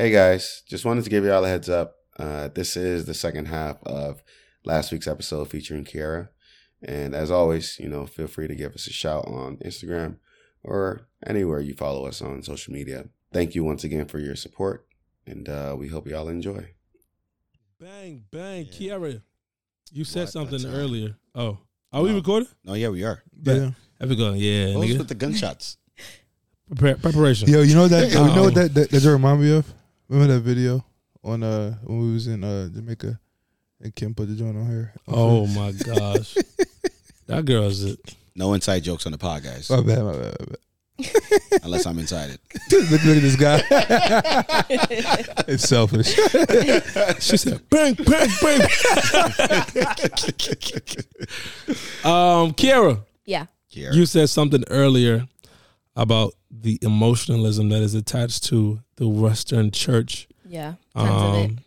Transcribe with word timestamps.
Hey 0.00 0.10
guys, 0.10 0.62
just 0.66 0.86
wanted 0.86 1.04
to 1.04 1.10
give 1.10 1.24
you 1.24 1.30
all 1.30 1.44
a 1.44 1.48
heads 1.48 1.68
up. 1.68 1.96
Uh, 2.18 2.48
this 2.48 2.74
is 2.74 3.04
the 3.04 3.12
second 3.12 3.48
half 3.48 3.76
of 3.82 4.22
last 4.64 4.90
week's 4.92 5.06
episode 5.06 5.48
featuring 5.48 5.84
Kiara. 5.84 6.30
And 6.82 7.14
as 7.14 7.30
always, 7.30 7.78
you 7.78 7.86
know, 7.86 8.06
feel 8.06 8.26
free 8.26 8.48
to 8.48 8.54
give 8.54 8.72
us 8.72 8.86
a 8.86 8.94
shout 8.94 9.26
on 9.26 9.58
Instagram 9.58 10.16
or 10.64 11.02
anywhere 11.26 11.60
you 11.60 11.74
follow 11.74 12.06
us 12.06 12.22
on 12.22 12.42
social 12.42 12.72
media. 12.72 13.10
Thank 13.30 13.54
you 13.54 13.62
once 13.62 13.84
again 13.84 14.06
for 14.06 14.18
your 14.18 14.36
support, 14.36 14.86
and 15.26 15.46
uh, 15.50 15.76
we 15.78 15.88
hope 15.88 16.06
y'all 16.08 16.28
enjoy. 16.28 16.70
Bang, 17.78 18.24
bang, 18.32 18.68
Yeah. 18.72 18.94
Kiara. 18.94 19.22
You 19.92 20.04
said 20.04 20.20
What 20.22 20.28
something 20.30 20.62
the 20.62 20.68
time? 20.70 20.76
earlier. 20.76 21.16
Oh, 21.34 21.58
are 21.92 22.00
we 22.00 22.08
No. 22.08 22.16
recording? 22.16 22.48
No, 22.64 22.72
yeah, 22.72 22.88
we 22.88 23.04
are. 23.04 23.22
Yeah. 23.42 23.72
There 23.98 24.08
we 24.08 24.16
go. 24.16 24.32
Yeah, 24.32 24.76
What 24.76 24.88
was 24.88 24.96
with 24.96 25.08
the 25.08 25.14
gunshots? 25.14 25.76
Preparation. 26.74 27.50
Yo, 27.50 27.60
you 27.60 27.74
know 27.74 27.86
that? 27.86 28.16
Uh-oh. 28.16 28.26
You 28.28 28.34
know 28.34 28.42
what 28.44 28.54
that 28.54 28.72
that, 28.72 28.90
that 28.92 29.04
remind 29.04 29.42
me 29.42 29.54
of? 29.54 29.74
Remember 30.10 30.34
that 30.34 30.40
video 30.40 30.84
on 31.22 31.42
uh 31.44 31.76
when 31.84 32.00
we 32.00 32.12
was 32.12 32.26
in 32.26 32.42
uh 32.42 32.68
Jamaica 32.68 33.18
and 33.80 33.94
Kim 33.94 34.12
put 34.14 34.26
the 34.28 34.34
joint 34.34 34.56
on 34.56 34.66
her? 34.66 34.92
Oh 35.06 35.46
my 35.46 35.70
gosh, 35.86 36.36
that 37.28 37.44
girl's 37.44 37.84
a, 37.84 37.96
No 38.34 38.52
inside 38.54 38.80
jokes 38.82 39.06
on 39.06 39.12
the 39.12 39.18
pod, 39.18 39.44
guys. 39.44 39.70
my 39.70 39.80
bad, 39.82 40.02
my 40.02 40.12
bad, 40.12 40.36
my 40.40 40.46
bad. 40.46 40.56
unless 41.62 41.86
I'm 41.86 41.98
inside 42.00 42.30
it. 42.30 42.40
look, 42.90 42.90
look 43.04 43.16
at 43.16 43.22
this 43.22 43.36
guy. 43.36 43.62
it's 45.48 45.62
selfish. 45.68 46.08
she 47.22 47.36
said 47.36 47.60
bang, 47.70 47.94
bang, 47.94 48.28
bang. 48.42 48.60
um, 52.04 52.52
Kiara, 52.52 53.00
Yeah. 53.24 53.46
Here. 53.68 53.92
you 53.92 54.04
said 54.06 54.28
something 54.28 54.64
earlier 54.68 55.28
about 56.00 56.32
the 56.50 56.78
emotionalism 56.82 57.68
that 57.68 57.82
is 57.82 57.94
attached 57.94 58.44
to 58.44 58.80
the 58.96 59.06
Western 59.06 59.70
Church. 59.70 60.26
Yeah. 60.48 60.74
Tons 60.96 61.22
of 61.22 61.34
it. 61.34 61.44
Um, 61.50 61.58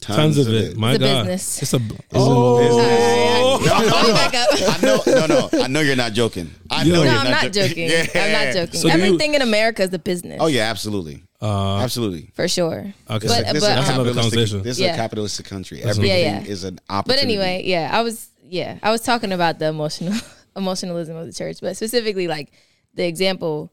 Tons, 0.00 0.38
of 0.38 0.48
it. 0.48 0.76
My 0.76 0.94
It's 0.94 0.96
a 0.96 1.06
God, 1.06 1.26
business. 1.26 1.62
it's 1.62 1.74
a. 1.74 1.76
It's 1.76 1.92
Oh. 2.14 2.58
a 2.58 2.70
All 2.72 3.58
right, 3.60 3.62
No, 3.62 3.98
no, 3.98 4.12
Let 4.12 4.32
no. 4.32 4.66
I 4.66 4.80
know, 4.82 5.02
no, 5.06 5.26
no. 5.26 5.64
I 5.64 5.66
know 5.68 5.80
you're 5.80 5.94
not 5.96 6.12
joking. 6.12 6.50
I 6.70 6.82
know 6.84 6.90
No, 6.94 7.02
you're 7.04 7.12
I'm 7.12 7.30
not 7.30 7.42
jo- 7.44 7.50
joking. 7.68 7.88
Yeah. 7.88 8.06
I'm 8.14 8.32
not 8.32 8.54
joking. 8.54 8.80
So 8.80 8.88
do 8.90 8.98
you- 8.98 9.04
Everything 9.04 9.34
in 9.34 9.42
America 9.42 9.82
is 9.82 9.92
a 9.92 9.98
business. 10.00 10.38
Oh 10.40 10.46
yeah, 10.48 10.62
absolutely, 10.70 11.22
uh, 11.40 11.78
absolutely. 11.78 12.30
For 12.34 12.48
sure. 12.48 12.80
okay, 12.80 12.94
But- 13.08 13.20
This 13.20 13.30
is 13.30 13.38
a 13.40 13.44
but, 13.52 13.60
that's 13.60 13.88
another 13.90 14.14
conversation. 14.14 14.62
This 14.62 14.76
is 14.76 14.80
Yeah. 14.80 14.94
a 14.94 14.96
capitalistic 14.96 15.46
country. 15.46 15.78
That's 15.80 15.98
Everything 15.98 16.20
Yeah, 16.20 16.40
yeah. 16.40 16.50
is 16.50 16.64
an 16.64 16.80
But 16.88 17.18
anyway, 17.18 17.62
yeah, 17.64 17.90
I 17.92 18.02
was 18.02 18.28
yeah, 18.48 18.78
I 18.82 18.90
was 18.90 19.02
talking 19.02 19.30
about 19.32 19.58
the 19.60 19.66
emotional 19.68 20.14
emotionalism 20.56 21.16
of 21.16 21.26
the 21.26 21.32
church, 21.32 21.58
but 21.60 21.76
specifically 21.76 22.26
like 22.26 22.50
the 22.94 23.06
example 23.06 23.72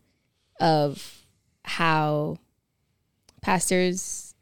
of 0.59 1.23
how 1.63 2.37
pastors 3.41 4.33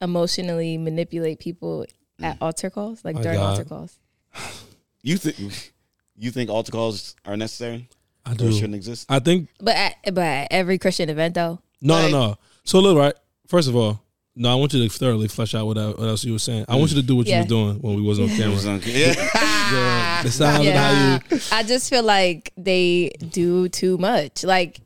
emotionally 0.00 0.78
manipulate 0.78 1.38
people 1.38 1.86
at 2.20 2.36
mm. 2.38 2.42
altar 2.42 2.70
calls, 2.70 3.04
like 3.04 3.14
My 3.16 3.22
during 3.22 3.38
God. 3.38 3.50
altar 3.50 3.64
calls. 3.64 3.98
you 5.02 5.16
think 5.16 5.72
you 6.16 6.30
think 6.30 6.50
altar 6.50 6.72
calls 6.72 7.16
are 7.24 7.36
necessary 7.36 7.88
I 8.24 8.32
or 8.32 8.34
do. 8.34 8.52
shouldn't 8.52 8.74
exist? 8.74 9.06
I 9.10 9.18
think 9.18 9.48
But 9.60 9.76
at, 9.76 9.96
but 10.14 10.18
at 10.24 10.48
every 10.50 10.78
Christian 10.78 11.08
event 11.10 11.34
though, 11.34 11.60
No, 11.80 11.94
Like- 11.94 12.12
no, 12.12 12.26
no. 12.28 12.38
So 12.64 12.80
look, 12.80 12.96
right. 12.96 13.14
First 13.46 13.68
of 13.68 13.76
all, 13.76 14.01
no, 14.34 14.50
I 14.50 14.54
want 14.54 14.72
you 14.72 14.82
to 14.88 14.88
thoroughly 14.98 15.28
flesh 15.28 15.54
out 15.54 15.66
what, 15.66 15.76
I- 15.78 15.88
what 15.90 16.08
else 16.08 16.24
you 16.24 16.32
were 16.32 16.38
saying. 16.38 16.64
I 16.68 16.76
want 16.76 16.90
you 16.90 16.96
to 17.00 17.06
do 17.06 17.16
what 17.16 17.26
you 17.26 17.36
were 17.36 17.44
doing 17.44 17.76
when 17.80 17.96
we 17.96 18.02
wasn't 18.02 18.30
on 18.30 18.34
It 18.36 18.38
camera. 18.38 18.80
yeah. 18.86 20.22
The, 20.22 20.28
the 20.28 20.32
sound 20.40 20.66
of 20.66 20.74
how 20.74 20.90
Yeah. 20.90 21.18
you. 21.30 21.38
I 21.52 21.62
just 21.62 21.90
feel 21.90 22.02
like 22.02 22.52
they 22.56 23.10
do 23.30 23.68
too 23.68 23.98
much. 23.98 24.42
Like 24.44 24.80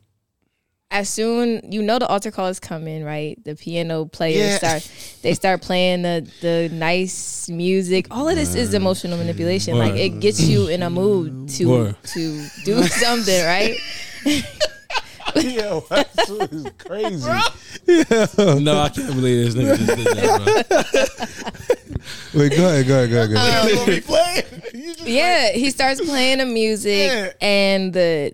as 0.89 1.09
soon 1.09 1.69
you 1.69 1.81
know 1.81 1.99
the 1.99 2.07
altar 2.07 2.31
call 2.31 2.47
is 2.47 2.59
coming, 2.61 3.03
right? 3.03 3.37
The 3.43 3.55
piano 3.55 4.05
players 4.05 4.37
Yeah. 4.51 4.57
start 4.79 4.91
they 5.21 5.33
start 5.33 5.61
playing 5.61 6.01
the 6.03 6.25
the 6.41 6.69
nice 6.73 7.49
music. 7.49 8.07
All 8.11 8.27
of 8.29 8.35
this 8.35 8.55
is 8.55 8.73
emotional 8.73 9.17
manipulation. 9.17 9.77
Like 9.77 9.91
Word. 9.93 9.99
it 9.99 10.19
gets 10.21 10.39
you 10.41 10.67
in 10.67 10.83
a 10.83 10.89
mood 10.89 11.49
to 11.49 11.65
Word. 11.65 11.95
to 12.13 12.47
do 12.65 12.83
something, 12.87 13.45
right? 13.45 13.77
Yo, 15.43 15.85
that's 15.89 16.25
crazy. 16.77 17.25
No, 18.61 18.79
I 18.79 18.89
can't 18.89 19.07
believe 19.13 19.53
this 19.53 19.55
nigga 19.55 19.77
just 19.77 19.97
did 19.97 20.07
that, 20.07 21.13
bro. 22.33 22.41
Wait, 22.41 22.55
go 22.55 22.67
ahead, 22.69 22.87
go 22.87 23.03
ahead, 23.03 23.09
go 23.09 23.17
ahead. 23.17 23.29
Go 23.29 23.35
ahead. 23.35 23.71
Uh, 23.73 23.77
what 23.77 23.87
we 23.87 24.01
playing? 24.01 24.43
Just- 24.95 25.07
Yeah, 25.07 25.51
he 25.51 25.69
starts 25.69 26.01
playing 26.01 26.37
the 26.39 26.45
music 26.45 27.09
Yeah. 27.09 27.31
and 27.41 27.93
the 27.93 28.33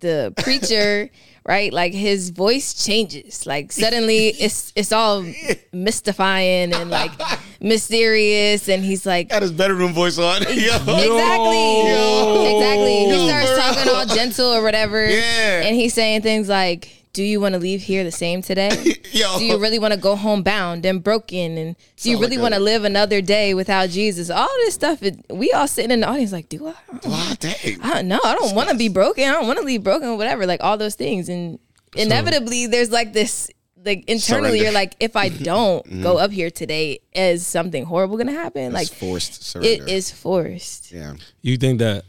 the 0.00 0.34
preacher, 0.38 1.08
right? 1.46 1.72
Like 1.72 1.92
his 1.92 2.30
voice 2.30 2.74
changes. 2.84 3.46
Like 3.46 3.72
suddenly 3.72 4.28
it's 4.28 4.72
it's 4.74 4.92
all 4.92 5.24
mystifying 5.72 6.72
and 6.72 6.90
like 6.90 7.12
mysterious 7.60 8.68
and 8.68 8.84
he's 8.84 9.06
like 9.06 9.28
Got 9.28 9.42
his 9.42 9.52
bedroom 9.52 9.92
voice 9.92 10.18
on. 10.18 10.42
Yo. 10.42 10.48
Exactly. 10.48 11.88
Yo. 11.88 12.56
Exactly. 12.56 13.04
He 13.06 13.28
starts 13.28 13.58
talking 13.58 13.92
all 13.94 14.06
gentle 14.14 14.52
or 14.54 14.62
whatever. 14.62 15.06
Yeah. 15.06 15.62
And 15.62 15.76
he's 15.76 15.94
saying 15.94 16.22
things 16.22 16.48
like, 16.48 17.03
Do 17.14 17.22
you 17.22 17.40
want 17.40 17.52
to 17.54 17.60
leave 17.60 17.82
here 17.82 18.02
the 18.02 18.10
same 18.10 18.42
today? 18.42 18.70
Yo. 19.12 19.38
Do 19.38 19.44
you 19.44 19.56
really 19.56 19.78
want 19.78 19.94
to 19.94 19.98
go 20.00 20.16
home 20.16 20.42
bound 20.42 20.84
and 20.84 21.02
broken? 21.02 21.56
And 21.56 21.76
do 21.96 22.10
you 22.10 22.16
Sound 22.16 22.22
really 22.24 22.36
like 22.36 22.42
want 22.42 22.54
a- 22.54 22.58
to 22.58 22.62
live 22.64 22.84
another 22.84 23.20
day 23.22 23.54
without 23.54 23.88
Jesus? 23.90 24.30
All 24.30 24.48
this 24.64 24.74
stuff, 24.74 25.00
it, 25.00 25.24
we 25.30 25.52
all 25.52 25.68
sitting 25.68 25.92
in 25.92 26.00
the 26.00 26.08
audience 26.08 26.32
like, 26.32 26.48
Do 26.48 26.66
I? 26.66 26.74
Wow, 27.04 27.32
dang. 27.38 27.80
I 27.82 27.94
don't 27.94 28.08
know. 28.08 28.20
I 28.24 28.34
don't 28.34 28.56
want 28.56 28.68
to 28.70 28.76
be 28.76 28.88
broken. 28.88 29.28
I 29.28 29.32
don't 29.32 29.46
want 29.46 29.60
to 29.60 29.64
leave 29.64 29.84
broken, 29.84 30.16
whatever. 30.16 30.44
Like 30.44 30.60
all 30.62 30.76
those 30.76 30.96
things. 30.96 31.28
And 31.28 31.60
inevitably, 31.94 32.66
there's 32.66 32.90
like 32.90 33.12
this, 33.12 33.48
like 33.84 34.04
internally, 34.08 34.18
Surrender. 34.48 34.56
you're 34.64 34.72
like, 34.72 34.96
if 34.98 35.14
I 35.14 35.30
mm-hmm. 35.30 35.44
don't 35.44 36.02
go 36.02 36.18
up 36.18 36.32
here 36.32 36.50
today, 36.50 36.98
is 37.14 37.46
something 37.46 37.84
horrible 37.84 38.16
going 38.16 38.26
to 38.26 38.32
happen? 38.32 38.72
Like 38.72 38.90
Like, 38.90 38.98
forced 38.98 39.44
surrender. 39.44 39.84
it 39.84 39.88
is 39.88 40.10
forced. 40.10 40.90
Yeah. 40.90 41.14
You 41.42 41.58
think 41.58 41.78
that? 41.78 42.04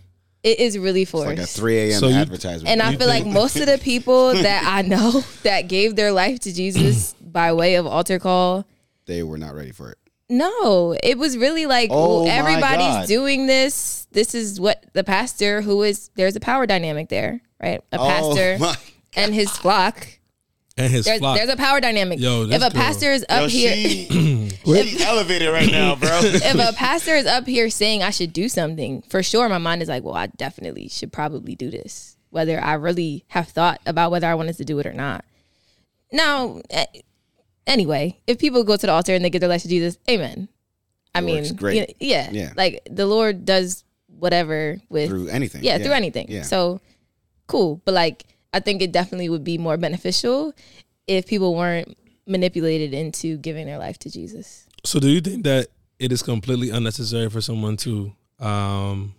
It 0.46 0.60
is 0.60 0.78
really 0.78 1.02
It's 1.02 1.14
like 1.14 1.40
a 1.40 1.46
3 1.48 1.78
a.m. 1.80 2.00
So 2.00 2.08
you- 2.08 2.16
advertisement. 2.16 2.70
and 2.70 2.82
I 2.82 2.96
feel 2.96 3.08
like 3.08 3.26
most 3.26 3.56
of 3.56 3.66
the 3.66 3.80
people 3.80 4.34
that 4.48 4.64
I 4.66 4.84
know 4.84 5.24
that 5.42 5.68
gave 5.68 5.96
their 5.96 6.12
life 6.12 6.40
to 6.42 6.54
Jesus 6.54 7.14
by 7.22 7.52
way 7.52 7.76
of 7.76 7.88
altar 7.88 8.20
call, 8.20 8.66
they 9.08 9.24
were 9.24 9.38
not 9.40 9.56
ready 9.56 9.72
for 9.72 9.90
it. 9.92 9.98
no, 10.30 10.96
it 11.04 11.18
was 11.18 11.36
really 11.38 11.66
like 11.66 11.90
Oh 11.92 12.24
well, 12.24 12.26
my 12.26 12.30
everybody's 12.32 13.08
doing 13.08 13.48
this. 13.48 14.08
This 14.12 14.36
is 14.36 14.60
what 14.60 14.86
the 14.94 15.04
pastor, 15.04 15.62
who 15.62 15.82
is 15.84 16.10
there's 16.16 16.36
a 16.36 16.40
power 16.40 16.66
dynamic 16.68 17.10
there, 17.10 17.42
right? 17.62 17.82
A 17.92 17.98
oh 18.00 18.08
pastor 18.08 18.56
Oh 18.56 18.60
my. 18.70 18.76
and 19.16 19.34
his 19.34 19.50
flock. 19.58 20.08
And 20.78 20.92
his 20.92 21.06
There's, 21.06 21.20
flock. 21.20 21.38
there's 21.38 21.50
a 21.50 21.56
power 21.56 21.80
dynamic. 21.80 22.20
Yo, 22.20 22.44
if 22.44 22.52
a 22.56 22.60
girl- 22.60 22.70
pastor 22.72 23.12
is 23.14 23.26
up 23.30 23.44
Yo, 23.44 23.48
here, 23.48 23.74
she, 23.76 24.50
she's 24.66 25.02
elevated 25.02 25.50
right 25.54 25.72
now, 25.72 25.96
bro. 25.96 26.10
if 26.22 26.54
a 26.56 26.74
pastor 26.76 27.16
is 27.16 27.26
up 27.26 27.48
here 27.48 27.70
saying 27.70 28.04
I 28.04 28.10
should 28.10 28.34
do 28.34 28.50
something, 28.50 29.02
for 29.04 29.24
sure 29.24 29.48
my 29.48 29.58
mind 29.58 29.82
is 29.82 29.88
like, 29.88 30.04
well, 30.04 30.16
I 30.16 30.28
definitely 30.28 30.90
should 30.90 31.14
probably 31.14 31.56
do 31.56 31.70
this, 31.72 32.18
whether 32.30 32.60
I 32.62 32.74
really 32.74 33.24
have 33.30 33.48
thought 33.48 33.80
about 33.86 34.12
whether 34.12 34.28
I 34.28 34.36
wanted 34.36 34.58
to 34.58 34.66
do 34.66 34.78
it 34.80 34.86
or 34.86 34.92
not. 34.92 35.24
Now, 36.12 36.62
eh, 36.70 36.86
anyway, 37.66 38.20
if 38.28 38.38
people 38.38 38.64
go 38.66 38.76
to 38.76 38.86
the 38.86 38.92
altar 38.92 39.16
and 39.16 39.24
they 39.24 39.30
give 39.30 39.40
their 39.40 39.50
life 39.50 39.62
to 39.62 39.70
Jesus, 39.70 39.98
amen. 40.10 40.50
I 41.14 41.20
It 41.20 41.22
mean, 41.22 41.36
works 41.38 41.52
great. 41.54 41.76
you 41.76 41.82
know, 41.82 41.88
yeah, 42.02 42.30
Yeah. 42.34 42.54
like 42.58 42.82
the 42.92 43.06
Lord 43.06 43.46
does 43.46 43.86
whatever 44.08 44.78
with 44.90 45.08
through 45.10 45.28
anything. 45.30 45.64
yeah, 45.64 45.78
through 45.78 45.94
anything. 45.94 46.28
Yeah. 46.30 46.42
So 46.44 46.82
cool. 47.48 47.82
But 47.86 47.94
like 47.94 48.26
I 48.56 48.62
think 48.62 48.82
it 48.82 48.94
definitely 48.94 49.28
would 49.28 49.44
be 49.44 49.58
more 49.58 49.76
beneficial 49.76 50.54
if 51.08 51.28
people 51.28 51.56
weren't 51.56 51.98
manipulated 52.26 52.94
into 52.94 53.36
giving 53.38 53.66
their 53.66 53.78
life 53.78 54.00
to 54.00 54.10
Jesus. 54.10 54.66
So 54.86 54.98
do 55.02 55.10
you 55.10 55.20
think 55.20 55.44
that 55.44 55.68
it 56.00 56.14
is 56.14 56.24
completely 56.24 56.70
unnecessary 56.70 57.30
for 57.30 57.42
someone 57.42 57.76
to 57.78 58.14
um 58.40 59.14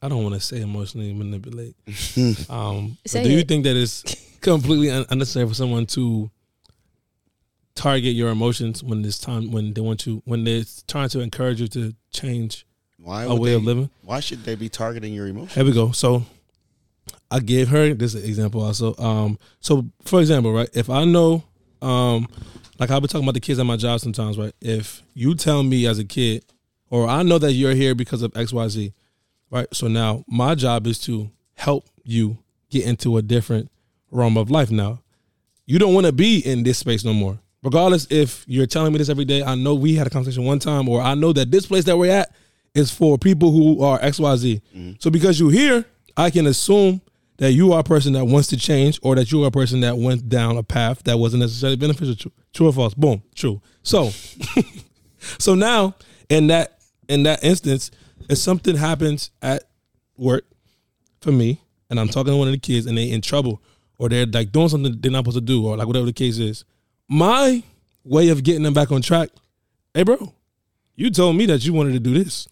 I 0.00 0.08
don't 0.08 0.22
want 0.22 0.34
to 0.36 0.40
say 0.40 0.62
emotionally 0.62 1.12
manipulate. 1.12 1.76
Um 2.48 2.96
but 3.02 3.10
Say 3.10 3.24
do 3.24 3.30
you 3.30 3.42
think 3.44 3.64
that 3.64 3.76
it's 3.76 4.02
completely 4.40 4.90
un- 4.90 5.04
unnecessary 5.10 5.46
for 5.46 5.54
someone 5.54 5.84
to 5.88 6.30
target 7.74 8.14
your 8.14 8.30
emotions 8.30 8.82
when 8.82 9.04
it's 9.04 9.18
time 9.18 9.52
when 9.52 9.74
they 9.74 9.82
want 9.82 10.06
you 10.06 10.22
when 10.24 10.44
they're 10.44 10.64
trying 10.88 11.10
to 11.10 11.20
encourage 11.20 11.60
you 11.60 11.68
to 11.68 11.94
change 12.10 12.64
Why 12.96 13.24
a 13.24 13.34
way 13.34 13.50
they, 13.50 13.56
of 13.56 13.64
living? 13.64 13.90
Why 14.00 14.20
should 14.20 14.44
they 14.44 14.54
be 14.54 14.70
targeting 14.70 15.12
your 15.12 15.26
emotions? 15.26 15.52
Here 15.52 15.64
we 15.64 15.72
go. 15.72 15.92
So 15.92 16.24
I 17.30 17.40
gave 17.40 17.68
her 17.68 17.92
this 17.94 18.14
example 18.14 18.62
also. 18.62 18.94
Um, 18.96 19.38
so 19.60 19.86
for 20.04 20.20
example, 20.20 20.52
right, 20.52 20.68
if 20.74 20.88
I 20.88 21.04
know, 21.04 21.44
um, 21.82 22.28
like 22.78 22.90
I've 22.90 23.00
been 23.02 23.08
talking 23.08 23.24
about 23.24 23.34
the 23.34 23.40
kids 23.40 23.58
at 23.58 23.66
my 23.66 23.76
job 23.76 24.00
sometimes, 24.00 24.38
right? 24.38 24.54
If 24.60 25.02
you 25.14 25.34
tell 25.34 25.62
me 25.62 25.86
as 25.86 25.98
a 25.98 26.04
kid, 26.04 26.44
or 26.90 27.08
I 27.08 27.22
know 27.22 27.38
that 27.38 27.52
you're 27.52 27.74
here 27.74 27.94
because 27.94 28.22
of 28.22 28.36
X, 28.36 28.52
Y, 28.52 28.68
Z, 28.68 28.92
right? 29.50 29.66
So 29.74 29.88
now 29.88 30.24
my 30.28 30.54
job 30.54 30.86
is 30.86 30.98
to 31.00 31.30
help 31.54 31.84
you 32.04 32.38
get 32.70 32.86
into 32.86 33.16
a 33.16 33.22
different 33.22 33.70
realm 34.10 34.36
of 34.36 34.50
life. 34.50 34.70
Now, 34.70 35.00
you 35.64 35.78
don't 35.78 35.94
want 35.94 36.06
to 36.06 36.12
be 36.12 36.38
in 36.38 36.62
this 36.62 36.78
space 36.78 37.04
no 37.04 37.12
more. 37.12 37.38
Regardless 37.62 38.06
if 38.10 38.44
you're 38.46 38.66
telling 38.66 38.92
me 38.92 38.98
this 38.98 39.08
every 39.08 39.24
day, 39.24 39.42
I 39.42 39.56
know 39.56 39.74
we 39.74 39.94
had 39.96 40.06
a 40.06 40.10
conversation 40.10 40.44
one 40.44 40.60
time, 40.60 40.88
or 40.88 41.00
I 41.00 41.14
know 41.14 41.32
that 41.32 41.50
this 41.50 41.66
place 41.66 41.84
that 41.84 41.96
we're 41.96 42.12
at 42.12 42.32
is 42.74 42.92
for 42.92 43.18
people 43.18 43.50
who 43.50 43.82
are 43.82 43.98
XYZ. 43.98 44.60
So 45.00 45.10
because 45.10 45.40
you're 45.40 45.50
here, 45.50 45.84
I 46.16 46.30
can 46.30 46.46
assume 46.46 47.00
that 47.38 47.52
you 47.52 47.72
are 47.72 47.80
a 47.80 47.84
person 47.84 48.12
that 48.14 48.24
wants 48.24 48.48
to 48.48 48.56
change, 48.56 48.98
or 49.02 49.14
that 49.14 49.30
you 49.30 49.44
are 49.44 49.48
a 49.48 49.50
person 49.50 49.80
that 49.80 49.96
went 49.98 50.28
down 50.28 50.56
a 50.56 50.62
path 50.62 51.02
that 51.04 51.18
wasn't 51.18 51.40
necessarily 51.40 51.76
beneficial. 51.76 52.14
True, 52.14 52.32
true 52.52 52.68
or 52.68 52.72
false? 52.72 52.94
Boom, 52.94 53.22
true. 53.34 53.60
So, 53.82 54.10
so 55.38 55.54
now 55.54 55.94
in 56.28 56.46
that 56.48 56.78
in 57.08 57.22
that 57.24 57.44
instance, 57.44 57.90
if 58.28 58.38
something 58.38 58.76
happens 58.76 59.30
at 59.42 59.64
work 60.16 60.44
for 61.20 61.32
me, 61.32 61.60
and 61.90 62.00
I'm 62.00 62.08
talking 62.08 62.32
to 62.32 62.36
one 62.36 62.48
of 62.48 62.52
the 62.52 62.58
kids, 62.58 62.86
and 62.86 62.96
they 62.96 63.10
in 63.10 63.20
trouble, 63.20 63.62
or 63.98 64.08
they're 64.08 64.26
like 64.26 64.52
doing 64.52 64.68
something 64.68 64.96
they're 65.00 65.10
not 65.10 65.20
supposed 65.20 65.36
to 65.36 65.40
do, 65.40 65.66
or 65.66 65.76
like 65.76 65.86
whatever 65.86 66.06
the 66.06 66.12
case 66.12 66.38
is, 66.38 66.64
my 67.08 67.62
way 68.04 68.28
of 68.28 68.42
getting 68.42 68.62
them 68.62 68.74
back 68.74 68.90
on 68.90 69.02
track, 69.02 69.30
hey, 69.94 70.02
bro, 70.02 70.32
you 70.94 71.10
told 71.10 71.36
me 71.36 71.46
that 71.46 71.64
you 71.64 71.72
wanted 71.72 71.92
to 71.92 72.00
do 72.00 72.14
this. 72.14 72.48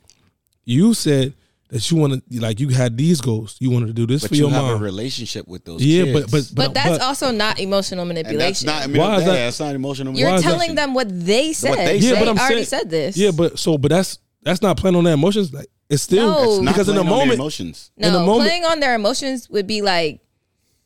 You 0.65 0.95
said 0.95 1.35
that 1.71 1.91
you 1.91 1.97
wanted, 1.97 2.23
like, 2.31 2.61
you 2.61 2.69
had 2.69 2.97
these 2.97 3.21
goals. 3.21 3.57
You 3.59 3.71
wanted 3.71 3.87
to 3.89 3.93
do 3.95 4.07
this 4.07 4.23
But 4.23 4.29
for 4.31 4.35
you 4.37 4.43
your 4.43 4.51
have 4.51 4.63
mom. 4.65 4.81
a 4.81 4.85
relationship 4.85 5.49
with 5.49 5.65
those 5.65 5.83
yeah, 5.83 6.05
kids. 6.05 6.13
but 6.21 6.31
but 6.31 6.51
but, 6.55 6.65
But 6.67 6.75
that's 6.75 6.89
but- 6.99 7.01
also 7.03 7.31
not 7.31 7.59
emotional 7.59 8.03
and 8.09 8.17
that's 8.17 8.25
manipulation. 8.29 8.67
not. 8.67 8.83
I 8.83 8.87
mean, 8.87 8.99
Why 8.99 9.17
is 9.17 9.25
that- 9.25 9.33
That's 9.33 9.61
not 9.61 9.75
emotional. 9.75 10.13
Manipulation. 10.13 10.19
you're 10.19 10.31
Why 10.31 10.37
is 10.37 10.45
that- 10.45 10.51
telling 10.51 10.75
them 10.77 10.95
what 10.95 11.09
they 11.27 11.53
said. 11.53 11.75
they 11.79 11.85
they 11.85 12.01
said. 12.01 12.13
Yeah, 12.15 12.19
but 12.21 12.29
I'm 12.29 12.39
already 12.39 12.65
saying- 12.65 12.83
said 12.83 12.91
this. 12.91 13.17
yeah, 13.17 13.31
but 13.31 13.59
so 13.59 13.79
but 13.79 13.89
that's 13.91 14.19
that's 14.43 14.63
not 14.63 14.77
playing 14.77 14.95
on 14.97 15.05
their 15.05 15.15
emotions. 15.15 15.53
Like 15.53 15.67
it's 15.89 16.03
still 16.03 16.31
No. 16.31 16.53
It's 16.55 16.63
not 16.63 16.75
because 16.75 16.89
in 16.89 16.95
the 16.97 17.01
playing 17.03 17.13
on 17.13 17.19
their 17.19 17.27
moment, 17.27 17.39
emotions. 17.41 17.91
no, 17.97 18.07
in 18.09 18.13
the 18.13 18.21
moment- 18.21 18.49
playing 18.49 18.65
on 18.65 18.81
their 18.81 18.95
emotions 18.95 19.49
would 19.51 19.67
be 19.67 19.81
like, 19.83 20.21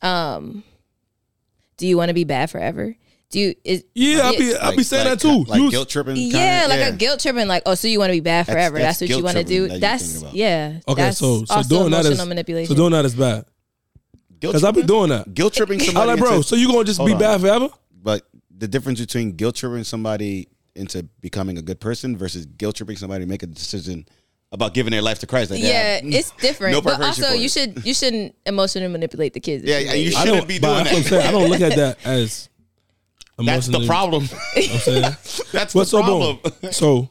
um, 0.01 0.63
do 1.77 1.87
you 1.87 1.97
want 1.97 2.07
to 2.09 2.13
be 2.13 2.23
bad 2.23 2.49
forever? 2.49 2.95
Do 3.31 3.39
you 3.39 3.53
is 3.63 3.83
yeah, 3.93 4.21
I'll 4.23 4.37
be 4.37 4.55
I'll 4.55 4.75
be 4.75 4.81
saying 4.83 5.07
like- 5.07 5.19
that 5.19 5.27
too. 5.27 5.43
Like 5.43 5.61
You- 5.61 5.69
guilt 5.71 5.89
tripping. 5.89 6.15
yeah, 6.17 6.61
kinda, 6.61 6.67
like 6.69 6.79
yeah. 6.79 6.87
a 6.89 6.95
guilt 6.97 7.19
tripping, 7.19 7.47
like, 7.47 7.61
oh, 7.67 7.75
so 7.75 7.87
you 7.87 7.99
want 7.99 8.09
to 8.09 8.13
be 8.17 8.21
bad 8.21 8.47
forever? 8.47 8.79
that's 8.79 8.99
That's, 8.99 9.11
what 9.11 9.17
you 9.17 9.23
want 9.23 9.37
to 9.37 9.43
do. 9.43 9.67
that 9.67 9.79
That's 9.81 10.23
yeah. 10.33 10.79
Okay, 10.87 11.01
that's 11.03 11.19
so 11.19 11.45
so 11.45 11.53
also 11.55 11.69
doing 11.69 11.91
that 11.91 11.99
is 12.01 12.05
emotional 12.07 12.27
manipulation. 12.27 12.75
so 12.75 12.81
doing 12.81 12.91
that 12.93 13.05
is 13.05 13.13
bad 13.13 13.45
because 14.39 14.63
i've 14.63 14.73
been 14.73 14.85
doing 14.87 15.09
that. 15.09 15.31
Guilt 15.33 15.53
tripping 15.53 15.79
I'm 15.81 15.85
somebody. 15.85 16.07
like, 16.11 16.19
bro, 16.19 16.35
into- 16.37 16.47
so 16.47 16.55
you 16.55 16.67
gonna 16.67 16.83
just 16.85 17.03
be 17.05 17.13
on. 17.13 17.19
bad 17.19 17.41
forever? 17.41 17.69
but 18.01 18.27
the 18.57 18.67
difference 18.67 18.99
between 18.99 19.33
guilt 19.33 19.55
tripping 19.55 19.83
somebody 19.83 20.47
into 20.75 21.03
becoming 21.21 21.57
a 21.57 21.61
good 21.61 21.79
person 21.79 22.17
versus 22.17 22.45
guilt 22.45 22.75
tripping 22.77 22.95
somebody 22.95 23.23
to 23.25 23.29
make 23.29 23.43
a 23.43 23.47
decision 23.47 24.07
about 24.51 24.73
giving 24.73 24.91
their 24.91 25.01
life 25.01 25.19
to 25.19 25.27
Christ. 25.27 25.51
Like, 25.51 25.61
yeah, 25.61 25.95
have 25.95 26.01
it's 26.05 26.31
different. 26.31 26.73
no 26.73 26.81
but 26.81 26.95
preparation 26.95 27.23
also, 27.25 27.35
you 27.35 27.49
should 27.49 27.85
you 27.85 27.93
shouldn't 27.93 28.33
emotionally 28.45 28.87
manipulate 28.87 29.33
the 29.33 29.39
kids. 29.39 29.63
Yeah, 29.63 29.77
you 29.79 29.85
yeah, 29.87 29.93
you. 29.93 30.07
I 30.07 30.19
shouldn't 30.21 30.37
don't 30.39 30.47
be 30.47 30.59
but 30.59 30.73
doing 30.73 30.83
that's 30.85 31.09
that. 31.09 31.21
saying. 31.21 31.27
I 31.27 31.31
don't 31.31 31.49
look 31.49 31.61
at 31.61 31.75
that 31.75 31.97
as 32.05 32.49
That's 33.45 33.67
the 33.67 33.85
problem. 33.85 34.23
You 34.55 34.67
know 34.67 34.73
I'm 34.73 34.79
saying? 34.79 35.01
That's 35.51 35.73
But 35.73 35.79
the 35.79 35.85
so 35.85 35.99
problem. 36.01 36.39
boom. 36.61 36.71
So 36.71 37.09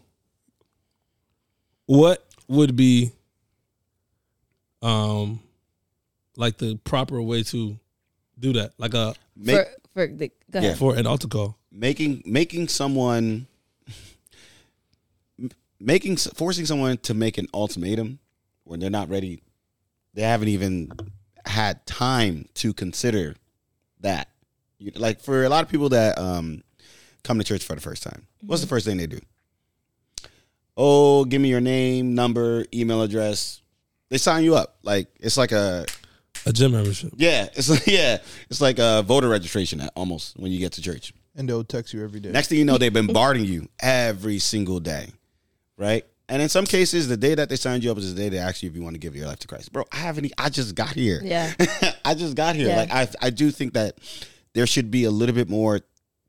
what 1.87 2.25
would 2.49 2.77
be 2.77 3.13
um 4.83 5.41
like 6.37 6.59
the 6.59 6.77
proper 6.85 7.21
way 7.23 7.43
to 7.45 7.79
do 8.39 8.53
that? 8.55 8.73
Like 8.79 8.95
a 8.95 9.15
Make, 9.37 9.57
for 9.57 9.67
for 9.95 10.07
the 10.07 10.31
go 10.51 10.59
ahead. 10.59 10.79
for 10.79 10.97
an 10.97 11.07
altar 11.07 11.29
call. 11.29 11.57
making 11.73 12.23
making 12.27 12.69
someone 12.69 13.47
making 15.81 16.17
forcing 16.17 16.67
someone 16.67 16.99
to 16.99 17.15
make 17.15 17.39
an 17.39 17.47
ultimatum 17.55 18.19
when 18.65 18.81
they're 18.81 18.91
not 18.91 19.09
ready 19.09 19.43
they 20.15 20.23
haven't 20.23 20.49
even 20.49 20.91
had 21.47 21.85
time 21.87 22.49
to 22.55 22.73
consider 22.73 23.35
that 24.01 24.28
You- 24.79 24.93
like 24.97 25.21
for 25.21 25.45
a 25.45 25.49
lot 25.49 25.65
of 25.65 25.71
people 25.71 25.89
that 25.91 26.19
um 26.19 26.63
come 27.25 27.39
to 27.39 27.45
church 27.45 27.65
for 27.65 27.75
the 27.75 27.81
first 27.81 28.03
time 28.03 28.27
what's 28.47 28.63
the 28.63 28.69
first 28.69 28.87
thing 28.87 28.97
they 28.97 29.07
do 29.07 29.19
oh 30.77 31.25
give 31.25 31.41
me 31.41 31.49
your 31.49 31.61
name 31.61 32.15
number 32.15 32.65
email 32.73 33.03
address 33.03 33.61
they 34.11 34.19
sign 34.19 34.45
you 34.45 34.55
up 34.55 34.77
like 34.83 35.09
it's 35.21 35.37
like 35.37 35.53
a 35.53 35.85
A 36.47 36.53
gym 36.53 36.73
membership. 36.73 37.13
yeah 37.17 37.49
it's 37.55 37.69
like 37.69 37.87
yeah 37.87 38.19
it's 38.51 38.61
like 38.61 38.79
a 38.79 39.03
voter 39.03 39.29
registration 39.29 39.81
almost 39.97 40.39
when 40.39 40.53
you 40.53 40.59
get 40.59 40.73
to 40.73 40.83
church 40.83 41.13
and 41.37 41.49
they'll 41.49 41.63
text 41.63 41.95
you 41.95 42.03
every 42.03 42.19
day. 42.19 42.31
Next 42.33 42.49
thing 42.49 42.59
you 42.59 42.65
know, 42.65 42.79
they're 42.79 42.91
bombarding 43.03 43.45
you 43.45 43.69
every 43.79 44.41
single 44.41 44.81
day, 44.81 45.07
right? 45.77 46.05
And 46.29 46.43
in 46.43 46.49
some 46.49 46.65
cases, 46.67 47.07
the 47.07 47.17
day 47.17 47.37
that 47.37 47.49
they 47.49 47.55
signed 47.55 47.85
you 47.85 47.93
up 47.93 47.99
is 47.99 48.13
the 48.13 48.21
day 48.21 48.29
they 48.29 48.39
ask 48.39 48.61
you 48.61 48.69
if 48.69 48.75
you 48.75 48.83
want 48.83 48.95
to 48.95 48.99
give 48.99 49.15
your 49.15 49.29
life 49.29 49.39
to 49.41 49.47
Christ. 49.47 49.73
Bro, 49.73 49.85
I 49.93 49.99
haven't. 49.99 50.33
I 50.37 50.49
just 50.49 50.75
got 50.75 50.95
here. 50.97 51.21
Yeah. 51.23 51.53
I 52.05 52.15
just 52.15 52.35
got 52.35 52.57
here. 52.57 52.67
Yeah. 52.71 52.77
Like 52.77 52.91
I, 52.91 53.09
I 53.23 53.31
do 53.31 53.53
think 53.53 53.75
that 53.75 53.99
there 54.59 54.67
should 54.67 54.91
be 54.91 55.05
a 55.05 55.11
little 55.13 55.37
bit 55.37 55.49
more 55.49 55.83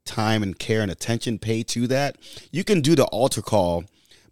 time 0.04 0.44
and 0.44 0.56
care 0.56 0.82
and 0.82 0.90
attention 0.92 1.36
paid 1.36 1.66
to 1.66 1.88
that. 1.88 2.16
You 2.52 2.62
can 2.62 2.80
do 2.80 2.94
the 2.94 3.02
altar 3.06 3.42
call, 3.42 3.82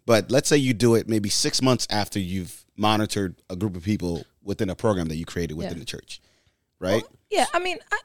but 0.05 0.31
let's 0.31 0.47
say 0.47 0.55
you 0.55 0.73
do 0.73 0.95
it 0.95 1.09
maybe 1.09 1.27
six 1.27 1.61
months 1.61 1.85
after 1.89 2.17
you've 2.17 2.63
monitored 2.77 3.35
a 3.49 3.57
group 3.57 3.75
of 3.75 3.83
people 3.83 4.23
within 4.41 4.69
a 4.69 4.75
program 4.75 5.09
that 5.09 5.17
you 5.17 5.25
created 5.25 5.57
within 5.57 5.73
Yeah. 5.73 5.79
the 5.79 5.85
church, 5.85 6.21
right? 6.79 7.03
Oh, 7.05 7.11
yeah, 7.29 7.45
I 7.53 7.59
mean, 7.59 7.77
I, 7.91 7.99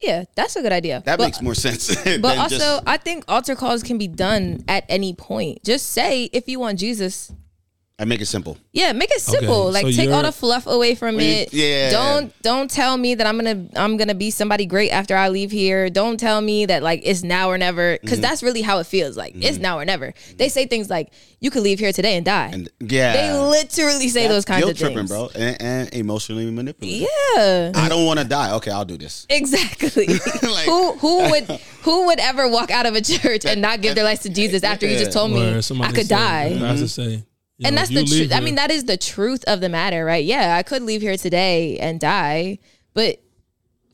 yeah, 0.00 0.24
that's 0.34 0.56
a 0.56 0.62
good 0.62 0.72
idea. 0.72 1.02
that 1.04 1.18
But- 1.18 1.24
makes 1.26 1.42
more 1.42 1.54
sense. 1.54 1.94
But 2.22 2.38
also, 2.38 2.56
just- 2.56 2.82
I 2.86 2.96
think 2.96 3.24
altar 3.28 3.54
calls 3.54 3.82
can 3.82 3.98
be 3.98 4.08
done 4.08 4.64
at 4.66 4.86
any 4.88 5.12
point. 5.12 5.62
Just 5.62 5.90
say 5.90 6.30
if 6.32 6.48
you 6.48 6.58
want 6.58 6.78
Jesus. 6.78 7.30
I 7.98 8.04
make 8.04 8.20
it 8.20 8.26
simple. 8.26 8.56
Yeah, 8.72 8.92
make 8.92 9.10
it 9.12 9.20
simple. 9.20 9.64
Okay, 9.68 9.72
like 9.84 9.86
so 9.86 9.92
take 9.92 10.10
all 10.10 10.22
the 10.22 10.32
fluff 10.32 10.66
away 10.66 10.96
from 10.96 11.16
Well, 11.16 11.24
it. 11.24 11.52
yeah. 11.52 11.90
Don't 11.90 12.42
don't 12.42 12.68
tell 12.68 12.96
me 12.96 13.14
that 13.14 13.26
I'm 13.28 13.36
gonna 13.36 13.66
I'm 13.76 13.96
gonna 13.96 14.14
be 14.14 14.30
somebody 14.32 14.66
great 14.66 14.90
after 14.90 15.14
I 15.14 15.28
leave 15.28 15.52
here. 15.52 15.88
Don't 15.88 16.18
tell 16.18 16.40
me 16.40 16.66
that 16.66 16.82
like 16.82 17.02
it's 17.04 17.22
now 17.22 17.48
or 17.50 17.58
never 17.58 17.98
because 18.00 18.18
Mm-hmm. 18.18 18.22
that's 18.22 18.42
really 18.42 18.62
how 18.62 18.78
it 18.78 18.86
feels. 18.88 19.16
Like 19.16 19.34
it's 19.36 19.58
now 19.58 19.78
or 19.78 19.84
never. 19.84 20.14
They 20.36 20.48
say 20.48 20.66
things 20.66 20.90
like 20.90 21.12
you 21.38 21.50
could 21.52 21.62
leave 21.62 21.78
here 21.78 21.92
today 21.92 22.16
and 22.16 22.24
die. 22.24 22.50
And 22.52 22.68
yeah, 22.80 23.12
they 23.12 23.38
literally 23.38 24.08
say 24.08 24.26
those 24.26 24.44
kinds 24.46 24.64
guilt 24.64 24.72
of 24.72 24.78
things, 24.78 24.92
tripping, 24.94 25.06
bro, 25.06 25.30
and, 25.36 25.62
and 25.62 25.94
emotionally 25.94 26.50
manipulative. 26.50 27.08
Yeah. 27.36 27.72
I 27.76 27.88
don't 27.88 28.04
want 28.06 28.18
to 28.18 28.24
die. 28.24 28.52
Okay, 28.54 28.70
I'll 28.72 28.84
do 28.86 28.96
this. 28.96 29.26
Exactly. 29.30 30.06
Like- 30.42 30.64
who 30.66 30.92
who 30.94 31.18
would 31.30 31.44
who 31.82 32.06
would 32.06 32.18
ever 32.20 32.48
walk 32.48 32.70
out 32.72 32.86
of 32.86 32.94
a 32.96 33.00
church 33.00 33.44
and 33.44 33.60
not 33.62 33.80
give 33.80 33.94
their 33.94 34.04
life 34.04 34.22
to 34.22 34.28
Jesus 34.30 34.64
after 34.64 34.86
you 34.88 34.98
just 34.98 35.12
told 35.12 35.30
me 35.30 35.38
Where 35.40 35.58
I 35.82 35.92
could 35.92 36.06
said- 36.06 36.08
die? 36.08 36.52
the 36.54 36.58
pastor 36.58 36.88
say, 36.88 37.24
you 37.62 37.66
and 37.68 37.76
know, 37.76 37.80
that's 37.82 37.90
the 37.90 38.04
truth. 38.04 38.32
I 38.32 38.40
mean, 38.40 38.54
that 38.56 38.70
is 38.70 38.84
the 38.84 38.96
truth 38.96 39.44
of 39.46 39.60
the 39.60 39.68
matter, 39.68 40.04
right? 40.04 40.24
Yeah, 40.24 40.56
I 40.56 40.62
could 40.62 40.82
leave 40.82 41.00
here 41.00 41.16
today 41.16 41.78
and 41.78 41.98
die, 42.00 42.58
but 42.94 43.20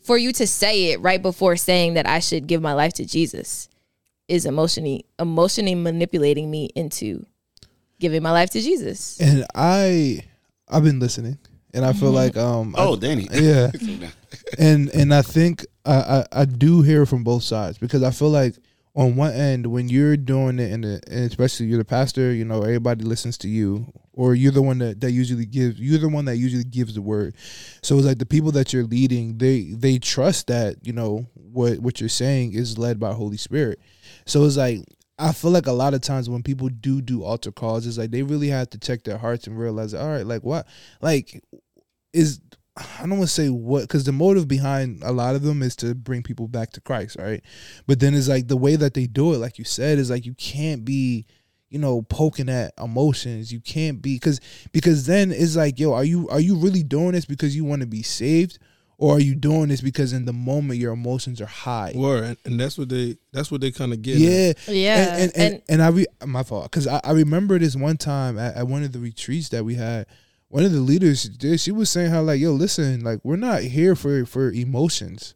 for 0.02 0.16
you 0.18 0.32
to 0.32 0.46
say 0.46 0.92
it 0.92 1.00
right 1.00 1.20
before 1.22 1.56
saying 1.56 1.94
that 1.94 2.06
I 2.06 2.18
should 2.20 2.46
give 2.46 2.62
my 2.62 2.72
life 2.72 2.94
to 2.94 3.04
Jesus 3.04 3.68
is 4.26 4.44
emotionally 4.46 5.04
emotionally 5.18 5.74
manipulating 5.74 6.50
me 6.50 6.70
into 6.74 7.24
giving 8.00 8.22
my 8.22 8.30
life 8.30 8.50
to 8.50 8.60
Jesus. 8.60 9.20
and 9.20 9.44
I, 9.54 10.20
I've 10.68 10.84
been 10.84 10.98
listening, 11.00 11.38
and 11.74 11.84
I 11.84 11.92
feel 11.92 12.10
like 12.10 12.36
um, 12.36 12.74
I- 12.76 12.84
Oh, 12.86 12.96
Danny. 12.96 13.26
yeah, 13.32 13.70
and 14.58 14.88
and 14.90 15.12
I 15.14 15.22
think 15.22 15.66
I, 15.84 15.94
I 15.94 16.40
I 16.42 16.44
do 16.44 16.82
hear 16.82 17.06
from 17.06 17.24
both 17.24 17.42
sides 17.42 17.78
because 17.78 18.02
I 18.02 18.10
feel 18.10 18.30
like 18.30 18.54
on 18.98 19.14
one 19.14 19.32
end 19.32 19.64
when 19.64 19.88
you're 19.88 20.16
doing 20.16 20.58
it 20.58 20.72
and, 20.72 20.82
the, 20.82 21.00
and 21.06 21.24
especially 21.24 21.66
you're 21.66 21.78
the 21.78 21.84
pastor, 21.84 22.32
you 22.32 22.44
know 22.44 22.62
everybody 22.62 23.04
listens 23.04 23.38
to 23.38 23.48
you, 23.48 23.86
or 24.12 24.34
you're 24.34 24.50
the 24.50 24.60
one 24.60 24.78
that, 24.78 25.00
that 25.00 25.12
usually 25.12 25.46
gives 25.46 25.78
you're 25.78 26.00
the 26.00 26.08
one 26.08 26.24
that 26.24 26.36
usually 26.36 26.64
gives 26.64 26.94
the 26.94 27.00
word. 27.00 27.36
So 27.80 27.96
it's 27.96 28.06
like 28.06 28.18
the 28.18 28.26
people 28.26 28.50
that 28.52 28.72
you're 28.72 28.82
leading, 28.82 29.38
they 29.38 29.70
they 29.70 30.00
trust 30.00 30.48
that 30.48 30.84
you 30.84 30.92
know 30.92 31.28
what 31.34 31.78
what 31.78 32.00
you're 32.00 32.08
saying 32.08 32.54
is 32.54 32.76
led 32.76 32.98
by 32.98 33.12
Holy 33.12 33.36
Spirit. 33.36 33.78
So 34.26 34.44
it's 34.44 34.56
like 34.56 34.80
I 35.16 35.30
feel 35.30 35.52
like 35.52 35.68
a 35.68 35.72
lot 35.72 35.94
of 35.94 36.00
times 36.00 36.28
when 36.28 36.42
people 36.42 36.68
do 36.68 37.00
do 37.00 37.22
altar 37.22 37.52
calls, 37.52 37.86
it's 37.86 37.98
like 37.98 38.10
they 38.10 38.24
really 38.24 38.48
have 38.48 38.68
to 38.70 38.78
check 38.78 39.04
their 39.04 39.18
hearts 39.18 39.46
and 39.46 39.56
realize, 39.56 39.94
all 39.94 40.08
right, 40.08 40.26
like 40.26 40.42
what, 40.42 40.66
like 41.00 41.40
is 42.12 42.40
I 42.98 43.00
don't 43.02 43.10
want 43.18 43.22
to 43.22 43.26
say 43.28 43.48
what 43.48 43.82
because 43.82 44.04
the 44.04 44.12
motive 44.12 44.46
behind 44.48 45.02
a 45.02 45.12
lot 45.12 45.34
of 45.34 45.42
them 45.42 45.62
is 45.62 45.74
to 45.76 45.94
bring 45.94 46.22
people 46.22 46.48
back 46.48 46.70
to 46.72 46.80
Christ, 46.80 47.16
right? 47.18 47.42
But 47.86 48.00
then 48.00 48.14
it's 48.14 48.28
like 48.28 48.48
the 48.48 48.56
way 48.56 48.76
that 48.76 48.94
they 48.94 49.06
do 49.06 49.34
it, 49.34 49.38
like 49.38 49.58
you 49.58 49.64
said, 49.64 49.98
is 49.98 50.10
like 50.10 50.24
you 50.26 50.34
can't 50.34 50.84
be, 50.84 51.26
you 51.70 51.78
know, 51.78 52.02
poking 52.02 52.48
at 52.48 52.72
emotions. 52.82 53.52
You 53.52 53.60
can't 53.60 54.00
be 54.00 54.14
because 54.16 54.40
because 54.72 55.06
then 55.06 55.32
it's 55.32 55.56
like, 55.56 55.78
yo, 55.78 55.92
are 55.92 56.04
you 56.04 56.28
are 56.28 56.40
you 56.40 56.56
really 56.56 56.82
doing 56.82 57.12
this 57.12 57.24
because 57.24 57.56
you 57.56 57.64
want 57.64 57.80
to 57.80 57.86
be 57.86 58.02
saved, 58.02 58.58
or 58.96 59.16
are 59.16 59.20
you 59.20 59.34
doing 59.34 59.68
this 59.68 59.80
because 59.80 60.12
in 60.12 60.24
the 60.24 60.32
moment 60.32 60.78
your 60.78 60.92
emotions 60.92 61.40
are 61.40 61.46
high? 61.46 61.92
Word, 61.94 62.24
and, 62.24 62.36
and 62.44 62.60
that's 62.60 62.78
what 62.78 62.88
they 62.88 63.16
that's 63.32 63.50
what 63.50 63.60
they 63.60 63.70
kind 63.70 63.92
of 63.92 64.02
get. 64.02 64.14
at. 64.16 64.20
Yeah, 64.20 64.52
Yeah, 64.68 64.96
and 64.96 65.20
and, 65.22 65.32
and, 65.36 65.52
and- 65.54 65.62
and 65.68 65.82
I 65.82 65.88
re, 65.88 66.06
my 66.26 66.42
fault 66.42 66.64
because 66.70 66.86
I, 66.86 67.00
I 67.02 67.10
remember 67.12 67.58
this 67.58 67.74
one 67.76 67.96
time 67.96 68.38
at, 68.38 68.54
at 68.56 68.66
one 68.68 68.82
of 68.84 68.92
the 68.92 69.00
retreats 69.00 69.48
that 69.50 69.64
we 69.64 69.74
had. 69.74 70.06
One 70.50 70.64
of 70.64 70.72
the 70.72 70.80
leaders, 70.80 71.24
did- 71.24 71.60
she 71.60 71.70
was 71.72 71.90
saying 71.90 72.10
how 72.10 72.22
like, 72.22 72.40
yo, 72.40 72.52
listen, 72.52 73.02
like 73.02 73.20
we're 73.22 73.36
not 73.36 73.62
here 73.62 73.94
for 73.94 74.24
for 74.24 74.50
emotions. 74.50 75.34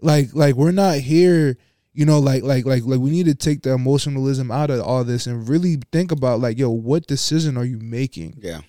Like 0.00 0.30
like 0.34 0.54
we're 0.54 0.72
not 0.72 0.96
here, 0.96 1.56
you 1.92 2.06
know, 2.06 2.18
like 2.18 2.42
like 2.42 2.64
like 2.64 2.84
like 2.84 3.00
we 3.00 3.10
need 3.10 3.26
to 3.26 3.34
take 3.34 3.62
the 3.62 3.72
emotionalism 3.72 4.50
out 4.50 4.70
of 4.70 4.80
all 4.80 5.04
this 5.04 5.26
and 5.26 5.48
really 5.48 5.78
think 5.92 6.10
about 6.10 6.40
like, 6.40 6.58
yo, 6.58 6.70
what 6.70 7.06
decision 7.06 7.56
are 7.56 7.64
you 7.64 7.78
making? 7.78 8.34
Yeah. 8.40 8.60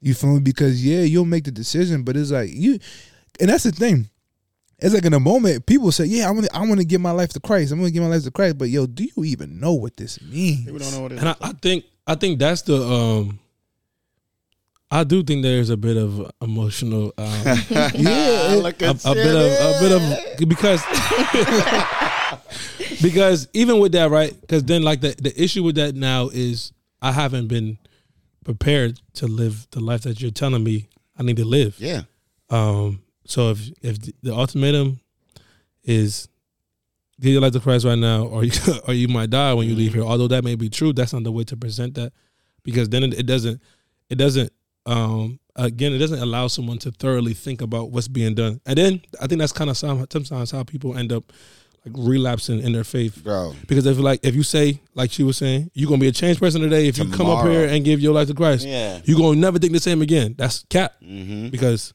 You 0.00 0.14
feel 0.14 0.34
me? 0.34 0.40
Because 0.40 0.84
yeah, 0.84 1.02
you'll 1.02 1.26
make 1.26 1.44
the 1.44 1.50
decision, 1.50 2.02
but 2.04 2.16
it's 2.16 2.30
like 2.30 2.48
you, 2.50 2.78
and 3.38 3.50
that's 3.50 3.64
the 3.64 3.72
thing. 3.72 4.08
It's 4.78 4.94
like 4.94 5.04
in 5.04 5.12
a 5.12 5.20
moment, 5.20 5.66
people 5.66 5.92
say, 5.92 6.06
"Yeah, 6.06 6.26
I 6.26 6.30
want 6.30 6.46
to, 6.46 6.56
I 6.56 6.60
want 6.60 6.78
to 6.78 6.86
give 6.86 7.02
my 7.02 7.10
life 7.10 7.34
to 7.34 7.40
Christ. 7.40 7.70
I'm 7.70 7.78
going 7.80 7.90
to 7.90 7.92
give 7.92 8.02
my 8.02 8.08
life 8.08 8.24
to 8.24 8.30
Christ." 8.30 8.56
But 8.56 8.70
yo, 8.70 8.86
do 8.86 9.04
you 9.04 9.24
even 9.24 9.60
know 9.60 9.74
what 9.74 9.98
this 9.98 10.18
means? 10.22 10.64
People 10.64 10.78
don't 10.78 10.92
know 10.94 11.02
what 11.02 11.12
it 11.12 11.16
is. 11.16 11.20
And 11.20 11.28
I, 11.28 11.36
I 11.42 11.52
think 11.52 11.84
I 12.06 12.14
think 12.14 12.38
that's 12.38 12.62
the 12.62 12.82
um 12.82 13.39
I 14.90 15.04
do 15.04 15.22
think 15.22 15.42
there's 15.42 15.70
a 15.70 15.76
bit 15.76 15.96
of 15.96 16.30
emotional, 16.42 17.14
um, 17.16 17.42
yeah, 17.94 18.54
a, 19.04 19.10
a 19.10 19.14
bit 19.14 19.36
of 19.36 19.52
a 19.52 19.78
bit 19.80 19.92
of 19.92 20.02
because 20.48 20.82
because 23.02 23.48
even 23.52 23.78
with 23.78 23.92
that, 23.92 24.10
right? 24.10 24.38
Because 24.40 24.64
then 24.64 24.82
like 24.82 25.00
the 25.00 25.14
the 25.20 25.32
issue 25.40 25.62
with 25.62 25.76
that 25.76 25.94
now 25.94 26.28
is 26.32 26.72
I 27.00 27.12
haven't 27.12 27.46
been 27.46 27.78
prepared 28.44 29.00
to 29.14 29.26
live 29.26 29.66
the 29.70 29.80
life 29.80 30.02
that 30.02 30.20
you're 30.20 30.32
telling 30.32 30.64
me 30.64 30.88
I 31.16 31.22
need 31.22 31.36
to 31.36 31.44
live. 31.44 31.76
yeah. 31.78 32.02
Um, 32.48 33.02
so 33.26 33.50
if 33.50 33.70
if 33.82 33.98
the 34.22 34.34
ultimatum 34.34 34.98
is 35.84 36.28
give 37.20 37.32
your 37.32 37.42
life 37.42 37.52
to 37.52 37.60
Christ 37.60 37.84
right 37.84 37.98
now, 37.98 38.24
or 38.24 38.44
you 38.44 38.52
or 38.88 38.94
you 38.94 39.08
might 39.08 39.30
die 39.30 39.54
when 39.54 39.68
you 39.68 39.74
leave 39.74 39.94
here. 39.94 40.02
Although 40.02 40.28
that 40.28 40.44
may 40.44 40.56
be 40.56 40.68
true, 40.68 40.92
that's 40.92 41.12
not 41.12 41.22
the 41.22 41.32
way 41.32 41.44
to 41.44 41.56
present 41.56 41.94
that, 41.94 42.12
because 42.64 42.88
then 42.88 43.04
it, 43.04 43.14
it 43.14 43.26
doesn't 43.26 43.60
it 44.08 44.16
doesn't 44.16 44.52
um 44.86 45.38
again 45.56 45.92
it 45.92 45.98
doesn't 45.98 46.18
allow 46.20 46.46
someone 46.46 46.78
to 46.78 46.90
thoroughly 46.90 47.34
think 47.34 47.60
about 47.60 47.90
what's 47.90 48.08
being 48.08 48.34
done. 48.34 48.60
And 48.66 48.78
then 48.78 49.00
I 49.20 49.26
think 49.26 49.40
that's 49.40 49.52
kind 49.52 49.68
of 49.70 49.76
sometimes 49.76 50.50
how 50.50 50.62
people 50.64 50.96
end 50.96 51.12
up 51.12 51.32
like 51.84 51.94
relapsing 51.96 52.60
in 52.60 52.72
their 52.72 52.84
faith. 52.84 53.22
Bro. 53.24 53.54
Because 53.66 53.86
if 53.86 53.98
like 53.98 54.20
if 54.22 54.34
you 54.34 54.42
say 54.42 54.80
like 54.94 55.10
she 55.10 55.22
was 55.22 55.36
saying, 55.36 55.70
you're 55.74 55.88
gonna 55.88 56.00
be 56.00 56.08
a 56.08 56.12
changed 56.12 56.40
person 56.40 56.60
today 56.60 56.86
if 56.88 56.98
you 56.98 57.10
come 57.10 57.26
up 57.28 57.46
here 57.46 57.66
and 57.68 57.84
give 57.84 58.00
your 58.00 58.14
life 58.14 58.28
to 58.28 58.34
Christ. 58.34 58.66
Yeah. 58.66 59.00
You're 59.04 59.18
gonna 59.18 59.36
never 59.40 59.58
think 59.58 59.72
the 59.72 59.80
same 59.80 60.02
again. 60.02 60.34
That's 60.38 60.64
cap 60.70 60.94
Mm-hmm. 61.02 61.48
because 61.48 61.92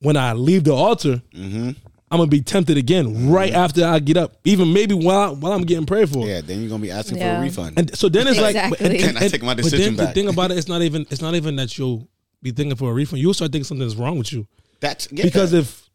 when 0.00 0.16
I 0.16 0.32
leave 0.34 0.64
the 0.64 0.74
altar, 0.74 1.22
Mm-hmm. 1.34 1.70
I'm 2.10 2.18
gonna 2.18 2.28
be 2.30 2.40
tempted 2.40 2.76
again 2.76 3.28
right 3.30 3.52
after 3.52 3.84
I 3.84 3.98
get 3.98 4.16
up, 4.16 4.36
even 4.44 4.72
maybe 4.72 4.94
while 4.94 5.34
while 5.34 5.52
I'm 5.52 5.62
getting 5.62 5.86
prayed 5.86 6.08
for. 6.08 6.24
Yeah, 6.26 6.40
then 6.40 6.60
you're 6.60 6.68
gonna 6.68 6.82
be 6.82 6.90
asking 6.92 7.18
for 7.18 7.24
a 7.24 7.40
refund. 7.40 7.78
And 7.78 7.96
so 7.98 8.08
then 8.08 8.28
it's 8.28 8.38
like, 8.40 8.54
Exactly. 8.54 8.86
and, 8.86 8.94
and- 9.04 9.04
Can 9.04 9.16
I 9.16 9.28
take 9.28 9.42
my 9.42 9.54
but 9.54 9.64
decision 9.64 9.96
then 9.96 10.06
back? 10.06 10.14
the 10.14 10.20
thing 10.20 10.28
about 10.28 10.52
it, 10.52 10.58
it's 10.58 10.68
not 10.68 10.82
even 10.82 11.06
it's 11.10 11.20
not 11.20 11.34
even 11.34 11.56
that 11.56 11.76
you'll 11.76 12.06
be 12.42 12.52
thinking 12.52 12.76
for 12.76 12.90
a 12.90 12.94
refund. 12.94 13.20
You'll 13.22 13.34
start 13.34 13.50
thinking 13.50 13.64
something's 13.64 13.96
wrong 13.96 14.18
with 14.18 14.32
you 14.32 14.46
That's 14.80 15.08
yeah. 15.10 15.24
because 15.24 15.52
if 15.52 15.88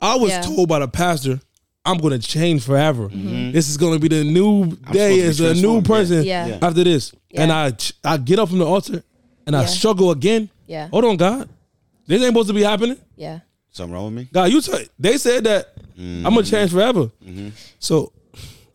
I 0.00 0.16
was 0.16 0.30
Yeah. 0.30 0.40
told 0.42 0.68
by 0.70 0.78
the 0.78 0.88
pastor, 0.88 1.38
I'm 1.84 1.98
gonna 1.98 2.18
change 2.18 2.62
forever. 2.64 3.08
Mm-hmm. 3.10 3.50
This 3.52 3.68
is 3.68 3.76
gonna 3.76 3.98
be 3.98 4.08
the 4.08 4.24
new 4.24 4.70
day. 4.90 5.18
supposed 5.18 5.28
It's 5.28 5.36
to 5.38 5.42
be 5.42 5.48
a 5.50 5.54
new 5.54 5.60
transformed, 5.82 5.86
person 5.86 6.22
Yeah. 6.24 6.46
Yeah. 6.46 6.58
after 6.62 6.82
this, 6.84 7.12
and 7.34 7.52
I 7.52 7.72
ch- 7.72 7.92
I 8.02 8.16
get 8.16 8.38
up 8.38 8.48
from 8.48 8.58
the 8.58 8.66
altar 8.66 9.02
and 9.46 9.54
I 9.54 9.60
Yeah. 9.62 9.66
struggle 9.66 10.12
again. 10.12 10.48
Yeah. 10.66 10.88
Hold 10.88 11.04
on, 11.04 11.16
God, 11.18 11.48
this 12.06 12.22
ain't 12.22 12.28
supposed 12.30 12.48
to 12.48 12.54
be 12.54 12.62
happening. 12.62 12.96
Yeah. 13.16 13.40
Something 13.72 13.92
wrong 13.94 14.04
with 14.06 14.14
me. 14.14 14.28
God, 14.32 14.50
you 14.52 14.60
t- 14.60 14.88
they 14.98 15.16
said 15.18 15.44
that 15.44 15.74
I'm 15.98 16.22
gonna 16.22 16.42
change 16.44 16.70
forever. 16.70 17.10
So, 17.78 18.12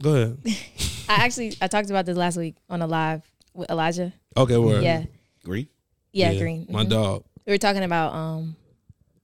go 0.01 0.15
ahead. 0.15 0.37
I 1.09 1.23
actually 1.25 1.55
I 1.61 1.67
talked 1.67 1.89
about 1.89 2.05
this 2.05 2.17
last 2.17 2.37
week 2.37 2.55
on 2.69 2.81
a 2.81 2.87
live 2.87 3.23
with 3.53 3.69
Elijah. 3.69 4.11
Okay, 4.35 4.57
word. 4.57 4.83
Yeah. 4.83 5.03
Green. 5.43 5.67
Yeah, 6.11 6.33
Green. 6.35 6.67
My 6.69 6.83
Mhm. 6.83 6.89
dog. 6.89 7.23
We 7.45 7.53
were 7.53 7.57
talking 7.57 7.83
about 7.83 8.13
um 8.13 8.55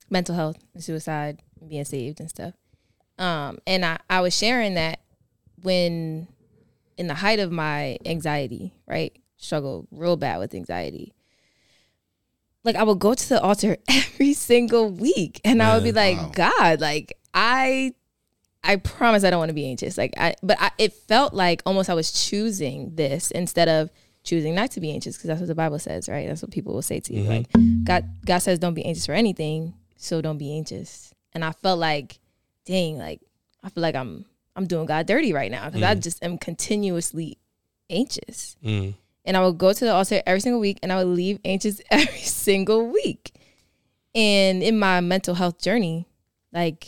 mental 0.09 0.33
health 0.35 0.57
and 0.73 0.83
suicide 0.83 1.41
and 1.59 1.69
being 1.69 1.83
saved 1.85 2.19
and 2.21 2.29
stuff. 2.29 2.53
Um 3.19 3.59
and 3.67 3.83
I, 3.85 3.97
I 4.09 4.21
was 4.21 4.35
sharing 4.35 4.75
that 4.75 4.99
when 5.61 6.27
in 6.97 7.07
the 7.07 7.13
height 7.15 7.39
of 7.39 7.51
my 7.51 7.97
anxiety, 8.05 8.73
right? 8.87 9.13
Struggle 9.37 9.87
real 9.91 10.15
bad 10.15 10.37
with 10.39 10.53
anxiety. 10.55 11.13
Like 12.63 12.75
I 12.75 12.83
would 12.83 12.99
go 12.99 13.13
to 13.13 13.29
the 13.29 13.41
altar 13.41 13.77
every 13.89 14.33
single 14.33 14.89
week 14.89 15.41
and 15.43 15.61
I 15.61 15.75
would 15.75 15.83
be 15.83 15.91
like, 15.91 16.17
wow. 16.17 16.31
God, 16.33 16.81
like 16.81 17.17
I 17.33 17.93
I 18.63 18.77
promise 18.77 19.23
I 19.23 19.29
don't 19.29 19.39
want 19.39 19.49
to 19.49 19.55
be 19.55 19.67
anxious. 19.67 19.97
Like 19.97 20.13
I 20.17 20.35
but 20.41 20.57
I, 20.61 20.71
it 20.77 20.93
felt 20.93 21.33
like 21.33 21.61
almost 21.65 21.89
I 21.89 21.93
was 21.93 22.11
choosing 22.11 22.95
this 22.95 23.31
instead 23.31 23.67
of 23.67 23.89
choosing 24.23 24.55
not 24.55 24.71
to 24.71 24.79
be 24.79 24.91
anxious 24.91 25.17
because 25.17 25.27
that's 25.27 25.41
what 25.41 25.47
the 25.47 25.55
Bible 25.55 25.79
says, 25.79 26.07
right? 26.07 26.27
That's 26.27 26.41
what 26.41 26.51
people 26.51 26.73
will 26.73 26.81
say 26.81 26.99
to 27.01 27.13
you. 27.13 27.23
Like 27.23 27.47
God 27.83 28.09
God 28.25 28.39
says 28.39 28.59
don't 28.59 28.73
be 28.73 28.85
anxious 28.85 29.05
for 29.05 29.13
anything, 29.13 29.73
so 29.97 30.21
don't 30.21 30.37
be 30.37 30.55
anxious. 30.55 31.13
And 31.33 31.43
I 31.43 31.51
felt 31.51 31.79
like, 31.79 32.19
dang, 32.65 32.97
like 32.97 33.21
I 33.63 33.69
feel 33.69 33.81
like 33.81 33.95
I'm 33.95 34.25
I'm 34.55 34.67
doing 34.67 34.85
God 34.85 35.05
dirty 35.07 35.33
right 35.33 35.51
now 35.51 35.65
because 35.65 35.83
I 35.83 35.95
just 35.95 36.23
am 36.23 36.37
continuously 36.37 37.37
anxious. 37.89 38.55
Mm. 38.63 38.93
And 39.25 39.37
I 39.37 39.45
would 39.45 39.57
go 39.57 39.71
to 39.73 39.85
the 39.85 39.93
altar 39.93 40.21
every 40.25 40.41
single 40.41 40.59
week 40.59 40.79
and 40.83 40.91
I 40.91 40.97
would 41.03 41.15
leave 41.15 41.39
anxious 41.45 41.81
every 41.91 42.19
single 42.19 42.87
week. 42.87 43.31
And 44.13 44.61
in 44.61 44.77
my 44.77 44.99
mental 45.01 45.35
health 45.35 45.61
journey, 45.61 46.07
like 46.51 46.87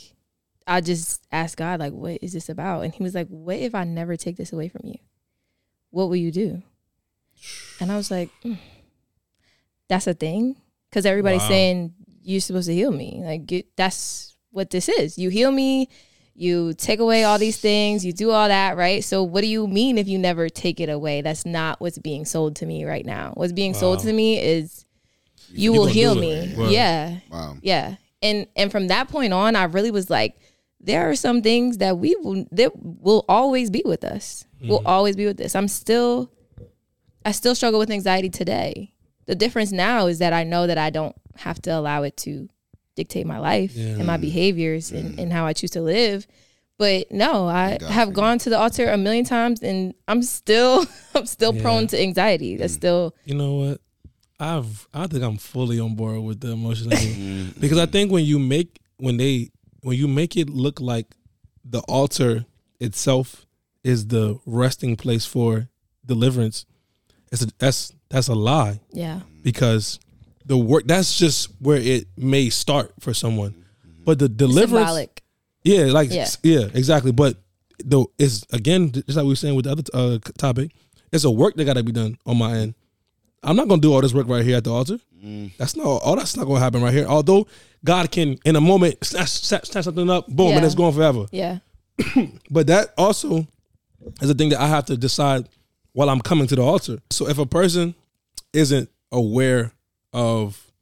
I 0.66 0.80
just 0.80 1.22
asked 1.32 1.56
God, 1.56 1.80
like, 1.80 1.92
what 1.92 2.18
is 2.22 2.32
this 2.32 2.48
about? 2.48 2.82
And 2.82 2.94
he 2.94 3.02
was 3.02 3.14
like, 3.14 3.28
What 3.28 3.56
if 3.56 3.74
I 3.74 3.84
never 3.84 4.16
take 4.16 4.36
this 4.36 4.52
away 4.52 4.68
from 4.68 4.82
you? 4.84 4.98
What 5.90 6.08
will 6.08 6.16
you 6.16 6.30
do? 6.30 6.62
And 7.80 7.90
I 7.92 7.96
was 7.96 8.10
like, 8.10 8.30
"Mm, 8.44 8.58
That's 9.88 10.06
a 10.06 10.14
thing? 10.14 10.56
Because 10.90 11.06
everybody's 11.06 11.42
Wow. 11.42 11.48
saying 11.48 11.94
you're 12.22 12.40
supposed 12.40 12.66
to 12.68 12.74
heal 12.74 12.90
me. 12.90 13.22
Like 13.24 13.66
that's 13.76 14.36
what 14.50 14.70
this 14.70 14.88
is. 14.88 15.16
You 15.18 15.28
heal 15.30 15.52
me, 15.52 15.88
you 16.38 16.74
take 16.74 17.00
away 17.00 17.24
all 17.24 17.38
these 17.38 17.56
things, 17.56 18.04
you 18.04 18.12
do 18.12 18.30
all 18.30 18.48
that, 18.48 18.76
right? 18.76 19.02
So 19.02 19.22
what 19.22 19.40
do 19.40 19.46
you 19.46 19.66
mean 19.66 19.96
if 19.96 20.06
you 20.06 20.18
never 20.18 20.48
take 20.48 20.80
it 20.80 20.88
away? 20.88 21.22
That's 21.22 21.46
not 21.46 21.80
what's 21.80 21.98
being 21.98 22.24
sold 22.24 22.56
to 22.56 22.66
me 22.66 22.84
right 22.84 23.06
now. 23.06 23.32
What's 23.34 23.52
being 23.52 23.74
sold 23.74 24.00
to 24.00 24.12
me 24.12 24.38
is 24.38 24.84
you, 25.48 25.72
You 25.72 25.78
will 25.78 25.86
heal 25.86 26.14
me. 26.14 26.32
it. 26.32 26.56
Right. 26.58 26.70
Yeah. 26.70 27.18
Wow. 27.30 27.56
Yeah. 27.62 27.96
And 28.22 28.46
and 28.56 28.70
from 28.70 28.88
that 28.88 29.08
point 29.08 29.32
on, 29.32 29.56
I 29.56 29.64
really 29.64 29.90
was 29.90 30.10
like, 30.10 30.36
there 30.80 31.08
are 31.08 31.16
some 31.16 31.42
things 31.42 31.78
that 31.78 31.98
we 31.98 32.14
will 32.16 32.46
that 32.52 32.72
will 32.74 33.24
always 33.28 33.70
be 33.70 33.82
with 33.84 34.04
us. 34.04 34.44
Will 34.60 34.78
mm-hmm. 34.78 34.86
always 34.86 35.16
be 35.16 35.26
with 35.26 35.40
us. 35.40 35.54
I'm 35.54 35.68
still 35.68 36.30
I 37.24 37.32
still 37.32 37.54
struggle 37.54 37.78
with 37.78 37.90
anxiety 37.90 38.30
today. 38.30 38.92
The 39.26 39.34
difference 39.34 39.72
now 39.72 40.06
is 40.06 40.18
that 40.18 40.32
I 40.32 40.44
know 40.44 40.66
that 40.66 40.78
I 40.78 40.90
don't 40.90 41.16
have 41.36 41.60
to 41.62 41.70
allow 41.70 42.02
it 42.02 42.16
to 42.18 42.48
dictate 42.96 43.26
my 43.26 43.38
life 43.38 43.72
Yeah. 43.74 43.96
and 43.98 44.06
my 44.06 44.16
behaviors 44.16 44.90
and, 44.90 45.18
and 45.20 45.32
how 45.32 45.46
I 45.46 45.52
choose 45.52 45.70
to 45.72 45.80
live. 45.80 46.26
But 46.78 47.10
no, 47.10 47.46
I 47.48 47.78
have 47.88 48.12
gone 48.12 48.38
to 48.40 48.50
the 48.50 48.58
altar 48.58 48.86
a 48.90 48.96
million 48.98 49.24
times 49.24 49.62
and 49.62 49.94
I'm 50.08 50.22
still 50.22 50.84
I'm 51.14 51.26
still 51.26 51.54
Yeah. 51.54 51.62
prone 51.62 51.86
to 51.88 52.00
anxiety. 52.00 52.56
That's 52.56 52.74
still 52.74 53.14
You 53.24 53.34
know 53.34 53.54
what? 53.54 53.80
I've 54.38 54.86
I 54.92 55.06
think 55.06 55.22
I'm 55.22 55.38
fully 55.38 55.78
on 55.80 55.94
board 55.94 56.20
with 56.22 56.40
the 56.40 56.50
emotional 56.52 56.90
because 57.60 57.78
I 57.78 57.86
think 57.86 58.10
when 58.12 58.24
you 58.24 58.38
make 58.38 58.80
when 58.98 59.16
they 59.16 59.50
when 59.82 59.96
you 59.96 60.08
make 60.08 60.36
it 60.36 60.50
look 60.50 60.80
like 60.80 61.14
the 61.64 61.80
altar 61.88 62.44
itself 62.80 63.46
is 63.84 64.08
the 64.08 64.38
resting 64.44 64.96
place 64.96 65.24
for 65.24 65.68
deliverance, 66.04 66.66
it's 67.32 67.42
a, 67.42 67.46
that's 67.58 67.92
that's 68.10 68.28
a 68.28 68.34
lie 68.34 68.80
yeah. 68.92 69.20
because 69.42 69.98
the 70.46 70.56
work 70.56 70.84
that's 70.86 71.18
just 71.18 71.50
where 71.60 71.78
it 71.78 72.06
may 72.16 72.48
start 72.50 72.92
for 73.00 73.12
someone, 73.12 73.64
but 74.04 74.18
the 74.18 74.28
deliverance 74.28 74.86
Symbolic. 74.88 75.22
Yeah, 75.64 75.84
like 75.86 76.10
Yeah. 76.12 76.28
yeah, 76.42 76.68
exactly. 76.72 77.10
But 77.12 77.36
though 77.84 78.10
it's 78.18 78.46
again 78.52 78.92
just 78.92 79.10
like 79.16 79.24
we 79.24 79.30
were 79.30 79.36
saying 79.36 79.54
with 79.56 79.64
the 79.66 79.72
other 79.72 79.82
uh, 79.92 80.18
topic, 80.38 80.70
it's 81.12 81.24
a 81.24 81.30
work 81.30 81.56
that 81.56 81.64
got 81.64 81.74
to 81.74 81.82
be 81.82 81.92
done 81.92 82.16
on 82.24 82.36
my 82.38 82.56
end. 82.56 82.74
I'm 83.42 83.56
not 83.56 83.68
gonna 83.68 83.80
do 83.82 83.92
all 83.92 84.00
this 84.00 84.14
work 84.14 84.28
right 84.28 84.44
here 84.44 84.56
at 84.56 84.64
the 84.64 84.72
altar. 84.72 84.98
That's 85.58 85.74
not 85.76 85.84
all. 85.86 86.14
That's 86.16 86.36
not 86.36 86.46
gonna 86.46 86.60
happen 86.60 86.82
right 86.82 86.92
here. 86.94 87.06
Although 87.06 87.48
God 87.84 88.10
can, 88.12 88.38
in 88.44 88.54
a 88.56 88.60
moment, 88.60 89.04
snatch, 89.04 89.28
snatch, 89.30 89.66
snatch 89.70 89.84
something 89.84 90.08
up, 90.08 90.26
boom, 90.28 90.48
and 90.52 90.60
Yeah. 90.60 90.66
it's 90.66 90.74
going 90.76 90.94
forever. 90.94 91.26
Yeah. 91.32 91.58
But 92.50 92.68
that 92.68 92.94
also 92.96 93.46
is 94.22 94.30
a 94.30 94.34
thing 94.34 94.50
that 94.50 94.60
I 94.60 94.68
have 94.68 94.84
to 94.86 94.96
decide 94.96 95.48
while 95.92 96.08
I'm 96.10 96.20
coming 96.20 96.46
to 96.48 96.54
the 96.56 96.62
altar. 96.62 96.98
So 97.10 97.28
if 97.28 97.38
a 97.38 97.46
person 97.46 97.94
isn't 98.52 98.88
aware 99.10 99.72
of 100.16 100.72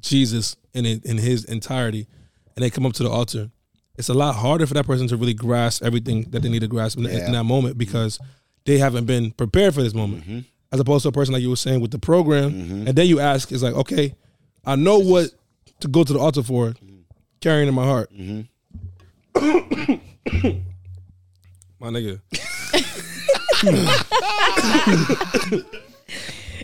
Jesus 0.00 0.56
in 0.72 0.86
in 0.86 1.18
his 1.18 1.44
entirety, 1.44 2.06
and 2.54 2.64
they 2.64 2.70
come 2.70 2.86
up 2.86 2.92
to 2.94 3.02
the 3.02 3.10
altar, 3.10 3.50
it's 3.98 4.08
a 4.08 4.14
lot 4.14 4.36
harder 4.36 4.66
for 4.66 4.74
that 4.74 4.86
person 4.86 5.08
to 5.08 5.16
really 5.16 5.34
grasp 5.34 5.82
everything 5.82 6.22
that 6.30 6.42
they 6.42 6.48
need 6.48 6.60
to 6.60 6.68
grasp 6.68 6.96
in, 6.98 7.04
Yeah. 7.04 7.26
in 7.26 7.32
that 7.32 7.44
moment 7.44 7.76
because 7.76 8.20
they 8.64 8.78
haven't 8.78 9.06
been 9.06 9.32
prepared 9.32 9.74
for 9.74 9.82
this 9.82 9.92
moment. 9.92 10.22
Mm-hmm. 10.22 10.38
As 10.72 10.80
opposed 10.80 11.02
to 11.02 11.08
a 11.08 11.12
person 11.12 11.32
like 11.32 11.42
you 11.42 11.50
were 11.50 11.56
saying 11.56 11.80
with 11.80 11.90
the 11.90 11.98
program, 11.98 12.52
mm-hmm. 12.52 12.86
and 12.88 12.96
then 12.96 13.06
you 13.06 13.20
ask, 13.20 13.50
it's 13.52 13.62
like, 13.62 13.74
okay, 13.74 14.14
I 14.64 14.76
know 14.76 14.98
what 14.98 15.30
to 15.80 15.88
go 15.88 16.04
to 16.04 16.12
the 16.12 16.18
altar 16.18 16.42
for, 16.42 16.68
mm-hmm. 16.68 17.02
carrying 17.40 17.68
in 17.68 17.74
my 17.74 17.84
heart. 17.84 18.10
my 18.12 18.38
nigga. 21.90 22.20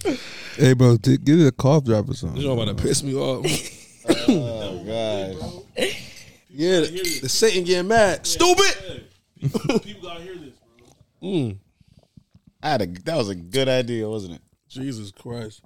Hey, 0.56 0.74
bro, 0.74 0.96
t- 0.96 1.16
give 1.18 1.40
it 1.40 1.46
a 1.46 1.52
cough 1.52 1.84
drop 1.84 2.08
or 2.08 2.14
something. 2.14 2.40
You 2.40 2.48
know 2.48 2.60
about 2.60 2.76
to 2.76 2.82
piss 2.82 3.02
me 3.02 3.14
off. 3.14 3.46
Oh 4.04 4.82
God. 4.84 5.62
Yeah, 6.50 6.80
the, 6.80 7.18
the 7.22 7.28
Satan 7.28 7.62
getting 7.62 7.86
mad. 7.86 8.26
Stupid. 8.26 9.04
People 9.40 10.02
gotta 10.02 10.20
hear 10.22 10.34
this, 10.34 10.54
bro. 10.58 11.28
Mm, 11.28 11.56
I 12.62 12.68
had 12.70 12.82
a 12.82 12.86
that 12.86 13.16
was 13.16 13.28
a 13.28 13.36
good 13.36 13.68
idea, 13.68 14.08
wasn't 14.08 14.34
it? 14.34 14.40
Jesus 14.68 15.12
Christ. 15.12 15.62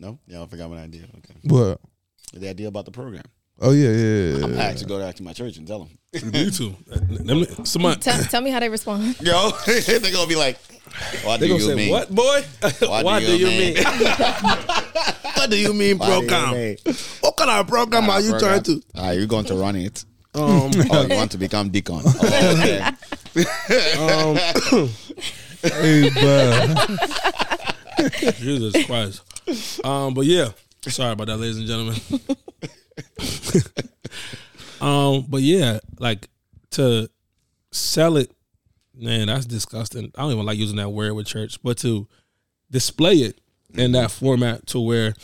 No, 0.00 0.18
yeah, 0.26 0.42
I 0.42 0.46
forgot 0.46 0.70
my 0.70 0.78
idea. 0.80 1.02
Okay, 1.18 1.34
What? 1.44 1.80
the 2.32 2.48
idea 2.48 2.68
about 2.68 2.86
the 2.86 2.90
program. 2.90 3.22
Oh 3.58 3.72
yeah, 3.72 3.88
yeah, 3.90 4.36
yeah. 4.38 4.46
I 4.46 4.48
yeah. 4.50 4.62
actually 4.64 4.86
go 4.86 4.98
back 5.00 5.14
to 5.16 5.22
my 5.22 5.32
church 5.32 5.56
and 5.56 5.66
tell 5.66 5.78
them. 5.80 5.98
You 6.34 6.50
too. 6.58 6.76
Them- 6.86 7.64
Somebody, 7.64 8.00
Tell, 8.00 8.22
tell 8.24 8.40
me 8.42 8.50
how 8.50 8.60
they 8.60 8.68
respond. 8.68 9.18
Yo, 9.20 9.50
they're 9.66 10.00
gonna 10.12 10.26
be 10.26 10.36
like, 10.36 10.58
"Why 11.24 11.36
they 11.38 11.46
do 11.48 11.54
gonna 11.54 11.62
you 11.64 11.68
say, 11.70 11.74
mean? 11.74 11.90
what, 11.90 12.14
boy? 12.14 12.42
Why, 12.80 13.02
Why 13.02 13.20
do, 13.20 13.26
do 13.26 13.36
you 13.38 13.48
you 13.48 13.74
mean? 13.74 13.84
What 13.84 15.36
what 15.36 15.50
do 15.50 15.56
you 15.58 15.72
mean 15.72 15.98
program? 15.98 16.54
Hey, 16.54 16.76
What 17.20 17.36
kind 17.36 17.50
of 17.50 17.66
program 17.66 18.10
are 18.10 18.20
you 18.20 18.38
trying 18.38 18.62
to? 18.64 18.82
Ah, 18.94 19.10
you're 19.12 19.26
going 19.26 19.44
to 19.46 19.54
run 19.54 19.76
it. 19.76 20.04
Um, 20.34 20.70
Oh, 20.90 21.02
you 21.08 21.16
want 21.16 21.30
to 21.32 21.38
become 21.38 21.70
deacon? 21.70 22.00
Oh, 22.04 22.56
okay. 22.58 22.80
um, 23.96 24.88
Hey, 25.62 26.10
bro. 26.10 26.74
Jesus 28.38 28.84
Christ. 28.86 29.22
Um, 29.84 30.12
but 30.14 30.26
yeah, 30.26 30.50
sorry 30.82 31.12
about 31.12 31.28
that, 31.28 31.38
ladies 31.38 31.56
and 31.58 31.66
gentlemen. 31.66 31.96
um, 34.80 35.24
but 35.28 35.42
yeah, 35.42 35.78
like 35.98 36.28
to 36.72 37.08
sell 37.72 38.16
it, 38.16 38.30
man, 38.94 39.26
that's 39.28 39.46
disgusting. 39.46 40.12
I 40.16 40.22
don't 40.22 40.32
even 40.32 40.46
like 40.46 40.58
using 40.58 40.76
that 40.76 40.90
word 40.90 41.12
with 41.14 41.26
church, 41.26 41.62
but 41.62 41.78
to 41.78 42.06
display 42.70 43.14
it 43.16 43.40
in 43.74 43.92
that 43.92 44.10
format 44.10 44.66
to 44.68 44.80
where 44.80 45.14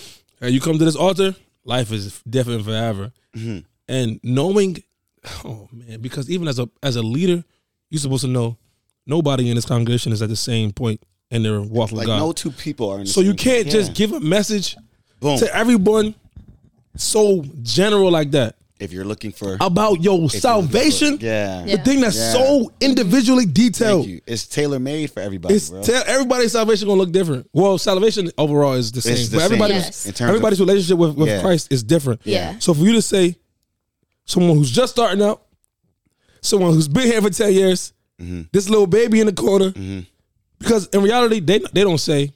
hey, 0.41 0.51
you 0.51 0.61
come 0.61 0.79
to 0.79 0.85
this 0.85 0.97
altar, 0.97 1.35
life 1.65 1.91
is 1.93 2.23
different 2.29 2.65
forever, 2.65 3.13
and 3.89 4.21
knowing, 4.23 4.83
oh 5.45 5.69
man, 5.73 6.01
because 6.01 6.31
even 6.31 6.49
as 6.49 6.59
a 6.59 6.69
as 6.83 6.97
a 6.97 7.03
leader, 7.03 7.45
you're 7.91 8.01
supposed 8.01 8.25
to 8.25 8.31
know 8.31 8.57
nobody 9.07 9.49
in 9.51 9.57
this 9.57 9.65
congregation 9.67 10.13
is 10.13 10.23
at 10.23 10.29
the 10.29 10.37
same 10.37 10.73
point 10.73 11.03
in 11.31 11.43
their 11.43 11.61
walk 11.61 11.91
with 11.91 11.99
Like 11.99 12.07
God. 12.07 12.19
no 12.19 12.33
two 12.33 12.51
people 12.51 12.91
are 12.91 12.99
in 12.99 13.05
the 13.05 13.11
So 13.11 13.21
you 13.21 13.35
can't 13.35 13.67
just 13.69 13.95
give 13.95 14.13
a 14.13 14.21
message 14.21 14.77
boom. 15.19 15.39
to 15.39 15.55
everyone 15.57 16.15
so 16.97 17.45
general 17.63 18.11
like 18.11 18.31
that 18.33 18.57
If 18.81 18.93
you're 18.93 19.05
looking 19.05 19.33
for 19.33 19.57
about 19.61 20.03
your 20.03 20.15
if 20.15 20.21
you're 20.21 20.21
looking 20.25 20.41
salvation. 20.41 21.19
for- 21.19 21.25
yeah, 21.25 21.65
The 21.65 21.79
thing 21.79 22.01
that's 22.01 22.17
Yeah. 22.17 22.33
so 22.33 22.73
individually 22.81 23.47
detailed. 23.47 24.05
Thank 24.05 24.15
you. 24.15 24.21
It's 24.27 24.47
tailor 24.47 24.79
made 24.81 25.11
for 25.11 25.21
everybody, 25.21 25.55
It's 25.55 25.71
bro. 25.71 25.83
tell 25.83 26.03
everybody's 26.07 26.53
salvation 26.53 26.89
gonna 26.89 26.99
look 27.01 27.13
different. 27.13 27.49
Well, 27.53 27.79
salvation 27.79 28.31
overall 28.37 28.75
is 28.75 28.91
the 28.93 29.01
same, 29.01 29.13
It's 29.15 29.29
the 29.29 29.37
but 29.37 29.43
same. 29.43 29.53
everybody's 29.53 29.85
Yes. 29.85 30.07
In 30.07 30.13
terms 30.13 30.29
everybody's 30.31 30.61
of, 30.61 30.67
relationship 30.69 30.99
with, 30.99 31.15
with 31.17 31.29
Yeah. 31.29 31.41
Christ 31.41 31.69
is 31.71 31.83
different. 31.83 32.21
Yeah. 32.25 32.57
So 32.59 32.75
for 32.75 32.85
you 32.85 32.93
to 32.95 33.03
say 33.03 33.37
someone 34.25 34.57
who's 34.57 34.71
just 34.71 34.93
starting 34.93 35.23
out, 35.23 35.43
someone 36.41 36.73
who's 36.75 36.89
been 36.89 37.07
here 37.07 37.23
for 37.23 37.31
ten 37.31 37.53
years, 37.53 37.93
Mm-hmm. 38.21 38.43
this 38.53 38.69
little 38.69 38.87
baby 38.87 39.19
in 39.21 39.27
the 39.27 39.33
corner, 39.33 39.73
because 40.59 40.87
in 40.93 41.03
reality 41.03 41.41
they 41.41 41.59
they 41.73 41.83
don't 41.83 41.99
say, 41.99 42.33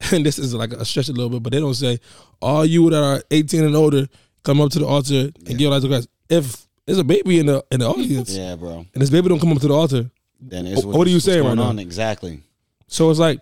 and 0.12 0.24
this 0.24 0.38
is 0.38 0.54
like 0.54 0.72
a 0.72 0.84
stretch 0.84 1.08
a 1.08 1.12
little 1.12 1.30
bit, 1.30 1.42
but 1.42 1.52
they 1.52 1.60
don't 1.60 1.74
say 1.74 1.98
all 2.40 2.64
you 2.64 2.88
that 2.90 3.02
are 3.02 3.22
eighteen 3.30 3.64
and 3.64 3.74
older 3.74 4.06
come 4.44 4.60
up 4.60 4.70
to 4.70 4.78
the 4.78 4.86
altar 4.86 5.30
and 5.36 5.46
give 5.46 5.60
your 5.60 5.70
life 5.70 5.82
to 5.82 5.88
Christ. 5.88 6.08
If 6.28 6.66
there's 6.86 6.98
a 6.98 7.04
baby 7.04 7.38
in 7.38 7.46
the 7.46 7.64
in 7.70 7.80
the 7.80 7.86
audience 7.86 8.34
yeah, 8.34 8.56
bro. 8.56 8.86
and 8.92 9.02
this 9.02 9.10
baby 9.10 9.28
don't 9.28 9.40
come 9.40 9.52
up 9.52 9.60
to 9.60 9.68
the 9.68 9.74
altar, 9.74 10.10
Then 10.40 10.66
it's 10.66 10.84
What 10.84 11.06
are 11.06 11.10
you 11.10 11.16
what's 11.16 11.26
saying 11.26 11.42
going 11.42 11.58
right 11.58 11.74
now? 11.74 11.82
Exactly. 11.82 12.42
so 12.86 13.10
it's 13.10 13.18
like 13.18 13.40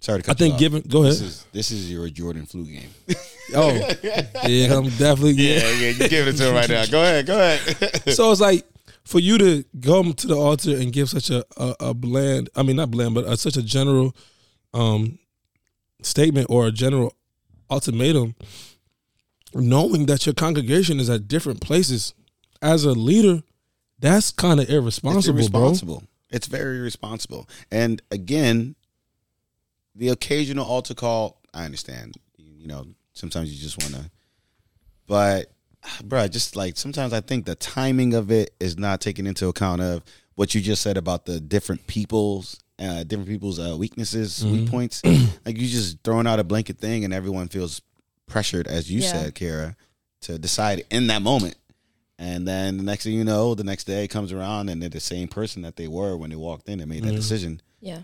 Sorry 0.00 0.22
to 0.22 0.30
I 0.30 0.34
think 0.34 0.58
given 0.58 0.82
go 0.82 1.02
ahead. 1.02 1.12
This 1.12 1.20
is 1.20 1.46
this 1.52 1.70
is 1.70 1.90
your 1.90 2.08
Jordan 2.08 2.46
flu 2.46 2.64
game. 2.64 2.90
Oh, 3.54 3.70
yeah, 4.02 4.76
I'm 4.76 4.88
definitely 4.88 5.32
yeah, 5.36 5.70
yeah. 5.70 5.90
You 5.90 6.08
give 6.08 6.26
it 6.26 6.36
to 6.38 6.48
him 6.48 6.54
right 6.54 6.68
now. 6.68 6.84
Go 6.86 7.00
ahead. 7.00 7.26
Go 7.26 7.38
ahead. 7.38 8.12
so 8.12 8.32
it's 8.32 8.40
like 8.40 8.64
for 9.04 9.20
you 9.20 9.38
to 9.38 9.64
come 9.84 10.14
to 10.14 10.26
the 10.26 10.34
altar 10.34 10.72
and 10.72 10.92
give 10.92 11.08
such 11.08 11.30
a 11.30 11.44
a, 11.56 11.76
a 11.78 11.94
bland, 11.94 12.50
I 12.56 12.64
mean 12.64 12.74
not 12.74 12.90
bland, 12.90 13.14
but 13.14 13.24
a, 13.24 13.36
such 13.36 13.56
a 13.56 13.62
general 13.62 14.16
um 14.74 15.20
statement 16.06 16.46
or 16.48 16.66
a 16.66 16.72
general 16.72 17.14
ultimatum, 17.70 18.34
knowing 19.54 20.06
that 20.06 20.26
your 20.26 20.34
congregation 20.34 21.00
is 21.00 21.10
at 21.10 21.28
different 21.28 21.60
places, 21.60 22.14
as 22.62 22.84
a 22.84 22.92
leader, 22.92 23.42
that's 23.98 24.30
kind 24.30 24.60
of 24.60 24.64
it's 24.64 24.72
irresponsible, 24.72 25.48
bro. 25.48 25.60
irresponsible. 25.60 26.02
It's 26.30 26.46
very 26.46 26.78
irresponsible. 26.78 27.48
And 27.70 28.02
again, 28.10 28.74
the 29.94 30.08
occasional 30.08 30.64
altar 30.64 30.94
call, 30.94 31.40
I 31.54 31.64
understand. 31.64 32.16
You 32.36 32.66
know, 32.66 32.86
sometimes 33.12 33.52
you 33.52 33.62
just 33.62 33.82
want 33.82 33.94
to, 33.94 34.10
but, 35.06 35.52
bro, 36.04 36.26
just 36.28 36.56
like 36.56 36.76
sometimes 36.76 37.12
I 37.12 37.20
think 37.20 37.46
the 37.46 37.54
timing 37.54 38.12
of 38.14 38.30
it 38.30 38.54
is 38.60 38.76
not 38.76 39.00
taken 39.00 39.26
into 39.26 39.46
account 39.48 39.80
of 39.82 40.02
what 40.34 40.54
you 40.54 40.60
just 40.60 40.82
said 40.82 40.96
about 40.96 41.26
the 41.26 41.40
different 41.40 41.86
people's. 41.86 42.60
Uh, 42.78 43.02
different 43.04 43.28
people's 43.28 43.58
uh, 43.58 43.74
weaknesses, 43.78 44.40
Mm-hmm. 44.44 44.52
weak 44.52 44.70
points. 44.70 45.02
like 45.46 45.56
you 45.56 45.66
just 45.66 45.98
throwing 46.04 46.26
out 46.26 46.38
a 46.38 46.44
blanket 46.44 46.78
thing, 46.78 47.04
and 47.04 47.14
everyone 47.14 47.48
feels 47.48 47.80
pressured, 48.26 48.66
as 48.66 48.90
you 48.90 49.00
Yeah. 49.00 49.12
said, 49.12 49.34
Kiara, 49.34 49.76
to 50.22 50.38
decide 50.38 50.84
in 50.90 51.06
that 51.06 51.22
moment. 51.22 51.56
And 52.18 52.46
then 52.48 52.76
the 52.78 52.82
next 52.82 53.04
thing 53.04 53.14
you 53.14 53.24
know, 53.24 53.54
the 53.54 53.64
next 53.64 53.84
day 53.84 54.08
comes 54.08 54.32
around 54.32 54.68
and 54.70 54.80
they're 54.82 54.88
the 54.88 55.00
same 55.00 55.28
person 55.28 55.62
that 55.62 55.76
they 55.76 55.86
were 55.88 56.16
when 56.16 56.30
they 56.30 56.36
walked 56.36 56.68
in 56.68 56.80
and 56.80 56.88
made 56.88 57.02
that 57.02 57.08
Mm-hmm. 57.08 57.16
decision. 57.16 57.60
Yeah. 57.80 58.00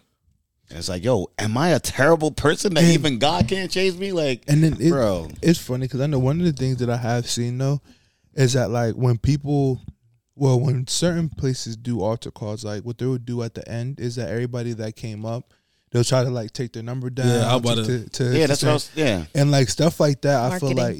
And 0.69 0.79
it's 0.79 0.89
like, 0.89 1.03
yo, 1.05 1.31
am 1.39 1.57
I 1.59 1.71
a 1.71 1.81
terrible 1.81 2.31
person 2.31 2.73
that 2.75 2.85
And- 2.85 2.93
even 2.93 3.19
God 3.19 3.49
can't 3.49 3.71
change 3.71 3.97
me? 3.99 4.13
Like, 4.13 4.43
And 4.49 4.63
then 4.65 4.77
it, 4.81 4.91
bro, 4.91 5.29
it's 5.43 5.59
funny 5.59 5.87
because 5.87 6.01
I 6.01 6.07
know 6.07 6.19
one 6.19 6.41
of 6.41 6.47
the 6.47 6.53
things 6.53 6.77
that 6.79 6.89
I 6.91 6.97
have 6.99 7.29
seen 7.29 7.59
though 7.59 7.81
is 8.35 8.53
that 8.55 8.71
like 8.71 8.95
when 8.95 9.19
people, 9.19 9.81
well, 10.35 10.59
when 10.61 10.87
certain 10.87 11.29
places 11.29 11.77
do 11.77 12.01
altar 12.03 12.31
calls, 12.31 12.65
like 12.65 12.83
what 12.85 12.99
they 12.99 13.07
would 13.07 13.25
do 13.27 13.43
at 13.43 13.55
the 13.55 13.69
end 13.69 14.01
is 14.01 14.17
that 14.17 14.29
everybody 14.31 14.73
that 14.75 14.97
came 14.97 15.25
up, 15.27 15.53
they'll 15.91 16.05
try 16.05 16.25
to 16.25 16.31
like 16.31 16.53
take 16.53 16.73
their 16.73 16.83
number 16.83 17.11
down. 17.11 17.29
Yeah, 17.29 17.51
I'm 17.51 17.57
about 17.61 17.77
to- 17.77 18.05
to, 18.05 18.09
to- 18.11 18.25
yeah, 18.37 18.43
to 18.43 18.49
that's 18.49 18.63
what 18.63 18.71
I 18.71 18.73
was, 18.75 18.91
yeah. 18.95 19.25
and 19.35 19.51
like 19.51 19.69
stuff 19.69 20.01
like 20.01 20.23
that. 20.23 20.53
I 20.53 20.59
feel 20.59 20.75
like 20.75 20.97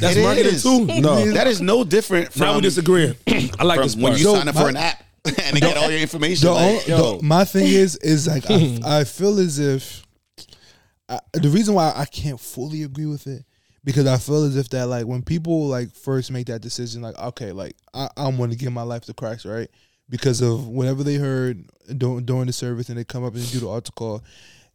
That's 0.00 0.16
It 0.16 0.22
marketing 0.22 0.54
is. 0.54 0.62
too. 0.62 0.84
No, 0.86 1.24
That 1.32 1.46
is 1.46 1.60
no 1.60 1.84
different 1.84 2.32
from, 2.32 2.40
now 2.42 2.54
we 2.56 2.60
disagree. 2.62 3.14
I 3.28 3.64
like 3.64 3.76
from 3.78 3.82
this 3.84 3.96
when 3.96 4.12
you 4.12 4.18
So 4.18 4.34
sign 4.36 4.48
up 4.48 4.54
my- 4.54 4.60
for 4.62 4.68
an 4.68 4.76
app 4.76 5.02
and 5.24 5.56
they 5.56 5.60
get 5.60 5.76
all 5.76 5.90
your 5.90 6.00
information. 6.00 6.46
the, 6.46 6.52
Like, 6.54 6.82
on- 6.84 6.88
yo, 6.88 7.16
the- 7.18 7.22
my 7.24 7.44
thing 7.44 7.66
is 7.66 7.96
is 7.96 8.26
like 8.28 8.44
I, 8.50 8.78
I 9.00 9.04
feel 9.04 9.38
as 9.40 9.58
if 9.58 10.04
I, 11.08 11.18
the 11.34 11.48
reason 11.48 11.74
why 11.74 11.92
I 11.96 12.04
can't 12.04 12.38
fully 12.40 12.82
agree 12.84 13.06
with 13.06 13.26
it 13.26 13.44
because 13.86 14.06
I 14.06 14.18
feel 14.18 14.44
as 14.44 14.56
if 14.56 14.68
that 14.70 14.88
like 14.88 15.06
when 15.06 15.22
people 15.22 15.68
like 15.68 15.94
first 15.94 16.30
make 16.30 16.48
that 16.48 16.60
decision 16.60 17.00
like 17.00 17.16
okay 17.18 17.52
like 17.52 17.76
I, 17.94 18.10
I'm 18.18 18.36
going 18.36 18.50
to 18.50 18.56
give 18.56 18.72
my 18.72 18.82
life 18.82 19.04
to 19.06 19.14
Christ 19.14 19.46
right 19.46 19.70
because 20.10 20.42
of 20.42 20.66
whatever 20.68 21.02
they 21.02 21.14
heard 21.14 21.64
during, 21.96 22.24
during 22.26 22.46
the 22.46 22.52
service 22.52 22.90
and 22.90 22.98
they 22.98 23.04
come 23.04 23.24
up 23.24 23.34
and 23.34 23.50
do 23.50 23.60
the 23.60 23.68
altar 23.68 23.92
call 23.92 24.22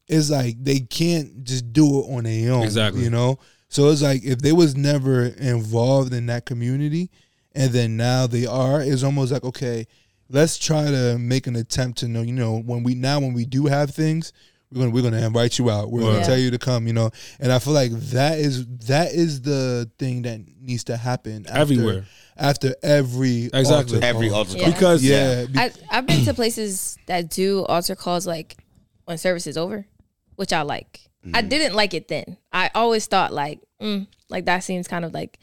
it's 0.07 0.29
like 0.31 0.55
they 0.63 0.79
can't 0.79 1.43
just 1.43 1.71
do 1.71 1.85
it 1.99 2.17
on 2.17 2.23
their 2.23 2.53
own 2.53 2.63
Exactly. 2.63 3.03
you 3.03 3.09
know 3.11 3.37
so 3.69 3.89
it's 3.89 4.01
like 4.01 4.23
if 4.23 4.39
they 4.39 4.53
was 4.53 4.75
never 4.75 5.25
involved 5.25 6.13
in 6.13 6.25
that 6.27 6.45
community 6.45 7.11
and 7.53 7.71
then 7.71 7.97
now 7.97 8.25
they 8.27 8.45
are 8.45 8.81
it's 8.81 9.03
almost 9.03 9.31
like 9.31 9.43
okay 9.43 9.85
let's 10.29 10.57
try 10.57 10.85
to 10.89 11.17
make 11.19 11.47
an 11.47 11.57
attempt 11.57 11.99
to 11.99 12.07
know 12.07 12.21
you 12.21 12.31
know 12.33 12.59
when 12.59 12.81
we 12.81 12.95
now 12.95 13.19
when 13.19 13.33
we 13.33 13.45
do 13.45 13.65
have 13.65 13.91
things 13.91 14.31
we're 14.71 14.79
gonna 14.81 14.91
we're 14.91 15.01
gonna 15.01 15.25
invite 15.25 15.57
you 15.59 15.69
out 15.69 15.91
we're 15.91 16.01
gonna 16.01 16.23
tell 16.25 16.37
you 16.37 16.49
to 16.51 16.57
come 16.57 16.87
you 16.87 16.93
know 16.93 17.09
and 17.39 17.51
i 17.51 17.59
feel 17.59 17.73
like 17.73 17.91
that 17.91 18.39
is 18.39 18.65
that 18.87 19.11
is 19.11 19.41
the 19.41 19.89
thing 19.99 20.21
that 20.21 20.39
needs 20.61 20.83
to 20.85 20.95
happen 20.95 21.45
after, 21.47 21.59
Everywhere. 21.59 22.05
after 22.37 22.75
every 22.83 23.45
Exactly. 23.53 23.95
altar 23.97 24.05
every 24.05 24.29
call. 24.29 24.37
altar 24.39 24.57
Yeah. 24.57 24.69
because 24.71 25.03
yeah, 25.03 25.45
be- 25.45 25.59
I, 25.59 25.71
I've 25.89 26.05
been 26.07 26.23
to 26.25 26.33
places 26.33 26.97
that 27.07 27.29
do 27.29 27.65
altar 27.65 27.95
calls 27.95 28.25
like 28.27 28.55
when 29.05 29.17
service 29.17 29.47
is 29.47 29.57
over, 29.57 29.85
which 30.35 30.53
I 30.53 30.61
like. 30.61 31.01
Mm-hmm. 31.25 31.35
I 31.35 31.41
didn't 31.41 31.75
like 31.75 31.93
it 31.95 32.07
then. 32.07 32.37
I 32.53 32.69
always 32.75 33.07
thought 33.07 33.33
like, 33.33 33.59
mm, 33.81 34.07
like 34.29 34.45
that 34.45 34.59
seems 34.63 34.87
kind 34.87 35.03
of 35.03 35.13
like 35.13 35.39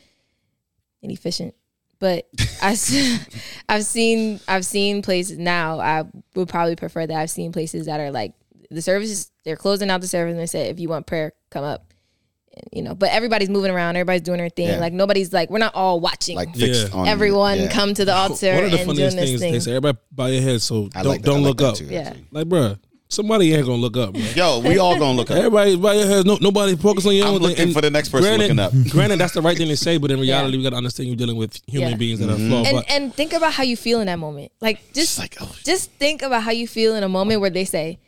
inefficient. 1.02 1.54
But 1.98 2.28
I, 2.62 2.70
I've 3.68 3.84
seen 3.84 4.40
I've 4.48 4.64
seen 4.64 5.02
places 5.02 5.36
now. 5.38 5.80
I 5.80 6.04
would 6.34 6.48
probably 6.48 6.76
prefer 6.76 7.06
that. 7.06 7.16
I've 7.16 7.30
seen 7.30 7.52
places 7.52 7.86
that 7.86 7.98
are 8.00 8.10
like 8.12 8.32
the 8.70 8.82
services. 8.82 9.30
They're 9.44 9.56
closing 9.56 9.90
out 9.90 10.00
the 10.00 10.08
service 10.08 10.32
and 10.32 10.40
they 10.40 10.46
say 10.46 10.68
if 10.68 10.78
you 10.80 10.88
want 10.88 11.06
prayer, 11.06 11.32
come 11.50 11.64
up. 11.64 11.92
And, 12.54 12.64
you 12.72 12.82
know, 12.82 12.94
but 12.94 13.10
everybody's 13.10 13.48
moving 13.48 13.70
around. 13.70 13.96
Everybody's 13.96 14.22
doing 14.22 14.38
their 14.38 14.48
thing. 14.48 14.68
Yeah. 14.68 14.78
Like 14.80 14.92
nobody's 14.92 15.32
like 15.32 15.48
we're 15.50 15.58
not 15.58 15.74
all 15.74 16.00
watching. 16.00 16.36
Like 16.36 16.54
fixed 16.56 16.88
Yeah. 16.92 16.98
on 16.98 17.08
Everyone 17.08 17.58
yeah. 17.58 17.70
come 17.70 17.94
to 17.94 18.04
the 18.04 18.14
altar 18.14 18.52
one 18.54 18.64
of 18.64 18.70
the 18.70 18.78
and 18.78 18.86
funniest 18.86 19.16
this 19.16 19.28
things 19.30 19.40
thing. 19.40 19.52
they 19.52 19.60
say, 19.60 19.70
everybody 19.72 19.98
bow 20.12 20.26
your 20.26 20.42
head, 20.42 20.60
so 20.62 20.88
I 20.94 21.02
don't 21.02 21.12
like 21.12 21.22
don't 21.22 21.42
like 21.42 21.44
look 21.48 21.58
that 21.58 21.64
up. 21.68 21.74
too, 21.76 21.84
Yeah. 21.86 22.00
actually. 22.00 22.24
Like, 22.32 22.46
bruh, 22.46 22.78
somebody 23.10 23.54
ain't 23.54 23.64
gonna 23.64 23.78
look 23.80 23.96
up. 23.96 24.12
Bro. 24.12 24.22
Yo, 24.34 24.58
we 24.60 24.76
all 24.78 24.98
gonna 24.98 25.16
look 25.16 25.30
up. 25.30 25.36
Everybody 25.38 25.76
bow 25.76 25.92
your 25.92 26.06
heads. 26.06 26.24
No, 26.26 26.36
nobody 26.40 26.76
focus 26.76 27.06
on 27.06 27.14
your 27.14 27.26
I'm 27.26 27.34
own 27.34 27.40
looking 27.40 27.60
And 27.64 27.72
for 27.72 27.80
the 27.80 27.90
next 27.90 28.08
person 28.10 28.36
granted, 28.36 28.56
looking 28.56 28.82
up. 28.84 28.90
Granted, 28.90 29.18
that's 29.20 29.32
the 29.34 29.40
right 29.42 29.56
thing 29.56 29.68
to 29.68 29.76
say, 29.76 29.96
but 29.98 30.10
in 30.10 30.18
reality, 30.20 30.52
Yeah. 30.52 30.58
we 30.58 30.62
gotta 30.64 30.76
understand 30.76 31.08
you're 31.08 31.16
dealing 31.16 31.36
with 31.36 31.58
human 31.66 31.90
Yeah. 31.92 31.96
beings 31.96 32.18
that 32.20 32.28
are 32.28 32.32
Mm-hmm. 32.36 32.48
flawed. 32.50 32.66
and 32.66 32.84
and 32.90 33.14
think 33.14 33.32
about 33.34 33.52
how 33.54 33.62
you 33.62 33.76
feel 33.76 34.00
in 34.00 34.06
that 34.06 34.18
moment. 34.18 34.50
Like 34.60 34.78
just 34.92 35.10
It's 35.12 35.18
like, 35.18 35.36
oh, 35.40 35.54
just 35.64 35.90
think 35.92 36.22
about 36.22 36.42
how 36.42 36.50
you 36.50 36.66
feel 36.66 36.96
in 36.96 37.02
a 37.04 37.08
moment 37.08 37.40
where 37.40 37.50
they 37.50 37.64
say, 37.64 37.98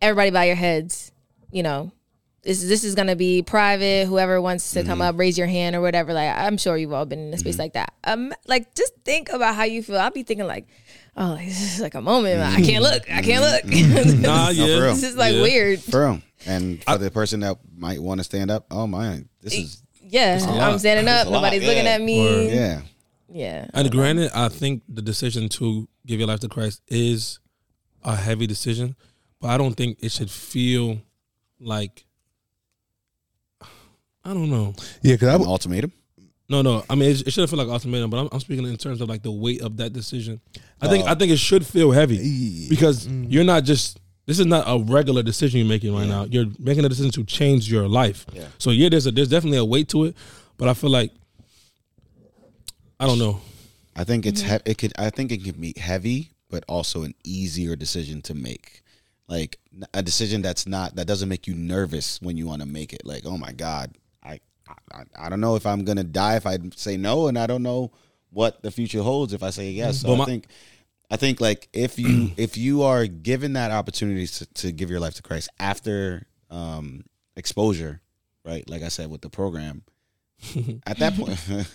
"Everybody 0.00 0.30
bow 0.30 0.42
your 0.42 0.56
heads." 0.56 1.12
You 1.52 1.62
know, 1.62 1.92
this 2.42 2.62
this 2.62 2.84
is 2.84 2.94
gonna 2.94 3.16
be 3.16 3.42
private. 3.42 4.06
Whoever 4.06 4.40
wants 4.40 4.70
to 4.72 4.80
Mm-hmm. 4.80 4.88
come 4.88 5.00
up, 5.02 5.18
raise 5.18 5.36
your 5.38 5.46
hand 5.46 5.74
or 5.76 5.80
whatever. 5.80 6.12
Like 6.12 6.36
I'm 6.36 6.56
sure 6.58 6.76
you've 6.76 6.92
all 6.92 7.06
been 7.06 7.28
in 7.28 7.34
a 7.34 7.38
space 7.38 7.58
like 7.58 7.72
that. 7.74 7.92
Um, 8.04 8.32
like 8.46 8.74
just 8.74 8.92
think 9.04 9.28
about 9.30 9.54
how 9.54 9.64
you 9.64 9.82
feel. 9.82 9.98
I'll 9.98 10.10
be 10.10 10.22
thinking 10.22 10.46
like, 10.46 10.66
oh, 11.16 11.30
like, 11.30 11.46
this 11.46 11.74
is 11.76 11.80
like 11.80 11.94
a 11.94 12.00
moment. 12.02 12.40
I 12.42 12.60
can't 12.62 12.82
look. 12.82 13.10
I 13.10 13.22
can't 13.22 13.42
look. 13.42 13.64
nah, 14.20 14.46
for 14.48 14.52
yeah, 14.52 14.64
real. 14.66 14.94
this 14.94 15.02
is 15.04 15.16
like 15.16 15.34
Yeah. 15.34 15.42
weird. 15.42 15.80
for 15.80 16.04
real. 16.04 16.22
And 16.46 16.82
for 16.84 16.98
the 16.98 17.10
person 17.10 17.40
that 17.40 17.56
might 17.76 18.00
want 18.00 18.18
to 18.20 18.24
stand 18.24 18.50
up, 18.50 18.66
oh 18.70 18.86
my, 18.86 19.24
this 19.40 19.54
is 19.54 19.82
Yeah, 20.08 20.38
lot. 20.42 20.60
I'm 20.60 20.78
standing 20.78 21.08
up. 21.08 21.22
It's 21.22 21.26
a 21.28 21.30
lot, 21.30 21.38
Nobody's 21.42 21.64
looking 21.66 21.84
yeah. 21.86 21.90
at 21.94 22.00
me. 22.02 22.20
Word. 22.20 22.52
yeah. 22.52 22.80
Yeah, 23.28 23.66
And 23.74 23.90
granted, 23.90 24.30
I 24.34 24.48
think 24.48 24.82
the 24.88 25.02
decision 25.02 25.48
to 25.50 25.88
give 26.06 26.20
your 26.20 26.28
life 26.28 26.38
to 26.40 26.48
Christ 26.48 26.80
is 26.86 27.40
a 28.04 28.14
heavy 28.14 28.46
decision, 28.46 28.94
but 29.40 29.48
I 29.48 29.56
don't 29.58 29.74
think 29.74 29.98
it 30.00 30.10
should 30.12 30.30
feel 30.30 30.98
like 31.60 32.04
I 34.24 34.34
don't 34.34 34.50
know. 34.50 34.74
Yeah, 35.02 35.14
because 35.14 35.28
I 35.28 35.34
An 35.36 35.42
ultimatum. 35.42 35.92
No, 36.48 36.62
no. 36.62 36.84
I 36.88 36.94
mean, 36.94 37.10
it, 37.10 37.22
it 37.26 37.30
shouldn't 37.32 37.50
feel 37.50 37.58
like 37.58 37.68
ultimatum, 37.68 38.08
but 38.10 38.18
I'm, 38.18 38.28
I'm 38.32 38.40
speaking 38.40 38.64
in 38.66 38.76
terms 38.76 39.00
of 39.00 39.08
like 39.08 39.22
the 39.22 39.30
weight 39.32 39.62
of 39.62 39.76
that 39.78 39.92
decision. 39.92 40.40
I 40.80 40.88
think 40.88 41.04
Oh. 41.06 41.08
I 41.10 41.14
think 41.14 41.32
it 41.32 41.38
should 41.38 41.66
feel 41.66 41.90
heavy 41.92 42.68
because 42.68 43.06
Mm. 43.06 43.26
you're 43.30 43.44
not 43.44 43.64
just. 43.64 43.98
This 44.26 44.40
is 44.40 44.46
not 44.46 44.64
a 44.66 44.82
regular 44.82 45.22
decision 45.22 45.60
you're 45.60 45.68
making 45.68 45.94
right 45.94 46.08
now. 46.08 46.24
You're 46.24 46.46
making 46.58 46.84
a 46.84 46.88
decision 46.88 47.12
to 47.12 47.22
change 47.24 47.70
your 47.70 47.86
life. 47.88 48.26
Yeah. 48.32 48.46
So 48.58 48.70
yeah, 48.70 48.88
there's 48.88 49.06
a, 49.06 49.12
there's 49.12 49.28
definitely 49.28 49.58
a 49.58 49.64
weight 49.64 49.88
to 49.90 50.04
it, 50.04 50.16
but 50.56 50.66
I 50.68 50.74
feel 50.74 50.90
like 50.90 51.12
I 52.98 53.06
don't 53.06 53.18
know. 53.20 53.40
I 53.94 54.02
think 54.04 54.26
it's 54.26 54.40
he- 54.42 54.58
it 54.64 54.78
could. 54.78 54.92
I 54.98 55.10
think 55.10 55.30
it 55.30 55.44
can 55.44 55.60
be 55.60 55.74
heavy, 55.76 56.32
but 56.50 56.64
also 56.68 57.02
an 57.02 57.14
easier 57.24 57.76
decision 57.76 58.20
to 58.22 58.34
make. 58.34 58.82
Like 59.28 59.58
a 59.92 60.02
decision 60.02 60.42
that's 60.42 60.66
not 60.66 60.96
that 60.96 61.06
doesn't 61.06 61.28
make 61.28 61.46
you 61.46 61.54
nervous 61.54 62.20
when 62.22 62.36
you 62.36 62.46
want 62.46 62.62
to 62.62 62.68
make 62.68 62.92
it. 62.92 63.04
Like, 63.04 63.26
oh 63.26 63.36
my 63.36 63.52
god, 63.52 63.96
I, 64.22 64.40
I 64.92 65.04
I 65.18 65.28
don't 65.28 65.40
know 65.40 65.56
if 65.56 65.66
I'm 65.66 65.84
gonna 65.84 66.04
die 66.04 66.36
if 66.36 66.46
I 66.46 66.58
say 66.76 66.96
no, 66.96 67.26
and 67.26 67.38
I 67.38 67.46
don't 67.46 67.62
know 67.62 67.90
what 68.30 68.62
the 68.62 68.70
future 68.70 69.02
holds 69.02 69.32
if 69.32 69.42
I 69.42 69.50
say 69.50 69.70
yes. 69.70 70.00
So 70.00 70.16
But 70.16 70.22
I 70.22 70.24
think. 70.26 70.46
I 71.08 71.16
think 71.16 71.40
like 71.40 71.68
if 71.72 72.00
you 72.00 72.32
if 72.36 72.56
you 72.56 72.82
are 72.82 73.06
given 73.06 73.52
that 73.52 73.70
opportunity 73.70 74.26
to, 74.26 74.46
to 74.46 74.72
give 74.72 74.90
your 74.90 74.98
life 74.98 75.14
to 75.14 75.22
Christ 75.22 75.48
after 75.60 76.26
um, 76.50 77.04
exposure, 77.36 78.00
right? 78.44 78.68
Like 78.68 78.82
I 78.82 78.88
said 78.88 79.08
with 79.08 79.20
the 79.20 79.30
program, 79.30 79.84
at 80.86 80.98
that 80.98 81.14
point, 81.16 81.30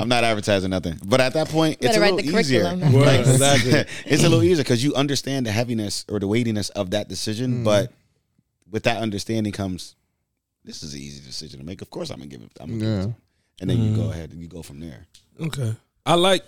I'm 0.00 0.08
not 0.08 0.24
advertising 0.24 0.70
nothing, 0.70 0.98
but 1.04 1.20
at 1.20 1.32
that 1.34 1.48
point, 1.48 1.78
it's 1.80 1.96
a 1.96 2.00
write 2.00 2.14
little 2.14 2.32
the 2.32 2.38
easier. 2.38 2.62
curriculum. 2.64 2.92
Word, 2.92 3.06
Like, 3.06 3.20
exactly. 3.26 3.84
it's 4.04 4.22
a 4.22 4.28
little 4.28 4.42
easier 4.44 4.62
because 4.62 4.84
you 4.84 4.94
understand 4.94 5.46
the 5.46 5.52
heaviness 5.52 6.04
or 6.08 6.18
the 6.20 6.28
weightiness 6.28 6.68
of 6.70 6.90
that 6.90 7.08
decision. 7.08 7.64
But 7.64 7.92
with 8.70 8.82
that 8.84 8.98
understanding 9.02 9.52
comes, 9.52 9.94
this 10.64 10.82
is 10.82 10.92
an 10.94 11.00
easy 11.00 11.24
decision 11.24 11.58
to 11.60 11.64
make. 11.66 11.80
Of 11.82 11.90
course, 11.90 12.10
I'm 12.10 12.18
gonna 12.18 12.28
give 12.28 12.42
it. 12.42 12.50
I'm 12.60 12.78
gonna 12.78 12.80
give 12.80 12.88
it 12.88 12.96
Yeah. 12.96 13.02
to 13.06 13.14
and 13.62 13.70
then 13.70 13.82
you 13.82 13.96
go 13.96 14.10
ahead 14.10 14.32
and 14.32 14.42
you 14.42 14.48
go 14.48 14.62
from 14.62 14.80
there. 14.80 15.06
Okay. 15.40 15.74
I 16.04 16.14
like 16.14 16.42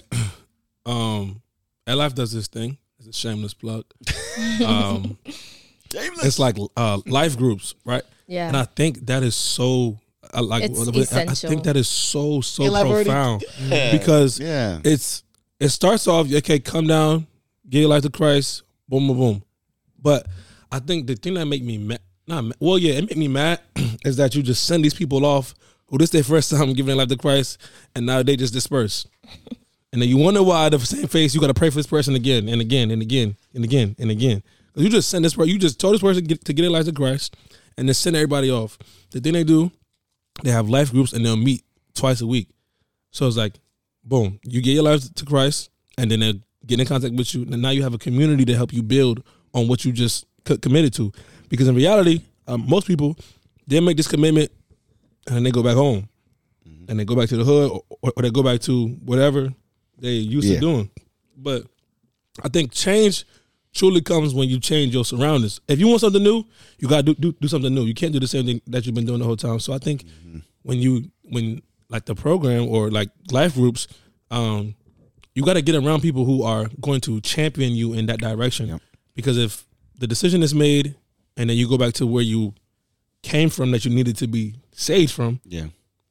um 0.87 1.41
Life 1.87 2.15
does 2.15 2.33
this 2.33 2.49
thing. 2.49 2.77
It's 2.99 3.09
a 3.09 3.13
shameless 3.15 3.55
plug. 3.55 3.85
Um 4.65 5.17
it's 5.95 6.39
like 6.39 6.57
uh 6.77 7.01
life 7.07 7.39
groups, 7.39 7.75
right? 7.87 8.03
Yeah. 8.27 8.49
And 8.49 8.57
I 8.59 8.65
think 8.65 9.07
that 9.07 9.23
is 9.23 9.35
so 9.35 9.99
I 10.33 10.41
like 10.41 10.65
It's 10.65 11.13
I- 11.13 11.23
I 11.23 11.35
think 11.35 11.65
that 11.65 11.77
is 11.77 11.89
so 11.89 12.41
so 12.41 12.65
Yeah, 12.65 12.71
like 12.71 12.87
already- 12.87 13.05
profound. 13.05 13.45
Yeah. 13.69 13.93
because 13.93 14.39
Yeah, 14.39 14.81
it's 14.85 15.23
it 15.61 15.71
starts 15.71 16.07
off 16.07 16.33
okay 16.33 16.59
come 16.59 16.87
down 16.87 17.27
give 17.69 17.81
your 17.81 17.91
life 17.91 18.03
to 18.03 18.11
christ 18.11 18.63
boom 18.89 19.07
boom 19.09 19.19
boom. 19.19 19.43
But 20.01 20.27
i 20.71 20.79
think 20.79 21.07
the 21.07 21.15
thing 21.17 21.35
that 21.35 21.47
make 21.47 21.63
me 21.63 21.79
mad 21.79 22.01
not 22.27 22.43
mad, 22.45 22.57
well 22.61 22.79
yeah 22.79 22.95
it 22.95 23.03
make 23.09 23.17
me 23.17 23.29
mad 23.29 23.61
is 24.05 24.17
that 24.17 24.35
you 24.35 24.43
just 24.43 24.65
send 24.65 24.85
these 24.85 24.95
people 24.95 25.25
off 25.27 25.55
who 25.87 25.99
this 25.99 26.11
their 26.11 26.23
first 26.23 26.51
time 26.55 26.69
giving 26.75 26.87
their 26.87 26.97
life 26.97 27.09
to 27.09 27.17
christ 27.17 27.59
and 27.95 28.07
now 28.07 28.23
they 28.23 28.37
just 28.37 28.53
disperse 28.55 29.07
and 29.93 30.01
then 30.03 30.09
you 30.09 30.17
wonder 30.17 30.43
why 30.43 30.69
the 30.69 30.79
same 30.79 31.07
face 31.09 31.35
you 31.35 31.41
got 31.41 31.49
to 31.49 31.55
pray 31.55 31.71
for 31.71 31.77
this 31.77 31.87
person 31.87 32.15
again 32.15 32.49
and 32.49 32.61
again 32.61 32.91
and 32.91 33.03
again 33.03 33.37
and 33.55 33.65
again 33.65 33.97
and 33.99 34.11
again. 34.11 34.43
you 34.77 34.89
just 34.89 35.09
send 35.09 35.25
this 35.25 35.35
person 35.35 35.49
you 35.49 35.59
just 35.59 35.81
told 35.81 35.95
this 35.95 36.01
person 36.03 36.23
to 36.23 36.29
get, 36.29 36.45
to 36.45 36.53
get 36.53 36.63
their 36.63 36.71
life 36.71 36.85
to 36.85 36.93
christ 36.93 37.35
and 37.77 37.89
then 37.89 37.95
send 37.95 38.17
everybody 38.17 38.51
off. 38.51 38.77
The 39.13 39.21
thing 39.21 39.35
they 39.35 39.45
do 39.45 39.71
they 40.43 40.51
have 40.51 40.69
life 40.69 40.91
groups 40.91 41.13
and 41.13 41.25
they'll 41.25 41.37
meet 41.37 41.65
twice 41.95 42.21
a 42.21 42.27
week 42.27 42.49
so 43.11 43.27
it's 43.27 43.37
like 43.37 43.55
boom, 44.05 44.39
you 44.43 44.63
get 44.63 44.73
your 44.73 44.85
life 44.85 45.13
to 45.15 45.25
Christ, 45.27 45.69
and 45.99 46.11
then 46.11 46.21
they 46.21 46.41
get 46.67 46.81
in 46.81 46.87
contact 46.87 47.15
with 47.15 47.35
you, 47.35 47.43
and 47.43 47.61
now 47.61 47.69
you 47.71 47.83
have 47.83 47.93
a 47.93 47.99
community 47.99 48.45
to 48.47 48.57
help 48.57 48.73
you 48.73 48.83
build 48.83 49.23
on 49.53 49.69
what 49.69 49.85
you 49.85 49.93
just 49.93 50.25
co- 50.47 50.57
committed 50.57 50.95
to. 50.95 51.13
Because 51.51 51.69
in 51.69 51.75
reality, 51.75 52.23
um, 52.47 52.65
most 52.67 52.87
people 52.87 53.17
they 53.67 53.81
make 53.81 53.99
this 53.99 54.09
commitment 54.09 54.51
and 55.27 55.37
then 55.37 55.43
they 55.43 55.51
go 55.51 55.63
back 55.63 55.75
home, 55.75 56.09
and 56.89 56.99
they 56.99 57.05
go 57.05 57.15
back 57.15 57.29
to 57.29 57.37
the 57.37 57.45
hood, 57.45 57.71
or, 57.71 58.13
or 58.17 58.23
they 58.23 58.31
go 58.31 58.43
back 58.43 58.61
to 58.61 58.87
whatever 59.05 59.53
they 59.99 60.13
used 60.13 60.49
Yeah. 60.49 60.55
to 60.55 60.61
doing. 60.61 60.91
But 61.37 61.65
I 62.43 62.49
think 62.49 62.73
change 62.73 63.27
truly 63.79 64.01
comes 64.01 64.35
when 64.35 64.49
you 64.49 64.59
change 64.59 64.93
your 64.93 65.05
surroundings. 65.05 65.61
If 65.69 65.79
you 65.79 65.87
want 65.87 66.01
something 66.01 66.23
new, 66.23 66.45
you 66.79 66.89
gotta 66.89 67.05
do, 67.05 67.15
do 67.15 67.33
do 67.41 67.49
something 67.49 67.73
new. 67.73 67.85
You 67.85 67.95
can't 67.95 68.13
do 68.13 68.21
the 68.21 68.27
same 68.27 68.45
thing 68.45 68.61
that 68.67 68.85
you've 68.85 68.95
been 68.95 69.07
doing 69.07 69.21
the 69.21 69.25
whole 69.25 69.37
time. 69.37 69.61
So 69.61 69.73
I 69.73 69.79
think 69.79 70.05
when 70.63 70.79
you 70.79 71.11
when 71.23 71.63
like 71.89 72.05
the 72.05 72.15
program 72.15 72.69
or 72.69 72.91
like 72.91 73.11
life 73.31 73.55
groups, 73.55 73.87
um, 74.31 74.75
you 75.35 75.45
got 75.45 75.55
to 75.55 75.63
get 75.63 75.77
around 75.77 76.03
people 76.03 76.25
who 76.25 76.43
are 76.43 76.67
going 76.81 77.01
to 77.03 77.21
champion 77.21 77.73
you 77.73 77.95
in 77.95 78.07
that 78.07 78.19
direction. 78.19 78.81
Because 79.15 79.39
if 79.39 79.65
the 79.99 80.07
decision 80.07 80.43
is 80.43 80.55
made 80.55 80.97
and 81.37 81.49
then 81.49 81.57
you 81.57 81.69
go 81.69 81.79
back 81.79 81.95
to 81.95 82.07
where 82.07 82.23
you 82.23 82.55
came 83.23 83.49
from 83.49 83.71
that 83.71 83.85
you 83.85 83.91
needed 83.91 84.17
to 84.17 84.27
be 84.27 84.57
saved 84.73 85.13
from, 85.13 85.41
yeah, 85.45 85.67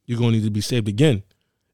you're 0.06 0.18
going 0.18 0.32
to 0.32 0.38
need 0.38 0.46
to 0.46 0.52
be 0.52 0.62
saved 0.62 0.88
again. 0.88 1.24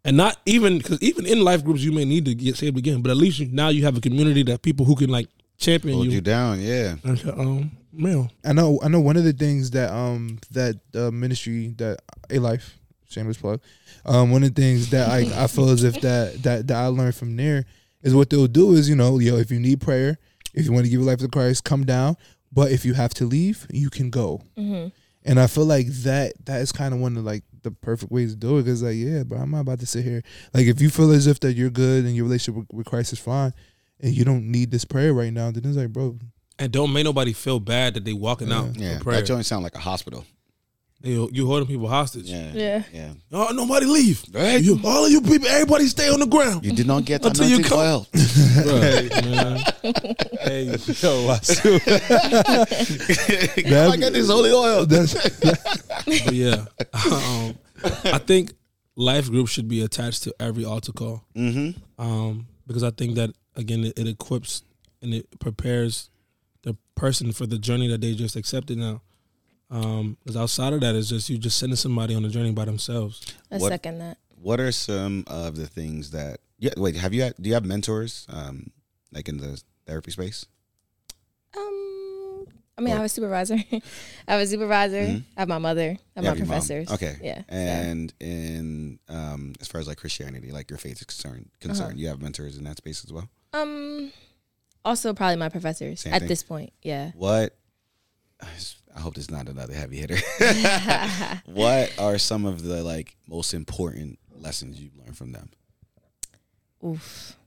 And 0.03 0.17
not 0.17 0.37
even 0.45 0.79
because 0.79 1.01
even 1.01 1.25
in 1.25 1.43
life 1.43 1.63
groups 1.63 1.81
you 1.81 1.91
may 1.91 2.03
need 2.03 2.25
to 2.25 2.35
get 2.35 2.57
saved 2.57 2.77
again, 2.77 3.01
but 3.01 3.11
at 3.11 3.17
least 3.17 3.39
now 3.51 3.69
you 3.69 3.83
have 3.85 3.95
a 3.95 4.01
community 4.01 4.43
that 4.43 4.63
people 4.63 4.85
who 4.85 4.95
can 4.95 5.09
like 5.09 5.29
champion 5.57 5.95
hold 5.95 6.07
you. 6.07 6.13
you 6.13 6.21
down. 6.21 6.59
Yeah, 6.59 6.95
And, 7.03 7.29
um, 7.29 7.71
man, 7.91 8.29
I 8.43 8.53
know. 8.53 8.79
I 8.83 8.87
know. 8.87 8.99
One 8.99 9.17
of 9.17 9.23
the 9.23 9.33
things 9.33 9.71
that 9.71 9.91
um 9.91 10.39
that 10.51 10.79
uh, 10.95 11.11
ministry 11.11 11.73
that 11.77 11.99
a 12.29 12.39
life 12.39 12.77
shameless 13.09 13.37
plug. 13.37 13.61
Um, 14.05 14.31
one 14.31 14.43
of 14.43 14.53
the 14.53 14.61
things 14.61 14.89
that 14.89 15.07
I 15.09 15.43
I 15.43 15.47
feel 15.47 15.69
as 15.69 15.83
if 15.83 16.01
that 16.01 16.43
that 16.43 16.67
that 16.67 16.77
I 16.77 16.87
learned 16.87 17.15
from 17.15 17.35
there 17.35 17.65
is 18.01 18.13
what 18.15 18.29
they'll 18.29 18.47
do 18.47 18.73
is 18.73 18.89
you 18.89 18.95
know 18.95 19.19
yo 19.19 19.37
if 19.37 19.51
you 19.51 19.59
need 19.59 19.79
prayer 19.81 20.17
if 20.53 20.65
you 20.65 20.73
want 20.73 20.85
to 20.85 20.89
give 20.89 20.99
your 20.99 21.09
life 21.09 21.19
to 21.19 21.27
Christ 21.27 21.63
come 21.63 21.85
down 21.85 22.17
but 22.51 22.71
if 22.71 22.83
you 22.85 22.93
have 22.95 23.13
to 23.15 23.25
leave 23.25 23.65
you 23.71 23.89
can 23.89 24.09
go 24.09 24.41
hmm 24.57 24.87
and 25.25 25.39
I 25.39 25.47
feel 25.47 25.63
like 25.65 25.87
that 25.87 26.33
that 26.47 26.59
is 26.59 26.73
kind 26.73 26.93
of 26.93 26.99
one 26.99 27.15
of 27.15 27.23
like 27.23 27.43
the 27.61 27.71
perfect 27.71 28.11
ways 28.11 28.31
to 28.33 28.35
do 28.35 28.57
it 28.57 28.63
because 28.63 28.83
like 28.83 28.97
yeah 28.97 29.23
but 29.23 29.37
I'm 29.37 29.51
not 29.51 29.61
about 29.61 29.79
to 29.79 29.85
sit 29.85 30.03
here 30.03 30.21
like 30.53 30.65
if 30.65 30.81
you 30.81 30.89
feel 30.89 31.11
as 31.11 31.27
if 31.27 31.39
that 31.41 31.53
you're 31.53 31.69
good 31.69 32.03
and 32.03 32.13
your 32.13 32.25
relationship 32.25 32.59
with, 32.59 32.73
with 32.73 32.87
Christ 32.87 33.13
is 33.13 33.19
fine 33.19 33.53
and 34.03 34.13
you 34.13 34.23
don't 34.23 34.45
need 34.51 34.69
this 34.69 34.85
prayer 34.85 35.13
right 35.13 35.33
now 35.33 35.49
then 35.49 35.65
it's 35.65 35.75
like 35.77 35.89
bro 35.89 36.15
and 36.59 36.71
don't 36.71 36.93
make 36.93 37.03
nobody 37.05 37.33
feel 37.33 37.59
bad 37.59 37.95
that 37.95 38.05
they 38.05 38.13
walking 38.13 38.51
out 38.51 38.75
yeah. 38.75 38.99
for 38.99 39.05
prayer. 39.05 39.21
That 39.21 39.25
joint 39.27 39.43
sound 39.47 39.63
like 39.63 39.73
a 39.73 39.79
hospital. 39.79 40.23
You, 41.01 41.27
you 41.33 41.47
holding 41.47 41.67
people 41.67 41.87
hostage. 41.89 42.27
Yeah, 42.27 42.53
Yeah. 42.53 42.83
yeah. 42.93 43.13
Oh, 43.31 43.51
nobody 43.53 43.87
leave. 43.87 44.23
Right. 44.31 44.61
You, 44.63 44.79
all 44.85 45.03
of 45.05 45.11
you 45.11 45.19
people, 45.21 45.47
everybody 45.49 45.87
stay 45.87 46.07
on 46.09 46.19
the 46.19 46.27
ground. 46.27 46.63
You 46.63 46.71
did 46.71 46.85
not 46.87 47.03
get 47.05 47.25
Until 47.25 47.47
you 47.47 47.55
anointed 47.55 47.71
come- 47.71 47.79
oil. 47.79 48.07
Bruh. 48.13 49.59
Hey, 50.43 50.63
yo, 50.65 50.73
I 51.29 51.37
swear. 51.41 51.79
I 53.91 53.97
got 53.97 54.13
this 54.13 54.29
holy 54.29 54.51
oil. 54.51 54.85
that's 54.85 55.13
But 56.05 56.33
yeah, 56.33 56.65
um, 56.93 57.55
I 58.05 58.19
think 58.19 58.53
life 58.95 59.29
groups 59.29 59.51
should 59.51 59.67
be 59.67 59.81
attached 59.81 60.23
to 60.23 60.33
every 60.39 60.65
altar 60.65 60.91
call 60.93 61.23
Mm-hmm. 61.35 62.01
um, 62.01 62.45
because 62.67 62.83
I 62.83 62.91
think 62.91 63.15
that 63.15 63.31
again 63.55 63.83
it, 63.85 63.97
it 63.97 64.07
equips 64.07 64.63
and 65.01 65.13
it 65.13 65.39
prepares 65.39 66.09
the 66.63 66.75
person 66.95 67.31
for 67.31 67.45
the 67.45 67.57
journey 67.59 67.87
that 67.89 68.01
they 68.01 68.13
just 68.15 68.35
accepted 68.35 68.77
now. 68.77 69.01
Because 69.69 70.37
outside 70.37 70.71
of 70.73 70.81
that, 70.81 70.93
it's 70.95 71.09
just 71.09 71.29
you 71.29 71.37
just 71.37 71.57
sending 71.57 71.75
somebody 71.75 72.13
on 72.15 72.23
a 72.25 72.29
journey 72.29 72.51
by 72.51 72.65
themselves. 72.65 73.21
I 73.51 73.57
What- 73.57 73.69
second 73.69 73.99
that. 73.99 74.17
What 74.39 74.59
are 74.59 74.71
some 74.71 75.23
of 75.27 75.55
the 75.55 75.67
things 75.67 76.11
that? 76.11 76.41
Yeah. 76.59 76.71
Wait. 76.77 76.95
Have 76.97 77.13
you? 77.13 77.23
Had, 77.23 77.35
do 77.39 77.47
you 77.49 77.53
have 77.55 77.65
mentors? 77.65 78.25
Um, 78.29 78.71
like 79.13 79.27
in 79.29 79.37
the 79.37 79.61
therapy 79.87 80.11
space? 80.11 80.45
Um, 81.57 82.45
I 82.77 82.81
mean, 82.81 82.89
I 82.89 82.93
Or- 82.93 82.97
have 82.97 83.05
a 83.05 83.09
supervisor. 83.09 83.55
I 83.71 83.81
have 84.31 84.41
a 84.41 84.47
supervisor. 84.47 85.01
Mhm. 85.01 85.23
I 85.37 85.39
have 85.41 85.47
my 85.49 85.59
mother. 85.59 85.81
I 85.81 85.87
have 85.87 85.97
You 86.15 86.21
my 86.23 86.27
have 86.29 86.37
your 86.37 86.45
mom. 86.47 86.53
professors. 86.59 86.91
Okay. 86.91 87.17
Yeah. 87.23 87.39
so- 87.39 87.45
And 87.49 88.13
in 88.19 88.99
um, 89.09 89.53
as 89.61 89.67
far 89.67 89.79
as 89.81 89.87
like 89.87 89.97
Christianity, 89.97 90.51
like 90.51 90.69
your 90.69 90.77
faith 90.79 90.97
is 90.97 91.05
concerned, 91.05 91.49
concerned, 91.59 91.91
Uh-huh. 91.93 91.99
you 91.99 92.07
have 92.09 92.21
mentors 92.21 92.57
in 92.57 92.63
that 92.65 92.77
space 92.77 93.03
as 93.05 93.11
well. 93.13 93.29
Um, 93.53 94.11
also 94.83 95.13
probably 95.13 95.35
my 95.37 95.49
professors 95.49 96.01
Same 96.01 96.13
at 96.13 96.19
thing? 96.19 96.27
this 96.27 96.43
point. 96.43 96.73
Yeah. 96.81 97.11
What? 97.15 97.55
I 98.95 98.99
hope 98.99 99.15
this 99.15 99.25
is 99.25 99.31
not 99.31 99.47
another 99.47 99.73
heavy 99.73 99.97
hitter. 99.97 100.17
what 101.45 101.91
are 101.97 102.17
some 102.17 102.45
of 102.45 102.63
the 102.63 102.83
like 102.83 103.15
most 103.27 103.53
important 103.53 104.19
lessons 104.35 104.79
you've 104.79 104.95
learned 104.97 105.17
from 105.17 105.31
them? 105.31 105.49
Oof. 106.85 107.37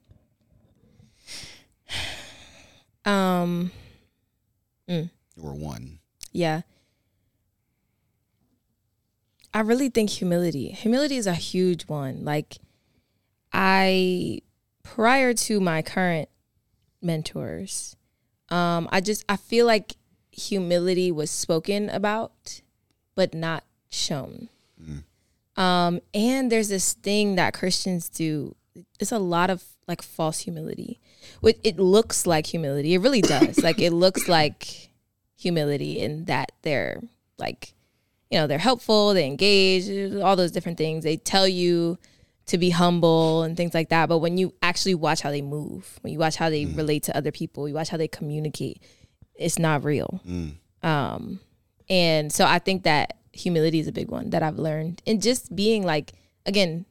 Um. 3.05 3.71
mm, 4.88 5.11
Or 5.40 5.55
one? 5.55 5.99
yeah. 6.33 6.62
I 9.55 9.61
really 9.61 9.88
think 9.88 10.11
humility. 10.11 10.69
Humility 10.71 11.16
is 11.16 11.27
a 11.27 11.33
huge 11.35 11.85
one. 11.85 12.25
Like, 12.25 12.59
I 13.53 14.42
prior 14.87 15.35
to 15.35 15.61
my 15.61 15.83
current 15.83 16.29
mentors, 17.03 17.96
um, 18.49 18.88
I 18.92 19.01
just 19.01 19.25
I 19.29 19.37
feel 19.37 19.66
like 19.66 19.96
humility 20.31 21.11
was 21.11 21.31
spoken 21.31 21.90
about, 21.90 22.62
but 23.14 23.35
not 23.35 23.64
shown. 23.90 24.49
Um, 25.57 26.01
and 26.14 26.53
there's 26.53 26.68
this 26.68 26.92
thing 26.92 27.35
that 27.37 27.55
Christians 27.55 28.09
do. 28.09 28.55
It's 29.01 29.12
a 29.12 29.18
lot 29.18 29.51
of 29.51 29.64
like 29.88 30.03
false 30.03 30.40
humility. 30.40 31.01
Which 31.40 31.59
it 31.64 31.79
looks 31.79 32.27
like 32.27 32.46
humility. 32.46 32.94
It 32.94 33.01
really 33.01 33.22
does. 33.22 33.59
like 33.62 33.81
it 33.81 33.92
looks 33.92 34.29
like 34.29 34.90
humility 35.37 35.99
in 35.99 36.27
that 36.27 36.53
they're 36.62 37.01
like 37.38 37.75
you 38.31 38.38
know 38.38 38.46
they're 38.46 38.59
helpful, 38.59 39.14
they 39.14 39.27
engage, 39.27 40.14
all 40.20 40.37
those 40.37 40.53
different 40.53 40.79
things. 40.79 41.03
They 41.05 41.16
tell 41.16 41.49
you 41.49 41.99
to 42.47 42.59
be 42.59 42.71
humble 42.71 43.43
and 43.43 43.57
things 43.57 43.75
like 43.75 43.89
that. 43.89 44.09
But 44.09 44.19
when 44.19 44.39
you 44.39 44.55
actually 44.63 44.95
watch 44.95 45.21
how 45.21 45.31
they 45.31 45.43
move, 45.43 45.99
when 46.03 46.13
you 46.13 46.19
watch 46.19 46.37
how 46.37 46.49
they 46.51 46.65
relate 46.67 47.03
to 47.05 47.17
other 47.17 47.33
people, 47.33 47.69
you 47.69 47.75
watch 47.75 47.89
how 47.89 47.97
they 47.97 48.09
communicate, 48.09 48.83
it's 49.35 49.59
not 49.59 49.83
real. 49.85 50.21
Um, 50.83 51.41
and 51.89 52.33
so 52.33 52.45
I 52.45 52.59
think 52.61 52.85
that 52.85 53.17
humility 53.33 53.81
is 53.81 53.89
a 53.89 53.93
big 53.93 54.11
one 54.11 54.31
that 54.31 54.43
I've 54.43 54.59
learned, 54.59 55.03
and 55.07 55.21
just 55.21 55.55
being 55.55 55.85
like, 55.85 56.13
again, 56.47 56.87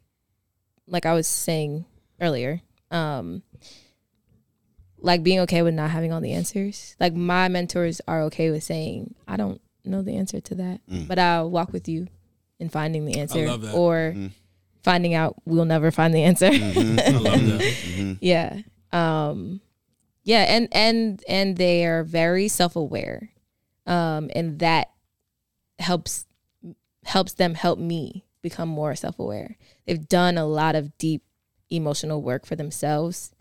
like 0.88 1.06
I 1.06 1.14
was 1.14 1.28
saying 1.28 1.86
earlier, 2.22 2.62
um, 2.92 3.42
like 5.00 5.24
being 5.24 5.40
okay 5.42 5.62
with 5.62 5.74
not 5.74 5.92
having 5.92 6.12
all 6.14 6.22
the 6.22 6.34
answers. 6.34 6.96
Like 7.00 7.14
my 7.14 7.48
mentors 7.48 8.02
are 8.08 8.24
okay 8.24 8.52
with 8.52 8.64
saying, 8.64 9.16
I 9.28 9.38
don't 9.38 9.62
know 9.84 10.02
the 10.02 10.16
answer 10.16 10.42
to 10.42 10.56
that, 10.56 10.82
but 11.08 11.20
I'll 11.20 11.50
walk 11.50 11.72
with 11.74 11.88
you 11.88 12.08
in 12.60 12.70
finding 12.70 13.06
the 13.06 13.20
answer, 13.20 13.48
love 13.48 13.62
that. 13.62 13.74
or 13.76 14.16
finding 14.86 15.16
out 15.16 15.36
we'll 15.46 15.66
never 15.66 15.90
find 15.92 16.14
the 16.14 16.24
answer. 16.24 16.52
Love 16.52 17.42
that. 17.48 18.18
yeah. 18.22 18.62
Um 18.94 19.62
yeah 20.24 20.46
and 20.48 20.70
and 20.72 21.24
and 21.28 21.58
they 21.58 21.86
are 21.86 22.04
very 22.04 22.48
self-aware. 22.48 23.32
Um 23.88 24.30
and 24.36 24.60
that 24.60 24.92
helps 25.80 26.26
helps 27.04 27.34
them 27.34 27.56
help 27.56 27.80
me 27.80 28.26
become 28.42 28.70
more 28.70 28.96
self-aware. 28.96 29.58
They've 29.86 30.08
done 30.08 30.38
a 30.38 30.46
lot 30.46 30.76
of 30.76 30.96
deep 31.00 31.24
emotional 31.70 32.22
work 32.22 32.46
for 32.46 32.56
themselves. 32.56 33.32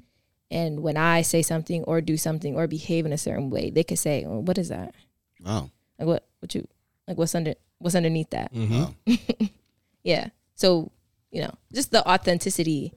And 0.51 0.81
when 0.81 0.97
i 0.97 1.21
say 1.23 1.43
something 1.43 1.85
or 1.85 2.01
do 2.01 2.17
something 2.17 2.57
or 2.57 2.67
behave 2.67 3.05
in 3.07 3.13
a 3.13 3.19
certain 3.19 3.51
way 3.51 3.71
they 3.71 3.85
could 3.85 3.99
say 3.99 4.25
well, 4.27 4.43
what 4.43 4.57
is 4.59 4.69
that? 4.71 4.95
Wow. 5.45 5.71
like 5.99 6.09
what 6.09 6.27
what 6.41 6.55
you 6.55 6.67
like 7.07 7.19
what's 7.19 7.35
under 7.35 7.55
what's 7.79 7.95
underneath 7.95 8.31
that? 8.31 8.53
Mm-hmm. 8.55 9.45
Yeah. 10.05 10.29
So 10.55 10.93
you 11.35 11.41
know 11.43 11.55
just 11.73 11.91
the 11.91 12.03
authenticity 12.09 12.93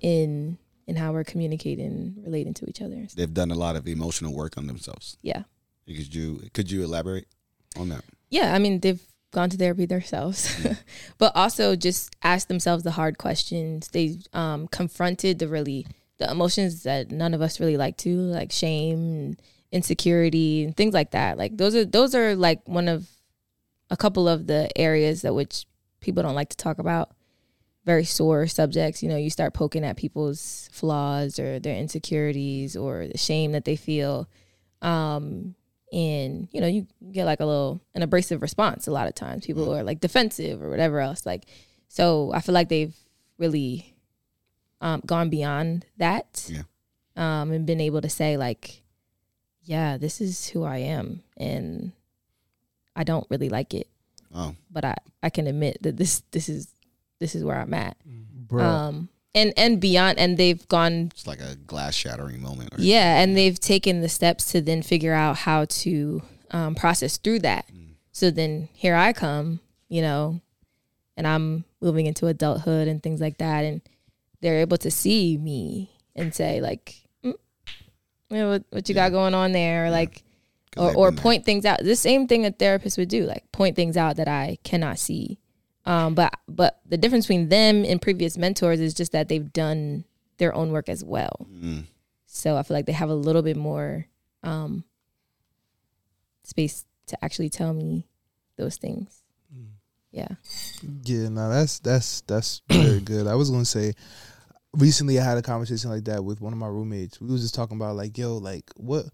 in 0.00 0.58
in 0.86 0.96
how 0.96 1.12
we're 1.12 1.24
communicating 1.24 2.14
relating 2.26 2.52
to 2.54 2.68
each 2.68 2.82
other. 2.82 3.06
They've 3.16 3.32
done 3.32 3.50
a 3.50 3.54
lot 3.54 3.74
of 3.76 3.86
emotional 3.88 4.34
work 4.34 4.58
on 4.58 4.66
themselves. 4.66 5.16
yeah 5.22 5.42
Could 5.86 6.14
you 6.14 6.26
could 6.54 6.70
you 6.72 6.82
elaborate 6.82 7.26
on 7.76 7.88
that? 7.90 8.04
yeah 8.30 8.54
i 8.54 8.58
mean 8.58 8.80
they've 8.80 9.02
gone 9.32 9.50
to 9.50 9.56
therapy 9.56 9.86
themselves 9.86 10.38
but 11.18 11.30
also 11.34 11.76
just 11.76 12.00
asked 12.22 12.48
themselves 12.48 12.82
the 12.84 12.92
hard 13.00 13.18
questions 13.18 13.88
they 13.88 14.16
um 14.32 14.66
confronted 14.68 15.38
the 15.38 15.48
really 15.48 15.86
the 16.18 16.30
emotions 16.30 16.82
that 16.84 17.10
none 17.10 17.34
of 17.34 17.40
us 17.42 17.60
really 17.60 17.76
like 17.76 17.96
to 17.96 18.10
like 18.38 18.50
shame 18.52 18.98
and 19.18 19.42
insecurity 19.72 20.64
and 20.64 20.76
things 20.76 20.94
like 20.94 21.10
that 21.10 21.36
like 21.36 21.56
those 21.56 21.74
are 21.74 21.84
those 21.84 22.14
are 22.14 22.34
like 22.34 22.60
one 22.68 22.88
of 22.88 23.08
a 23.90 23.96
couple 23.96 24.26
of 24.28 24.46
the 24.46 24.62
areas 24.78 25.22
that 25.22 25.34
which 25.34 25.66
people 26.00 26.22
don't 26.22 26.34
like 26.40 26.48
to 26.48 26.56
talk 26.56 26.78
about 26.78 27.10
very 27.84 28.04
sore 28.04 28.46
subjects 28.46 29.02
you 29.02 29.08
know 29.08 29.16
you 29.16 29.28
start 29.30 29.52
poking 29.54 29.84
at 29.84 29.96
people's 29.96 30.68
flaws 30.72 31.38
or 31.38 31.58
their 31.58 31.76
insecurities 31.76 32.76
or 32.76 33.06
the 33.06 33.18
shame 33.18 33.52
that 33.52 33.64
they 33.64 33.76
feel 33.76 34.26
um 34.82 35.54
and 35.92 36.48
you 36.50 36.60
know 36.60 36.66
you 36.66 36.86
get 37.12 37.24
like 37.26 37.40
a 37.40 37.46
little 37.46 37.80
an 37.94 38.02
abrasive 38.02 38.42
response 38.42 38.86
a 38.88 38.90
lot 38.90 39.06
of 39.06 39.14
times. 39.14 39.46
People 39.46 39.72
are 39.74 39.82
like 39.84 40.00
defensive 40.00 40.62
or 40.62 40.68
whatever 40.70 40.98
else 41.00 41.24
like 41.26 41.44
so 41.88 42.32
i 42.34 42.40
feel 42.40 42.54
like 42.54 42.68
they've 42.68 42.96
really 43.38 43.94
um 44.80 45.00
gone 45.06 45.28
beyond 45.30 45.84
that 45.98 46.50
Yeah. 46.50 46.62
um 47.16 47.52
and 47.52 47.66
been 47.66 47.80
able 47.80 48.00
to 48.00 48.08
say 48.08 48.36
like 48.36 48.82
yeah 49.62 49.96
this 49.96 50.20
is 50.20 50.48
who 50.48 50.64
i 50.64 50.78
am 50.78 51.22
and 51.36 51.92
i 52.96 53.04
don't 53.04 53.26
really 53.30 53.48
like 53.48 53.74
it 53.74 53.88
Oh, 54.34 54.56
but 54.70 54.84
i 54.84 54.96
i 55.22 55.30
can 55.30 55.46
admit 55.46 55.78
that 55.82 55.96
this 55.96 56.22
this 56.32 56.48
is 56.48 56.73
this 57.24 57.34
is 57.34 57.42
where 57.42 57.58
i'm 57.58 57.72
at 57.72 57.96
bro. 58.50 58.62
um 58.62 59.08
and 59.34 59.52
and 59.56 59.80
beyond 59.80 60.18
and 60.18 60.36
they've 60.38 60.66
gone 60.68 61.10
it's 61.12 61.26
like 61.26 61.40
a 61.40 61.56
glass 61.66 61.94
shattering 61.94 62.40
moment. 62.40 62.72
Or 62.72 62.76
yeah, 62.80 63.20
and 63.20 63.36
they've 63.36 63.58
taken 63.58 64.00
the 64.00 64.08
steps 64.08 64.52
to 64.52 64.60
then 64.60 64.80
figure 64.82 65.12
out 65.12 65.38
how 65.38 65.64
to 65.82 66.22
um, 66.52 66.76
process 66.76 67.16
through 67.16 67.40
that. 67.40 67.64
So 68.12 68.30
then 68.30 68.68
here 68.74 68.94
I 68.94 69.12
come, 69.12 69.58
you 69.88 70.02
know, 70.02 70.40
and 71.16 71.26
I'm 71.26 71.64
moving 71.80 72.06
into 72.06 72.28
adulthood 72.28 72.86
and 72.86 73.02
things 73.02 73.20
like 73.20 73.38
that, 73.38 73.64
and 73.64 73.80
they're 74.40 74.60
able 74.60 74.76
to 74.78 74.90
see 74.90 75.36
me 75.36 75.90
and 76.14 76.32
say 76.32 76.60
like, 76.60 76.94
mm, 77.24 77.34
you 78.30 78.36
know, 78.38 78.50
what, 78.50 78.62
what 78.70 78.88
you 78.88 78.94
got 78.94 79.10
going 79.10 79.34
on 79.34 79.50
there, 79.50 79.86
or 79.86 79.90
like, 79.90 80.22
'Cause 80.76 80.94
or 80.94 80.96
or 80.96 81.08
been 81.10 81.16
there. 81.16 81.22
point 81.24 81.44
things 81.44 81.64
out. 81.64 81.80
The 81.82 81.96
same 81.96 82.28
thing 82.28 82.46
a 82.46 82.52
therapist 82.52 82.98
would 82.98 83.08
do, 83.08 83.24
like 83.26 83.50
point 83.50 83.74
things 83.74 83.96
out 83.96 84.14
that 84.18 84.28
I 84.28 84.58
cannot 84.62 85.00
see. 85.00 85.40
Um, 85.86 86.14
but 86.14 86.34
but 86.48 86.80
the 86.86 86.96
difference 86.96 87.26
between 87.26 87.48
them 87.48 87.84
and 87.84 88.00
previous 88.00 88.38
mentors 88.38 88.80
is 88.80 88.94
just 88.94 89.12
that 89.12 89.28
they've 89.28 89.52
done 89.52 90.04
their 90.38 90.54
own 90.54 90.70
work 90.72 90.88
as 90.88 91.04
well. 91.04 91.46
Mm. 91.52 91.84
So 92.26 92.56
I 92.56 92.62
feel 92.62 92.76
like 92.76 92.86
they 92.86 92.92
have 92.92 93.10
a 93.10 93.14
little 93.14 93.42
bit 93.42 93.56
more 93.56 94.06
um, 94.42 94.84
space 96.42 96.86
to 97.06 97.24
actually 97.24 97.50
tell 97.50 97.74
me 97.74 98.06
those 98.56 98.76
things. 98.76 99.24
Yeah. 100.14 100.28
Yeah, 101.02 101.28
no, 101.28 101.50
that's 101.50 101.80
that's 101.80 102.20
that's 102.22 102.62
very 102.70 103.00
good. 103.00 103.26
I 103.26 103.34
was 103.34 103.50
gonna 103.50 103.64
say 103.64 103.94
recently 104.72 105.18
I 105.18 105.24
had 105.24 105.38
a 105.38 105.42
conversation 105.42 105.90
like 105.90 106.04
that 106.04 106.24
with 106.24 106.40
one 106.40 106.52
of 106.52 106.58
my 106.58 106.68
roommates. 106.68 107.20
We 107.20 107.26
was 107.26 107.42
just 107.42 107.54
talking 107.54 107.76
about 107.76 107.96
like, 107.96 108.16
yo, 108.16 108.36
like 108.36 108.70
what 108.76 109.06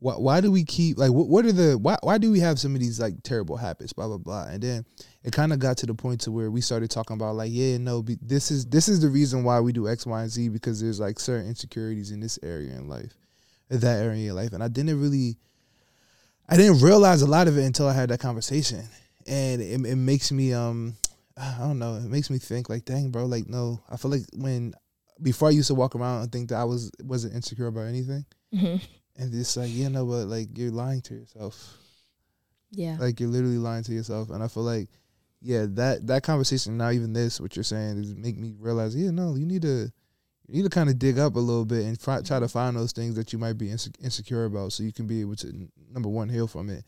why, 0.00 0.14
why 0.14 0.40
do 0.40 0.50
we 0.50 0.64
keep 0.64 0.98
like 0.98 1.12
what, 1.12 1.28
what 1.28 1.44
are 1.44 1.52
the 1.52 1.78
why 1.78 1.96
why 2.02 2.18
do 2.18 2.32
we 2.32 2.40
have 2.40 2.58
some 2.58 2.74
of 2.74 2.80
these 2.80 2.98
like 2.98 3.22
terrible 3.22 3.56
habits 3.56 3.92
blah 3.92 4.08
blah 4.08 4.16
blah? 4.16 4.46
And 4.48 4.62
then 4.62 4.86
it 5.22 5.32
kind 5.32 5.52
of 5.52 5.58
got 5.58 5.76
to 5.78 5.86
the 5.86 5.94
point 5.94 6.22
to 6.22 6.32
where 6.32 6.50
we 6.50 6.62
started 6.62 6.90
talking 6.90 7.14
about 7.14 7.36
like 7.36 7.50
yeah 7.52 7.76
no 7.76 8.02
be, 8.02 8.16
this 8.20 8.50
is 8.50 8.66
this 8.66 8.88
is 8.88 9.00
the 9.00 9.08
reason 9.08 9.44
why 9.44 9.60
we 9.60 9.72
do 9.72 9.88
x 9.88 10.06
y 10.06 10.22
and 10.22 10.30
z 10.30 10.48
because 10.48 10.80
there's 10.80 10.98
like 10.98 11.20
certain 11.20 11.46
insecurities 11.46 12.10
in 12.10 12.20
this 12.20 12.38
area 12.42 12.72
in 12.72 12.88
life 12.88 13.14
that 13.68 14.02
area 14.02 14.30
in 14.30 14.36
life. 14.36 14.52
And 14.52 14.62
i 14.62 14.68
didn't 14.68 15.00
really 15.00 15.36
i 16.48 16.56
didn't 16.56 16.80
realize 16.80 17.22
a 17.22 17.26
lot 17.26 17.46
of 17.46 17.58
it 17.58 17.64
until 17.64 17.86
i 17.86 17.92
had 17.92 18.08
that 18.08 18.20
conversation. 18.20 18.82
And 19.26 19.60
it, 19.60 19.86
it 19.86 19.96
makes 19.96 20.32
me 20.32 20.54
um 20.54 20.96
i 21.36 21.58
don't 21.58 21.78
know 21.78 21.96
it 21.96 22.04
makes 22.04 22.30
me 22.30 22.38
think 22.38 22.68
like 22.68 22.84
dang 22.84 23.10
bro 23.10 23.26
like 23.26 23.48
no 23.48 23.80
i 23.88 23.96
feel 23.96 24.10
like 24.10 24.22
when 24.34 24.74
before 25.22 25.48
i 25.48 25.50
used 25.50 25.68
to 25.68 25.74
walk 25.74 25.94
around 25.94 26.22
and 26.22 26.32
think 26.32 26.48
that 26.48 26.56
i 26.56 26.64
was 26.64 26.90
wasn't 27.04 27.34
insecure 27.34 27.66
about 27.66 27.82
anything 27.82 28.24
hmm 28.52 28.76
and 29.20 29.34
it's 29.34 29.56
like, 29.56 29.70
you 29.70 29.88
know, 29.90 30.06
but 30.06 30.26
like 30.26 30.56
you're 30.56 30.70
lying 30.70 31.02
to 31.02 31.14
yourself. 31.14 31.76
Yeah. 32.70 32.96
Like 32.98 33.20
you're 33.20 33.28
literally 33.28 33.58
lying 33.58 33.84
to 33.84 33.92
yourself. 33.92 34.30
And 34.30 34.42
I 34.42 34.48
feel 34.48 34.62
like, 34.62 34.88
yeah, 35.42 35.66
that 35.70 36.06
that 36.06 36.22
conversation, 36.22 36.76
now 36.78 36.90
even 36.90 37.12
this, 37.12 37.40
what 37.40 37.54
you're 37.54 37.62
saying, 37.62 37.98
is 37.98 38.14
make 38.14 38.38
me 38.38 38.54
realize, 38.58 38.96
yeah, 38.96 39.10
no, 39.10 39.34
you 39.34 39.46
need 39.46 39.62
to 39.62 39.92
you 40.48 40.56
need 40.56 40.62
to 40.62 40.70
kind 40.70 40.88
of 40.88 40.98
dig 40.98 41.18
up 41.18 41.36
a 41.36 41.38
little 41.38 41.64
bit 41.64 41.84
and 41.84 42.00
try, 42.00 42.20
try 42.22 42.40
to 42.40 42.48
find 42.48 42.76
those 42.76 42.92
things 42.92 43.14
that 43.14 43.32
you 43.32 43.38
might 43.38 43.56
be 43.58 43.68
inse- 43.68 43.94
insecure 44.02 44.46
about, 44.46 44.72
so 44.72 44.82
you 44.82 44.92
can 44.92 45.06
be 45.06 45.20
able 45.20 45.36
to 45.36 45.68
number 45.92 46.08
one 46.08 46.28
heal 46.28 46.48
from 46.48 46.70
it, 46.70 46.84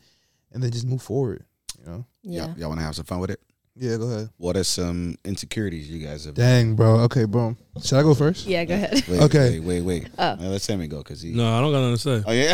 and 0.51 0.61
then 0.61 0.71
just 0.71 0.85
move 0.85 1.01
forward. 1.01 1.45
You 1.79 1.85
know? 1.85 2.05
yeah. 2.23 2.47
Y'all, 2.47 2.57
y'all 2.57 2.69
want 2.69 2.81
to 2.81 2.85
have 2.85 2.95
some 2.95 3.05
fun 3.05 3.19
with 3.19 3.31
it? 3.31 3.39
Yeah, 3.75 3.97
go 3.97 4.03
ahead. 4.09 4.29
What 4.37 4.55
are 4.55 4.63
some 4.63 5.15
insecurities 5.25 5.89
you 5.89 6.05
guys 6.05 6.25
have? 6.25 6.35
Dang, 6.35 6.75
bro. 6.75 6.99
Okay, 7.01 7.25
boom. 7.25 7.57
Should 7.83 7.97
I 7.97 8.03
go 8.03 8.13
first? 8.13 8.45
Yeah, 8.45 8.65
go 8.65 8.75
ahead. 8.75 9.03
Wait, 9.07 9.21
Okay. 9.23 9.59
Wait, 9.59 9.81
wait, 9.81 9.81
wait. 9.81 10.09
Oh. 10.19 10.23
Uh, 10.23 10.37
let 10.41 10.61
Sammy 10.61 10.87
go 10.87 10.99
because 10.99 11.21
he. 11.21 11.31
No, 11.31 11.51
I 11.51 11.59
don't 11.59 11.71
got 11.71 11.79
nothing 11.81 11.95
to 11.95 12.23
say. 12.23 12.23
Oh 12.27 12.31
yeah. 12.31 12.53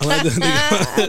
I 0.00 0.06
like 0.06 0.22
that 0.22 0.32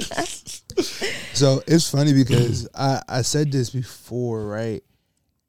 nigga. 0.01 1.35
So 1.35 1.61
it's 1.67 1.89
funny 1.89 2.13
because 2.13 2.67
I 2.75 3.01
I 3.07 3.21
said 3.21 3.51
this 3.51 3.69
before, 3.69 4.45
right? 4.47 4.83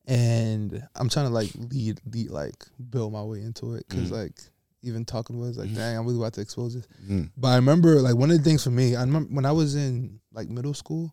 And 0.07 0.83
I'm 0.95 1.09
trying 1.09 1.27
to 1.27 1.33
like 1.33 1.51
lead, 1.55 2.01
lead 2.11 2.31
like 2.31 2.65
build 2.91 3.13
my 3.13 3.23
way 3.23 3.41
into 3.43 3.75
it 3.75 3.85
because 3.89 4.11
Mhm. 4.11 4.23
like 4.23 4.41
even 4.83 5.05
talking 5.05 5.39
was 5.39 5.59
like, 5.59 5.75
dang, 5.75 5.99
I'm 5.99 6.07
really 6.07 6.19
about 6.19 6.33
to 6.35 6.41
expose 6.41 6.75
this. 6.75 6.87
Mm. 7.11 7.31
But 7.37 7.49
I 7.49 7.57
remember 7.57 8.01
like 8.01 8.15
one 8.15 8.31
of 8.31 8.39
the 8.39 8.45
things 8.45 8.63
for 8.65 8.71
me, 8.71 8.95
I 8.97 9.01
remember 9.03 9.35
when 9.35 9.45
I 9.45 9.53
was 9.53 9.75
in 9.75 10.21
like 10.33 10.49
middle 10.49 10.73
school, 10.75 11.13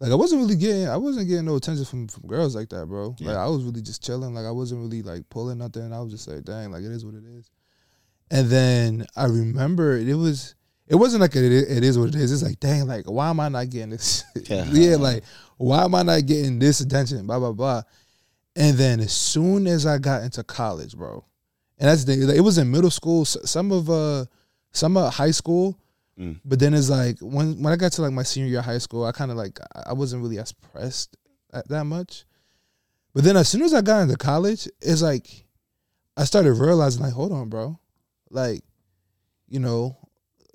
like 0.00 0.10
I 0.10 0.14
wasn't 0.14 0.40
really 0.40 0.56
getting, 0.56 0.88
I 0.88 0.96
wasn't 0.96 1.28
getting 1.28 1.44
no 1.44 1.56
attention 1.56 1.84
from, 1.84 2.08
from 2.08 2.26
girls 2.26 2.56
like 2.56 2.70
that, 2.70 2.86
bro. 2.86 3.14
Yeah. 3.18 3.28
Like 3.28 3.36
I 3.36 3.46
was 3.48 3.62
really 3.62 3.82
just 3.82 4.02
chilling, 4.02 4.34
like 4.34 4.46
I 4.46 4.50
wasn't 4.50 4.80
really 4.80 5.02
like 5.02 5.28
pulling 5.28 5.58
nothing. 5.58 5.92
I 5.92 6.00
was 6.00 6.12
just 6.12 6.26
like, 6.26 6.42
dang, 6.44 6.72
like 6.72 6.82
it 6.82 6.90
is 6.90 7.04
what 7.04 7.14
it 7.14 7.24
is. 7.24 7.50
And 8.30 8.48
then 8.48 9.06
I 9.14 9.26
remember 9.26 9.96
it 9.96 10.14
was, 10.14 10.54
it 10.86 10.94
wasn't 10.94 11.20
like 11.20 11.36
it, 11.36 11.44
it 11.44 11.84
is 11.84 11.98
what 11.98 12.08
it 12.08 12.14
is. 12.14 12.32
It's 12.32 12.42
like, 12.42 12.58
dang, 12.60 12.86
like 12.86 13.04
why 13.04 13.28
am 13.28 13.40
I 13.40 13.50
not 13.50 13.68
getting 13.68 13.90
this? 13.90 14.24
Yeah. 14.48 14.64
yeah, 14.72 14.96
like 14.96 15.22
why 15.58 15.84
am 15.84 15.94
I 15.94 16.02
not 16.02 16.24
getting 16.24 16.58
this 16.58 16.80
attention? 16.80 17.26
Blah 17.26 17.38
blah 17.38 17.52
blah. 17.52 17.82
And 18.56 18.78
then 18.78 19.00
as 19.00 19.12
soon 19.12 19.66
as 19.66 19.84
I 19.84 19.98
got 19.98 20.22
into 20.22 20.42
college, 20.42 20.96
bro, 20.96 21.24
and 21.78 21.88
that's 21.88 22.04
the 22.04 22.34
it 22.34 22.40
was 22.40 22.56
in 22.56 22.70
middle 22.70 22.90
school. 22.90 23.24
Some 23.26 23.70
of 23.70 23.90
uh, 23.90 24.24
some 24.72 24.96
of 24.96 25.12
high 25.12 25.30
school, 25.30 25.78
Mm. 26.20 26.38
but 26.44 26.58
then 26.58 26.74
it's 26.74 26.90
like 26.90 27.18
when 27.20 27.62
when 27.62 27.72
I 27.72 27.76
got 27.76 27.92
to 27.92 28.02
like 28.02 28.12
my 28.12 28.22
senior 28.24 28.48
year 28.50 28.58
of 28.58 28.66
high 28.66 28.76
school, 28.78 29.04
I 29.04 29.12
kind 29.12 29.30
of 29.30 29.36
like 29.38 29.58
I- 29.74 29.84
I 29.90 29.92
wasn't 29.94 30.22
really 30.22 30.38
as 30.38 30.52
pressed 30.52 31.16
at 31.52 31.66
that 31.68 31.84
much. 31.84 32.24
But 33.14 33.24
then 33.24 33.36
as 33.36 33.48
soon 33.48 33.62
as 33.62 33.72
I 33.74 33.80
got 33.80 34.02
into 34.02 34.16
college, 34.16 34.68
it's 34.82 35.02
like 35.02 35.46
I 36.16 36.24
started 36.24 36.52
realizing 36.52 37.02
like, 37.02 37.14
hold 37.14 37.32
on, 37.32 37.48
bro, 37.48 37.78
like 38.30 38.62
you 39.48 39.60
know, 39.60 39.96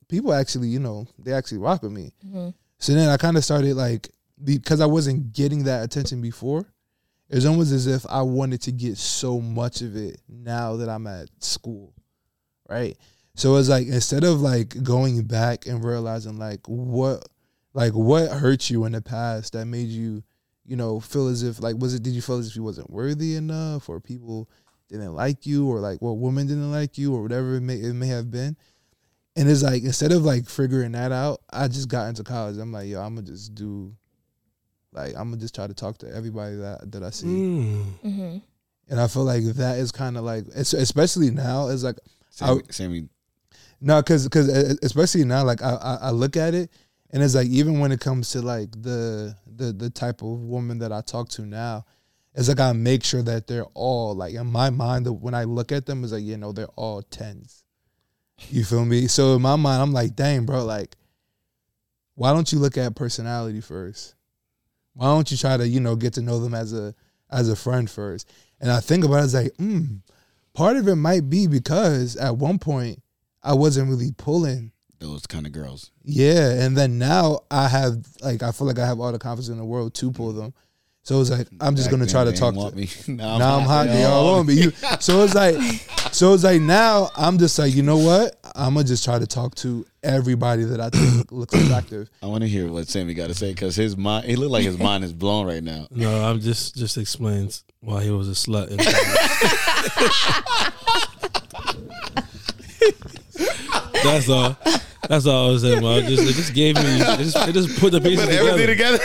people 0.07 0.33
actually 0.33 0.67
you 0.67 0.79
know 0.79 1.07
they 1.17 1.33
actually 1.33 1.57
rock 1.57 1.81
with 1.81 1.91
me. 1.91 2.13
Mhm. 2.25 2.53
So 2.77 2.93
then 2.93 3.09
I 3.09 3.17
kind 3.17 3.35
of 3.35 3.43
started 3.43 3.75
like 3.75 4.09
because 4.43 4.81
I 4.81 4.85
wasn't 4.85 5.31
getting 5.33 5.63
that 5.63 5.83
attention 5.83 6.21
before, 6.21 6.65
it's 7.29 7.45
almost 7.45 7.71
as 7.71 7.87
if 7.87 8.05
I 8.07 8.21
wanted 8.21 8.61
to 8.63 8.71
get 8.71 8.97
so 8.97 9.41
much 9.41 9.81
of 9.81 9.95
it 9.95 10.21
now 10.29 10.75
that 10.75 10.89
I'm 10.89 11.07
at 11.07 11.29
school, 11.39 11.93
right? 12.69 12.95
So 13.35 13.55
it's 13.57 13.69
like 13.69 13.87
instead 13.87 14.23
of 14.23 14.41
like 14.41 14.81
going 14.81 15.21
back 15.23 15.67
and 15.67 15.83
realizing 15.83 16.37
like 16.37 16.61
what 16.67 17.27
like 17.73 17.91
what 17.91 18.31
hurt 18.31 18.69
you 18.69 18.85
in 18.85 18.93
the 18.93 19.01
past 19.01 19.53
that 19.53 19.65
made 19.65 19.89
you, 19.89 20.23
you 20.65 20.77
know, 20.77 21.01
feel 21.01 21.27
as 21.27 21.43
if 21.43 21.61
like 21.61 21.75
was 21.77 21.93
it 21.93 22.01
did 22.01 22.13
you 22.13 22.21
feel 22.21 22.37
as 22.37 22.47
if 22.47 22.55
you 22.55 22.63
wasn't 22.63 22.89
worthy 22.89 23.35
enough 23.35 23.89
or 23.89 23.99
people 23.99 24.49
didn't 24.87 25.13
like 25.13 25.45
you 25.45 25.67
or 25.67 25.79
like 25.79 26.01
what 26.01 26.13
woman 26.13 26.47
didn't 26.47 26.71
like 26.71 26.97
you 26.97 27.13
or 27.13 27.21
whatever 27.21 27.55
it 27.55 27.61
may 27.61 27.75
it 27.75 27.93
may 27.93 28.07
have 28.07 28.31
been. 28.31 28.55
And 29.35 29.49
it's 29.49 29.63
like 29.63 29.83
instead 29.83 30.13
of 30.13 30.23
like 30.23 30.47
figuring 30.47 30.93
that 30.93 31.11
out, 31.11 31.41
I 31.51 31.67
just 31.67 31.89
got 31.89 32.07
into 32.07 32.23
college. 32.23 32.57
I'm 32.57 32.71
like, 32.71 32.87
yo, 32.87 33.01
I'm 33.01 33.15
gonna 33.15 33.27
just 33.27 33.53
do 33.53 33.93
like 34.93 35.09
I'm 35.09 35.29
gonna 35.29 35.41
just 35.41 35.53
try 35.53 35.67
to 35.67 35.73
talk 35.73 35.97
to 35.99 36.15
everybody 36.15 36.55
that 36.55 36.89
that 36.93 37.03
I 37.03 37.09
see. 37.09 37.27
Mm. 37.27 37.83
hmm 38.01 38.37
And 38.87 39.01
I 39.01 39.07
feel 39.07 39.25
like 39.25 39.43
that 39.43 39.77
is 39.77 39.91
kind 39.91 40.15
of 40.15 40.23
like, 40.23 40.45
especially 40.55 41.31
now, 41.31 41.67
it's 41.67 41.83
like 41.83 41.97
Sammy, 42.29 42.61
Sammy 42.69 43.09
no, 43.81 44.01
because 44.01 44.23
because 44.23 44.47
especially 44.83 45.25
now, 45.25 45.43
like 45.43 45.61
I, 45.61 45.75
I 45.75 45.95
I 46.03 46.09
look 46.11 46.37
at 46.37 46.53
it, 46.53 46.71
and 47.11 47.21
it's 47.23 47.35
like 47.35 47.47
even 47.47 47.79
when 47.79 47.91
it 47.91 47.99
comes 47.99 48.29
to 48.31 48.41
like 48.41 48.71
the 48.71 49.35
the 49.45 49.71
the 49.73 49.89
type 49.89 50.21
of 50.21 50.27
woman 50.27 50.79
that 50.79 50.91
I 50.91 51.01
talk 51.01 51.29
to 51.29 51.45
now, 51.45 51.85
it's 52.33 52.47
like 52.47 52.59
I 52.59 52.71
make 52.73 53.03
sure 53.03 53.21
that 53.23 53.47
they're 53.47 53.65
all 53.73 54.15
like 54.15 54.33
in 54.33 54.47
my 54.47 54.69
mind. 54.69 55.07
When 55.21 55.33
I 55.33 55.43
look 55.43 55.71
at 55.71 55.85
them, 55.85 56.03
it's 56.03 56.13
like 56.13 56.23
you 56.23 56.37
know 56.37 56.51
they're 56.51 56.67
all 56.75 57.01
tens. 57.01 57.63
You 58.49 58.65
feel 58.65 58.83
me? 58.83 59.07
So 59.07 59.35
in 59.35 59.41
my 59.41 59.55
mind, 59.55 59.81
I'm 59.81 59.93
like, 59.93 60.13
dang, 60.15 60.45
bro, 60.45 60.65
like, 60.65 60.97
why 62.15 62.33
don't 62.33 62.51
you 62.51 62.59
look 62.59 62.77
at 62.77 62.93
personality 62.93 63.61
first? 63.61 64.13
Why 64.93 65.05
don't 65.05 65.31
you 65.31 65.37
try 65.37 65.55
to 65.55 65.67
you 65.67 65.79
know 65.79 65.95
get 65.95 66.13
to 66.13 66.21
know 66.21 66.39
them 66.39 66.53
as 66.53 66.73
a 66.73 66.93
as 67.29 67.49
a 67.49 67.55
friend 67.55 67.89
first? 67.89 68.29
And 68.59 68.71
I 68.71 68.79
think 68.79 69.03
about 69.03 69.21
it, 69.21 69.25
it's 69.25 69.33
like, 69.33 69.53
mm, 69.57 70.01
part 70.53 70.77
of 70.77 70.87
it 70.87 70.95
might 70.95 71.29
be 71.29 71.47
because 71.47 72.15
at 72.15 72.37
one 72.37 72.57
point 72.57 73.01
I 73.45 73.53
wasn't 73.53 73.89
really 73.89 74.11
pulling. 74.17 74.71
those 74.99 75.27
kind 75.27 75.45
of 75.45 75.51
girls. 75.51 75.91
Yeah, 76.03 76.49
and 76.51 76.75
then 76.75 76.97
now 76.97 77.41
I 77.51 77.67
have 77.67 78.05
like 78.21 78.41
I 78.43 78.51
feel 78.51 78.65
like 78.67 78.79
I 78.79 78.85
have 78.85 78.99
all 78.99 79.11
the 79.11 79.19
confidence 79.19 79.49
in 79.49 79.57
the 79.57 79.65
world 79.65 79.93
to 79.95 80.11
pull 80.11 80.33
them. 80.33 80.53
So 81.03 81.21
it's 81.21 81.29
like 81.29 81.47
I'm 81.61 81.75
just 81.75 81.87
Back 81.87 81.91
gonna 81.91 82.05
then, 82.05 82.11
try 82.11 82.23
to 82.23 82.31
talk 82.33 82.55
to. 82.55 82.75
me. 82.75 82.89
now, 83.15 83.37
Now 83.37 83.57
I'm 83.59 83.65
hot. 83.67 83.85
They 83.87 83.93
They 83.93 84.03
all 84.05 84.25
want 84.37 84.47
me. 84.47 84.55
You, 84.55 84.71
so 84.99 85.23
it's 85.23 85.35
like, 85.35 85.55
so 86.11 86.33
it's 86.33 86.43
like 86.43 86.59
now 86.61 87.11
I'm 87.15 87.37
just 87.37 87.59
like, 87.59 87.75
you 87.75 87.83
know 87.83 87.97
what? 87.97 88.39
I'm 88.55 88.73
gonna 88.73 88.85
just 88.87 89.03
try 89.05 89.19
to 89.19 89.27
talk 89.27 89.53
to 89.55 89.85
everybody 90.01 90.63
that 90.63 90.79
I 90.81 90.89
think 90.89 91.31
looks 91.39 91.53
attractive. 91.53 92.09
I 92.23 92.25
want 92.25 92.41
to 92.41 92.47
hear 92.49 92.71
what 92.71 92.87
Sammy 92.87 93.13
got 93.13 93.27
to 93.27 93.35
say 93.35 93.51
because 93.51 93.75
his 93.75 93.95
mind. 93.95 94.25
He 94.25 94.35
looked 94.35 94.51
like 94.51 94.63
his 94.63 94.79
mind 94.79 95.03
is 95.03 95.13
blown 95.13 95.45
right 95.45 95.63
now. 95.63 95.87
No, 95.91 96.23
I'm 96.23 96.39
just 96.39 96.75
just 96.75 96.97
explains 96.97 97.63
why 97.81 98.03
he 98.03 98.09
was 98.09 98.27
a 98.27 98.31
slut. 98.31 98.71
In 104.05 104.13
That's 104.13 104.29
all. 104.29 104.57
That's 105.07 105.25
all 105.25 105.49
I 105.49 105.51
was 105.51 105.61
saying. 105.61 105.81
Man. 105.83 106.03
It 106.03 106.07
just, 106.07 106.23
it 106.23 106.33
just 106.33 106.53
gave 106.53 106.75
me. 106.75 106.81
It 106.83 107.17
just, 107.17 107.47
it 107.47 107.53
just 107.53 107.79
put 107.79 107.91
the 107.91 108.01
pieces 108.01 108.27
together. 108.27 108.65
together. 108.65 108.99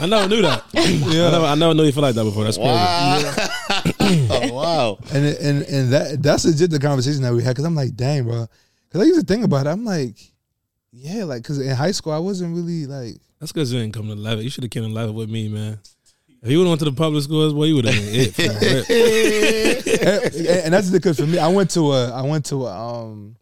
I 0.00 0.06
never 0.06 0.28
knew 0.28 0.42
that. 0.42 0.64
I 0.74 1.30
never, 1.30 1.46
I 1.46 1.54
never 1.54 1.74
knew 1.74 1.84
you 1.84 1.92
feel 1.92 2.02
like 2.02 2.14
that 2.14 2.24
before. 2.24 2.44
That's 2.44 2.56
crazy. 2.56 2.70
Wow. 2.70 3.34
oh, 4.50 4.52
wow. 4.52 4.98
And 5.12 5.26
and 5.26 5.62
and 5.62 5.92
that 5.92 6.22
that's 6.22 6.44
legit 6.44 6.70
the 6.70 6.78
conversation 6.78 7.22
that 7.22 7.32
we 7.32 7.42
had 7.42 7.50
because 7.50 7.64
I'm 7.64 7.74
like, 7.74 7.94
dang, 7.94 8.24
bro. 8.24 8.46
Because 8.88 9.02
I 9.02 9.04
used 9.04 9.20
to 9.20 9.26
think 9.26 9.44
about 9.44 9.66
it. 9.66 9.70
I'm 9.70 9.84
like, 9.84 10.16
yeah, 10.92 11.24
like 11.24 11.42
because 11.42 11.60
in 11.60 11.74
high 11.74 11.90
school 11.90 12.12
I 12.12 12.18
wasn't 12.18 12.54
really 12.54 12.86
like. 12.86 13.16
That's 13.40 13.52
because 13.52 13.72
you 13.72 13.80
didn't 13.80 13.94
come 13.94 14.08
to 14.08 14.14
Levitt. 14.14 14.44
You 14.44 14.50
should 14.50 14.64
have 14.64 14.70
came 14.70 14.84
to 14.84 14.88
Levitt 14.88 15.14
with 15.14 15.28
me, 15.28 15.48
man. 15.48 15.78
If 16.42 16.50
you 16.50 16.58
would 16.58 16.64
have 16.64 16.72
went 16.72 16.80
to 16.80 16.84
the 16.84 16.92
public 16.92 17.22
schools, 17.22 17.54
boy, 17.54 17.64
you 17.64 17.76
would 17.76 17.86
have 17.86 17.94
been 17.94 18.14
it. 18.14 18.34
for 18.34 18.42
and, 20.38 20.48
and 20.64 20.74
that's 20.74 20.90
because 20.90 21.18
for 21.18 21.26
me, 21.26 21.38
I 21.38 21.48
went 21.48 21.70
to 21.70 21.92
a 21.92 22.12
I 22.12 22.20
went 22.22 22.44
to 22.46 22.66
a 22.66 22.72
um 22.72 23.36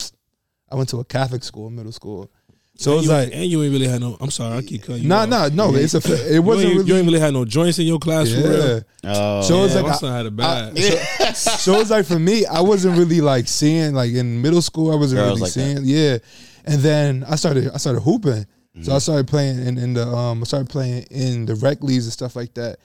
I 0.73 0.77
went 0.77 0.89
to 0.91 1.01
a 1.01 1.05
Catholic 1.05 1.45
school, 1.45 1.71
middle 1.71 1.93
school. 1.93 2.31
So 2.75 2.93
and 2.93 2.99
it's 3.01 3.07
you, 3.07 3.13
like, 3.15 3.31
and 3.35 3.45
you 3.45 3.63
ain't 3.63 3.73
really 3.73 3.87
had 3.87 4.01
no. 4.01 4.17
I'm 4.19 4.31
sorry, 4.31 4.57
I 4.57 4.63
keep 4.63 4.83
cutting 4.83 5.03
you. 5.03 5.09
nah, 5.09 5.23
off. 5.25 5.29
nah, 5.29 5.49
no, 5.49 5.75
it's 5.75 5.93
a 5.95 5.99
it 6.35 6.41
wasn't 6.41 6.69
ain't, 6.71 6.79
really. 6.79 6.89
you 6.89 6.97
ain't 6.97 7.07
really 7.07 7.21
had 7.21 7.35
no 7.35 7.45
joints 7.45 7.79
in 7.79 7.87
your 7.87 7.99
class 7.99 8.31
for 8.33 8.39
real. 8.41 8.75
yeah. 8.77 8.81
Oh, 9.05 9.43
So 9.43 9.65
it's 9.65 9.75
Yeah, 9.75 9.81
like 9.83 10.03
my 10.03 10.09
I- 10.09 10.17
had 10.17 10.27
it 10.33 10.37
bad. 10.37 11.37
so 11.37 11.79
it's 11.81 11.91
like 11.91 12.07
for 12.07 12.19
me, 12.19 12.47
I 12.47 12.61
wasn't 12.63 12.97
really 12.97 13.21
like 13.21 13.47
seeing 13.47 13.93
like 13.95 14.13
in 14.13 14.41
middle 14.41 14.63
school. 14.63 14.91
I 14.91 14.97
wasn't 14.97 15.19
Girls 15.21 15.31
really 15.33 15.41
like 15.43 15.53
seeing, 15.53 15.79
yeah. 15.85 16.19
And 16.65 16.81
then 16.81 17.25
I 17.29 17.37
started, 17.37 17.71
I 17.73 17.77
started 17.77 18.01
hooping. 18.01 18.33
Mm-hmm. 18.45 18.83
So 18.85 18.95
I 18.95 18.99
started 18.99 19.29
playing 19.29 19.65
in, 19.67 19.77
in 19.77 19.93
the, 19.95 20.07
um, 20.09 20.41
I 20.43 20.45
started 20.45 20.71
playing 20.71 21.03
in 21.11 21.45
the 21.45 21.55
rec 21.57 21.83
leagues 21.83 22.07
and 22.07 22.13
stuff 22.13 22.35
like 22.37 22.55
that. 22.55 22.79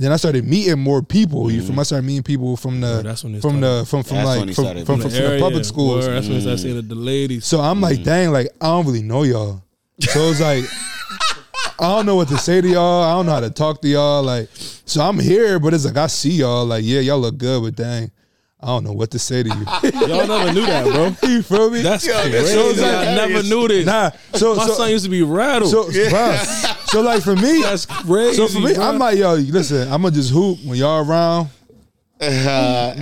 And 0.00 0.06
then 0.06 0.12
I 0.12 0.16
started 0.16 0.48
meeting 0.48 0.78
more 0.78 1.02
people. 1.02 1.50
You 1.52 1.60
from 1.60 1.78
I 1.78 1.82
started 1.82 2.06
meeting 2.06 2.22
people 2.22 2.56
from 2.56 2.80
the, 2.80 3.02
that's 3.02 3.20
from 3.20 3.38
started. 3.38 3.60
the, 3.60 3.84
from 3.84 4.02
from 4.02 4.16
That's 4.16 4.26
like 4.26 4.54
from 4.54 4.64
from, 4.64 4.84
from, 4.86 5.00
from 5.02 5.10
the 5.10 5.36
public 5.38 5.62
schools. 5.66 6.06
word, 6.06 6.14
that's 6.14 6.26
when 6.26 6.38
I 6.38 6.40
started 6.40 6.60
Mm. 6.64 6.74
that 6.76 6.88
the 6.88 6.94
ladies. 6.94 7.44
So 7.44 7.60
I'm 7.60 7.82
like, 7.82 8.02
dang, 8.02 8.30
like 8.30 8.48
I 8.62 8.68
don't 8.68 8.86
really 8.86 9.02
know 9.02 9.24
y'all. 9.24 9.62
So 10.00 10.20
it's 10.30 10.40
like 10.40 10.64
I 11.78 11.96
don't 11.96 12.06
know 12.06 12.14
what 12.16 12.28
to 12.28 12.38
say 12.38 12.62
to 12.62 12.66
y'all. 12.66 13.02
I 13.02 13.10
don't 13.12 13.26
know 13.26 13.32
how 13.32 13.40
to 13.40 13.50
talk 13.50 13.82
to 13.82 13.88
y'all. 13.88 14.22
Like, 14.22 14.48
so 14.54 15.02
I'm 15.02 15.18
here, 15.18 15.58
but 15.58 15.74
it's 15.74 15.84
like 15.84 15.98
I 15.98 16.06
see 16.06 16.30
y'all. 16.32 16.64
Like, 16.64 16.82
yeah, 16.82 17.00
y'all 17.00 17.18
look 17.18 17.36
good, 17.36 17.62
but 17.62 17.76
dang, 17.76 18.10
I 18.58 18.68
don't 18.68 18.84
know 18.84 18.92
what 18.92 19.10
to 19.10 19.18
say 19.18 19.42
to 19.42 19.48
you. 19.50 19.90
Y'all 20.06 20.26
never 20.26 20.52
knew 20.54 20.64
that, 20.66 20.84
bro. 20.84 21.14
you 21.30 21.42
feel 21.42 21.70
me? 21.70 21.80
That's 21.82 22.06
Yo, 22.06 22.12
crazy. 22.20 22.30
that's 22.30 22.52
so 22.52 22.86
I 22.86 23.14
never 23.16 23.42
knew 23.42 23.68
this. 23.68 23.84
nah. 23.86 24.10
So 24.34 24.54
My 24.54 24.66
so, 24.66 24.72
son 24.74 24.90
used 24.90 25.04
to 25.04 25.10
be 25.10 25.22
rattled. 25.22 25.70
so, 25.70 25.84
bruh, 25.84 26.79
so 26.90 27.00
like 27.02 27.22
for 27.22 27.36
me, 27.36 27.62
That's 27.62 27.86
crazy. 27.86 28.36
so 28.36 28.48
for 28.48 28.60
me, 28.60 28.74
bro. 28.74 28.84
I'm 28.84 28.98
like, 28.98 29.18
yo, 29.18 29.34
listen, 29.34 29.82
I'm 29.92 30.02
gonna 30.02 30.14
just 30.14 30.30
hoop 30.32 30.58
when 30.64 30.76
y'all 30.78 31.08
around. 31.08 31.48
Uh, 32.22 32.94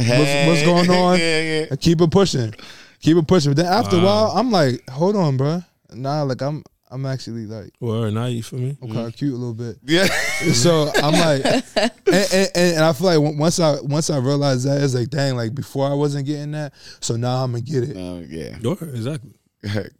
what's 0.46 0.62
going 0.62 0.88
on? 0.90 1.18
Yeah, 1.18 1.40
yeah. 1.42 1.66
and 1.70 1.80
keep 1.80 2.00
it 2.00 2.10
pushing, 2.10 2.54
keep 3.00 3.16
it 3.16 3.26
pushing. 3.26 3.50
But 3.50 3.56
then 3.64 3.66
after 3.72 3.96
a 3.96 4.00
while, 4.00 4.32
I'm 4.34 4.52
like, 4.52 4.88
hold 4.88 5.16
on, 5.16 5.36
bruh. 5.36 5.64
Nah, 5.92 6.22
like 6.22 6.40
I'm, 6.40 6.62
I'm 6.88 7.04
actually 7.04 7.46
like, 7.46 7.72
well, 7.80 8.08
now 8.12 8.26
you 8.26 8.44
feel 8.44 8.60
me? 8.60 8.76
I'm 8.80 8.88
kind 8.92 9.06
of 9.08 9.16
cute 9.16 9.32
a 9.32 9.36
little 9.36 9.54
bit. 9.54 9.76
Yeah. 9.84 10.06
So 10.52 10.88
I'm 10.94 11.14
like, 11.14 11.44
and, 11.74 11.92
and, 12.06 12.50
and 12.54 12.84
I 12.84 12.92
feel 12.92 13.08
like 13.08 13.38
once 13.40 13.58
I 13.58 13.80
once 13.80 14.08
I 14.08 14.18
realized 14.18 14.66
that, 14.68 14.80
it's 14.80 14.94
like, 14.94 15.08
dang, 15.10 15.34
like 15.34 15.52
before 15.52 15.90
I 15.90 15.94
wasn't 15.94 16.26
getting 16.26 16.52
that, 16.52 16.72
so 17.00 17.16
now 17.16 17.42
I'm 17.42 17.50
gonna 17.50 17.62
get 17.62 17.82
it. 17.82 17.96
Oh, 17.96 18.20
yeah. 18.20 18.56
Word, 18.62 18.94
exactly. 18.94 19.32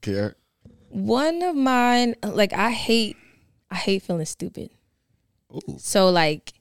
Care. 0.00 0.36
One 0.90 1.42
of 1.42 1.56
mine, 1.56 2.14
like 2.22 2.52
I 2.52 2.70
hate, 2.70 3.16
I 3.70 3.76
hate 3.76 4.02
feeling 4.02 4.26
stupid. 4.26 4.70
Ooh. 5.54 5.76
So 5.78 6.10
like, 6.10 6.52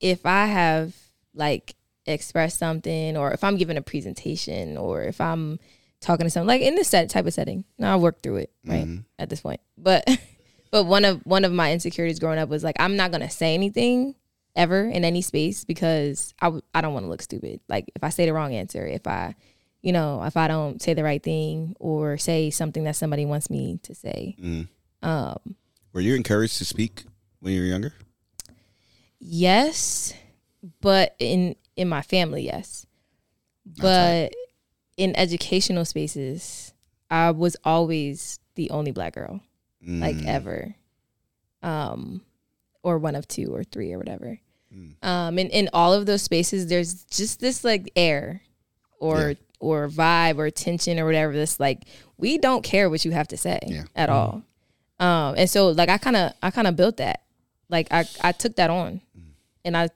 if 0.00 0.24
I 0.26 0.46
have 0.46 0.94
like 1.34 1.74
expressed 2.06 2.58
something, 2.58 3.16
or 3.16 3.32
if 3.32 3.44
I'm 3.44 3.56
giving 3.56 3.76
a 3.76 3.82
presentation, 3.82 4.76
or 4.76 5.02
if 5.02 5.20
I'm 5.20 5.58
talking 6.00 6.24
to 6.26 6.30
someone, 6.30 6.48
like 6.48 6.62
in 6.62 6.74
this 6.74 6.88
set 6.88 7.08
type 7.10 7.26
of 7.26 7.34
setting, 7.34 7.64
now 7.78 7.92
I 7.92 7.96
work 7.96 8.22
through 8.22 8.36
it 8.36 8.52
right 8.64 8.86
Mhm. 8.86 9.04
at 9.18 9.28
this 9.30 9.40
point. 9.42 9.60
But 9.76 10.06
but 10.70 10.84
one 10.84 11.04
of 11.04 11.20
one 11.26 11.44
of 11.44 11.52
my 11.52 11.72
insecurities 11.72 12.18
growing 12.18 12.38
up 12.38 12.48
was 12.48 12.64
like 12.64 12.76
I'm 12.80 12.96
not 12.96 13.10
gonna 13.12 13.30
say 13.30 13.54
anything 13.54 14.14
ever 14.56 14.82
in 14.82 15.04
any 15.04 15.22
space 15.22 15.64
because 15.64 16.34
I 16.40 16.46
w- 16.46 16.62
I 16.74 16.80
don't 16.80 16.92
want 16.94 17.04
to 17.04 17.10
look 17.10 17.22
stupid. 17.22 17.60
Like 17.68 17.90
if 17.94 18.02
I 18.02 18.08
say 18.08 18.26
the 18.26 18.32
wrong 18.32 18.54
answer, 18.54 18.86
if 18.86 19.06
I 19.06 19.34
you 19.82 19.92
know 19.92 20.22
if 20.24 20.36
I 20.36 20.48
don't 20.48 20.80
say 20.82 20.94
the 20.94 21.04
right 21.04 21.22
thing 21.22 21.76
or 21.78 22.16
say 22.18 22.50
something 22.50 22.84
that 22.84 22.96
somebody 22.96 23.24
wants 23.26 23.50
me 23.50 23.78
to 23.84 23.94
say. 23.94 24.36
Mm. 24.42 24.68
Um, 25.02 25.56
Were 25.92 26.00
you 26.00 26.14
encouraged 26.14 26.58
to 26.58 26.64
speak 26.64 27.04
when 27.40 27.52
you 27.54 27.60
were 27.60 27.66
younger? 27.66 27.94
yes, 29.18 30.12
but 30.80 31.14
in 31.18 31.56
in 31.76 31.88
my 31.88 32.02
family, 32.02 32.44
yes, 32.44 32.86
but 33.80 34.32
in 34.96 35.16
educational 35.16 35.84
spaces, 35.84 36.72
I 37.10 37.30
was 37.30 37.56
always 37.64 38.38
the 38.56 38.70
only 38.70 38.90
black 38.92 39.14
girl. 39.14 39.40
like 39.82 40.16
Mm. 40.16 40.26
ever 40.26 40.74
um 41.62 42.20
or 42.82 42.98
one 42.98 43.14
of 43.14 43.26
two 43.26 43.54
or 43.54 43.64
three 43.64 43.94
or 43.94 43.98
whatever 43.98 44.38
Mm. 44.70 44.94
um 45.02 45.38
and 45.38 45.48
in 45.50 45.70
all 45.72 45.94
of 45.94 46.04
those 46.04 46.20
spaces 46.20 46.66
there's 46.66 47.04
just 47.04 47.40
this 47.40 47.64
like 47.64 47.90
air 47.96 48.42
or 48.98 49.30
Yeah. 49.30 49.34
or 49.58 49.88
vibe 49.88 50.36
or 50.36 50.50
tension 50.50 50.98
or 51.00 51.06
whatever 51.06 51.32
this 51.32 51.58
like 51.58 51.84
we 52.18 52.36
don't 52.36 52.62
care 52.62 52.90
what 52.90 53.06
you 53.06 53.10
have 53.12 53.28
to 53.28 53.38
say 53.38 53.58
Yeah. 53.66 53.84
at 53.96 54.10
all 54.10 54.42
um 55.00 55.34
and 55.36 55.50
so 55.50 55.68
like 55.70 55.88
i 55.88 55.98
kind 55.98 56.16
of 56.16 56.32
i 56.42 56.50
kind 56.50 56.66
of 56.68 56.76
built 56.76 56.98
that 56.98 57.22
like 57.68 57.88
i 57.90 58.04
i 58.22 58.30
took 58.32 58.54
that 58.56 58.70
on 58.70 59.00
and 59.64 59.76
i 59.76 59.88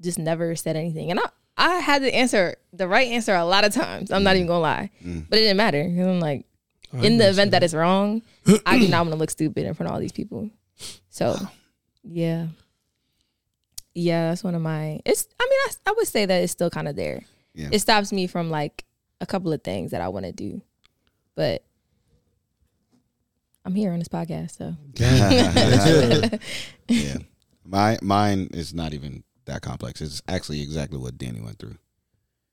just 0.00 0.18
never 0.18 0.54
said 0.54 0.76
anything 0.76 1.10
and 1.10 1.18
i 1.20 1.24
i 1.56 1.74
had 1.78 2.02
to 2.02 2.14
answer 2.14 2.56
the 2.72 2.86
right 2.86 3.08
answer 3.08 3.34
a 3.34 3.44
lot 3.44 3.64
of 3.64 3.72
times 3.72 4.10
i'm 4.10 4.22
not 4.22 4.36
even 4.36 4.46
gonna 4.46 4.60
lie 4.60 4.90
Mm. 5.04 5.24
but 5.30 5.38
it 5.38 5.42
didn't 5.42 5.56
matter 5.56 5.82
'cause 5.84 6.06
i'm 6.06 6.20
like 6.20 6.44
I 6.92 6.96
in 6.96 7.02
the 7.18 7.24
understand. 7.26 7.30
event 7.34 7.50
that 7.52 7.62
it's 7.62 7.74
wrong, 7.74 8.22
I 8.64 8.78
do 8.78 8.88
not 8.88 9.00
want 9.04 9.10
to 9.12 9.16
look 9.16 9.28
stupid 9.30 9.66
in 9.66 9.74
front 9.74 9.88
of 9.90 9.94
all 9.94 10.00
these 10.00 10.10
people. 10.10 10.48
So, 11.10 11.36
yeah, 12.02 12.46
yeah, 13.94 14.30
that's 14.30 14.42
one 14.42 14.54
of 14.54 14.62
my. 14.62 15.00
It's. 15.04 15.28
I 15.38 15.44
mean, 15.50 15.58
I, 15.86 15.90
I 15.90 15.94
would 15.96 16.06
say 16.08 16.24
that 16.24 16.42
it's 16.42 16.52
still 16.52 16.70
kind 16.70 16.88
of 16.88 16.96
there. 16.96 17.24
Yeah. 17.54 17.68
It 17.72 17.80
stops 17.80 18.10
me 18.10 18.26
from 18.26 18.48
like 18.50 18.86
a 19.20 19.26
couple 19.26 19.52
of 19.52 19.62
things 19.62 19.90
that 19.90 20.00
I 20.00 20.08
want 20.08 20.26
to 20.26 20.32
do, 20.32 20.62
but 21.34 21.62
I'm 23.68 23.74
here 23.74 23.92
on 23.92 23.98
this 23.98 24.08
podcast, 24.08 24.56
so 24.56 24.74
yeah. 26.88 27.16
My 27.66 27.98
mine 28.00 28.48
is 28.54 28.72
not 28.72 28.94
even 28.94 29.22
that 29.44 29.60
complex. 29.60 30.00
It's 30.00 30.22
actually 30.26 30.62
exactly 30.62 30.96
what 30.98 31.18
Danny 31.18 31.42
went 31.42 31.58
through. 31.58 31.76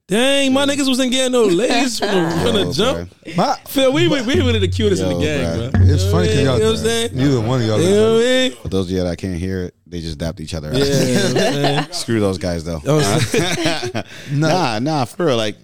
Dang, 0.09 0.51
my 0.51 0.66
niggas 0.66 0.89
wasn't 0.89 1.13
getting 1.13 1.32
no 1.32 1.45
ladies 1.45 1.99
from 1.99 2.09
the, 2.09 2.30
from 2.43 2.53
the 2.53 2.63
Yo, 2.66 2.72
jump. 2.74 3.38
My, 3.38 3.55
Phil, 3.66 3.93
we 3.93 4.09
we 4.09 4.24
we 4.24 4.36
really 4.36 4.59
the 4.59 4.68
cutest 4.68 5.01
in 5.03 5.07
the 5.07 5.20
gang, 5.20 5.45
bruh. 5.45 5.72
bro. 5.72 5.82
It's 5.84 6.03
funny 6.11 6.28
because 6.28 6.39
You 6.41 6.45
y'all 6.47 6.59
know 6.59 6.66
what 6.66 6.80
I'm 6.80 6.86
saying? 6.86 7.16
neither 7.16 7.39
one 7.39 7.61
of 7.61 7.68
y'all. 7.68 7.82
You 7.82 7.89
know 7.91 8.13
what 8.16 8.22
I 8.22 8.26
mean? 8.26 8.51
For 8.57 8.68
those 8.68 8.86
of 8.88 8.91
you 8.91 9.01
that 9.03 9.18
can't 9.18 9.39
hear 9.39 9.63
it, 9.63 9.76
they 9.88 10.01
just 10.01 10.18
dapped 10.18 10.41
each 10.41 10.53
other. 10.53 10.68
out. 10.72 10.76
Yeah, 10.76 10.84
you 10.84 11.13
know 11.16 11.24
what 11.24 11.38
I'm 11.38 11.53
saying? 11.53 11.88
Screw 11.93 12.20
those 12.20 12.38
guys 12.38 12.66
though. 12.66 12.80
You 12.80 12.88
know 12.88 12.95
what 12.97 13.05
I'm 13.05 13.20
saying? 13.22 14.03
nah, 14.34 14.80
nah, 14.80 15.05
for 15.05 15.28
real. 15.28 15.38
Like, 15.38 15.55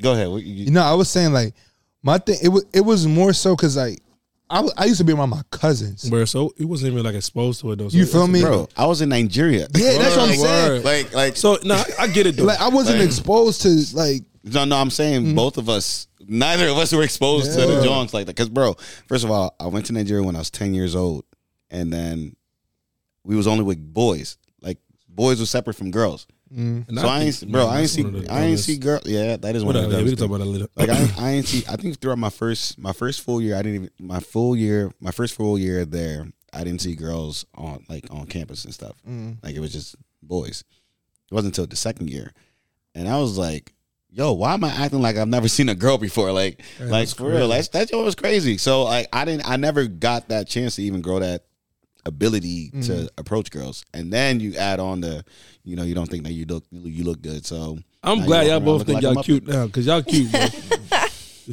go 0.00 0.12
ahead. 0.12 0.28
What 0.28 0.44
you- 0.44 0.66
you 0.66 0.70
know, 0.70 0.82
I 0.84 0.94
was 0.94 1.10
saying 1.10 1.32
like 1.32 1.54
my 2.04 2.18
thing. 2.18 2.38
It 2.40 2.48
was 2.50 2.64
it 2.72 2.82
was 2.82 3.08
more 3.08 3.32
so 3.32 3.56
because 3.56 3.76
like 3.76 3.98
I, 4.50 4.56
w- 4.56 4.74
I 4.76 4.86
used 4.86 4.98
to 4.98 5.04
be 5.04 5.12
around 5.12 5.30
my 5.30 5.42
cousins. 5.50 6.10
Bro, 6.10 6.24
so 6.24 6.52
he 6.58 6.64
wasn't 6.64 6.92
even 6.92 7.04
like 7.04 7.14
exposed 7.14 7.60
to 7.60 7.70
it 7.72 7.76
though. 7.76 7.88
So 7.88 7.96
You 7.96 8.04
feel 8.04 8.26
me? 8.26 8.42
bro, 8.42 8.68
I 8.76 8.86
was 8.86 9.00
in 9.00 9.08
Nigeria. 9.08 9.68
Yeah, 9.74 9.98
that's 9.98 10.16
what 10.16 10.28
I'm 10.28 10.34
saying. 10.34 10.42
word. 10.72 10.84
like, 10.84 11.14
like, 11.14 11.36
So 11.36 11.58
no, 11.62 11.76
I, 11.76 11.84
I 12.00 12.06
get 12.08 12.26
it 12.26 12.36
though. 12.36 12.44
Like 12.44 12.60
I 12.60 12.68
wasn't 12.68 12.98
Like- 12.98 13.06
exposed 13.06 13.62
to 13.62 13.68
like 13.96 14.22
No, 14.44 14.64
no, 14.64 14.76
I'm 14.76 14.90
saying 14.90 15.22
mm-hmm. 15.22 15.34
both 15.36 15.56
of 15.56 15.68
us, 15.68 16.08
neither 16.26 16.66
of 16.68 16.76
us 16.78 16.92
were 16.92 17.02
exposed 17.02 17.52
to 17.58 17.66
the 17.66 17.74
Yeah. 17.74 17.84
joints 17.84 18.12
like 18.12 18.26
that. 18.26 18.34
Because, 18.34 18.48
bro, 18.48 18.74
first 19.06 19.22
of 19.24 19.30
all, 19.30 19.54
I 19.60 19.66
went 19.68 19.86
to 19.86 19.92
Nigeria 19.92 20.22
when 20.24 20.34
I 20.34 20.40
was 20.40 20.50
10 20.50 20.74
years 20.74 20.96
old, 20.96 21.24
and 21.70 21.92
then 21.92 22.34
we 23.24 23.36
was 23.36 23.46
only 23.46 23.62
with 23.64 23.78
boys. 23.94 24.36
Like 24.62 24.78
boys 25.08 25.38
were 25.40 25.46
separate 25.46 25.76
from 25.76 25.90
girls. 25.92 26.26
Mm. 26.54 26.88
And 26.88 26.98
So 26.98 27.06
I 27.06 27.20
ain't, 27.20 27.34
think- 27.34 27.52
bro, 27.52 27.66
man, 27.66 27.76
I 27.76 27.80
ain't 27.80 27.90
see, 27.90 28.02
one 28.02 28.12
the 28.24 28.32
I 28.32 28.40
ain't 28.42 28.58
see 28.58 28.76
girl. 28.76 29.00
Yeah, 29.04 29.36
that 29.36 29.54
is 29.56 29.62
one 29.64 29.74
Whatever, 29.76 29.84
of 29.86 29.90
the 29.92 29.96
yeah, 29.98 30.04
we 30.04 30.10
can 30.10 30.18
dumbest 30.18 30.18
talk 30.18 30.26
about 30.28 30.38
that 30.76 30.84
later. 30.86 31.06
like 31.14 31.18
I, 31.20 31.26
I 31.26 31.30
ain't 31.32 31.46
see. 31.52 31.64
I 31.68 31.76
think 31.76 32.00
throughout 32.00 32.18
my 32.18 32.30
first 32.30 32.78
my 32.78 32.92
first 32.92 33.20
full 33.20 33.40
year, 33.40 33.54
I 33.56 33.62
didn't 33.62 33.74
even 33.74 33.90
my 34.00 34.20
full 34.20 34.56
year 34.56 34.90
my 35.00 35.10
first 35.12 35.34
full 35.34 35.58
year 35.58 35.84
there. 35.84 36.26
I 36.52 36.64
didn't 36.64 36.80
see 36.80 36.96
girls 36.96 37.46
on 37.54 37.84
like 37.88 38.06
on 38.10 38.26
campus 38.26 38.64
and 38.64 38.74
stuff. 38.74 38.96
Mm. 39.08 39.36
Like 39.42 39.54
it 39.54 39.60
was 39.60 39.72
just 39.72 39.94
boys. 40.22 40.64
It 41.30 41.34
wasn't 41.34 41.52
until 41.56 41.68
the 41.68 41.76
second 41.76 42.10
year, 42.10 42.32
and 42.96 43.06
I 43.08 43.18
was 43.20 43.38
like, 43.38 43.72
"Yo, 44.10 44.32
why 44.32 44.54
am 44.54 44.64
I 44.64 44.70
acting 44.70 45.00
like 45.00 45.16
I've 45.16 45.28
never 45.28 45.46
seen 45.46 45.68
a 45.68 45.76
girl 45.76 45.96
before?" 45.98 46.32
Like, 46.32 46.60
Yeah, 46.80 46.86
like 46.86 46.90
that's 47.02 47.12
for 47.12 47.28
real, 47.28 47.48
crazy. 47.48 47.68
that's 47.72 47.90
that 47.92 47.96
was 47.96 48.16
crazy. 48.16 48.58
So 48.58 48.82
like 48.82 49.06
I 49.12 49.24
didn't, 49.24 49.48
I 49.48 49.54
never 49.56 49.86
got 49.86 50.30
that 50.30 50.48
chance 50.48 50.74
to 50.76 50.82
even 50.82 51.00
grow 51.02 51.20
that 51.20 51.44
ability 52.10 52.70
to 52.82 53.08
approach 53.18 53.50
girls, 53.50 53.84
and 53.94 54.12
then 54.12 54.38
you 54.40 54.54
add 54.56 54.78
on 54.80 55.00
the, 55.00 55.24
you 55.64 55.74
know, 55.76 55.82
you 55.84 55.94
don't 55.94 56.08
think 56.10 56.24
that 56.24 56.32
you 56.32 56.44
look 56.46 56.64
you 56.70 57.04
look 57.04 57.22
good. 57.22 57.46
So 57.46 57.78
I'm 58.02 58.24
glad 58.26 58.44
you 58.44 58.50
y'all 58.52 58.60
both 58.60 58.86
think 58.86 59.02
like 59.02 59.14
y'all 59.14 59.22
cute 59.22 59.46
now 59.46 59.66
because 59.66 59.86
y'all 59.86 60.02
cute. 60.02 60.30
Bro. 60.30 60.40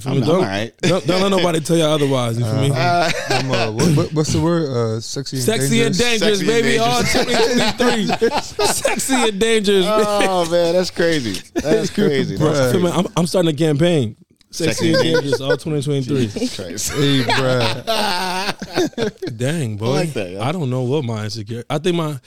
I'm, 0.06 0.12
me? 0.12 0.18
I'm 0.18 0.28
Don't, 0.28 0.36
all 0.36 0.42
right. 0.44 0.72
don't, 0.82 1.08
don't 1.08 1.22
let 1.24 1.30
nobody 1.30 1.60
tell 1.60 1.76
you 1.78 1.84
otherwise. 1.84 2.38
You 2.38 2.46
feel 2.46 2.62
me? 2.62 2.72
I'm, 2.72 3.50
uh, 3.50 3.72
what, 3.72 3.98
what- 3.98 4.14
what's 4.14 4.32
the 4.32 4.40
word? 4.40 4.70
Uh, 4.70 5.00
sexy 5.02 5.38
and 5.38 5.46
Sexy 5.46 5.82
and 5.82 5.98
dangerous. 5.98 6.40
dangerous, 6.40 7.10
Sexy 7.10 7.32
and 7.64 7.78
baby. 7.80 7.98
dangerous. 7.98 8.56
All 8.60 8.68
2023. 8.68 8.68
Sexy 8.68 9.14
and 9.16 9.40
dangerous. 9.40 9.86
Oh 9.88 10.48
man, 10.52 10.74
that's 10.74 10.92
crazy. 10.92 11.42
That's 11.56 11.90
crazy. 11.96 12.36
That's 12.36 12.60
Bruh. 12.60 12.72
Feel 12.74 12.82
me? 12.82 12.92
I'm, 12.92 13.08
I'm 13.18 13.26
starting 13.26 13.50
a 13.50 13.58
campaign. 13.58 14.16
Sexy 14.58 14.94
Sexy 14.94 14.94
and 14.94 14.98
and 14.98 15.04
dangerous, 15.24 15.42
all 15.42 15.58
2023. 15.58 16.28
Christ. 16.50 16.92
Hey, 16.94 17.24
bruh. 17.24 19.28
Dang, 19.38 19.78
boy. 19.78 19.86
I, 19.86 19.90
like 19.90 20.14
that, 20.14 20.32
yeah. 20.32 20.52
don't 20.52 20.70
know 20.70 20.82
what 20.84 21.04
my 21.06 21.24
insecure. 21.26 21.64
I 21.70 21.78
think 21.78 21.96
my. 21.96 22.20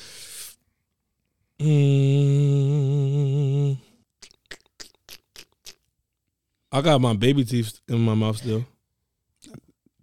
Mm, 1.61 3.76
I 6.72 6.81
got 6.81 7.01
my 7.01 7.14
baby 7.14 7.45
teeth 7.45 7.81
in 7.89 8.01
my 8.01 8.14
mouth 8.14 8.37
still. 8.39 8.64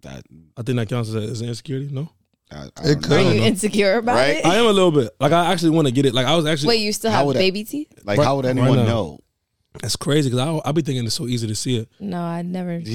That, 0.02 0.22
I 0.56 0.62
think 0.62 0.76
that 0.78 0.88
counts 0.88 1.08
as, 1.08 1.16
as 1.16 1.40
an 1.40 1.48
insecurity. 1.48 1.88
No, 1.90 2.08
I, 2.52 2.68
I 2.76 2.88
It 2.90 3.02
could. 3.02 3.10
know. 3.10 3.16
Are 3.16 3.34
you 3.34 3.42
insecure 3.42 3.96
about 3.96 4.14
Right? 4.16 4.36
it? 4.36 4.46
I 4.46 4.56
am 4.56 4.66
a 4.66 4.72
little 4.72 4.92
bit. 4.92 5.10
Like 5.18 5.32
I 5.32 5.50
actually 5.50 5.70
want 5.70 5.88
to 5.88 5.92
get 5.92 6.06
it. 6.06 6.14
Like 6.14 6.26
I 6.26 6.36
was 6.36 6.46
actually. 6.46 6.68
Wait, 6.68 6.80
you 6.82 6.92
still 6.92 7.10
have 7.10 7.26
would 7.26 7.36
I- 7.36 7.40
baby 7.40 7.64
teeth? 7.64 7.92
Like, 8.04 8.18
Right- 8.18 8.24
how 8.24 8.36
would 8.36 8.46
anyone 8.46 8.76
now. 8.76 8.84
know? 8.84 9.20
That's 9.82 9.96
crazy 9.96 10.30
because 10.30 10.60
I 10.64 10.68
I 10.68 10.72
be 10.72 10.82
thinking 10.82 11.04
it's 11.06 11.14
so 11.14 11.26
easy 11.28 11.46
to 11.46 11.54
see 11.54 11.76
it. 11.76 11.88
No, 12.00 12.20
I 12.20 12.42
never, 12.42 12.78
we 12.84 12.90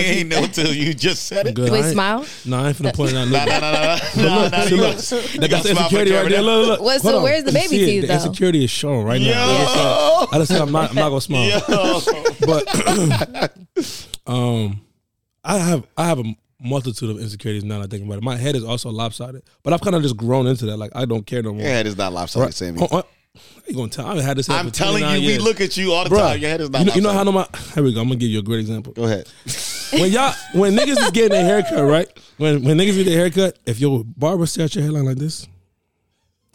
ain't 0.00 0.28
know 0.30 0.46
till 0.46 0.72
you 0.74 0.92
just 0.94 1.26
said 1.26 1.46
it. 1.46 1.54
Good. 1.54 1.70
Wait, 1.70 1.82
I 1.82 1.84
ain't- 1.84 1.92
smile. 1.92 2.26
No, 2.44 2.58
I 2.58 2.68
ain't 2.68 2.76
finna 2.76 2.94
point 2.94 3.12
it 3.12 3.16
out. 3.18 3.28
Nah, 3.28 3.38
Look, 3.38 3.48
nah, 3.48 3.60
nah, 3.60 3.98
nah, 4.16 4.42
nah, 4.42 4.48
nah, 4.48 4.60
see, 4.64 4.74
you 4.74 4.80
look, 4.80 4.96
gotta- 4.96 5.16
you 5.16 5.40
that's 5.40 5.48
gotta 5.48 5.48
the 5.48 5.48
smile 5.48 5.74
for 5.90 5.96
insecurity 5.98 6.10
right 6.12 6.16
camera 6.16 6.30
there. 6.30 6.40
now. 6.40 6.46
Look, 6.46 6.58
look, 6.66 6.68
look. 6.68 6.80
What's 6.86 7.02
Hold 7.04 7.14
on. 7.16 7.22
where's 7.22 7.44
the 7.44 7.50
You 7.52 7.58
baby 7.58 7.68
see 7.68 7.82
it? 7.82 7.86
teeth, 7.86 8.00
The 8.02 8.06
though? 8.08 8.14
insecurity 8.14 8.64
is 8.64 8.70
shown 8.70 9.04
right 9.04 9.20
now. 9.20 9.28
Yo. 9.28 10.26
I 10.32 10.38
just 10.38 10.50
said 10.50 10.60
I'm 10.60 10.72
not. 10.72 10.90
I'm 10.90 10.96
not 10.96 11.08
gonna 11.10 11.20
smile. 11.20 11.48
Yo. 11.68 12.00
But 12.46 13.52
um, 14.26 14.80
I 15.44 15.58
have 15.58 15.86
I 15.96 16.06
have 16.06 16.18
a 16.18 16.24
multitude 16.60 17.10
of 17.10 17.18
insecurities 17.20 17.64
now. 17.64 17.78
That 17.78 17.84
I 17.84 17.86
think 17.88 18.04
about 18.06 18.18
it. 18.18 18.24
My 18.24 18.36
head 18.36 18.56
is 18.56 18.64
also 18.64 18.90
lopsided, 18.90 19.42
but 19.62 19.72
I've 19.72 19.80
kind 19.82 19.94
of 19.94 20.02
just 20.02 20.16
grown 20.16 20.46
into 20.46 20.66
that. 20.66 20.78
Like 20.78 20.92
I 20.96 21.04
don't 21.04 21.26
care 21.26 21.42
no 21.42 21.52
more. 21.52 21.62
Your 21.62 21.70
head 21.70 21.86
is 21.86 21.96
not 21.96 22.12
lopsided, 22.12 22.46
Right. 22.46 22.54
Sammy. 22.54 22.80
You 23.66 23.74
gonna 23.74 23.88
tell? 23.88 24.06
I've 24.06 24.22
had 24.22 24.36
this. 24.36 24.48
I'm 24.48 24.70
telling 24.70 25.02
29 25.02 25.22
you, 25.22 25.26
we 25.28 25.38
look 25.38 25.60
at 25.60 25.76
you 25.76 25.92
all 25.92 26.04
the 26.04 26.10
Bruh, 26.10 26.32
time. 26.32 26.40
Your 26.40 26.50
head 26.50 26.60
is 26.60 26.70
not 26.70 26.80
you 26.80 26.86
know, 26.86 26.94
you 26.94 27.00
know 27.02 27.12
how 27.12 27.22
no 27.22 27.32
my 27.32 27.46
here 27.74 27.82
we 27.82 27.92
go. 27.92 28.00
I'm 28.00 28.08
gonna 28.08 28.18
give 28.18 28.30
you 28.30 28.38
a 28.38 28.42
great 28.42 28.60
example. 28.60 28.92
Go 28.92 29.04
ahead. 29.04 29.28
When 29.90 30.12
y'all 30.12 30.34
when 30.52 30.76
niggas 30.76 31.02
is 31.02 31.10
getting 31.12 31.30
their 31.30 31.44
haircut, 31.44 31.82
right? 31.82 32.06
When 32.36 32.62
when 32.62 32.76
niggas 32.76 32.94
get 32.94 33.04
their 33.04 33.16
haircut, 33.18 33.58
if 33.64 33.80
your 33.80 34.04
barber 34.04 34.44
set 34.44 34.74
your 34.74 34.84
hairline 34.84 35.06
like 35.06 35.16
this. 35.16 35.46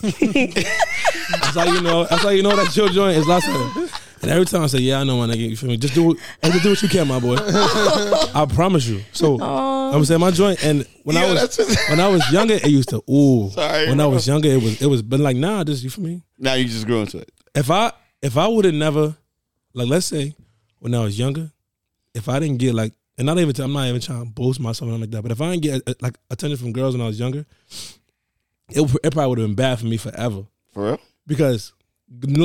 that's 0.00 1.54
how 1.54 1.72
you 1.72 1.80
know. 1.82 2.04
That's 2.04 2.22
how 2.22 2.30
you 2.30 2.42
know 2.42 2.56
that 2.56 2.76
your 2.76 2.88
joint 2.88 3.16
is 3.16 3.28
lopsided. 3.28 3.90
And 4.24 4.32
every 4.32 4.46
time 4.46 4.62
I 4.62 4.68
say, 4.68 4.78
"Yeah, 4.78 5.00
I 5.00 5.04
know, 5.04 5.18
my 5.18 5.26
nigga," 5.26 5.50
you 5.50 5.56
feel 5.56 5.68
me? 5.68 5.76
Just 5.76 5.92
do, 5.94 6.12
it- 6.12 6.18
just 6.42 6.62
do 6.62 6.70
what 6.70 6.82
you 6.82 6.88
can, 6.88 7.06
my 7.06 7.20
boy. 7.20 7.36
I 7.38 8.46
promise 8.48 8.86
you. 8.86 9.02
So 9.12 9.38
I'm 9.40 10.02
saying 10.06 10.18
my 10.20 10.30
joint, 10.30 10.64
and 10.64 10.86
when 11.02 11.16
I 11.18 11.30
was 11.30 11.56
that's- 11.58 11.88
when 11.90 12.00
I 12.00 12.08
was 12.08 12.22
younger, 12.32 12.54
it 12.54 12.66
used 12.68 12.88
to 12.88 13.02
ooh. 13.10 13.50
Sorry, 13.50 13.86
when 13.88 14.00
I 14.00 14.06
was 14.06 14.26
younger, 14.26 14.48
it 14.48 14.62
was 14.62 14.80
it 14.80 14.86
was, 14.86 15.02
but 15.02 15.20
like 15.20 15.36
nah, 15.36 15.62
just 15.62 15.84
you 15.84 15.90
feel 15.90 16.04
me? 16.04 16.22
Now 16.38 16.54
you 16.54 16.64
just 16.64 16.86
grew 16.86 17.00
into 17.02 17.18
it. 17.18 17.30
if 17.54 17.70
I 17.70 17.92
if 18.22 18.38
I 18.38 18.48
would 18.48 18.64
have 18.64 18.74
never 18.74 19.14
like 19.74 19.88
let's 19.88 20.06
say 20.06 20.34
when 20.78 20.94
I 20.94 21.00
was 21.04 21.18
younger, 21.18 21.50
if 22.14 22.26
I 22.28 22.38
didn't 22.38 22.58
get 22.58 22.74
like 22.74 22.94
and 23.18 23.26
not 23.26 23.38
even 23.38 23.54
I'm 23.62 23.72
not 23.74 23.86
even 23.88 24.00
trying 24.00 24.24
to 24.24 24.30
boast 24.30 24.58
myself 24.58 24.88
or 24.88 24.92
nothing 24.92 25.02
like 25.02 25.10
that, 25.10 25.22
but 25.22 25.32
if 25.32 25.40
I 25.42 25.50
didn't 25.50 25.62
get 25.64 25.82
uh, 25.86 25.94
like 26.00 26.16
attention 26.30 26.56
from 26.56 26.72
girls 26.72 26.94
when 26.94 27.02
I 27.02 27.06
was 27.08 27.20
younger, 27.20 27.44
it, 28.70 28.80
it 29.04 29.12
probably 29.12 29.28
would 29.28 29.38
have 29.38 29.48
been 29.48 29.54
bad 29.54 29.78
for 29.80 29.86
me 29.86 29.98
forever 29.98 30.44
For 30.72 30.82
real? 30.84 31.00
because 31.26 31.72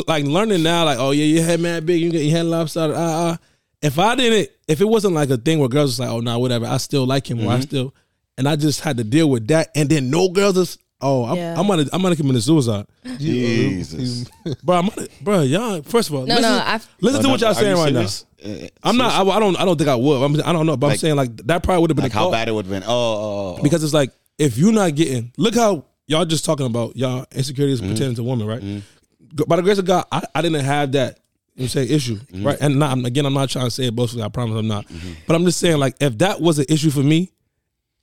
like 0.08 0.26
learning 0.26 0.64
now 0.64 0.86
like 0.86 0.98
oh 1.00 1.12
yeah 1.12 1.26
you 1.26 1.42
had 1.42 1.60
mad 1.60 1.86
big 1.86 2.02
you 2.02 2.10
get 2.12 2.22
your 2.24 2.32
head 2.38 2.46
lopsided 2.46 2.96
ah 2.96 3.34
ah. 3.34 3.38
If 3.82 3.98
I 3.98 4.14
didn't, 4.16 4.50
if 4.68 4.82
it 4.82 4.86
wasn't 4.86 5.14
like 5.14 5.30
a 5.30 5.38
thing 5.38 5.58
where 5.60 5.70
girls 5.70 5.92
was 5.92 6.00
like, 6.02 6.10
oh 6.10 6.20
no, 6.20 6.38
whatever, 6.38 6.66
I 6.66 6.76
still 6.76 7.06
like 7.06 7.32
him, 7.32 7.46
or 7.48 7.54
I 7.54 7.62
still, 7.62 7.96
and 8.38 8.46
I 8.46 8.58
just 8.58 8.82
had 8.82 8.98
to 8.98 9.06
deal 9.06 9.30
with 9.30 9.48
that, 9.48 9.70
and 9.74 9.88
then 9.88 10.10
no 10.10 10.28
girls 10.28 10.58
is, 10.58 10.78
oh, 11.00 11.24
I'm, 11.24 11.38
Yeah. 11.38 11.58
I'm 11.58 11.66
gonna, 11.66 11.86
I'm 11.94 12.02
gonna 12.02 12.18
commit 12.18 12.44
suicide, 12.44 12.86
Jesus. 13.18 14.30
bro. 14.64 14.80
I'm 14.80 14.90
gonna, 14.90 15.08
bro, 15.22 15.42
y'all. 15.44 15.82
First 15.84 16.10
of 16.10 16.16
all, 16.16 16.26
No, 16.26 16.36
listen, 16.36 16.42
no, 16.52 16.62
I've- 16.66 16.86
listen 17.00 17.24
to 17.24 17.30
what 17.30 17.40
y'all 17.40 17.52
are 17.52 17.56
saying 17.56 17.78
right 17.78 17.94
now. 17.94 18.06
serious? 18.06 18.26
Uh, 18.44 18.68
I'm 18.84 18.98
not. 18.98 19.14
I, 19.14 19.30
I 19.30 19.40
don't. 19.40 19.56
I 19.58 19.64
don't 19.64 19.78
think 19.78 19.90
I 19.90 19.96
would. 19.96 20.22
I'm, 20.24 20.36
I 20.46 20.52
don't 20.52 20.66
know. 20.66 20.76
But 20.76 20.92
I'm 20.92 20.98
saying 20.98 21.16
like 21.16 21.38
that 21.48 21.64
probably 21.64 21.80
would 21.82 21.90
have 21.92 21.96
been 21.96 22.04
Like 22.04 22.12
a 22.12 22.16
how 22.16 22.26
thought. 22.26 22.32
bad 22.34 22.50
it 22.50 22.52
would 22.52 22.66
have 22.66 22.72
been. 22.72 22.84
Oh, 22.84 22.90
oh, 22.90 23.56
oh. 23.60 23.64
because 23.64 23.82
it's 23.82 23.94
like 23.94 24.12
if 24.38 24.58
you're 24.58 24.74
not 24.74 24.94
getting. 24.96 25.32
Look 25.38 25.56
how 25.56 25.86
y'all 26.08 26.26
just 26.26 26.44
talking 26.44 26.66
about 26.66 26.98
y'all 26.98 27.26
insecurities 27.32 27.80
Mm-hmm. 27.80 27.94
pertaining 27.94 28.16
to 28.16 28.24
women, 28.24 28.46
right? 28.46 28.62
G- 28.62 28.84
By 29.48 29.56
the 29.58 29.62
grace 29.62 29.78
of 29.78 29.86
God, 29.86 30.06
I, 30.12 30.24
I 30.36 30.42
didn't 30.42 30.64
have 30.66 30.92
that. 30.94 31.20
You 31.56 31.64
know, 31.64 31.68
say 31.68 31.84
issue, 31.90 32.16
Mm-hmm. 32.16 32.48
right? 32.48 32.58
And 32.62 32.80
not, 32.80 32.98
again, 33.06 33.26
I'm 33.26 33.34
not 33.34 33.50
trying 33.50 33.66
to 33.66 33.72
say 33.72 33.86
it 33.88 33.96
boastfully. 33.96 34.24
I 34.24 34.30
promise 34.30 34.58
I'm 34.58 34.68
not. 34.68 34.86
But 35.28 35.36
I'm 35.36 35.44
just 35.44 35.60
saying, 35.60 35.78
like, 35.78 35.96
if 36.00 36.18
that 36.20 36.40
was 36.40 36.58
an 36.58 36.66
issue 36.70 36.90
for 36.90 37.02
me, 37.04 37.32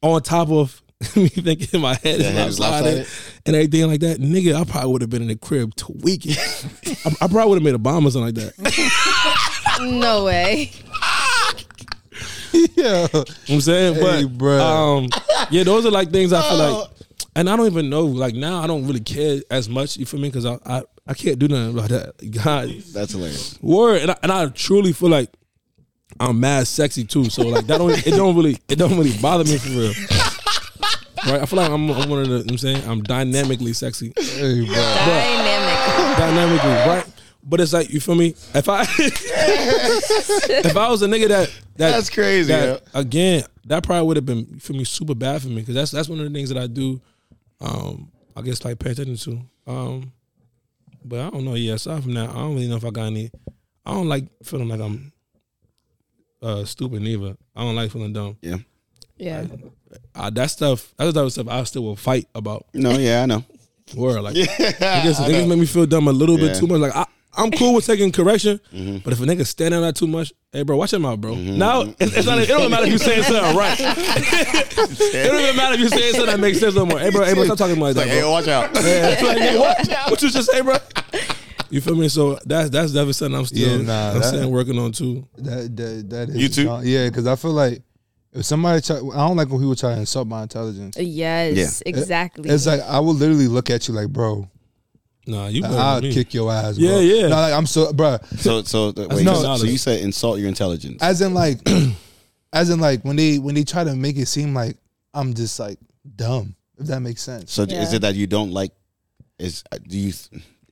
on 0.02 0.20
top 0.22 0.50
of 0.50 0.82
me 1.16 1.28
thinking 1.28 1.68
in 1.72 1.80
my 1.80 1.94
head 1.94 2.20
Your 2.20 2.28
is 2.28 2.34
head 2.36 2.48
is 2.48 2.60
lopsided 2.60 2.98
lopsided? 2.98 3.06
and 3.46 3.56
everything 3.56 3.86
like 3.86 4.00
that, 4.00 4.18
nigga, 4.20 4.54
I 4.60 4.64
probably 4.64 4.92
would 4.92 5.00
have 5.02 5.10
been 5.10 5.22
in 5.22 5.28
the 5.28 5.36
crib 5.36 5.74
tweaking. 5.74 6.32
I, 7.06 7.14
I 7.22 7.28
probably 7.28 7.48
would 7.48 7.54
have 7.56 7.62
made 7.62 7.74
a 7.74 7.78
bomb 7.78 8.06
or 8.06 8.10
something 8.10 8.34
like 8.34 8.54
that. 8.56 9.32
No 9.80 10.24
way. 10.24 10.70
yeah. 12.52 12.62
You 12.76 12.82
know 12.84 13.08
what 13.10 13.38
I'm 13.48 13.60
saying, 13.60 13.94
Hey, 13.96 14.24
but 14.24 14.38
bruh. 14.38 14.60
um, 14.60 15.08
yeah, 15.50 15.64
those 15.64 15.84
are 15.86 15.90
like 15.90 16.10
things 16.10 16.32
I 16.32 16.40
feel 16.42 16.60
Oh. 16.60 16.78
like, 16.80 16.90
and 17.36 17.48
I 17.48 17.54
don't 17.56 17.66
even 17.66 17.88
know. 17.88 18.04
Like 18.06 18.34
now, 18.34 18.60
I 18.62 18.66
don't 18.66 18.84
really 18.86 18.98
care 19.00 19.40
as 19.50 19.68
much. 19.68 19.96
You 19.96 20.06
feel 20.06 20.18
me? 20.20 20.28
Because 20.28 20.44
I, 20.46 20.58
I 20.66 20.82
I 21.06 21.14
can't 21.14 21.38
do 21.38 21.46
nothing 21.46 21.78
about 21.78 21.90
that. 21.90 22.30
God, 22.44 22.68
That's 22.92 23.12
hilarious. 23.12 23.56
word, 23.62 24.02
and 24.02 24.10
I, 24.10 24.16
and 24.24 24.32
I 24.32 24.46
truly 24.48 24.92
feel 24.92 25.10
like 25.10 25.30
I'm 26.18 26.40
mad 26.40 26.66
sexy 26.66 27.04
too. 27.04 27.26
So 27.30 27.42
like 27.46 27.66
that 27.68 27.78
don't 27.78 27.90
it 28.06 28.10
don't 28.10 28.34
really 28.34 28.58
it 28.68 28.76
don't 28.76 28.96
really 28.98 29.16
bother 29.18 29.44
me 29.44 29.58
for 29.58 29.68
real. 29.68 29.92
Right, 31.26 31.42
I 31.42 31.46
feel 31.46 31.56
like 31.58 31.70
I'm, 31.70 31.90
I'm 31.90 32.08
one 32.08 32.20
of 32.22 32.28
the. 32.28 32.34
you 32.34 32.38
know 32.38 32.42
what 32.44 32.50
I'm 32.52 32.58
saying 32.58 32.88
I'm 32.88 33.02
dynamically 33.02 33.72
sexy, 33.72 34.12
Hey, 34.16 34.64
bro. 34.64 34.74
Dynamic. 34.74 36.18
dynamically, 36.18 36.70
right? 36.70 37.04
But 37.42 37.60
it's 37.60 37.72
like 37.72 37.90
you 37.90 38.00
feel 38.00 38.14
me. 38.14 38.34
If 38.54 38.68
I 38.68 38.82
if 38.98 40.76
I 40.76 40.88
was 40.88 41.02
a 41.02 41.06
nigga 41.06 41.28
that, 41.28 41.48
that 41.76 41.90
That's 41.92 42.10
crazy. 42.10 42.52
that 42.52 42.82
again, 42.94 43.44
that 43.66 43.82
probably 43.82 44.06
would 44.06 44.16
have 44.16 44.26
been 44.26 44.58
for 44.60 44.72
me 44.72 44.84
super 44.84 45.14
bad 45.14 45.42
for 45.42 45.48
me 45.48 45.56
because 45.56 45.74
that's 45.74 45.90
that's 45.90 46.08
one 46.08 46.18
of 46.20 46.24
the 46.26 46.32
things 46.36 46.48
that 46.48 46.58
I 46.58 46.66
do. 46.66 47.00
Um, 47.60 48.10
I 48.36 48.42
guess 48.42 48.64
like 48.64 48.78
pay 48.78 48.90
attention 48.90 49.16
to. 49.16 49.70
Um, 49.72 50.12
but 51.04 51.20
I 51.20 51.30
don't 51.30 51.44
know. 51.44 51.54
Yeah, 51.54 51.74
aside 51.74 52.02
from 52.02 52.14
that, 52.14 52.30
I 52.30 52.34
don't 52.34 52.54
really 52.54 52.68
know 52.68 52.76
if 52.76 52.84
I 52.84 52.90
got 52.90 53.04
any. 53.06 53.30
I 53.84 53.92
don't 53.92 54.08
like 54.08 54.24
feeling 54.42 54.68
like 54.68 54.80
I'm 54.80 55.12
uh 56.42 56.64
stupid 56.64 57.02
neither. 57.02 57.36
I 57.54 57.62
don't 57.62 57.76
like 57.76 57.90
feeling 57.90 58.12
dumb. 58.12 58.36
yeah. 58.42 58.56
Yeah. 59.18 59.46
Uh, 60.14 60.28
that 60.30 60.50
stuff, 60.50 60.92
that's 60.98 61.12
the 61.14 61.20
type 61.20 61.26
of 61.26 61.32
stuff 61.32 61.48
I 61.48 61.62
still 61.64 61.84
will 61.84 61.96
fight 61.96 62.28
about. 62.34 62.66
No, 62.74 62.90
yeah, 62.98 63.22
I 63.22 63.26
know. 63.26 63.44
Word, 63.94 64.20
like 64.20 64.34
niggas, 64.34 65.14
niggas 65.14 65.48
make 65.48 65.58
me 65.58 65.64
feel 65.64 65.86
dumb 65.86 66.08
a 66.08 66.12
little 66.12 66.36
bit 66.36 66.56
too 66.56 66.66
much. 66.66 66.80
Like 66.80 66.94
I, 66.94 67.06
I'm 67.36 67.50
cool 67.50 67.74
with 67.74 67.84
taking 67.86 68.10
correction, 68.12 68.60
Mm-hmm. 68.72 68.98
but 69.04 69.12
if 69.12 69.20
a 69.20 69.24
nigga 69.24 69.46
standing 69.46 69.84
out 69.84 69.94
too 69.96 70.06
much, 70.06 70.32
hey 70.52 70.62
bro, 70.62 70.76
watch 70.76 70.92
him 70.92 71.04
out, 71.04 71.20
bro. 71.20 71.34
Now 71.34 71.82
it's, 71.82 72.16
it's 72.16 72.26
not. 72.26 72.38
It 72.38 72.48
don't 72.48 72.70
matter 72.70 72.86
if 72.86 72.92
you 72.92 72.98
saying 72.98 73.22
something 73.24 73.56
right. 73.56 73.76
it 73.80 75.30
don't 75.30 75.40
even 75.40 75.56
matter 75.56 75.74
if 75.74 75.80
you 75.80 75.88
saying 75.88 76.14
something 76.14 76.30
that 76.30 76.40
makes 76.40 76.58
sense 76.60 76.74
no 76.74 76.86
more. 76.86 76.98
Hey 76.98 77.10
bro, 77.10 77.24
hey 77.24 77.34
bro, 77.34 77.44
stop 77.44 77.58
talking 77.58 77.78
like 77.78 77.94
that, 77.94 78.02
Like, 78.02 78.10
hey, 78.10 78.24
watch 78.28 78.48
out. 78.48 78.74
Yeah, 78.74 79.08
it's 79.10 79.22
like, 79.22 79.36
nigga, 79.38 79.58
what, 79.60 80.10
what 80.10 80.22
you 80.22 80.30
just 80.30 80.50
say, 80.50 80.60
bro? 80.62 80.76
You 81.68 81.80
feel 81.80 81.96
me? 81.96 82.08
So 82.08 82.38
that's 82.46 82.70
that's 82.70 82.92
definitely 82.92 83.12
something 83.14 83.38
I'm 83.38 83.44
still, 83.46 83.80
Yeah, 83.80 83.84
nah, 83.86 84.10
I'm 84.12 84.18
that- 84.20 84.24
still 84.28 84.50
working 84.50 84.78
on 84.78 84.92
too. 84.92 85.26
That 85.38 85.76
that 85.76 86.06
that 86.10 86.28
is 86.30 86.36
You 86.36 86.48
too? 86.48 86.64
not- 86.64 86.84
yeah, 86.84 87.08
because 87.08 87.26
I 87.26 87.36
feel 87.36 87.52
like 87.52 87.82
if 88.32 88.44
somebody 88.44 88.80
try, 88.82 88.96
I 88.96 89.26
don't 89.28 89.36
like 89.36 89.48
when 89.48 89.60
people 89.60 89.74
try 89.76 89.94
to 89.94 90.00
insult 90.00 90.28
my 90.28 90.42
intelligence. 90.42 90.96
Yes, 90.98 91.82
exactly. 91.84 92.48
It's 92.50 92.66
like 92.66 92.80
I 92.82 93.00
will 93.00 93.14
literally 93.14 93.48
look 93.48 93.70
at 93.70 93.88
you 93.88 93.94
like, 93.94 94.08
bro, 94.08 94.48
Nah, 95.26 95.48
you 95.48 95.64
I'll 95.64 96.00
than 96.00 96.10
me. 96.10 96.14
kick 96.14 96.32
your 96.34 96.52
ass. 96.52 96.78
Yeah, 96.78 96.90
bro. 96.90 97.00
yeah. 97.00 97.14
yeah. 97.14 97.28
No, 97.28 97.36
like 97.36 97.52
I'm 97.52 97.66
so, 97.66 97.92
bro. 97.92 98.18
So, 98.36 98.62
so 98.62 98.92
wait. 98.96 99.24
No. 99.24 99.34
so, 99.34 99.56
so 99.56 99.66
you 99.66 99.78
said 99.78 100.00
insult 100.00 100.38
your 100.38 100.48
intelligence. 100.48 101.02
As 101.02 101.20
in 101.20 101.34
like, 101.34 101.58
as 102.52 102.70
in 102.70 102.80
like 102.80 103.04
when 103.04 103.16
they 103.16 103.38
when 103.38 103.54
they 103.54 103.64
try 103.64 103.82
to 103.82 103.94
make 103.96 104.16
it 104.16 104.26
seem 104.26 104.54
like 104.54 104.76
I'm 105.12 105.34
just 105.34 105.58
like 105.58 105.78
dumb. 106.14 106.54
If 106.78 106.86
that 106.88 107.00
makes 107.00 107.22
sense. 107.22 107.52
So 107.52 107.62
is 107.62 107.92
it 107.92 108.02
that 108.02 108.14
you 108.14 108.26
don't 108.26 108.52
like? 108.52 108.72
Is 109.38 109.64
uh, 109.72 109.78
do 109.86 109.98
you? 109.98 110.12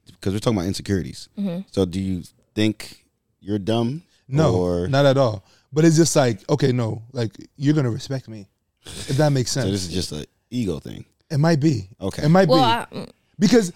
Because 0.06 0.32
we're 0.32 0.38
talking 0.38 0.58
about 0.58 0.68
insecurities. 0.68 1.28
So 1.70 1.84
do 1.84 2.00
you 2.00 2.22
think 2.54 3.04
you're 3.40 3.58
dumb? 3.58 4.02
No, 4.26 4.54
Or, 4.54 4.88
not 4.88 5.04
at 5.04 5.18
all. 5.18 5.44
But 5.72 5.84
it's 5.84 5.96
just 5.96 6.16
like, 6.16 6.48
okay, 6.48 6.72
no, 6.72 7.02
like 7.12 7.30
you're 7.56 7.74
gonna 7.74 7.90
respect 7.90 8.28
me. 8.28 8.46
If 8.86 9.16
that 9.16 9.30
makes 9.30 9.50
sense. 9.50 9.66
so 9.66 9.70
this 9.72 9.86
is 9.86 9.92
just 9.92 10.12
an 10.12 10.24
ego 10.50 10.78
thing. 10.78 11.04
it 11.30 11.38
might 11.38 11.60
be. 11.60 11.88
Okay. 12.00 12.24
It 12.24 12.28
might 12.28 12.48
well, 12.48 12.86
be. 12.90 12.98
I, 12.98 13.06
because 13.38 13.72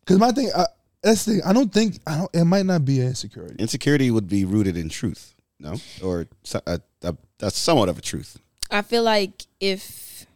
because 0.00 0.18
my 0.18 0.32
thing 0.32 0.50
I, 0.56 0.66
that's 1.02 1.24
the 1.24 1.34
thing 1.34 1.42
I 1.44 1.52
don't 1.52 1.72
think 1.72 1.98
I 2.06 2.18
don't 2.18 2.30
it 2.34 2.44
might 2.44 2.66
not 2.66 2.84
be 2.84 3.00
an 3.00 3.08
insecurity 3.08 3.56
Insecurity 3.58 4.10
would 4.10 4.28
be 4.28 4.44
rooted 4.44 4.76
in 4.76 4.88
truth. 4.88 5.34
No, 5.58 5.76
or 6.02 6.26
uh, 6.54 6.78
uh, 7.02 7.12
that's 7.38 7.58
somewhat 7.58 7.88
of 7.88 7.98
a 7.98 8.00
truth. 8.00 8.38
I 8.70 8.82
feel 8.82 9.02
like 9.02 9.44
if 9.60 10.26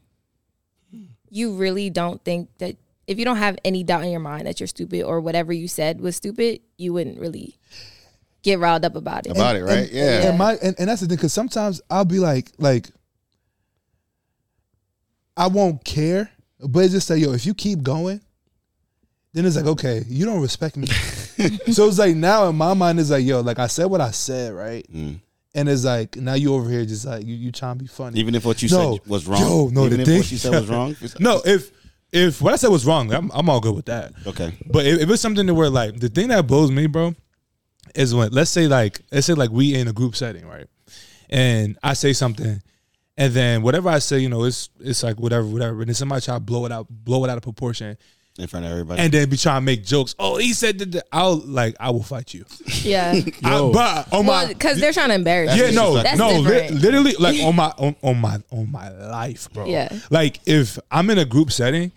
you 1.30 1.54
really 1.54 1.90
don't 1.90 2.22
think 2.24 2.48
that 2.58 2.76
if 3.06 3.18
you 3.18 3.24
don't 3.24 3.36
have 3.36 3.58
any 3.64 3.82
doubt 3.82 4.04
in 4.04 4.10
your 4.10 4.20
mind 4.20 4.46
that 4.46 4.60
you're 4.60 4.66
stupid 4.66 5.02
or 5.02 5.20
whatever 5.20 5.52
you 5.52 5.68
said 5.68 6.00
was 6.00 6.16
stupid, 6.16 6.60
you 6.76 6.92
wouldn't 6.92 7.18
really 7.18 7.58
get 8.42 8.58
riled 8.58 8.84
up 8.84 8.96
about 8.96 9.26
it. 9.26 9.32
About 9.32 9.56
it, 9.56 9.64
right? 9.64 9.78
and, 9.78 9.90
yeah. 9.90 10.28
and 10.28 10.38
my 10.38 10.54
and, 10.62 10.76
and 10.78 10.88
that's 10.88 11.00
the 11.00 11.08
thing 11.08 11.16
because 11.16 11.32
sometimes 11.32 11.80
I'll 11.90 12.04
be 12.04 12.18
like 12.18 12.52
like 12.58 12.88
I 15.36 15.48
won't 15.48 15.84
care 15.84 16.30
but 16.60 16.80
it's 16.80 16.92
just 16.92 17.10
like 17.10 17.20
yo 17.20 17.32
if 17.32 17.46
you 17.46 17.54
keep 17.54 17.82
going 17.82 18.20
then 19.34 19.44
it's 19.44 19.56
like 19.56 19.66
okay 19.66 20.02
you 20.08 20.24
don't 20.24 20.40
respect 20.40 20.76
me 20.76 20.86
so 21.72 21.86
it's 21.88 21.98
like 21.98 22.16
now 22.16 22.48
in 22.48 22.56
my 22.56 22.72
mind 22.72 22.98
it's 22.98 23.10
like 23.10 23.24
yo 23.24 23.40
like 23.40 23.58
I 23.58 23.66
said 23.66 23.84
what 23.86 24.00
I 24.00 24.10
said 24.12 24.54
right 24.54 24.86
Mm. 24.90 25.20
and 25.54 25.68
it's 25.68 25.84
like 25.84 26.16
now 26.16 26.34
you 26.34 26.54
over 26.54 26.70
here 26.70 26.84
just 26.86 27.04
like 27.04 27.26
you 27.26 27.34
you 27.34 27.52
trying 27.52 27.76
to 27.76 27.84
be 27.84 27.88
funny 27.88 28.18
Even 28.20 28.34
if 28.34 28.44
what 28.46 28.62
you 28.62 28.68
No. 28.70 28.96
said 28.96 29.06
was 29.06 29.26
wrong. 29.26 29.40
Yo, 29.42 29.68
no, 29.68 29.84
Even 29.86 29.98
the 29.98 30.02
if 30.02 30.08
thing- 30.08 30.18
what 30.18 30.32
you 30.32 30.38
said 30.38 30.52
was 30.52 30.68
wrong. 30.68 30.96
no 31.20 31.42
if 31.44 31.70
if 32.12 32.40
what 32.40 32.52
I 32.52 32.56
said 32.56 32.68
was 32.70 32.86
wrong 32.86 33.12
I'm 33.12 33.30
I'm 33.34 33.48
all 33.50 33.60
good 33.60 33.74
with 33.74 33.86
that 33.86 34.12
Okay. 34.26 34.52
But 34.66 34.86
if, 34.86 35.00
if 35.02 35.10
it's 35.10 35.20
something 35.22 35.46
to 35.46 35.52
where 35.54 35.68
like 35.70 35.98
the 36.00 36.08
thing 36.08 36.28
that 36.28 36.46
blows 36.46 36.70
me, 36.70 36.86
bro, 36.86 37.14
is 37.94 38.14
when 38.14 38.30
let's 38.30 38.50
say 38.50 38.66
like 38.68 39.00
let's 39.12 39.26
say 39.26 39.34
like 39.34 39.50
we 39.50 39.74
in 39.74 39.88
a 39.88 39.92
group 39.92 40.14
setting, 40.16 40.46
right? 40.46 40.66
And 41.30 41.76
I 41.82 41.94
say 41.94 42.12
something, 42.12 42.62
and 43.16 43.32
then 43.32 43.62
whatever 43.62 43.88
I 43.88 43.98
say, 43.98 44.18
you 44.20 44.28
know, 44.28 44.44
it's 44.44 44.68
it's 44.80 45.02
like 45.02 45.18
whatever, 45.18 45.44
whatever. 45.46 45.80
And 45.80 45.88
then 45.88 45.94
somebody 45.94 46.20
try 46.22 46.34
to 46.34 46.40
blow 46.40 46.66
it 46.66 46.72
out, 46.72 46.86
blow 46.88 47.24
it 47.24 47.30
out 47.30 47.36
of 47.36 47.42
proportion, 47.42 47.96
In 48.36 48.48
front 48.48 48.66
of 48.66 48.72
everybody. 48.72 49.00
and 49.00 49.12
then 49.12 49.28
be 49.30 49.36
trying 49.36 49.58
to 49.58 49.64
make 49.64 49.84
jokes. 49.84 50.16
Oh, 50.18 50.38
he 50.38 50.52
said 50.54 50.78
that. 50.80 51.04
I'll 51.12 51.36
like 51.36 51.76
I 51.78 51.90
will 51.90 52.02
fight 52.02 52.34
you. 52.34 52.44
Yeah. 52.82 53.12
I, 53.44 53.70
but 53.72 54.12
on 54.12 54.26
well, 54.26 54.46
my 54.46 54.52
because 54.52 54.80
they're 54.80 54.92
trying 54.92 55.10
to 55.10 55.14
embarrass 55.14 55.56
yeah, 55.56 55.66
you. 55.68 55.76
no, 55.76 55.94
That's 56.02 56.18
no, 56.18 56.40
li- 56.40 56.68
literally, 56.70 57.12
like 57.18 57.38
on 57.40 57.54
my 57.54 57.72
on, 57.78 57.94
on 58.02 58.16
my 58.20 58.40
on 58.50 58.72
my 58.72 58.88
life, 58.88 59.52
bro. 59.52 59.66
Yeah. 59.66 59.88
Like 60.10 60.40
if 60.46 60.78
I'm 60.90 61.10
in 61.10 61.18
a 61.18 61.24
group 61.24 61.52
setting, 61.52 61.92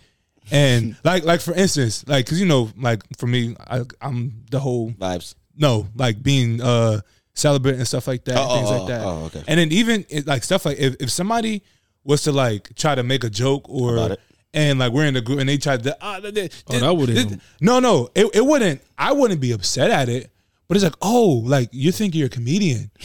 and 0.52 0.94
like 1.02 1.24
like 1.24 1.40
for 1.40 1.54
instance, 1.54 2.06
like 2.06 2.24
because 2.26 2.38
you 2.40 2.46
know, 2.46 2.70
like 2.78 3.02
for 3.18 3.26
me, 3.26 3.56
I, 3.66 3.82
I'm 4.00 4.44
the 4.50 4.60
whole 4.60 4.92
Vibes. 4.92 5.34
no, 5.56 5.88
like 5.96 6.22
being 6.22 6.60
uh 6.62 7.00
celibate 7.34 7.74
and 7.76 7.86
stuff 7.86 8.06
like 8.06 8.24
that, 8.26 8.36
Oh, 8.38 8.54
things 8.56 8.68
oh, 8.70 8.78
like 8.78 8.88
that. 8.88 9.04
oh, 9.04 9.24
okay. 9.26 9.42
And 9.48 9.58
then 9.58 9.72
even 9.72 10.04
like 10.24 10.44
stuff 10.44 10.64
like 10.66 10.78
if, 10.78 10.94
if 11.00 11.10
somebody 11.10 11.62
was 12.04 12.22
to 12.22 12.32
like 12.32 12.74
try 12.76 12.94
to 12.94 13.02
make 13.02 13.24
a 13.24 13.30
joke 13.30 13.68
or 13.68 13.94
About 13.94 14.10
it. 14.12 14.20
And 14.54 14.78
like 14.78 14.92
we're 14.92 15.04
in 15.04 15.14
the 15.14 15.20
group 15.20 15.38
and 15.40 15.48
they 15.48 15.56
tried 15.58 15.82
to 15.82 15.96
ah, 16.00 16.18
th- 16.20 16.34
th- 16.34 16.62
Oh, 16.70 16.78
that 16.78 16.94
wouldn't 16.94 17.40
no 17.60 17.80
no 17.80 18.08
it, 18.14 18.26
it 18.34 18.44
wouldn't 18.44 18.80
I 18.96 19.12
wouldn't 19.12 19.40
be 19.40 19.52
upset 19.52 19.90
at 19.90 20.08
it 20.08 20.30
but 20.68 20.76
it's 20.76 20.84
like 20.84 20.94
oh 21.02 21.42
like 21.44 21.68
you 21.72 21.92
think 21.92 22.14
you're 22.14 22.26
a 22.26 22.30
comedian 22.30 22.90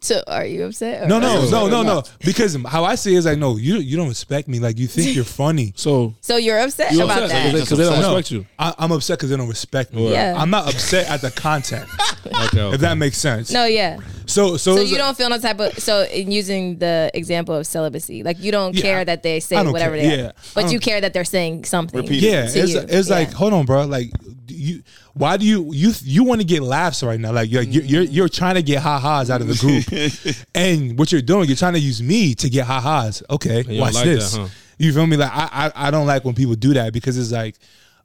So 0.00 0.22
are 0.28 0.46
you 0.46 0.62
upset? 0.66 1.08
no 1.08 1.18
no 1.18 1.50
no 1.50 1.66
no 1.66 1.82
no 1.82 2.02
because 2.20 2.56
how 2.66 2.84
I 2.84 2.94
see 2.94 3.14
it 3.14 3.18
is 3.18 3.26
like 3.26 3.38
no 3.38 3.56
you 3.56 3.78
you 3.78 3.96
don't 3.96 4.06
respect 4.06 4.46
me 4.46 4.60
like 4.60 4.78
you 4.78 4.86
think 4.86 5.16
you're 5.16 5.24
funny 5.42 5.72
So 5.74 6.14
So 6.20 6.36
you're 6.36 6.60
upset 6.60 6.92
you 6.92 7.02
about 7.02 7.24
upset 7.24 7.52
that? 7.52 7.52
because 7.60 7.70
they, 7.78 7.84
don't 7.84 8.00
No, 8.00 8.14
respect 8.14 8.30
you. 8.30 8.46
I, 8.56 8.72
I'm 8.78 8.92
upset 8.92 9.18
because 9.18 9.30
they 9.30 9.36
don't 9.36 9.48
respect 9.48 9.92
me 9.92 10.12
Yeah. 10.12 10.34
I'm 10.38 10.50
not 10.50 10.68
upset 10.72 11.08
at 11.10 11.22
the 11.22 11.32
content 11.32 11.88
Okay, 12.24 12.60
okay. 12.60 12.74
if 12.74 12.80
that 12.82 12.94
makes 12.96 13.18
sense 13.18 13.50
No, 13.50 13.64
yeah. 13.64 13.98
So 14.26 14.56
so, 14.56 14.76
So 14.76 14.82
you 14.82 14.92
like- 14.92 14.98
don't 14.98 15.16
feel 15.16 15.28
no 15.28 15.38
type 15.38 15.58
of 15.60 15.78
so 15.78 16.02
in 16.04 16.30
using 16.30 16.78
the 16.78 17.10
example 17.14 17.54
of 17.54 17.66
celibacy, 17.66 18.22
like 18.22 18.38
you 18.40 18.52
don't 18.52 18.74
Yeah, 18.74 18.82
care 18.82 18.98
I- 19.00 19.04
that 19.04 19.22
they 19.22 19.40
say 19.40 19.56
whatever 19.64 19.96
care. 19.96 20.08
they 20.10 20.16
Yeah, 20.22 20.26
are, 20.28 20.32
but 20.54 20.72
you 20.72 20.78
care 20.80 21.00
that 21.00 21.12
they're 21.12 21.24
saying 21.24 21.64
something. 21.64 22.00
Repeat 22.02 22.22
Yeah, 22.22 22.46
to 22.46 22.58
it's 22.60 22.72
you. 22.72 22.84
it's 22.88 23.08
like 23.10 23.32
hold 23.32 23.52
on, 23.52 23.64
bro. 23.66 23.86
Like 23.86 24.10
you, 24.48 24.82
why 25.14 25.36
do 25.36 25.44
you 25.46 25.72
you 25.72 25.92
you 26.02 26.24
want 26.24 26.40
to 26.40 26.46
get 26.46 26.62
laughs 26.62 27.02
right 27.02 27.18
now? 27.20 27.32
Like 27.32 27.50
you're 27.50 27.62
you're 27.62 27.84
you're, 27.84 28.02
mm. 28.04 28.08
you're 28.10 28.28
trying 28.28 28.54
to 28.56 28.62
get 28.62 28.82
ha 28.82 28.98
ha's 28.98 29.30
out 29.30 29.40
of 29.40 29.48
the 29.48 29.54
group, 29.54 30.36
and 30.54 30.98
what 30.98 31.12
you're 31.12 31.22
doing, 31.22 31.46
you're 31.48 31.56
trying 31.56 31.74
to 31.74 31.80
use 31.80 32.02
me 32.02 32.34
to 32.36 32.48
get 32.48 32.66
ha 32.66 32.80
ha's. 32.80 33.22
Okay, 33.30 33.62
you 33.68 33.80
watch 33.80 33.94
like 33.94 34.04
this. 34.04 34.32
that, 34.32 34.40
huh? 34.42 34.48
You 34.78 34.92
feel 34.92 35.06
me? 35.06 35.16
Like 35.16 35.32
I, 35.32 35.48
I 35.74 35.88
I 35.88 35.90
don't 35.90 36.06
like 36.06 36.24
when 36.24 36.34
people 36.34 36.54
do 36.54 36.74
that 36.74 36.92
because 36.92 37.16
it's 37.18 37.32
like, 37.32 37.56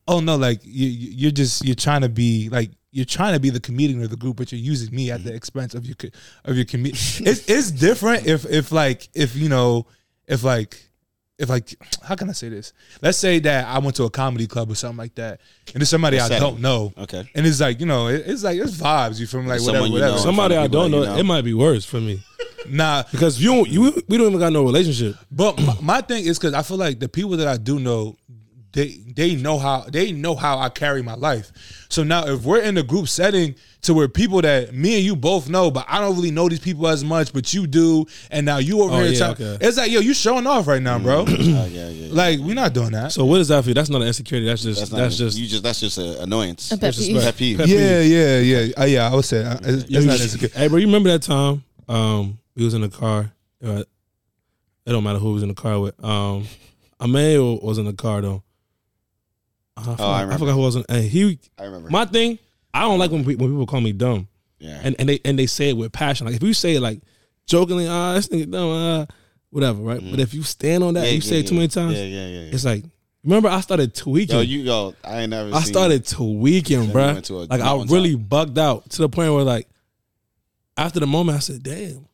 oh 0.08 0.20
no, 0.20 0.36
like 0.38 0.62
you 0.64 0.88
you- 0.88 1.12
you're 1.18 1.32
just 1.32 1.66
you're 1.66 1.76
trying 1.76 2.02
to 2.02 2.10
be 2.10 2.50
like. 2.50 2.72
You're 2.92 3.06
trying 3.06 3.34
to 3.34 3.40
be 3.40 3.50
the 3.50 3.60
comedian 3.62 4.04
of 4.04 4.10
the 4.10 4.18
group, 4.18 4.38
but 4.38 4.52
you're 4.52 4.60
using 4.60 4.94
me 4.94 5.12
at 5.12 5.24
the 5.24 5.30
mm-hmm. 5.30 5.38
expense 5.38 5.74
of 5.76 5.86
your 5.86 5.96
co- 5.96 6.10
of 6.46 6.56
your 6.56 6.66
comedian. 6.66 6.96
it's 7.26 7.50
it's 7.50 7.72
different 7.72 8.28
if 8.28 8.46
if 8.46 8.72
like 8.72 9.08
if 9.14 9.36
you 9.36 9.48
know 9.50 9.86
if 10.28 10.44
like 10.44 10.78
if 11.40 11.50
like 11.50 11.74
how 12.04 12.16
can 12.16 12.30
I 12.30 12.34
say 12.34 12.50
this? 12.50 12.74
Let's 13.02 13.18
say 13.18 13.40
that 13.40 13.66
I 13.66 13.80
went 13.80 13.96
to 13.96 14.04
a 14.04 14.10
comedy 14.10 14.46
club 14.46 14.70
or 14.70 14.76
something 14.76 14.98
like 14.98 15.16
that, 15.16 15.40
and 15.74 15.82
there's 15.82 15.90
somebody 15.90 16.20
I 16.20 16.28
setting? 16.28 16.40
don't 16.42 16.60
know, 16.62 16.94
Okay. 16.98 17.28
and 17.34 17.48
it's 17.48 17.62
like 17.62 17.80
you 17.80 17.86
know, 17.86 18.08
it, 18.08 18.24
it's 18.26 18.44
like 18.44 18.60
it's 18.60 18.76
vibes. 18.78 19.20
You 19.20 19.26
feel 19.28 19.42
me? 19.42 19.48
Like 19.48 19.62
whatever, 19.62 19.78
Someone 19.78 19.88
you 19.92 19.94
whatever. 19.94 20.16
know. 20.18 20.22
Somebody 20.22 20.56
I 20.58 20.68
don't 20.68 20.92
know, 20.92 21.00
you 21.02 21.06
know. 21.08 21.18
it 21.18 21.24
might 21.24 21.44
be 21.44 21.54
worse 21.54 21.86
for 21.86 22.00
me 22.02 22.22
Nah, 22.70 23.04
because 23.12 23.42
you 23.42 23.66
you 23.66 24.04
we 24.08 24.18
don't 24.18 24.28
even 24.28 24.40
got 24.40 24.54
no 24.54 24.64
relationship. 24.64 25.16
but 25.32 25.60
my, 25.60 25.76
my 25.82 26.02
thing 26.02 26.26
is 26.26 26.38
because 26.38 26.54
I 26.54 26.62
feel 26.62 26.78
like 26.78 27.00
the 27.00 27.10
people 27.10 27.32
that 27.38 27.48
I 27.48 27.58
do 27.58 27.80
know, 27.80 28.18
they 28.74 28.88
they 29.16 29.36
know 29.36 29.58
how 29.60 29.82
they 29.82 30.12
know 30.12 30.36
how 30.36 30.58
I 30.60 30.70
carry 30.70 31.02
my 31.02 31.16
life. 31.16 31.52
So 31.90 32.04
now 32.04 32.26
if 32.28 32.44
we're 32.44 32.62
in 32.62 32.78
a 32.78 32.84
group 32.84 33.08
setting 33.10 33.56
to 33.82 33.94
where 33.94 34.08
people 34.08 34.42
that 34.42 34.74
me 34.74 34.96
and 34.96 35.04
you 35.04 35.16
both 35.16 35.50
know, 35.50 35.72
but 35.72 35.86
I 35.90 36.00
don't 36.00 36.16
really 36.16 36.32
know 36.32 36.48
these 36.48 36.60
people 36.60 36.88
as 36.88 37.04
much, 37.04 37.34
but 37.34 37.54
you 37.54 37.68
do, 37.68 38.06
and 38.30 38.46
now 38.46 38.60
you 38.60 38.82
over 38.82 38.94
Oh, 38.94 39.00
here, 39.00 39.12
yeah, 39.12 39.18
trying- 39.18 39.32
okay. 39.32 39.58
it's 39.68 39.78
like 39.78 39.92
yo, 39.92 40.00
you 40.00 40.14
showing 40.14 40.46
off 40.48 40.68
right 40.68 40.82
now, 40.82 41.00
bro. 41.00 41.26
Yeah, 41.28 41.66
yeah, 41.66 41.90
yeah. 41.90 42.08
like 42.14 42.40
we're 42.40 42.54
not 42.56 42.74
doing 42.74 42.92
that. 42.92 43.12
So 43.12 43.26
what 43.26 43.42
is 43.42 43.48
that 43.50 43.64
for 43.64 43.70
you? 43.70 43.74
That's 43.74 43.90
not 43.90 44.02
an 44.02 44.08
insecurity. 44.08 44.48
That's 44.48 44.64
just 44.64 44.80
That's 44.80 44.92
that's, 44.92 45.18
just 45.18 45.38
you 45.38 45.48
just 45.48 45.64
that's 45.64 45.80
just 45.80 45.98
an 45.98 46.16
annoyance. 46.22 46.72
A 46.72 46.78
pet 46.78 46.96
peeve. 46.96 47.22
Pet 47.22 47.36
peeve. 47.36 47.60
Yeah, 47.68 48.00
yeah, 48.02 48.38
yeah, 48.40 48.74
uh, 48.78 48.86
yeah. 48.86 49.12
I 49.12 49.16
would 49.16 49.26
say 49.26 49.44
uh, 49.44 49.58
it's, 49.64 49.84
it's 49.90 50.06
not 50.06 50.20
insecure. 50.22 50.50
Hey, 50.54 50.68
bro, 50.68 50.78
you 50.78 50.86
remember 50.88 51.10
that 51.10 51.24
time? 51.24 51.64
Um, 51.90 52.38
we 52.56 52.64
was 52.64 52.74
in 52.74 52.82
the 52.82 52.90
car. 52.90 53.34
Uh, 53.64 53.84
it 54.86 54.92
don't 54.92 55.04
matter 55.04 55.20
who 55.20 55.34
was 55.34 55.44
in 55.44 55.50
the 55.50 55.56
car 55.56 55.80
with. 55.80 56.02
Um, 56.04 56.48
Emmanuel 57.04 57.60
was 57.62 57.78
in 57.80 57.86
the 57.86 57.94
car 57.94 58.22
though. 58.22 58.44
I 59.82 59.92
forgot, 59.96 60.00
I 60.00 60.18
I, 60.18 60.22
remember. 60.22 60.40
forgot 60.40 60.54
who 60.54 60.62
was 60.62 60.76
in. 60.76 60.86
And 60.90 61.04
he, 61.04 61.40
I 61.58 61.64
remember. 61.66 61.90
my 61.90 62.06
thing. 62.06 62.40
I 62.74 62.82
don't 62.82 63.00
like 63.00 63.12
when 63.12 63.24
pe- 63.26 63.36
when 63.36 63.50
people 63.50 63.66
call 63.66 63.82
me 63.82 63.92
dumb, 63.92 64.28
yeah. 64.60 64.80
and 64.84 64.96
and 65.00 65.10
they 65.10 65.20
and 65.26 65.38
they 65.38 65.46
say 65.48 65.70
it 65.70 65.78
with 65.78 65.92
passion. 65.92 66.26
Like 66.28 66.36
if 66.36 66.44
you 66.44 66.54
say 66.54 66.76
it 66.76 66.82
like 66.82 67.02
jokingly, 67.46 67.88
ah, 67.88 68.14
this 68.14 68.28
nigga 68.30 68.50
dumb, 68.50 68.70
ah, 68.70 69.06
whatever, 69.50 69.82
right? 69.82 70.00
But 70.10 70.20
if 70.22 70.34
you 70.34 70.44
stand 70.44 70.84
on 70.84 70.94
that. 70.94 71.02
Yeah, 71.04 71.10
you 71.10 71.16
yeah, 71.16 71.20
say 71.22 71.40
it 71.42 71.48
too 71.48 71.56
yeah. 71.56 71.60
many 71.60 71.68
times. 71.68 71.94
Yeah, 71.98 72.04
yeah, 72.06 72.28
yeah. 72.28 72.40
yeah. 72.46 72.54
It's 72.54 72.64
like 72.64 72.86
remember 73.26 73.50
I 73.50 73.60
started 73.62 73.94
tweaking. 73.94 74.36
Yo, 74.36 74.42
you 74.42 74.64
go. 74.64 74.96
I 75.04 75.20
ain't 75.22 75.32
never. 75.32 75.54
I 75.54 75.60
seen- 75.60 75.74
started 75.74 76.06
tweaking, 76.08 76.80
Then 76.84 76.92
bro. 76.92 77.06
went 77.14 77.26
to 77.26 77.34
a 77.36 77.44
Like 77.44 77.60
I 77.60 77.66
mountaintop. 77.66 77.94
really 77.94 78.16
bugged 78.16 78.58
out 78.58 78.90
to 78.92 79.02
the 79.02 79.10
point 79.10 79.34
where 79.34 79.44
like 79.44 79.68
after 80.78 81.00
the 81.02 81.08
moment 81.08 81.36
I 81.36 81.40
said, 81.40 81.62
"Damn, 81.64 82.06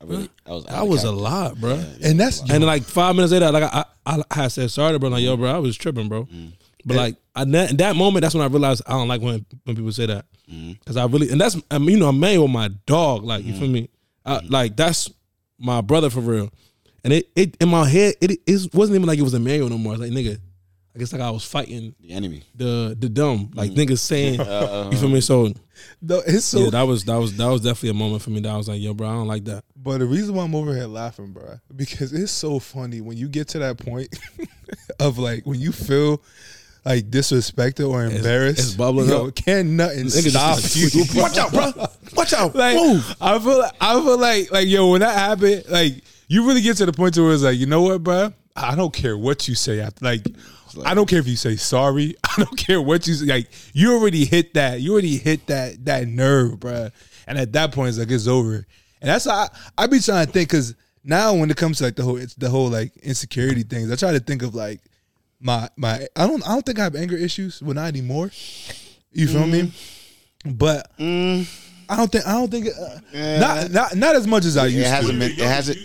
I, 0.00 0.04
really, 0.04 0.28
I 0.46 0.50
was. 0.50 0.64
out 0.66 0.70
that 0.70 0.82
of 0.82 0.88
was 0.88 1.04
a 1.04 1.12
lot, 1.12 1.58
bro." 1.58 1.74
Yeah, 1.76 1.84
yeah. 2.00 2.08
And 2.08 2.20
that's 2.20 2.42
And 2.50 2.64
like 2.64 2.82
five 2.82 3.16
minutes 3.16 3.32
later, 3.32 3.50
like 3.50 3.62
I, 3.62 3.84
I, 4.04 4.22
I 4.30 4.48
said 4.48 4.70
sorry, 4.70 4.98
bro. 4.98 5.08
Like 5.08 5.22
yo, 5.22 5.36
bro, 5.38 5.50
I 5.54 5.58
was 5.58 5.76
tripping, 5.76 6.08
bro. 6.08 6.24
Mm. 6.26 6.52
But 6.86 6.96
like 6.96 7.16
I, 7.34 7.44
that, 7.44 7.70
in 7.72 7.76
that 7.78 7.96
moment, 7.96 8.22
that's 8.22 8.34
when 8.34 8.44
I 8.44 8.46
realized 8.46 8.80
I 8.86 8.92
don't 8.92 9.08
like 9.08 9.20
when 9.20 9.44
when 9.64 9.76
people 9.76 9.92
say 9.92 10.06
that 10.06 10.24
Mm. 10.48 10.78
because 10.78 10.96
I 10.96 11.04
really 11.06 11.28
and 11.30 11.40
that's 11.40 11.56
I 11.72 11.78
mean 11.78 11.90
you 11.90 11.96
know 11.98 12.08
I'm 12.08 12.20
married 12.20 12.38
with 12.38 12.50
my 12.52 12.68
dog. 12.86 13.24
Like 13.24 13.44
you 13.44 13.52
feel 13.54 13.66
me? 13.68 13.88
I, 14.24 14.38
like 14.48 14.76
that's 14.76 15.10
my 15.58 15.80
brother 15.80 16.08
for 16.08 16.20
real. 16.20 16.50
And 17.02 17.12
it, 17.12 17.28
it 17.34 17.56
in 17.60 17.68
my 17.68 17.88
head 17.88 18.14
it, 18.20 18.38
it 18.46 18.72
wasn't 18.74 18.94
even 18.94 19.08
like 19.08 19.18
it 19.18 19.22
was 19.22 19.34
Emmanuel 19.34 19.68
no 19.68 19.76
more. 19.78 19.94
It's 19.94 20.02
like 20.02 20.12
nigga, 20.12 20.38
I 20.94 20.98
guess 21.00 21.12
like 21.12 21.20
I 21.20 21.30
was 21.30 21.44
fighting 21.44 21.96
The 22.00 22.10
enemy. 22.12 22.44
the 22.54 22.96
the 22.96 23.08
dumb, 23.08 23.50
like 23.54 23.72
niggas 23.72 23.98
saying, 23.98 24.38
Uh, 24.56 24.88
you 24.92 24.98
feel 24.98 25.08
me? 25.08 25.20
So 25.20 25.52
No, 26.00 26.22
it's 26.24 26.44
so. 26.44 26.60
yeah, 26.60 26.70
that 26.70 26.82
was 26.82 27.02
that 27.06 27.16
was 27.16 27.36
that 27.38 27.48
was 27.48 27.62
definitely 27.62 27.90
a 27.90 27.94
moment 27.94 28.22
for 28.22 28.30
me 28.30 28.38
that 28.40 28.50
I 28.52 28.56
was 28.56 28.68
like, 28.68 28.80
yo, 28.80 28.94
bro, 28.94 29.08
I 29.08 29.12
don't 29.14 29.26
like 29.26 29.44
that. 29.46 29.64
but 29.76 29.98
the 29.98 30.06
reason 30.06 30.32
why 30.32 30.44
I'm 30.44 30.54
over 30.54 30.72
here 30.76 30.86
laughing, 30.86 31.32
bro, 31.32 31.58
because 31.74 32.12
it's 32.12 32.30
so 32.30 32.60
funny 32.60 33.00
when 33.00 33.16
you 33.16 33.28
get 33.28 33.48
to 33.48 33.58
that 33.58 33.78
point 33.78 34.16
of 35.00 35.18
like 35.18 35.44
when 35.44 35.58
you 35.60 35.72
feel 35.72 36.22
like 36.86 37.10
disrespected 37.10 37.90
or 37.90 38.04
embarrassed. 38.04 38.60
it's 38.60 38.74
bubbling 38.74 39.08
yo, 39.08 39.26
up. 39.26 39.34
Can 39.34 39.76
nothing 39.76 40.04
Niggas 40.04 40.30
stop 40.30 40.60
you? 41.16 41.20
Watch 41.20 41.36
out, 41.36 41.52
bro. 41.52 41.86
Watch 42.14 42.32
out. 42.32 42.54
like 42.54 42.76
I 43.20 43.38
feel 43.40 43.58
like 43.58 43.72
I 43.80 43.94
feel 43.94 44.18
like 44.18 44.52
like 44.52 44.68
yo 44.68 44.92
when 44.92 45.00
that 45.00 45.18
happened 45.18 45.64
like 45.68 45.94
you 46.28 46.46
really 46.46 46.60
get 46.60 46.76
to 46.76 46.86
the 46.86 46.92
point 46.92 47.14
to 47.14 47.24
where 47.24 47.34
it's 47.34 47.42
like 47.42 47.58
you 47.58 47.66
know 47.66 47.82
what 47.82 48.04
bro 48.04 48.32
I 48.54 48.76
don't 48.76 48.94
care 48.94 49.18
what 49.18 49.48
you 49.48 49.56
say 49.56 49.82
I, 49.82 49.90
like 50.00 50.24
I 50.84 50.94
don't 50.94 51.08
care 51.08 51.18
if 51.18 51.26
you 51.26 51.34
say 51.34 51.56
sorry 51.56 52.14
I 52.24 52.44
don't 52.44 52.56
care 52.56 52.80
what 52.80 53.04
you 53.08 53.14
say 53.14 53.26
like 53.26 53.48
you 53.72 53.92
already 53.92 54.24
hit 54.24 54.54
that 54.54 54.80
you 54.80 54.92
already 54.92 55.18
hit 55.18 55.48
that 55.48 55.84
that 55.86 56.06
nerve 56.06 56.60
bro 56.60 56.90
and 57.26 57.36
at 57.36 57.52
that 57.54 57.72
point 57.72 57.88
it's 57.88 57.98
like 57.98 58.12
it's 58.12 58.28
over 58.28 58.64
and 59.00 59.10
that's 59.10 59.24
how 59.24 59.32
I, 59.32 59.48
I 59.76 59.86
be 59.88 59.98
trying 59.98 60.26
to 60.26 60.32
think 60.32 60.50
because 60.50 60.76
now 61.02 61.34
when 61.34 61.50
it 61.50 61.56
comes 61.56 61.78
to 61.78 61.84
like 61.84 61.96
the 61.96 62.04
whole 62.04 62.16
it's 62.16 62.34
the 62.34 62.48
whole 62.48 62.68
like 62.68 62.96
insecurity 62.98 63.64
things 63.64 63.90
I 63.90 63.96
try 63.96 64.12
to 64.12 64.20
think 64.20 64.42
of 64.42 64.54
like 64.54 64.80
my 65.40 65.68
my 65.76 66.06
I 66.16 66.26
don't 66.26 66.42
I 66.46 66.52
don't 66.52 66.64
think 66.64 66.78
I 66.78 66.84
have 66.84 66.94
anger 66.96 67.16
issues 67.16 67.62
well 67.62 67.74
not 67.74 67.86
anymore 67.88 68.30
you 69.12 69.28
feel 69.28 69.46
me 69.46 69.72
but 70.44 70.90
I 70.98 71.96
don't 71.96 72.10
think 72.10 72.26
I 72.26 72.32
don't 72.32 72.50
think 72.50 72.68
uh, 72.68 73.38
not 73.38 73.70
not 73.70 73.96
not 73.96 74.16
as 74.16 74.26
much 74.26 74.44
as 74.44 74.56
I 74.56 74.66
It 74.66 74.72
used 74.72 74.84
to. 74.86 74.90
hasn't 74.90 75.18
been. 75.18 75.30
It 75.32 75.38
hasn't. 75.38 75.78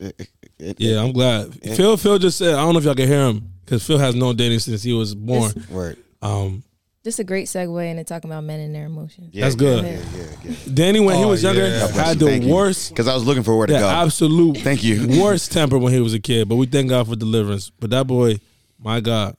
It, 0.00 0.28
it, 0.58 0.80
Yeah, 0.80 1.00
I'm 1.02 1.12
glad. 1.12 1.54
Phil 1.76 1.96
Phil 1.96 2.18
just 2.18 2.38
said, 2.38 2.54
I 2.54 2.58
don't 2.64 2.72
know 2.74 2.78
if 2.80 2.84
y'all 2.84 2.94
can 2.94 3.08
hear 3.08 3.26
him 3.28 3.50
because 3.64 3.86
Phil 3.86 3.98
has 3.98 4.14
known 4.14 4.36
dating 4.36 4.58
since 4.58 4.82
he 4.82 4.92
was 4.92 5.14
born. 5.14 5.52
Word. 5.70 5.96
Um, 6.20 6.62
Just 7.04 7.18
a 7.18 7.24
great 7.24 7.46
segue 7.48 7.90
into 7.90 8.04
talking 8.04 8.30
about 8.30 8.44
men 8.44 8.60
and 8.60 8.74
their 8.74 8.86
emotions. 8.86 9.30
Yeah, 9.32 9.44
That's 9.44 9.54
good. 9.56 9.84
Yeah, 9.84 10.00
yeah, 10.16 10.24
yeah. 10.44 10.54
Danny, 10.74 11.00
when 11.00 11.16
he 11.16 11.24
Oh, 11.24 11.28
was 11.28 11.42
younger, 11.42 11.66
yeah. 11.66 11.86
had 11.88 12.18
the 12.18 12.26
Thank 12.26 12.44
you. 12.44 12.54
worst, 12.54 12.90
Because 12.90 13.08
I 13.08 13.14
was 13.14 13.24
looking 13.24 13.42
for 13.42 13.56
where 13.56 13.66
to 13.66 13.72
go. 13.72 13.88
absolute 13.88 14.58
Thank 14.58 14.84
you. 14.84 15.20
worst 15.20 15.50
temper 15.52 15.78
when 15.78 15.92
he 15.92 16.00
was 16.00 16.14
a 16.14 16.20
kid. 16.20 16.48
But 16.48 16.56
we 16.56 16.66
thank 16.66 16.90
God 16.90 17.08
for 17.08 17.16
deliverance. 17.16 17.70
But 17.80 17.90
that 17.90 18.06
boy, 18.06 18.38
my 18.82 19.00
God, 19.00 19.36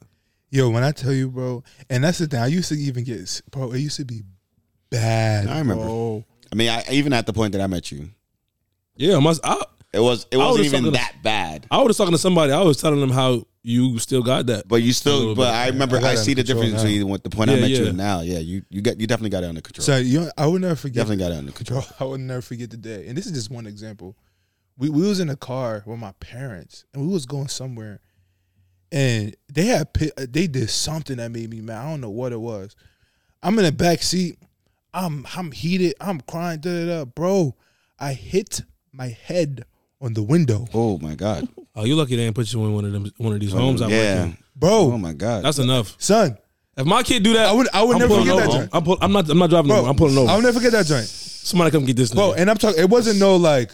Yo, 0.50 0.70
when 0.70 0.84
I 0.84 0.92
tell 0.92 1.12
you, 1.12 1.30
bro, 1.30 1.64
and 1.90 2.04
that's 2.04 2.18
the 2.18 2.26
thing. 2.28 2.38
I 2.40 2.46
used 2.46 2.68
to 2.68 2.76
even 2.76 3.02
get, 3.02 3.42
bro. 3.50 3.72
It 3.72 3.80
used 3.80 3.96
to 3.96 4.04
be 4.04 4.22
bad. 4.90 5.48
I 5.48 5.58
remember. 5.58 5.82
bro. 5.84 6.24
I 6.52 6.54
mean, 6.54 6.68
I, 6.70 6.84
even 6.90 7.12
at 7.12 7.26
the 7.26 7.32
point 7.32 7.52
that 7.52 7.60
I 7.60 7.66
met 7.66 7.90
you, 7.90 8.08
yeah, 8.96 9.16
I 9.16 9.20
must. 9.20 9.40
I, 9.44 9.60
it 9.92 10.00
was 10.00 10.26
it 10.30 10.36
I 10.36 10.38
wasn't 10.38 10.52
would've 10.52 10.66
even 10.66 10.78
sucking- 10.80 10.92
that 10.92 11.14
bad. 11.22 11.66
I 11.70 11.82
was 11.82 11.96
talking 11.96 12.12
to 12.12 12.18
somebody. 12.18 12.52
I 12.52 12.62
was 12.62 12.80
telling 12.80 13.00
them 13.00 13.10
how 13.10 13.46
you 13.62 13.98
still 13.98 14.22
got 14.22 14.46
that. 14.46 14.68
But 14.68 14.76
you 14.82 14.92
still, 14.92 15.34
but 15.34 15.46
bit. 15.46 15.54
I 15.54 15.66
remember 15.68 15.96
I 15.98 16.10
I, 16.10 16.14
see 16.14 16.34
the 16.34 16.44
difference 16.44 16.72
now. 16.74 16.82
between 16.82 17.08
what 17.08 17.24
the 17.24 17.30
point 17.30 17.50
Yeah, 17.50 17.56
I 17.56 17.60
met 17.60 17.70
you 17.70 17.82
yeah. 17.82 17.88
and 17.88 17.96
now. 17.96 18.20
Yeah, 18.20 18.38
you 18.38 18.62
you 18.70 18.80
got 18.80 19.00
you 19.00 19.06
definitely 19.08 19.30
got 19.30 19.42
it 19.42 19.48
under 19.48 19.60
control. 19.60 19.84
So 19.84 19.96
you, 19.96 20.20
know, 20.20 20.30
I 20.38 20.46
would 20.46 20.60
never 20.62 20.76
forget. 20.76 20.96
definitely 21.06 21.24
got 21.24 21.32
it 21.32 21.38
under 21.38 21.52
control. 21.52 21.82
I 21.98 22.04
would 22.04 22.20
never 22.20 22.42
forget 22.42 22.70
the 22.70 22.76
day. 22.76 23.06
And 23.08 23.16
this 23.18 23.26
is 23.26 23.32
just 23.32 23.50
one 23.50 23.66
example. 23.66 24.16
We 24.78 24.88
we 24.90 25.02
was 25.02 25.18
in 25.18 25.30
a 25.30 25.36
car 25.36 25.82
with 25.86 25.98
my 25.98 26.12
parents, 26.20 26.84
and 26.92 27.02
we 27.06 27.12
was 27.12 27.26
going 27.26 27.48
somewhere, 27.48 28.00
and 28.94 29.34
they 29.52 29.66
had 29.66 29.88
uh, 30.16 30.24
they 30.28 30.46
did 30.46 30.70
something 30.70 31.16
that 31.16 31.30
made 31.32 31.50
me 31.50 31.60
mad. 31.60 31.84
I 31.84 31.90
don't 31.90 32.00
know 32.00 32.10
what 32.10 32.32
it 32.32 32.40
was. 32.40 32.76
I'm 33.42 33.58
in 33.58 33.64
the 33.64 33.72
back 33.72 34.02
seat. 34.02 34.38
I'm 34.94 35.26
I'm 35.36 35.50
heated. 35.50 35.94
I'm 36.00 36.20
crying. 36.20 36.60
Da, 36.60 36.70
da, 36.70 36.86
da. 36.86 37.04
Bro, 37.04 37.56
I 37.98 38.12
hit 38.12 38.62
my 38.92 39.08
head 39.08 39.64
on 40.00 40.14
the 40.14 40.22
window. 40.22 40.66
Oh 40.72 40.98
my 40.98 41.14
god. 41.14 41.48
Oh, 41.76 41.82
you 41.84 41.96
lucky 41.96 42.14
they 42.14 42.22
didn't 42.22 42.36
put 42.36 42.52
you 42.52 42.64
in 42.64 42.72
one 42.72 42.84
of 42.84 42.92
them, 42.92 43.10
one 43.16 43.32
of 43.32 43.40
these 43.40 43.50
homes. 43.50 43.82
I 43.82 43.86
work 43.86 43.92
yeah. 43.94 44.22
in. 44.26 44.38
Bro, 44.54 44.92
Oh 44.92 44.96
my 44.96 45.12
god. 45.12 45.42
That's 45.42 45.58
enough. 45.58 45.96
son, 45.98 46.38
If 46.76 46.86
my 46.86 47.02
kid 47.02 47.24
do 47.24 47.32
that, 47.32 47.46
I 47.48 47.52
would- 47.52 47.68
I 47.74 47.82
would 47.82 47.94
I'm 47.94 47.98
never 47.98 48.14
pulling 48.14 48.28
forget 48.28 48.44
that 48.44 48.52
joint. 48.52 48.70
I'm, 48.72 48.84
pull, 48.84 48.98
I'm 49.00 49.10
not. 49.10 49.28
I'm 49.28 49.38
not 49.38 49.50
driving. 49.50 49.70
bro, 49.70 49.78
over. 49.78 49.88
I'm 49.88 49.96
pulling 49.96 50.16
over. 50.16 50.30
I'll 50.30 50.40
never 50.40 50.60
forget 50.60 50.70
that 50.70 50.86
joint. 50.86 51.06
Somebody 51.06 51.72
come 51.72 51.84
get 51.84 51.96
this 51.96 52.12
nigga. 52.12 52.14
Bro, 52.14 52.34
and 52.34 52.48
I'm 52.48 52.56
talking. 52.58 52.80
It 52.80 52.88
wasn't 52.88 53.18
no 53.18 53.34
like. 53.34 53.72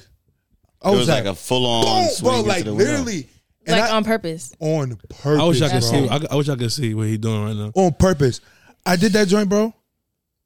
I 0.80 0.88
it 0.88 0.92
was, 0.92 1.00
was 1.00 1.08
like 1.10 1.26
a 1.26 1.34
full 1.34 1.66
on 1.66 1.84
boom, 1.84 2.08
swing 2.10 2.30
bro, 2.30 2.38
into 2.38 2.48
like 2.48 2.64
the 2.64 2.74
window. 2.74 3.28
Literally, 3.66 3.80
and 3.80 3.80
like 3.80 3.90
I- 3.92 3.96
on 3.96 4.04
purpose. 4.04 4.52
on 4.60 4.96
purpose. 5.08 5.40
I 5.40 5.44
wish 5.44 5.62
I 5.62 5.68
could 5.70 5.84
see. 5.84 6.08
I, 6.08 6.20
I 6.30 6.34
wish 6.36 6.48
I 6.48 6.56
could 6.56 6.72
see 6.72 6.94
what 6.94 7.06
he 7.06 7.16
doing 7.18 7.44
right 7.44 7.56
now. 7.56 7.72
on 7.74 7.92
purpose. 7.94 8.40
I 8.86 8.96
did 8.96 9.12
that 9.12 9.28
joint, 9.28 9.48
bro. 9.48 9.74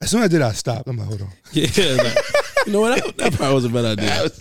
As 0.03 0.11
soon 0.11 0.21
as 0.21 0.27
I 0.27 0.29
did, 0.29 0.43
I 0.43 0.53
stopped. 0.53 0.89
I'm 0.89 0.97
like, 0.99 1.09
hold 1.09 1.23
on. 1.23 1.29
Yeah, 1.53 1.65
like, 2.03 2.17
you 2.67 2.73
know 2.73 2.81
what? 2.81 3.03
That, 3.05 3.17
that 3.19 3.33
probably 3.35 3.55
was 3.55 3.65
a 3.65 3.69
bad 3.69 3.85
idea. 3.99 4.09
That 4.09 4.23
was, 4.25 4.41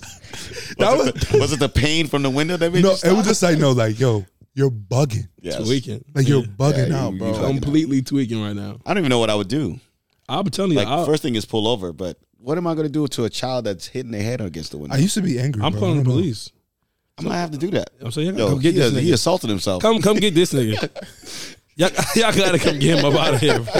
was 0.77 1.07
it 1.07 1.15
the, 1.31 1.37
was 1.39 1.53
it 1.53 1.59
the 1.59 1.69
pain 1.69 2.07
from 2.07 2.23
the 2.23 2.29
window 2.29 2.57
that 2.57 2.73
made 2.73 2.83
no. 2.83 2.91
you 2.91 2.97
It 3.11 3.13
was 3.15 3.25
just 3.27 3.43
like 3.43 3.57
no, 3.59 3.71
like 3.71 3.99
yo, 3.99 4.25
you're 4.55 4.71
bugging. 4.71 5.27
Yes. 5.39 5.63
Tweaking. 5.63 6.03
Like 6.15 6.27
you're 6.27 6.41
Yeah. 6.41 6.47
bugging 6.47 6.89
Yeah, 6.89 7.03
out, 7.05 7.13
you- 7.13 7.19
bro. 7.19 7.27
you 7.29 7.33
fucking- 7.35 7.61
completely 7.61 8.01
tweaking 8.01 8.41
right 8.43 8.55
now. 8.55 8.79
I 8.85 8.93
don't 8.93 8.99
even 8.99 9.09
know 9.09 9.19
what 9.19 9.29
I 9.29 9.35
would 9.35 9.47
do. 9.47 9.79
I'm 10.27 10.45
telling 10.45 10.71
you, 10.71 10.77
Like 10.77 10.87
I, 10.87 11.05
first 11.05 11.21
thing 11.21 11.35
is 11.35 11.45
pull 11.45 11.67
over, 11.67 11.93
but 11.93 12.17
what 12.37 12.57
am 12.57 12.65
I 12.65 12.73
going 12.75 12.87
to 12.87 12.91
do 12.91 13.05
to 13.07 13.25
a 13.25 13.29
child 13.29 13.65
that's 13.65 13.87
hitting 13.87 14.11
their 14.11 14.23
head 14.23 14.41
against 14.41 14.71
the 14.71 14.77
window? 14.77 14.95
I 14.95 14.99
used 14.99 15.13
to 15.15 15.21
be 15.21 15.37
angry. 15.39 15.61
I'm 15.61 15.71
bro. 15.73 15.81
calling 15.81 15.97
the 15.99 16.03
police. 16.05 16.49
I 17.17 17.21
might 17.21 17.37
have 17.37 17.51
to 17.51 17.57
do 17.57 17.69
that. 17.71 17.89
I'm 18.01 18.11
saying, 18.11 18.37
Yo, 18.37 18.49
come 18.49 18.59
get 18.59 18.73
he, 18.73 18.79
this 18.79 18.97
he 18.97 19.11
assaulted 19.11 19.49
himself. 19.49 19.81
Come, 19.81 20.01
come 20.01 20.17
get 20.17 20.33
this 20.33 20.53
nigga. 20.53 20.89
y'all, 21.75 21.89
y'all 22.15 22.33
gotta 22.35 22.59
come 22.59 22.79
get 22.79 22.97
him 22.99 23.05
up 23.05 23.19
out 23.19 23.33
of 23.35 23.39
here. 23.39 23.63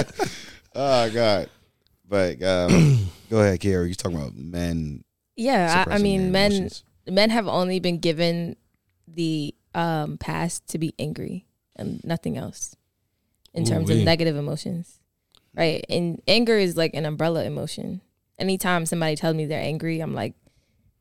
Oh 0.76 1.08
God. 1.10 1.48
But 2.08 2.42
um, 2.42 3.08
go 3.30 3.38
ahead, 3.40 3.60
Kiara. 3.60 3.86
You 3.88 3.94
talking 3.94 4.18
about 4.18 4.34
men? 4.34 5.04
Yeah, 5.36 5.72
I, 5.72 5.78
I 5.78 5.82
suppressing 5.84 6.02
mean, 6.02 6.22
their 6.22 6.30
men 6.32 6.52
emotions. 6.52 6.84
men 7.06 7.30
have 7.30 7.46
only 7.46 7.78
been 7.78 7.98
given 7.98 8.56
the 9.06 9.54
um 9.72 10.18
pass 10.18 10.58
to 10.66 10.78
be 10.78 10.94
angry 10.98 11.46
and 11.76 12.02
nothing 12.02 12.36
else 12.36 12.74
in 13.52 13.64
terms 13.64 13.88
of 13.88 13.96
Ooh-wee. 13.96 14.04
negative 14.04 14.34
emotions, 14.36 14.98
right? 15.54 15.84
And 15.88 16.20
anger 16.26 16.56
is 16.58 16.76
like 16.76 16.94
an 16.94 17.06
umbrella 17.06 17.44
emotion. 17.44 18.00
Anytime 18.36 18.84
somebody 18.84 19.14
tells 19.14 19.36
me 19.36 19.46
they're 19.46 19.62
angry, 19.62 20.00
I'm 20.00 20.12
like, 20.12 20.34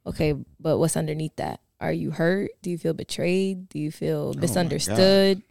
okay, 0.06 0.36
but 0.60 0.78
what's 0.78 0.96
underneath 0.96 1.36
that? 1.38 1.62
Are 1.84 1.92
you 1.92 2.12
hurt? 2.12 2.52
Do 2.62 2.70
you 2.70 2.78
feel 2.78 2.94
betrayed? 2.94 3.68
Do 3.68 3.78
you 3.78 3.92
feel 3.92 4.34
misunderstood? 4.36 5.44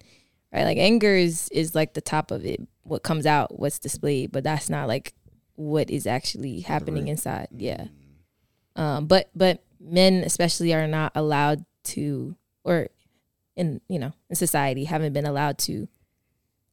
Right? 0.51 0.65
Like 0.65 0.79
anger 0.79 1.15
is 1.15 1.51
is 1.51 1.75
like 1.75 1.93
the 1.93 2.01
top 2.01 2.31
of 2.31 2.47
it. 2.47 2.67
What 2.85 3.03
comes 3.03 3.27
out, 3.27 3.59
what's 3.59 3.79
displayed, 3.79 4.33
but 4.33 4.43
that's 4.43 4.71
not 4.71 4.89
like 4.89 5.13
what 5.57 5.91
is 5.91 6.07
actually 6.07 6.61
happening 6.61 7.09
inside. 7.09 7.49
Yeah. 7.55 7.89
Um, 8.77 9.05
but 9.07 9.29
but 9.37 9.63
men 9.79 10.23
especially 10.25 10.73
are 10.73 10.87
not 10.87 11.13
allowed 11.15 11.67
to, 11.85 12.35
or 12.65 12.89
in 13.55 13.83
you 13.89 13.99
know 13.99 14.15
in 14.31 14.37
society 14.37 14.85
haven't 14.85 15.13
been 15.13 15.27
allowed 15.27 15.59
to 15.59 15.87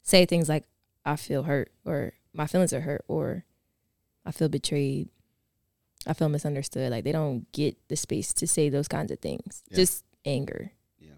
say 0.03 0.25
things 0.25 0.47
like 0.47 0.63
I 1.05 1.17
feel 1.17 1.43
hurt 1.43 1.69
or 1.83 2.13
my 2.33 2.47
feelings 2.47 2.71
are 2.71 2.79
hurt 2.79 3.03
or 3.09 3.43
I 4.25 4.31
feel 4.31 4.47
betrayed. 4.47 5.09
I 6.07 6.13
feel 6.13 6.29
misunderstood. 6.29 6.91
Like 6.91 7.03
they 7.03 7.11
don't 7.11 7.51
get 7.51 7.77
the 7.87 7.95
space 7.95 8.33
to 8.33 8.47
say 8.47 8.69
those 8.69 8.87
kinds 8.87 9.11
of 9.11 9.19
things. 9.19 9.63
Yeah. 9.69 9.77
Just 9.77 10.05
anger. 10.25 10.71
Yeah. 10.99 11.11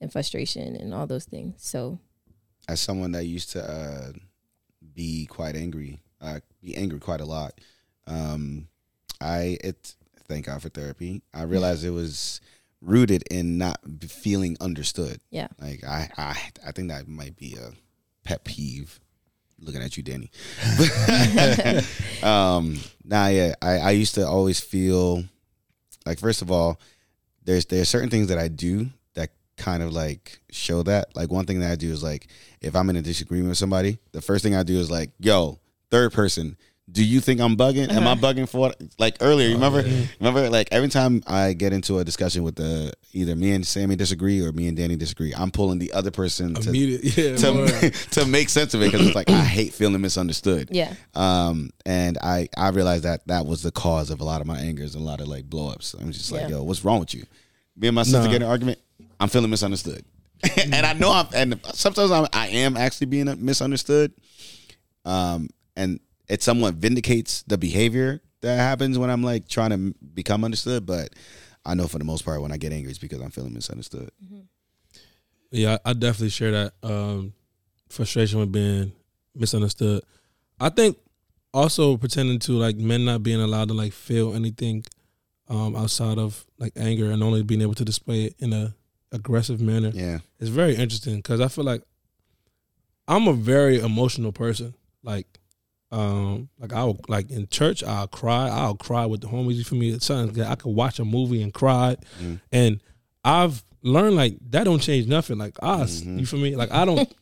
And 0.00 0.12
frustration 0.12 0.76
and 0.76 0.94
all 0.94 1.06
those 1.06 1.24
things. 1.24 1.56
So 1.58 1.98
As 2.68 2.80
someone 2.80 3.12
that 3.12 3.24
used 3.24 3.50
to 3.52 3.62
uh, 3.62 4.12
be 4.94 5.26
quite 5.26 5.56
angry, 5.56 5.98
uh, 6.20 6.40
be 6.62 6.76
angry 6.76 7.00
quite 7.00 7.20
a 7.20 7.26
lot. 7.26 7.60
Um, 8.06 8.68
I 9.20 9.58
it 9.62 9.94
thank 10.26 10.46
God 10.46 10.62
for 10.62 10.68
therapy. 10.68 11.22
I 11.32 11.42
realized 11.42 11.84
it 11.84 11.90
was 11.90 12.40
rooted 12.80 13.24
in 13.30 13.58
not 13.58 13.80
feeling 14.06 14.56
understood. 14.60 15.20
Yeah. 15.30 15.48
Like 15.60 15.84
I, 15.84 16.10
I, 16.16 16.50
I 16.66 16.72
think 16.72 16.88
that 16.88 17.08
might 17.08 17.36
be 17.36 17.56
a 17.56 17.72
pet 18.24 18.44
peeve. 18.44 19.00
Looking 19.60 19.82
at 19.82 19.96
you, 19.96 20.02
Danny. 20.02 20.30
um, 22.22 22.78
nah, 23.04 23.26
yeah. 23.28 23.54
I, 23.60 23.78
I 23.78 23.90
used 23.90 24.14
to 24.14 24.26
always 24.26 24.60
feel 24.60 25.24
like 26.06 26.18
first 26.18 26.42
of 26.42 26.50
all, 26.50 26.80
there's 27.44 27.66
there's 27.66 27.88
certain 27.88 28.10
things 28.10 28.28
that 28.28 28.38
I 28.38 28.48
do 28.48 28.86
that 29.14 29.30
kind 29.56 29.82
of 29.82 29.92
like 29.92 30.40
show 30.50 30.82
that. 30.84 31.14
Like 31.16 31.30
one 31.30 31.44
thing 31.44 31.60
that 31.60 31.72
I 31.72 31.74
do 31.74 31.90
is 31.90 32.02
like 32.02 32.28
if 32.60 32.76
I'm 32.76 32.88
in 32.90 32.96
a 32.96 33.02
disagreement 33.02 33.48
with 33.48 33.58
somebody, 33.58 33.98
the 34.12 34.20
first 34.20 34.44
thing 34.44 34.54
I 34.54 34.62
do 34.62 34.78
is 34.78 34.90
like, 34.90 35.10
yo, 35.18 35.58
third 35.90 36.12
person, 36.12 36.56
do 36.90 37.04
you 37.04 37.20
think 37.20 37.40
I'm 37.40 37.56
bugging? 37.56 37.90
Am 37.90 38.06
I 38.06 38.14
bugging 38.14 38.48
for 38.48 38.58
what? 38.58 38.80
Like 38.98 39.16
earlier, 39.20 39.48
you 39.48 39.54
remember? 39.54 39.82
Remember, 40.20 40.48
like 40.48 40.68
every 40.72 40.88
time 40.88 41.22
I 41.26 41.52
get 41.52 41.72
into 41.72 41.98
a 41.98 42.04
discussion 42.04 42.42
with 42.44 42.56
the 42.56 42.92
either 43.12 43.36
me 43.36 43.52
and 43.52 43.66
Sammy 43.66 43.94
disagree 43.94 44.40
or 44.42 44.52
me 44.52 44.68
and 44.68 44.76
Danny 44.76 44.96
disagree, 44.96 45.34
I'm 45.36 45.50
pulling 45.50 45.78
the 45.78 45.92
other 45.92 46.10
person 46.10 46.54
to 46.54 46.70
yeah. 46.76 47.36
to, 47.36 47.90
to 48.12 48.26
make 48.26 48.48
sense 48.48 48.72
of 48.72 48.80
it 48.82 48.90
because 48.90 49.06
it's 49.06 49.14
like 49.14 49.28
I 49.28 49.44
hate 49.44 49.74
feeling 49.74 50.00
misunderstood. 50.00 50.70
yeah. 50.72 50.94
Um, 51.14 51.70
and 51.84 52.16
I 52.22 52.48
I 52.56 52.70
realized 52.70 53.04
that 53.04 53.26
that 53.26 53.44
was 53.44 53.62
the 53.62 53.70
cause 53.70 54.10
of 54.10 54.20
a 54.20 54.24
lot 54.24 54.40
of 54.40 54.46
my 54.46 54.58
angers 54.58 54.94
and 54.94 55.02
a 55.02 55.06
lot 55.06 55.20
of 55.20 55.28
like 55.28 55.44
blowups. 55.48 56.00
I'm 56.00 56.10
just 56.10 56.32
like, 56.32 56.42
Yeah. 56.42 56.48
yo, 56.56 56.62
what's 56.62 56.84
wrong 56.84 57.00
with 57.00 57.14
you? 57.14 57.24
Me 57.76 57.88
and 57.88 57.94
my 57.94 58.02
sister 58.02 58.20
Nah. 58.20 58.26
get 58.26 58.36
in 58.36 58.42
an 58.42 58.48
argument. 58.48 58.78
I'm 59.20 59.28
feeling 59.28 59.50
misunderstood, 59.50 60.04
and 60.56 60.74
I 60.74 60.94
know 60.94 61.12
I'm. 61.12 61.26
And 61.34 61.60
sometimes 61.74 62.10
I'm, 62.10 62.26
I 62.32 62.48
am 62.48 62.76
actually 62.76 63.08
being 63.08 63.26
misunderstood. 63.44 64.12
Um, 65.04 65.48
and 65.76 66.00
it 66.28 66.42
somewhat 66.42 66.74
vindicates 66.74 67.42
the 67.42 67.58
behavior 67.58 68.20
that 68.40 68.56
happens 68.56 68.98
when 68.98 69.10
I'm 69.10 69.22
like 69.22 69.48
trying 69.48 69.70
to 69.70 69.94
become 70.14 70.44
understood. 70.44 70.86
But 70.86 71.10
I 71.64 71.74
know 71.74 71.88
for 71.88 71.98
the 71.98 72.04
most 72.04 72.24
part, 72.24 72.40
when 72.42 72.52
I 72.52 72.56
get 72.56 72.72
angry, 72.72 72.90
it's 72.90 72.98
because 72.98 73.20
I'm 73.20 73.30
feeling 73.30 73.54
misunderstood. 73.54 74.10
Yeah, 75.50 75.78
I 75.84 75.90
I 75.90 75.92
definitely 75.94 76.30
share 76.30 76.50
that 76.52 76.72
um, 76.82 77.32
frustration 77.88 78.38
with 78.40 78.52
being 78.52 78.92
misunderstood. 79.34 80.02
I 80.60 80.68
think 80.68 80.98
also 81.54 81.96
pretending 81.96 82.38
to 82.40 82.52
like 82.52 82.76
men 82.76 83.04
not 83.04 83.22
being 83.22 83.40
allowed 83.40 83.68
to 83.68 83.74
like 83.74 83.92
feel 83.92 84.34
anything 84.34 84.84
um, 85.48 85.74
outside 85.74 86.18
of 86.18 86.44
like 86.58 86.72
anger 86.76 87.10
and 87.10 87.22
only 87.22 87.42
being 87.42 87.62
able 87.62 87.74
to 87.74 87.84
display 87.84 88.24
it 88.24 88.34
in 88.38 88.52
a 88.52 88.74
aggressive 89.10 89.58
manner 89.58 89.90
Yeah. 89.94 90.18
it's 90.38 90.50
very 90.50 90.74
interesting 90.76 91.16
because 91.16 91.40
I 91.40 91.48
feel 91.48 91.64
like 91.64 91.82
I'm 93.06 93.26
a 93.26 93.32
very 93.32 93.80
emotional 93.80 94.32
person. 94.32 94.74
Like, 95.02 95.37
um, 95.90 96.48
like 96.58 96.72
I'll 96.72 96.98
like 97.08 97.30
in 97.30 97.48
church 97.48 97.82
I'll 97.82 98.08
cry. 98.08 98.48
I'll 98.48 98.74
cry 98.76 99.06
with 99.06 99.20
the 99.22 99.28
homies. 99.28 99.54
You 99.54 99.64
feel 99.64 99.78
me? 99.78 99.90
It's 99.90 100.06
something 100.06 100.42
I 100.42 100.54
could 100.54 100.74
watch 100.74 100.98
a 100.98 101.04
movie 101.04 101.42
and 101.42 101.52
cry, 101.54 101.96
Mm. 102.20 102.40
and 102.52 102.80
I've 103.24 103.62
learned 103.82 104.16
like 104.16 104.36
that 104.50 104.64
don't 104.64 104.80
change 104.80 105.06
nothing. 105.06 105.38
Like 105.38 105.56
I, 105.62 105.80
Mhm. 105.82 106.20
you 106.20 106.26
feel 106.26 106.40
me? 106.40 106.56
Like 106.56 106.70
I 106.72 106.84
don't. 106.84 107.00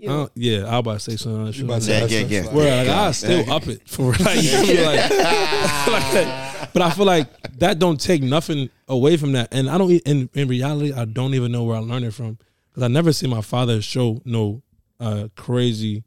I 0.00 0.06
don't 0.06 0.32
yeah, 0.36 0.58
I 0.58 0.78
was 0.78 0.78
about 0.78 0.92
to 0.94 1.00
say 1.00 1.16
something. 1.16 1.52
You 1.54 1.64
about 1.64 1.82
to 1.82 1.90
Yeah, 1.90 2.06
say 2.06 2.20
yeah, 2.22 2.26
yeah. 2.28 2.40
that's 2.42 2.54
Where 2.54 2.76
like 2.76 2.86
Yeah. 2.86 3.02
I 3.02 3.10
still 3.10 3.52
up 3.52 3.66
it 3.66 3.82
for 3.88 4.12
like, 4.24 4.36
you 4.42 4.50
feel 4.64 4.84
like, 4.86 5.10
like, 5.10 6.72
but 6.72 6.82
I 6.82 6.90
feel 6.92 7.04
like 7.04 7.26
that 7.58 7.80
don't 7.80 8.00
take 8.00 8.22
nothing 8.22 8.70
away 8.86 9.16
from 9.16 9.32
that, 9.32 9.48
and 9.52 9.68
I 9.68 9.76
don't. 9.76 9.90
e- 9.90 10.02
In 10.06 10.30
in 10.34 10.46
reality, 10.46 10.92
I 10.92 11.04
don't 11.04 11.34
even 11.34 11.50
know 11.50 11.64
where 11.64 11.76
I 11.76 11.80
learned 11.80 12.04
it 12.04 12.12
from 12.14 12.38
because 12.70 12.84
I 12.84 12.88
never 12.88 13.12
see 13.12 13.26
my 13.26 13.40
father 13.40 13.82
show 13.82 14.20
no 14.24 14.62
uh 15.00 15.28
crazy 15.36 16.04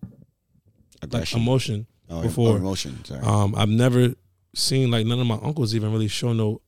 like 1.12 1.34
emotion. 1.34 1.86
Oh, 2.12 2.22
before. 2.22 2.58
emotion. 2.58 3.04
Sorry. 3.06 3.22
Um, 3.22 3.56
I've 3.56 3.70
never 3.70 4.14
seen 4.54 4.92
like 4.92 5.06
none 5.06 5.20
of 5.20 5.26
my 5.26 5.40
uncles 5.42 5.74
even 5.74 5.92
really 5.92 6.10
show 6.10 6.34
no 6.34 6.62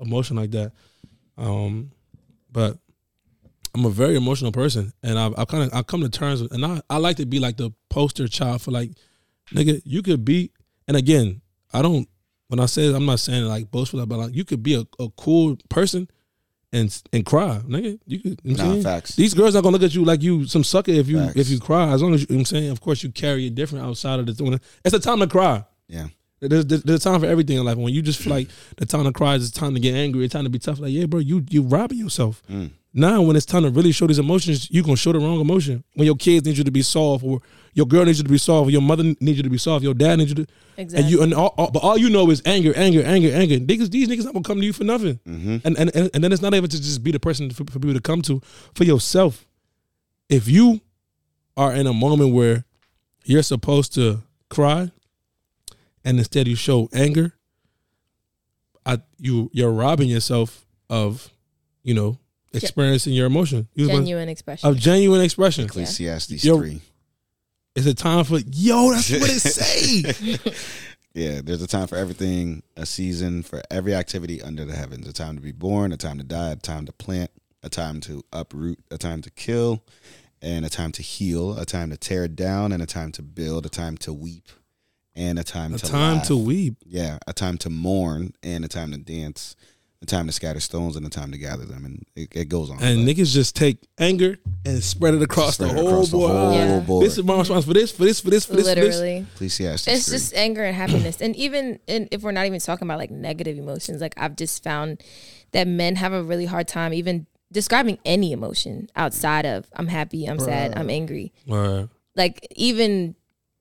emotion 0.00 0.36
like 0.36 0.50
that. 0.50 0.72
Um, 1.36 1.92
but 2.50 2.76
I'm 3.74 3.84
a 3.84 3.90
very 3.90 4.16
emotional 4.16 4.50
person, 4.50 4.92
and 5.02 5.18
I've, 5.18 5.34
I've 5.38 5.48
kind 5.48 5.64
of 5.64 5.74
I 5.74 5.82
come 5.82 6.00
to 6.00 6.08
terms 6.08 6.42
with, 6.42 6.52
and 6.52 6.66
I 6.66 6.80
I 6.90 6.96
like 6.96 7.16
to 7.18 7.26
be 7.26 7.38
like 7.38 7.56
the 7.56 7.70
poster 7.88 8.26
child 8.26 8.62
for 8.62 8.72
like, 8.72 8.90
nigga, 9.52 9.80
you 9.84 10.02
could 10.02 10.24
be, 10.24 10.50
and 10.88 10.96
again, 10.96 11.42
I 11.72 11.82
don't 11.82 12.08
when 12.48 12.58
I 12.58 12.66
say 12.66 12.86
it, 12.86 12.94
I'm 12.94 13.06
not 13.06 13.20
saying 13.20 13.44
like 13.44 13.70
boastful, 13.70 14.04
but 14.06 14.18
like 14.18 14.34
you 14.34 14.44
could 14.44 14.62
be 14.62 14.74
a, 14.74 14.84
a 15.02 15.08
cool 15.16 15.56
person 15.68 16.08
and 16.72 17.02
and 17.12 17.24
cry, 17.24 17.60
nigga. 17.66 17.98
You 18.06 18.20
could, 18.20 18.40
you 18.44 18.56
know 18.56 18.74
Nah, 18.76 18.82
facts. 18.82 19.16
These 19.16 19.34
girls 19.34 19.54
are 19.54 19.58
not 19.58 19.64
gonna 19.64 19.74
look 19.74 19.82
at 19.82 19.94
you 19.94 20.04
like 20.04 20.22
you 20.22 20.46
some 20.46 20.64
sucker 20.64 20.92
if 20.92 21.08
you 21.08 21.18
Facts. 21.18 21.36
if 21.36 21.48
you 21.48 21.60
cry. 21.60 21.90
As 21.90 22.02
long 22.02 22.14
as 22.14 22.22
you, 22.22 22.26
you 22.30 22.34
know 22.36 22.40
what 22.40 22.52
I'm 22.52 22.56
saying, 22.56 22.70
of 22.70 22.80
course, 22.80 23.02
you 23.02 23.10
carry 23.10 23.46
it 23.46 23.54
different 23.54 23.84
outside 23.84 24.20
of 24.20 24.26
the. 24.26 24.60
It's 24.84 24.94
a 24.94 25.00
time 25.00 25.20
to 25.20 25.26
cry. 25.26 25.64
Yeah. 25.88 26.08
There's, 26.40 26.66
there's, 26.66 26.82
there's 26.84 27.00
a 27.00 27.10
time 27.10 27.20
for 27.20 27.26
everything 27.26 27.58
in 27.58 27.64
life. 27.64 27.76
When 27.76 27.92
you 27.92 28.00
just 28.02 28.20
feel 28.20 28.32
like 28.32 28.48
the 28.76 28.86
time 28.86 29.04
to 29.04 29.12
cry 29.12 29.34
is 29.34 29.50
the 29.50 29.58
time 29.58 29.74
to 29.74 29.80
get 29.80 29.94
angry, 29.94 30.24
it's 30.24 30.32
time 30.32 30.44
to 30.44 30.50
be 30.50 30.58
tough. 30.58 30.78
Like, 30.78 30.92
yeah, 30.92 31.06
bro, 31.06 31.20
you 31.20 31.44
you 31.50 31.62
robbing 31.62 31.98
yourself. 31.98 32.42
Mm. 32.50 32.70
Now, 32.94 33.20
when 33.22 33.36
it's 33.36 33.44
time 33.46 33.62
to 33.64 33.70
really 33.70 33.92
show 33.92 34.06
these 34.06 34.18
emotions, 34.18 34.70
you 34.70 34.82
gonna 34.82 34.96
show 34.96 35.12
the 35.12 35.18
wrong 35.18 35.40
emotion. 35.40 35.84
When 35.94 36.06
your 36.06 36.16
kids 36.16 36.46
need 36.46 36.56
you 36.56 36.64
to 36.64 36.70
be 36.70 36.82
soft, 36.82 37.22
or 37.24 37.40
your 37.74 37.86
girl 37.86 38.04
needs 38.04 38.18
you 38.18 38.24
to 38.24 38.30
be 38.30 38.38
soft, 38.38 38.68
or 38.68 38.70
your 38.70 38.80
mother 38.82 39.02
needs 39.20 39.36
you 39.36 39.42
to 39.42 39.50
be 39.50 39.58
soft, 39.58 39.82
your 39.84 39.94
dad 39.94 40.16
needs 40.18 40.30
you 40.30 40.36
to, 40.44 40.46
Exactly. 40.76 41.02
and 41.02 41.10
you 41.12 41.22
and 41.22 41.34
all, 41.34 41.54
all- 41.58 41.70
but 41.70 41.80
all 41.82 41.98
you 41.98 42.08
know 42.08 42.28
is 42.30 42.40
anger, 42.46 42.72
anger, 42.76 43.02
anger, 43.04 43.30
anger. 43.32 43.56
Niggas, 43.56 43.90
these 43.90 44.08
niggas 44.08 44.24
not 44.24 44.32
gonna 44.32 44.42
come 44.44 44.58
to 44.60 44.64
you 44.66 44.72
for 44.72 44.84
nothing. 44.84 45.20
Mm-hmm. 45.26 45.56
And, 45.64 45.76
and 45.78 45.94
and 45.94 46.10
and 46.14 46.24
then 46.24 46.32
it's 46.32 46.42
not 46.42 46.54
able 46.54 46.68
to 46.68 46.76
just 46.80 47.02
be 47.02 47.10
the 47.12 47.20
person 47.20 47.50
for, 47.50 47.64
for 47.64 47.78
people 47.78 47.94
to 47.94 48.00
come 48.00 48.22
to 48.22 48.40
for 48.74 48.84
yourself. 48.84 49.44
If 50.28 50.48
you 50.48 50.80
are 51.56 51.74
in 51.74 51.86
a 51.86 51.92
moment 51.92 52.32
where 52.32 52.64
you're 53.24 53.42
supposed 53.42 53.92
to 53.94 54.22
cry, 54.50 54.90
and 56.08 56.18
instead 56.18 56.48
you 56.48 56.56
show 56.56 56.88
anger, 56.92 57.34
I 58.86 58.98
you 59.18 59.50
you're 59.52 59.70
robbing 59.72 60.08
yourself 60.08 60.64
of, 60.88 61.28
you 61.82 61.92
know, 61.94 62.18
experiencing 62.54 63.12
your 63.12 63.26
emotion. 63.26 63.68
You 63.74 63.82
was 63.84 63.90
about- 63.90 63.98
Genuine 64.00 64.28
expression. 64.30 64.68
of 64.68 64.76
genuine 64.78 65.20
expression. 65.20 65.64
Ecclesiastes 65.66 66.42
Yo- 66.44 66.58
three. 66.58 66.80
It's 67.76 67.86
a 67.86 67.94
time 67.94 68.24
for 68.24 68.38
yo. 68.38 68.90
That's 68.92 69.10
what 69.10 69.30
it 69.30 69.40
say. 69.40 70.38
Yeah, 71.14 71.40
there's 71.44 71.62
a 71.62 71.66
time 71.66 71.86
for 71.86 71.96
everything, 71.96 72.62
a 72.76 72.86
season 72.86 73.42
for 73.42 73.60
every 73.70 73.94
activity 73.94 74.40
under 74.42 74.64
the 74.64 74.74
heavens. 74.74 75.06
A 75.06 75.12
time 75.12 75.36
to 75.36 75.42
be 75.42 75.52
born, 75.52 75.92
a 75.92 75.96
time 75.96 76.18
to 76.18 76.24
die, 76.24 76.50
a 76.52 76.56
time 76.56 76.86
to 76.86 76.92
plant, 76.92 77.30
a 77.62 77.68
time 77.68 78.00
to 78.02 78.22
uproot, 78.32 78.78
a 78.90 78.98
time 78.98 79.20
to 79.22 79.30
kill, 79.30 79.82
and 80.42 80.64
a 80.64 80.68
time 80.70 80.92
to 80.92 81.02
heal, 81.02 81.56
a 81.58 81.64
time 81.64 81.90
to 81.90 81.96
tear 81.96 82.28
down, 82.28 82.72
and 82.72 82.82
a 82.82 82.86
time 82.86 83.12
to 83.12 83.22
build, 83.22 83.66
a 83.66 83.68
time 83.68 83.96
to 83.98 84.12
weep, 84.12 84.48
and 85.18 85.38
a 85.38 85.44
time 85.44 85.74
a 85.74 85.78
to 85.78 85.86
time 85.86 86.16
laugh. 86.18 86.28
to 86.28 86.36
weep. 86.36 86.76
Yeah, 86.86 87.18
a 87.26 87.32
time 87.34 87.58
to 87.58 87.70
mourn, 87.70 88.32
and 88.42 88.64
a 88.64 88.68
time 88.68 88.92
to 88.92 88.98
dance, 88.98 89.56
a 90.00 90.06
time 90.06 90.26
to 90.26 90.32
scatter 90.32 90.60
stones, 90.60 90.94
and 90.96 91.04
a 91.04 91.10
time 91.10 91.32
to 91.32 91.38
gather 91.38 91.64
them, 91.64 91.84
and 91.84 92.06
it, 92.14 92.28
it 92.34 92.44
goes 92.48 92.70
on. 92.70 92.80
And 92.82 93.04
But 93.04 93.16
niggas 93.16 93.32
just 93.32 93.56
take 93.56 93.78
anger 93.98 94.38
and 94.64 94.82
spread 94.82 95.14
it 95.14 95.22
across 95.22 95.54
spread 95.56 95.70
the 95.70 95.74
it 95.74 95.78
whole 95.80 95.88
across 95.88 96.10
the 96.10 96.18
whole 96.18 96.52
Yeah. 96.54 96.80
board. 96.80 97.04
This 97.04 97.18
is 97.18 97.24
my 97.24 97.36
response 97.38 97.64
for 97.64 97.74
this, 97.74 97.90
for 97.90 98.04
this, 98.04 98.20
for 98.20 98.30
this, 98.30 98.46
for 98.46 98.54
this, 98.54 98.68
for 98.68 98.74
this. 98.76 98.94
Literally. 98.94 99.26
Ecclesiastes 99.34 99.88
It's 99.88 100.06
3. 100.06 100.12
just 100.16 100.34
anger 100.34 100.62
and 100.64 100.76
happiness. 100.76 101.20
And 101.20 101.34
even 101.36 101.80
in, 101.88 102.08
if 102.12 102.22
we're 102.22 102.30
not 102.32 102.46
even 102.46 102.60
talking 102.60 102.86
about 102.86 102.98
like 102.98 103.10
negative 103.10 103.58
emotions, 103.58 104.00
like 104.00 104.14
I've 104.16 104.36
just 104.36 104.62
found 104.62 105.02
that 105.52 105.66
men 105.66 105.96
have 105.96 106.12
a 106.12 106.22
really 106.22 106.46
hard 106.46 106.68
time 106.68 106.94
even 106.94 107.26
describing 107.50 107.98
any 108.04 108.30
emotion 108.30 108.88
outside 108.94 109.46
of 109.46 109.66
I'm 109.74 109.86
happy, 109.88 110.26
I'm 110.26 110.38
sad, 110.38 110.76
I'm 110.76 110.90
angry. 110.90 111.32
Right. 111.48 111.88
Like 112.14 112.46
even 112.54 113.14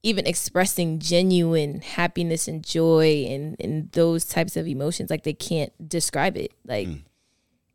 even 0.04 0.26
expressing 0.28 1.00
genuine 1.00 1.82
happiness 1.82 2.48
and 2.48 2.64
joy 2.64 3.26
and, 3.28 3.56
and 3.60 3.92
those 3.92 4.26
types 4.26 4.56
of 4.56 4.68
emotions, 4.68 5.10
like 5.10 5.24
they 5.24 5.34
can't 5.34 5.72
describe 5.90 6.38
it. 6.38 6.52
Like 6.66 6.88
Mm. 6.88 7.02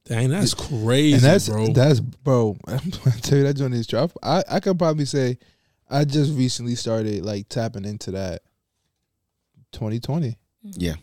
Dang, 0.04 0.30
that's 0.30 0.52
crazy, 0.52 1.12
and 1.14 1.22
that's 1.22 1.48
bro. 1.48 1.68
that's 1.68 2.00
bro. 2.00 2.56
I'm 2.66 2.78
gonna 2.90 3.16
tell 3.20 3.38
you 3.38 3.44
that 3.44 3.54
joint 3.54 3.74
is 3.74 3.86
drop. 3.86 4.10
I 4.22 4.42
I 4.50 4.58
could 4.60 4.76
probably 4.78 5.04
say 5.04 5.38
I 5.88 6.04
just 6.04 6.32
recently 6.36 6.74
started 6.74 7.24
like 7.24 7.48
tapping 7.48 7.84
into 7.84 8.10
that. 8.12 8.42
2020, 9.72 10.36
yeah. 10.62 10.94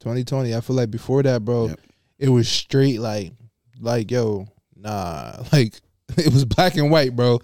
2020. 0.00 0.54
I 0.54 0.60
feel 0.60 0.76
like 0.76 0.90
before 0.90 1.22
that, 1.24 1.44
bro, 1.44 1.68
Yep. 1.68 1.80
it 2.18 2.28
was 2.28 2.48
straight 2.48 3.00
like 3.00 3.32
like 3.80 4.10
yo 4.10 4.46
nah 4.76 5.42
like 5.52 5.74
it 6.16 6.32
was 6.32 6.44
black 6.44 6.76
and 6.76 6.90
white, 6.90 7.14
bro. 7.16 7.40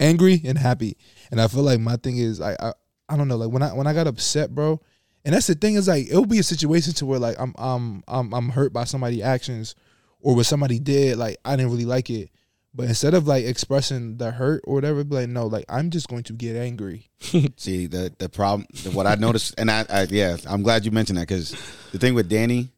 Angry 0.00 0.40
and 0.44 0.58
happy. 0.58 0.96
And 1.34 1.40
I 1.40 1.48
feel 1.48 1.64
like 1.64 1.80
my 1.80 1.96
thing 1.96 2.16
is 2.18 2.40
I 2.40 2.52
I, 2.60 2.72
I 3.08 3.16
don't 3.16 3.26
know 3.26 3.36
like 3.36 3.50
when 3.50 3.62
I 3.62 3.72
when 3.72 3.86
I 3.88 3.92
got 3.92 4.06
upset, 4.06 4.54
bro. 4.54 4.80
And 5.24 5.34
that's 5.34 5.48
the 5.48 5.54
thing 5.54 5.74
is 5.74 5.88
like 5.88 6.06
it'll 6.06 6.26
be 6.26 6.38
a 6.38 6.44
situation 6.44 6.92
to 6.94 7.06
where 7.06 7.18
like 7.18 7.36
I'm 7.40 7.54
I'm 7.58 8.04
I'm 8.06 8.32
I'm 8.32 8.48
hurt 8.50 8.72
by 8.72 8.84
somebody's 8.84 9.22
actions 9.22 9.74
or 10.20 10.36
what 10.36 10.46
somebody 10.46 10.78
did 10.78 11.18
like 11.18 11.38
I 11.44 11.56
didn't 11.56 11.72
really 11.72 11.86
like 11.86 12.08
it. 12.08 12.30
But 12.72 12.88
instead 12.88 13.14
of 13.14 13.26
like 13.26 13.44
expressing 13.44 14.16
the 14.16 14.30
hurt 14.30 14.62
or 14.64 14.74
whatever, 14.74 15.02
be 15.02 15.16
like 15.16 15.28
no, 15.28 15.46
like 15.46 15.64
I'm 15.68 15.90
just 15.90 16.08
going 16.08 16.24
to 16.24 16.32
get 16.32 16.56
angry. 16.56 17.10
See 17.56 17.86
the 17.86 18.12
the 18.18 18.28
problem. 18.28 18.66
What 18.92 19.06
I 19.06 19.16
noticed, 19.16 19.54
and 19.58 19.70
I, 19.70 19.86
I 19.88 20.02
yeah, 20.10 20.36
I'm 20.46 20.62
glad 20.62 20.84
you 20.84 20.92
mentioned 20.92 21.18
that 21.18 21.28
because 21.28 21.50
the 21.92 21.98
thing 21.98 22.14
with 22.14 22.28
Danny, 22.28 22.70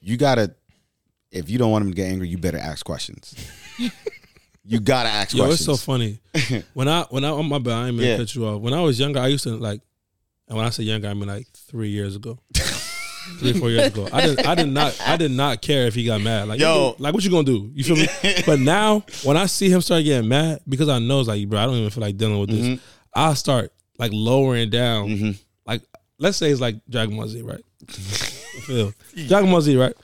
you 0.00 0.16
gotta, 0.16 0.54
if 1.30 1.50
you 1.50 1.58
don't 1.58 1.72
want 1.72 1.84
him 1.84 1.90
to 1.90 1.96
get 1.96 2.10
angry, 2.10 2.28
you 2.28 2.38
better 2.38 2.58
ask 2.58 2.84
questions. 2.84 3.34
you 4.64 4.80
gotta 4.80 5.08
ask 5.08 5.34
Yo, 5.36 5.50
it's 5.50 5.64
so 5.64 5.76
funny. 5.76 6.20
when 6.74 6.88
I 6.88 7.02
when 7.10 7.24
I 7.24 7.30
on 7.30 7.46
my 7.48 7.58
bad, 7.58 7.72
I 7.74 7.86
ain't 7.88 7.96
mean 7.96 8.06
Yeah. 8.06 8.16
to 8.16 8.22
cut 8.22 8.34
you 8.34 8.46
off. 8.46 8.60
When 8.60 8.74
I 8.74 8.80
was 8.82 8.98
younger, 9.00 9.18
I 9.20 9.28
used 9.28 9.44
to 9.44 9.56
like, 9.56 9.80
and 10.48 10.56
when 10.56 10.66
I 10.66 10.70
say 10.70 10.82
younger, 10.84 11.08
I 11.08 11.14
mean 11.14 11.28
like 11.28 11.46
three 11.54 11.88
years 11.88 12.16
ago, 12.16 12.38
three 13.38 13.52
four 13.54 13.70
years 13.70 13.86
ago. 13.88 14.08
I 14.12 14.26
did 14.26 14.40
I 14.46 14.54
did 14.54 14.68
not 14.68 15.00
I 15.06 15.16
did 15.16 15.30
not 15.30 15.62
care 15.62 15.86
if 15.86 15.94
he 15.94 16.04
got 16.04 16.20
mad. 16.20 16.48
Like 16.48 16.60
Yo. 16.60 16.94
like 16.98 17.14
what 17.14 17.24
you 17.24 17.30
gonna 17.30 17.44
do? 17.44 17.70
You 17.74 17.84
feel 17.84 17.96
me? 17.96 18.06
but 18.46 18.58
now 18.60 19.04
when 19.24 19.36
I 19.36 19.46
see 19.46 19.70
him 19.70 19.80
start 19.80 20.04
getting 20.04 20.28
mad 20.28 20.60
because 20.68 20.88
I 20.88 20.98
know 20.98 21.20
it's 21.20 21.28
like, 21.28 21.48
bro, 21.48 21.58
I 21.60 21.66
don't 21.66 21.76
even 21.76 21.90
feel 21.90 22.02
like 22.02 22.16
dealing 22.16 22.38
with 22.40 22.50
this. 22.50 22.66
Mhm. 22.66 22.80
I 23.14 23.34
start 23.34 23.72
like 23.98 24.10
lowering 24.14 24.70
down. 24.70 25.08
Mhm. 25.08 25.38
Like 25.66 25.82
let's 26.18 26.36
say 26.36 26.50
it's 26.50 26.60
like 26.60 26.76
Dragon 26.88 27.16
Ball 27.16 27.28
Z, 27.28 27.42
right? 27.42 27.64
Feel 27.88 28.92
Dragon 29.26 29.50
Ball 29.50 29.60
Z, 29.62 29.76
right? 29.76 29.94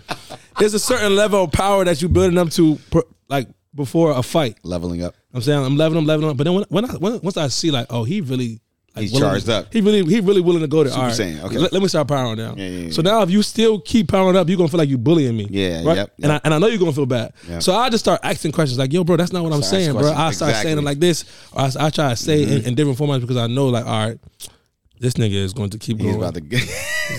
There's 0.58 0.74
a 0.74 0.78
certain 0.78 1.14
level 1.14 1.44
of 1.44 1.52
power 1.52 1.84
that 1.84 2.00
you 2.00 2.08
building 2.08 2.38
up 2.38 2.48
to, 2.52 2.76
per- 2.90 3.02
like 3.28 3.48
before 3.76 4.10
a 4.12 4.22
fight. 4.22 4.56
Leveling 4.64 5.02
up. 5.04 5.14
I'm 5.32 5.42
saying 5.42 5.64
I'm 5.64 5.76
leveling, 5.76 6.00
I'm 6.02 6.06
leveling 6.06 6.30
up. 6.30 6.36
But 6.36 6.44
then 6.44 6.54
when, 6.54 6.64
when 6.68 6.84
I 6.86 6.94
when, 6.94 7.20
once 7.20 7.36
I 7.36 7.48
see 7.48 7.70
like, 7.70 7.86
oh, 7.90 8.02
he 8.04 8.20
really 8.22 8.60
like 8.96 9.02
He's 9.02 9.12
willing- 9.12 9.28
charged 9.28 9.48
up. 9.50 9.72
He 9.72 9.82
really 9.82 10.02
he 10.04 10.20
really 10.20 10.40
willing 10.40 10.62
to 10.62 10.66
go 10.68 10.82
there. 10.82 10.90
Super 10.90 11.02
All 11.02 11.08
right, 11.08 11.16
Saiyan, 11.18 11.42
okay. 11.44 11.58
Let, 11.58 11.72
let 11.74 11.82
me 11.82 11.88
start 11.88 12.08
powering 12.08 12.38
down. 12.38 12.56
Yeah, 12.56 12.66
yeah, 12.66 12.78
yeah. 12.86 12.90
So 12.92 13.02
now 13.02 13.20
if 13.22 13.30
you 13.30 13.42
still 13.42 13.78
keep 13.80 14.08
powering 14.08 14.36
up, 14.36 14.48
you're 14.48 14.56
gonna 14.56 14.70
feel 14.70 14.78
like 14.78 14.88
you're 14.88 14.96
bullying 14.98 15.36
me. 15.36 15.46
Yeah, 15.50 15.84
right. 15.84 15.96
yep, 15.96 16.12
And 16.22 16.32
I 16.32 16.40
and 16.44 16.54
I 16.54 16.58
know 16.58 16.66
you're 16.68 16.78
gonna 16.78 16.92
feel 16.94 17.04
bad. 17.06 17.34
Yep. 17.48 17.62
So 17.62 17.74
I 17.74 17.90
just 17.90 18.02
start 18.04 18.20
asking 18.22 18.52
questions 18.52 18.78
like, 18.78 18.92
yo, 18.94 19.04
bro, 19.04 19.16
that's 19.16 19.32
not 19.32 19.44
what 19.44 19.52
I'm 19.52 19.62
Start 19.62 19.82
saying, 19.82 19.92
bro. 19.98 20.12
I 20.12 20.30
start 20.32 20.54
saying 20.56 20.78
it 20.78 20.82
like 20.84 20.98
this, 20.98 21.24
or 21.52 21.60
I, 21.62 21.70
I 21.78 21.90
try 21.90 22.10
to 22.10 22.16
say 22.16 22.42
it 22.42 22.46
Mm-hmm. 22.48 22.56
in, 22.56 22.64
in 22.68 22.74
different 22.74 22.98
formats 22.98 23.20
because 23.20 23.36
I 23.36 23.46
know 23.48 23.66
like, 23.68 23.84
all 23.84 24.08
right, 24.08 24.18
this 24.98 25.12
nigga 25.14 25.34
is 25.34 25.52
going 25.52 25.68
to 25.70 25.78
keep 25.78 25.98
He's 25.98 26.06
going. 26.06 26.16
about 26.16 26.32
to 26.34 26.40
get. 26.40 26.62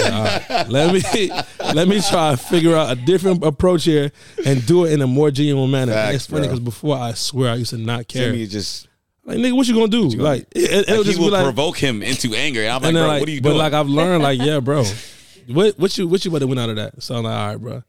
All 0.01 0.09
right, 0.23 0.67
let 0.69 0.91
me 0.91 1.01
let 1.75 1.87
me 1.87 2.01
try 2.01 2.31
to 2.31 2.37
figure 2.37 2.75
out 2.75 2.91
a 2.91 2.95
different 2.95 3.43
approach 3.43 3.83
here 3.85 4.11
and 4.45 4.65
do 4.65 4.85
it 4.85 4.93
in 4.93 5.01
a 5.01 5.07
more 5.07 5.31
genuine 5.31 5.69
manner. 5.71 5.91
And 5.93 6.01
Facts, 6.01 6.15
it's 6.15 6.27
funny 6.27 6.43
because 6.43 6.59
before 6.59 6.97
I 6.97 7.13
swear 7.13 7.51
I 7.51 7.55
used 7.55 7.71
to 7.71 7.77
not 7.77 8.07
care. 8.07 8.31
Timmy 8.31 8.47
just 8.47 8.87
Like 9.25 9.37
nigga, 9.37 9.53
what 9.55 9.67
you 9.67 9.73
gonna 9.73 9.87
do? 9.87 10.09
gonna 10.11 10.23
like 10.23 10.47
it, 10.55 10.71
it, 10.71 10.87
will 10.89 10.97
Like, 10.97 11.05
he 11.05 11.11
just 11.11 11.19
will 11.19 11.29
like, 11.31 11.43
provoke 11.43 11.77
him 11.77 12.01
into 12.03 12.33
anger. 12.33 12.61
And 12.63 12.71
I'm 12.71 12.81
like, 12.81 12.87
and 12.89 12.97
then 12.97 13.03
bro, 13.03 13.07
like, 13.07 13.19
what 13.21 13.29
are 13.29 13.31
you 13.31 13.41
but 13.41 13.49
doing? 13.49 13.57
like 13.59 13.73
I've 13.73 13.87
learned, 13.89 14.23
like 14.23 14.39
yeah, 14.41 14.59
bro, 14.59 14.83
what 15.47 15.77
what 15.79 15.97
you 15.97 16.07
what 16.07 16.23
you 16.25 16.31
would 16.31 16.41
have 16.41 16.49
went 16.49 16.59
out 16.59 16.69
of 16.69 16.75
that? 16.77 17.01
So 17.03 17.15
I'm 17.15 17.23
like, 17.23 17.37
all 17.37 17.47
right, 17.47 17.57
bro. 17.57 17.83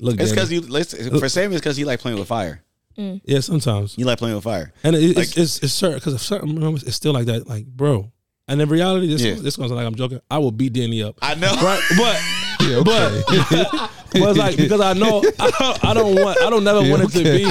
Look, 0.00 0.20
it's 0.20 0.30
because 0.30 0.52
you. 0.52 0.60
let's- 0.60 0.94
For 1.18 1.28
Sammy, 1.28 1.56
it's 1.56 1.60
because 1.60 1.76
he 1.76 1.84
like 1.84 1.98
playing 1.98 2.18
with 2.20 2.28
fire. 2.28 2.62
Mm. 2.96 3.20
Yeah, 3.24 3.40
sometimes. 3.40 3.98
You 3.98 4.04
like 4.04 4.18
playing 4.18 4.36
with 4.36 4.44
fire. 4.44 4.72
And 4.84 4.94
it, 4.94 5.02
it's, 5.02 5.16
Like- 5.16 5.36
it's 5.36 5.58
it's 5.60 5.72
certain 5.72 5.98
because 5.98 6.20
certain 6.22 6.54
moments 6.58 6.84
it's 6.84 6.94
still 6.94 7.12
like 7.12 7.26
that. 7.26 7.48
Like, 7.48 7.66
bro. 7.66 8.12
And 8.46 8.62
in 8.62 8.68
reality, 8.68 9.08
this 9.08 9.22
Yeah. 9.22 9.34
this 9.34 9.58
one's 9.58 9.72
like 9.72 9.84
I'm 9.86 9.96
joking. 9.96 10.20
I 10.30 10.38
will 10.38 10.52
beat 10.52 10.72
Danny 10.72 11.02
up. 11.02 11.18
I 11.20 11.34
know. 11.34 11.52
Right, 11.60 11.82
but 11.98 12.20
Yeah, 12.60 12.76
okay. 12.78 13.22
but 13.28 13.90
but 14.12 14.22
it's 14.30 14.38
like 14.38 14.56
because 14.56 14.80
I 14.80 14.92
know 14.94 15.22
I 15.38 15.50
don't, 15.50 15.84
I 15.84 15.94
don't 15.94 16.14
want 16.20 16.40
I 16.42 16.50
don't 16.50 16.64
never 16.64 16.80
Yeah, 16.82 16.90
want 16.90 17.02
it 17.04 17.10
to 17.18 17.24
be 17.24 17.44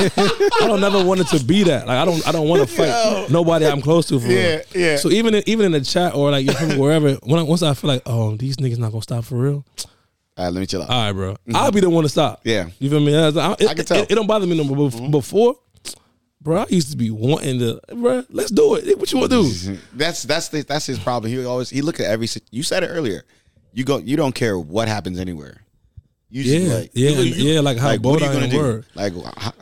I 0.62 0.68
don't 0.68 0.82
never 0.82 1.04
want 1.04 1.22
it 1.22 1.28
to 1.28 1.44
be 1.44 1.64
that 1.64 1.88
like 1.88 1.98
I 1.98 2.06
don't 2.06 2.28
I 2.28 2.32
don't 2.32 2.48
want 2.48 2.68
to 2.68 2.76
fight 2.76 3.30
nobody 3.30 3.66
I'm 3.66 3.82
close 3.82 4.08
to 4.08 4.20
for 4.20 4.28
Yeah, 4.28 4.56
real. 4.58 4.62
yeah. 4.76 4.96
So 4.98 5.10
even 5.10 5.36
in, 5.36 5.44
even 5.48 5.66
in 5.68 5.72
the 5.74 5.82
chat 5.82 6.14
or 6.16 6.32
like 6.32 6.48
wherever 6.78 7.14
when 7.24 7.40
I, 7.40 7.44
once 7.44 7.64
I 7.64 7.74
feel 7.74 7.90
like 7.90 8.02
oh 8.06 8.36
these 8.36 8.58
niggas 8.58 8.78
not 8.80 8.92
gonna 8.92 9.02
stop 9.04 9.24
for 9.26 9.36
real 9.38 9.66
All 10.38 10.46
right, 10.46 10.54
let 10.54 10.60
me 10.60 10.66
chill 10.66 10.82
out. 10.82 10.90
all 10.90 11.02
right 11.06 11.12
bro 11.14 11.34
mm-hmm. 11.34 11.56
I'll 11.56 11.72
be 11.72 11.80
the 11.80 11.90
one 11.90 12.04
to 12.04 12.10
stop 12.10 12.42
Yeah. 12.44 12.70
you 12.80 12.90
feel 12.90 13.00
me 13.00 13.16
I, 13.16 13.28
I, 13.30 13.54
it, 13.60 13.68
I 13.70 13.74
can 13.74 13.86
tell. 13.86 13.98
It, 14.04 14.12
it 14.12 14.16
don't 14.16 14.28
bother 14.28 14.46
me 14.48 14.58
no 14.58 14.64
more 14.64 14.90
Bef- 14.90 14.96
mm-hmm. 14.96 15.12
before 15.12 15.56
bro 16.42 16.62
I 16.62 16.66
used 16.70 16.92
to 16.92 16.98
be 16.98 17.12
wanting 17.12 17.60
to 17.60 17.80
bro 17.96 18.24
let's 18.30 18.52
do 18.52 18.76
it 18.76 18.98
what 19.00 19.12
you 19.12 19.20
want 19.20 19.32
to 19.32 19.44
do 19.44 19.78
That's 19.94 20.24
that's 20.24 20.50
the, 20.50 20.64
that's 20.64 20.86
his 20.86 21.00
problem. 21.00 21.32
He 21.32 21.46
always 21.46 21.70
he 21.70 21.82
look 21.82 22.00
at 22.00 22.06
every. 22.08 22.28
You 22.52 22.64
said 22.64 22.84
it 22.84 22.88
earlier. 22.88 23.24
You 23.78 23.84
go. 23.84 24.00
You 24.00 24.18
don't 24.18 24.34
care 24.34 24.58
what 24.58 24.88
happens 24.88 25.20
anywhere. 25.20 25.62
You 26.32 26.44
just 26.44 26.56
Yeah, 26.68 26.74
like, 26.74 26.92
yeah, 26.94 27.10
you- 27.12 27.22
and- 27.34 27.36
yeah, 27.36 27.60
like 27.62 27.78
how 27.78 27.90
what 27.92 28.02
bold 28.02 28.22
are 28.22 28.26
you 28.26 28.32
I 28.32 28.34
gonna 28.34 28.46
am, 28.46 28.52
do? 28.52 28.58
word. 28.58 28.86
Like, 28.96 29.14
how, 29.38 29.54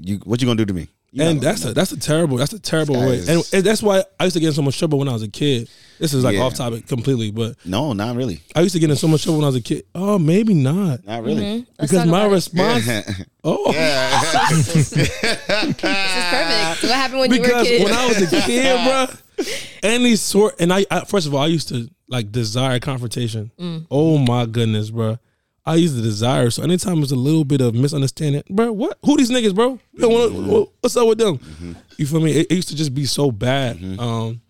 you 0.00 0.16
what 0.24 0.40
you 0.40 0.46
gonna 0.46 0.56
do 0.56 0.64
to 0.64 0.72
me? 0.72 0.88
You 1.12 1.22
and 1.24 1.40
that's 1.40 1.64
a 1.64 1.72
that's 1.74 1.92
a 1.92 1.98
terrible 2.00 2.36
that's 2.38 2.52
a 2.54 2.58
terrible 2.58 2.96
way 2.96 3.16
is- 3.16 3.28
and, 3.28 3.42
and 3.52 3.64
that's 3.64 3.82
why 3.82 4.04
I 4.18 4.24
used 4.24 4.34
to 4.34 4.40
get 4.40 4.48
in 4.48 4.52
so 4.54 4.62
much 4.62 4.78
trouble 4.78 4.98
when 4.98 5.08
I 5.08 5.12
was 5.12 5.22
a 5.22 5.28
kid 5.28 5.68
this 5.98 6.12
is 6.14 6.22
like 6.24 6.34
Yeah. 6.34 6.42
off 6.42 6.54
topic 6.54 6.86
completely 6.86 7.30
but 7.30 7.56
no, 7.64 7.92
not 7.92 8.14
really, 8.16 8.40
I 8.54 8.60
used 8.62 8.74
to 8.74 8.78
get 8.78 8.88
in 8.90 8.96
so 8.96 9.06
much 9.08 9.22
trouble 9.22 9.38
when 9.38 9.44
I 9.44 9.48
was 9.48 9.56
a 9.56 9.60
kid. 9.62 9.84
Oh, 9.94 10.18
maybe 10.18 10.54
not. 10.54 11.04
not 11.06 11.22
really. 11.24 11.42
Mm-hmm. 11.42 11.70
Because 11.80 12.06
my 12.06 12.20
about 12.24 12.30
it. 12.30 12.34
response. 12.34 12.88
Oh, 13.44 13.72
This 14.50 14.76
is 14.76 14.92
perfect. 14.94 15.80
So 16.80 16.88
what 16.88 16.96
happened 16.96 17.20
when 17.20 17.32
you 17.32 17.40
were 17.40 17.46
a 17.46 17.48
because 17.48 17.66
kid? 17.66 17.84
when 17.84 17.92
I 17.94 18.06
was 18.08 18.20
a 18.32 18.40
kid, 18.42 18.84
bro, 19.38 19.44
any 19.82 20.16
sort, 20.16 20.60
and 20.60 20.72
I, 20.72 20.84
I 20.90 21.04
first 21.04 21.26
of 21.26 21.34
all, 21.34 21.42
I 21.42 21.46
used 21.46 21.68
to 21.68 21.88
like 22.08 22.32
desire 22.32 22.78
confrontation. 22.80 23.50
Mm. 23.58 23.86
Oh 23.90 24.18
my 24.18 24.46
goodness, 24.46 24.90
bro. 24.90 25.18
I 25.66 25.74
used 25.74 25.96
to 25.96 26.02
desire. 26.02 26.48
So 26.50 26.62
anytime 26.62 26.96
there's 26.96 27.12
a 27.12 27.16
little 27.16 27.44
bit 27.44 27.60
of 27.60 27.74
misunderstanding, 27.74 28.42
bro, 28.48 28.72
what? 28.72 28.96
Who 29.04 29.16
these 29.18 29.30
niggas, 29.30 29.54
bro? 29.54 29.78
Mm-hmm. 29.98 30.42
wanna- 30.42 30.66
What's 30.80 30.96
up 30.96 31.06
with 31.08 31.18
them? 31.18 31.76
You 31.98 32.06
feel 32.06 32.20
me? 32.20 32.32
It, 32.32 32.46
it 32.50 32.54
used 32.54 32.68
to 32.70 32.76
just 32.76 32.94
be 32.94 33.04
so 33.04 33.30
bad. 33.30 33.76
Mm-hmm. 33.78 34.00
Um, 34.00 34.40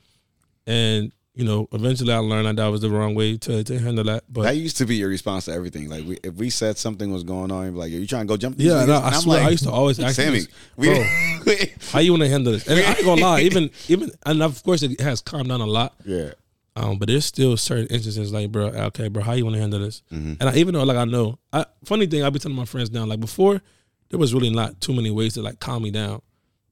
and 0.67 1.13
you 1.35 1.45
know, 1.45 1.69
eventually 1.73 2.13
I 2.13 2.19
learned 2.19 2.47
that 2.47 2.57
that 2.57 2.67
was 2.67 2.81
the 2.81 2.91
wrong 2.91 3.15
way 3.15 3.37
to, 3.37 3.63
to 3.63 3.79
handle 3.79 4.03
that. 4.05 4.25
But 4.29 4.43
That 4.43 4.57
used 4.57 4.77
to 4.79 4.87
be 4.87 4.97
your 4.97 5.09
response 5.09 5.45
to 5.45 5.53
everything. 5.53 5.89
Like, 5.89 6.05
we, 6.05 6.19
if 6.25 6.35
we 6.35 6.51
said 6.51 6.77
something 6.79 7.13
was 7.13 7.23
going 7.23 7.53
on, 7.53 7.65
you'd 7.67 7.73
be 7.75 7.79
like, 7.79 7.93
"Are 7.93 7.97
you 7.97 8.09
trying 8.09 8.23
to 8.25 8.27
go 8.29 8.37
jump?" 8.37 8.57
these 8.57 8.67
Yeah, 8.67 8.85
no, 8.85 8.95
I 8.95 9.11
I'm 9.11 9.21
swear, 9.21 9.39
like, 9.39 9.47
I 9.47 9.51
used 9.51 9.63
to 9.65 9.71
always 9.71 10.01
ask 10.01 10.17
Sammy, 10.17 10.41
this, 10.41 10.49
we, 10.77 10.89
bro. 10.89 11.55
How 11.93 12.01
you 12.01 12.11
want 12.13 12.25
to 12.25 12.29
handle 12.29 12.53
this? 12.53 12.67
And 12.67 12.79
I 12.81 12.91
ain't 12.93 13.05
gonna 13.05 13.21
lie, 13.23 13.41
even 13.43 13.71
even 13.89 14.11
and 14.27 14.43
of 14.43 14.61
course 14.65 14.83
it 14.83 15.01
has 15.01 15.21
calmed 15.21 15.49
down 15.49 15.61
a 15.61 15.67
lot. 15.67 15.95
yeah, 16.05 16.31
Um, 16.79 16.99
but 16.99 17.09
there's 17.09 17.25
still 17.25 17.57
certain 17.57 17.87
instances 17.89 18.33
like, 18.33 18.53
bro, 18.53 18.67
okay, 18.67 19.09
bro, 19.09 19.23
how 19.23 19.33
you 19.33 19.45
want 19.45 19.55
to 19.57 19.61
handle 19.61 19.81
this? 19.81 20.03
Mm-hmm. 20.13 20.35
And 20.41 20.49
I, 20.49 20.55
even 20.57 20.75
though 20.75 20.85
like 20.85 20.97
I 20.97 21.05
know, 21.05 21.39
I, 21.53 21.67
funny 21.85 22.07
thing, 22.07 22.23
I 22.23 22.31
be 22.31 22.39
telling 22.39 22.57
my 22.57 22.65
friends 22.67 22.91
now, 22.93 23.05
like 23.05 23.21
before, 23.21 23.61
there 24.11 24.19
was 24.19 24.33
really 24.33 24.51
not 24.51 24.81
too 24.81 24.95
many 24.95 25.11
ways 25.11 25.35
to 25.35 25.43
like 25.43 25.59
calm 25.59 25.83
me 25.83 25.91
down. 25.91 26.23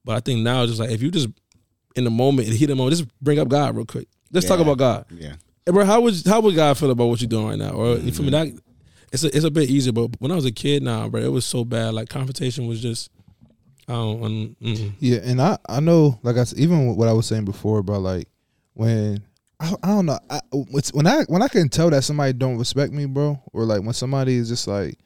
But 0.04 0.16
I 0.16 0.20
think 0.20 0.40
now 0.40 0.62
it's 0.62 0.70
just 0.72 0.80
like 0.80 0.90
if 0.90 1.02
you 1.02 1.10
just 1.10 1.28
in 1.96 2.04
the 2.04 2.10
moment, 2.10 2.46
in 2.46 2.52
the 2.52 2.58
heat 2.58 2.66
of 2.66 2.70
the 2.70 2.76
moment, 2.76 2.96
just 2.96 3.08
bring 3.20 3.38
up 3.38 3.48
God 3.48 3.74
real 3.74 3.84
quick. 3.84 4.06
Let's 4.30 4.46
talk 4.46 4.60
about 4.60 4.78
God. 4.78 5.06
yeah. 5.10 5.34
Hey, 5.64 5.72
bro, 5.72 5.84
how 5.84 6.00
would 6.02 6.14
how 6.24 6.40
would 6.40 6.54
God 6.54 6.78
feel 6.78 6.90
about 6.90 7.06
what 7.06 7.20
you're 7.20 7.28
doing 7.28 7.48
right 7.48 7.58
now? 7.58 7.70
Or 7.70 7.96
you 7.96 8.12
feel 8.12 8.24
me? 8.24 8.30
Mm-hmm. 8.30 8.54
That 8.54 8.62
it's 9.12 9.24
a, 9.24 9.34
it's 9.34 9.44
a 9.44 9.50
bit 9.50 9.68
easier. 9.68 9.92
But 9.92 10.10
when 10.20 10.30
I 10.30 10.36
was 10.36 10.44
a 10.44 10.52
kid, 10.52 10.82
now, 10.82 11.08
bro, 11.08 11.20
it 11.20 11.32
was 11.32 11.44
so 11.44 11.64
bad. 11.64 11.94
Like 11.94 12.08
confrontation 12.08 12.66
was 12.68 12.80
just, 12.80 13.10
I 13.88 13.92
don't. 13.94 14.22
Um, 14.22 14.56
mm. 14.62 14.92
Yeah, 15.00 15.18
and 15.24 15.40
I 15.42 15.58
I 15.68 15.80
know 15.80 16.20
like 16.22 16.36
I 16.36 16.40
s- 16.40 16.54
even 16.56 16.94
what 16.94 17.08
I 17.08 17.12
was 17.12 17.26
saying 17.26 17.44
before 17.44 17.78
about 17.78 18.02
like 18.02 18.28
when 18.74 19.24
I, 19.58 19.74
I 19.82 19.86
don't 19.88 20.06
know 20.06 20.18
I, 20.28 20.40
when 20.92 21.06
I 21.06 21.22
when 21.24 21.42
I 21.42 21.48
can 21.48 21.68
tell 21.68 21.90
that 21.90 22.04
somebody 22.04 22.32
don't 22.32 22.58
respect 22.58 22.92
me, 22.92 23.06
bro, 23.06 23.42
or 23.52 23.64
like 23.64 23.82
when 23.82 23.94
somebody 23.94 24.34
is 24.34 24.48
just 24.48 24.66
like, 24.66 24.98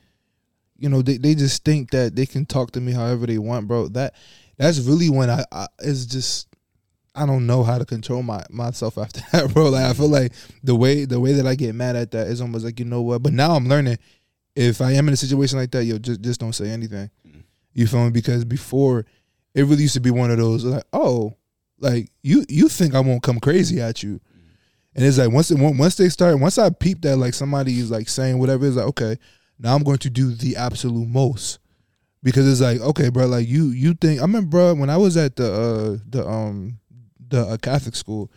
you 0.77 0.89
know, 0.89 1.03
they 1.03 1.19
they 1.19 1.35
just 1.35 1.65
think 1.65 1.91
that 1.93 2.17
they 2.17 2.27
can 2.27 2.47
talk 2.47 2.73
to 2.73 2.81
me 2.81 2.93
however 2.93 3.27
they 3.27 3.39
want, 3.39 3.69
bro. 3.69 3.89
That 3.89 4.15
that's 4.57 4.81
really 4.81 5.09
when 5.09 5.31
I, 5.31 5.45
I 5.53 5.67
it's 5.81 6.05
just 6.07 6.49
I 7.15 7.27
don't 7.27 7.47
know 7.47 7.63
how 7.63 7.79
to 7.79 7.85
control 7.85 8.23
my 8.23 8.45
myself 8.51 8.99
after 8.99 9.21
that, 9.33 9.53
bro. 9.53 9.69
Like 9.69 9.85
I 9.85 9.93
feel 9.93 10.09
like 10.09 10.33
the 10.63 10.75
way 10.75 11.05
the 11.05 11.21
way 11.21 11.35
that 11.35 11.47
I 11.47 11.55
get 11.55 11.75
mad 11.75 11.97
at 11.97 12.11
that 12.13 12.27
is 12.27 12.41
almost 12.41 12.65
like 12.65 12.79
you 12.79 12.87
know 12.87 13.03
what. 13.03 13.23
But 13.23 13.33
now 13.33 13.53
I'm 13.53 13.69
learning. 13.69 13.99
If 14.57 14.81
I 14.81 14.93
am 14.93 15.07
in 15.07 15.15
a 15.15 15.17
situation 15.17 15.59
like 15.59 15.71
that, 15.71 15.85
yo, 15.85 15.99
just 15.99 16.23
just 16.23 16.41
don't 16.41 16.53
say 16.53 16.71
anything. 16.71 17.09
Mm-hmm. 17.27 17.41
You 17.73 17.87
feel 17.87 18.05
me? 18.05 18.11
Because 18.11 18.45
before, 18.45 19.07
it 19.55 19.63
really 19.63 19.83
used 19.83 19.95
to 19.95 20.01
be 20.01 20.11
one 20.11 20.33
of 20.33 20.39
those 20.39 20.65
like, 20.65 20.85
oh, 20.93 21.37
like 21.79 22.11
you 22.23 22.45
you 22.49 22.69
think 22.69 22.95
I 22.95 23.01
won't 23.01 23.23
come 23.23 23.39
crazy 23.39 23.81
at 23.81 24.03
you, 24.03 24.21
and 24.95 25.05
it's 25.05 25.19
like 25.19 25.31
once 25.31 25.51
it, 25.51 25.59
once 25.59 25.95
they 25.97 26.09
start 26.09 26.39
once 26.39 26.59
I 26.59 26.71
peep 26.71 27.03
that 27.03 27.17
like 27.17 27.35
somebody 27.35 27.79
is 27.79 27.91
like 27.91 28.09
saying 28.09 28.39
whatever 28.39 28.67
it's 28.67 28.77
like 28.77 28.87
okay, 28.87 29.17
now 29.59 29.75
I'm 29.75 29.85
going 29.85 29.99
to 29.99 30.11
do 30.11 30.33
the 30.33 30.57
absolute 30.57 31.09
most 31.09 31.59
because 32.23 32.51
it's 32.51 32.61
like 32.61 32.81
okay, 32.81 33.09
bro, 33.09 33.27
like 33.27 33.49
you 33.49 33.67
you 33.69 33.95
think 33.95 34.21
I 34.21 34.23
remember 34.23 34.51
bro, 34.51 34.75
when 34.75 34.91
I 34.91 34.97
was 34.97 35.17
at 35.17 35.37
the 35.37 35.53
uh 35.53 36.05
the 36.09 36.27
um 36.27 36.79
the 37.29 37.43
uh, 37.43 37.57
Catholic 37.59 37.95
school, 37.95 38.31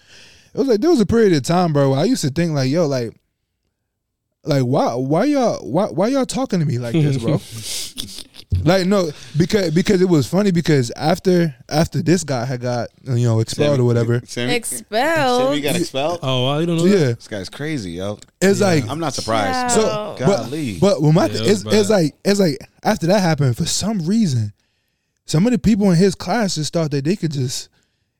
it 0.53 0.57
was 0.57 0.67
like 0.67 0.81
there 0.81 0.89
was 0.89 1.01
a 1.01 1.05
period 1.05 1.33
of 1.33 1.43
time, 1.43 1.73
bro. 1.73 1.91
Where 1.91 1.99
I 1.99 2.05
used 2.05 2.23
to 2.23 2.29
think 2.29 2.53
like 2.53 2.69
yo 2.69 2.87
like. 2.87 3.13
Like 4.45 4.63
why 4.63 4.93
why 4.95 5.23
y'all 5.25 5.59
why 5.65 5.85
why 5.85 6.07
y'all 6.07 6.25
talking 6.25 6.59
to 6.59 6.65
me 6.65 6.77
like 6.77 6.93
this, 6.93 7.17
bro? 7.17 7.39
like 8.65 8.85
no, 8.85 9.09
because 9.37 9.71
because 9.73 10.01
it 10.01 10.09
was 10.09 10.27
funny 10.27 10.51
because 10.51 10.91
after 10.97 11.55
after 11.69 12.01
this 12.01 12.25
guy 12.25 12.43
had 12.43 12.59
got 12.59 12.89
you 13.03 13.25
know 13.25 13.39
expelled 13.39 13.79
or 13.79 13.85
whatever, 13.85 14.21
Sammy, 14.25 14.55
Expelled. 14.55 15.43
Sammy 15.43 15.61
got 15.61 15.77
expelled. 15.77 16.19
Oh, 16.21 16.47
I 16.47 16.65
don't 16.65 16.75
know. 16.75 16.83
that. 16.83 16.89
yeah, 16.89 17.13
This 17.13 17.27
guy's 17.29 17.49
crazy, 17.49 17.91
yo. 17.91 18.19
it's 18.41 18.59
like 18.59 18.87
I'm 18.89 18.99
not 18.99 19.13
surprised. 19.13 19.77
Wow. 19.77 20.15
so. 20.17 20.25
Golly. 20.25 20.77
But 20.77 20.95
but 20.95 21.01
when 21.01 21.13
my 21.13 21.27
Yeah, 21.27 21.41
it 21.41 21.47
it's, 21.47 21.65
it's 21.65 21.89
like 21.89 22.13
it's 22.25 22.39
like 22.41 22.57
after 22.83 23.07
that 23.07 23.21
happened 23.21 23.55
for 23.55 23.65
some 23.65 24.05
reason, 24.05 24.51
some 25.25 25.45
of 25.45 25.53
the 25.53 25.59
people 25.59 25.89
in 25.89 25.97
his 25.97 26.15
class 26.15 26.55
just 26.55 26.73
thought 26.73 26.91
that 26.91 27.05
they 27.05 27.15
could 27.15 27.31
just 27.31 27.69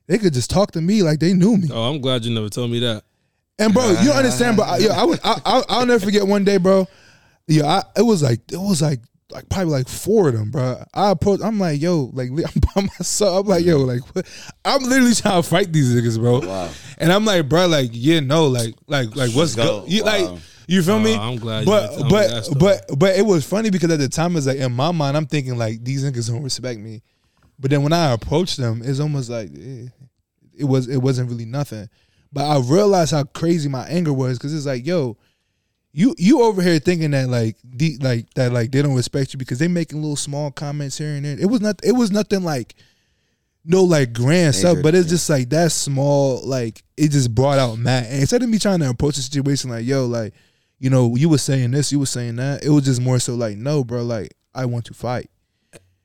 they 0.07 0.17
could 0.17 0.34
just 0.34 0.49
talk 0.49 0.71
to 0.71 0.82
me 0.82 1.03
like 1.03 1.19
they 1.19 1.34
knew 1.34 1.57
me. 1.57 1.67
Oh, 1.71 1.84
I'm 1.84 1.99
glad 1.99 2.24
you 2.24 2.34
never 2.34 2.49
told 2.49 2.71
me 2.71 2.80
that. 2.80 3.03
And 3.60 3.74
bro, 3.74 3.89
you 3.89 4.08
don't 4.08 4.18
understand, 4.18 4.58
bro. 4.58 4.66
I, 4.66 4.78
yo, 4.78 4.89
I 4.89 5.04
was, 5.04 5.20
I, 5.24 5.39
I, 5.45 5.64
I'll 5.70 5.86
never 5.86 6.04
forget 6.04 6.26
one 6.26 6.43
day, 6.43 6.58
bro. 6.58 6.88
Yeah, 7.47 7.66
I, 7.66 7.84
it 7.99 8.01
was 8.01 8.24
like, 8.24 8.39
it 8.51 8.58
was 8.58 8.82
like, 8.82 8.99
like 9.30 9.49
probably 9.49 9.72
like 9.72 9.88
four 9.88 10.30
of 10.30 10.36
them, 10.36 10.51
bro. 10.51 10.84
I 10.93 11.12
approached, 11.12 11.43
I'm 11.43 11.60
like, 11.60 11.82
yo, 11.82 12.12
like 12.14 12.30
I'm 12.32 12.62
by 12.76 12.82
myself. 12.82 13.45
I'm 13.45 13.49
like, 13.49 13.66
yo, 13.66 13.80
like, 13.80 14.01
what? 14.16 14.28
I'm 14.64 14.84
literally 14.84 15.14
trying 15.16 15.41
to 15.41 15.47
fight 15.47 15.72
these 15.72 15.93
niggas, 15.93 16.20
bro. 16.20 16.39
Wow. 16.39 16.70
And 16.97 17.12
I'm 17.12 17.26
like, 17.26 17.47
bro, 17.49 17.68
like, 17.68 17.89
yeah, 17.91 18.20
no, 18.20 18.47
like, 18.47 18.74
like, 18.88 19.16
like, 19.16 19.32
what's 19.32 19.56
Let's 19.56 19.56
go. 19.56 19.82
go? 19.82 19.88
You, 19.88 20.04
Wow. 20.04 20.12
Like, 20.12 20.41
you 20.68 20.82
feel 20.82 20.99
me? 20.99 21.16
Oh, 21.16 21.20
I'm 21.20 21.36
glad 21.38 21.62
you 21.62 21.66
But 21.66 21.97
me 21.97 22.10
but 22.10 22.47
but 22.58 22.86
but 22.97 23.18
it 23.18 23.26
was 23.26 23.45
funny 23.45 23.70
because 23.70 23.91
at 23.91 23.99
the 23.99 24.08
time 24.08 24.38
it's 24.38 24.47
like 24.47 24.58
in 24.58 24.72
my 24.72 24.91
mind 24.91 25.18
I'm 25.18 25.26
thinking 25.26 25.58
like 25.58 25.84
these 25.84 26.04
niggas 26.06 26.30
don't 26.30 26.41
respect 26.41 26.80
me, 26.80 27.01
but 27.60 27.70
then 27.70 27.84
when 27.84 27.93
I 27.93 28.14
approached 28.14 28.58
them, 28.58 28.82
it's 28.84 28.99
almost 29.01 29.30
like 29.30 29.49
eh, 29.49 29.88
it 30.58 30.64
was 30.64 30.88
it 30.88 30.97
wasn't 30.97 31.30
really 31.30 31.45
nothing. 31.45 31.89
But 32.34 32.45
I 32.45 32.59
realized 32.59 33.11
how 33.11 33.23
crazy 33.23 33.69
my 33.69 33.86
anger 33.88 34.11
was 34.11 34.39
because 34.39 34.55
it's 34.55 34.65
like, 34.65 34.86
yo, 34.88 35.17
you 35.91 36.15
you 36.17 36.41
over 36.41 36.61
here 36.63 36.79
thinking 36.79 37.11
that 37.11 37.29
like 37.29 37.57
the 37.63 37.97
like 38.01 38.34
that 38.34 38.51
like 38.51 38.71
they 38.71 38.81
don't 38.81 38.95
respect 38.95 39.34
you 39.34 39.38
because 39.38 39.59
they 39.59 39.67
making 39.67 40.01
little 40.01 40.15
small 40.15 40.49
comments 40.49 40.97
here 40.97 41.09
and 41.09 41.23
there. 41.23 41.39
It 41.39 41.45
was 41.45 41.61
not 41.61 41.79
it 41.84 41.91
was 41.91 42.11
nothing 42.11 42.43
like 42.43 42.73
no 43.63 43.84
like 43.84 44.11
grand 44.13 44.55
stuff, 44.55 44.79
but 44.81 44.95
it's 44.95 45.05
yeah. 45.05 45.11
just 45.11 45.29
like 45.29 45.49
that 45.49 45.71
small 45.71 46.41
like 46.43 46.84
it 46.97 47.11
just 47.11 47.34
brought 47.34 47.59
out 47.59 47.77
Matt. 47.77 48.07
And 48.07 48.21
instead 48.21 48.41
of 48.41 48.49
me 48.49 48.57
trying 48.57 48.79
to 48.79 48.89
approach 48.89 49.15
the 49.15 49.21
situation 49.21 49.69
like, 49.69 49.86
yo, 49.86 50.07
like 50.07 50.34
you 50.79 50.89
know, 50.89 51.15
you 51.15 51.29
were 51.29 51.38
saying 51.38 51.71
this, 51.71 51.91
you 51.91 51.99
were 51.99 52.07
saying 52.07 52.38
that. 52.38 52.65
It 52.65 52.69
was 52.69 52.86
just 52.86 52.99
more 52.99 53.19
so 53.19 53.36
like, 53.36 53.57
no, 53.57 53.84
bro, 53.84 54.03
like 54.03 54.34
I 54.55 54.65
want 54.65 54.86
to 54.86 54.95
fight. 54.95 55.29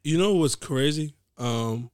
You 0.05 0.19
know 0.19 0.35
what's 0.35 0.55
crazy? 0.55 1.15
Um, 1.39 1.91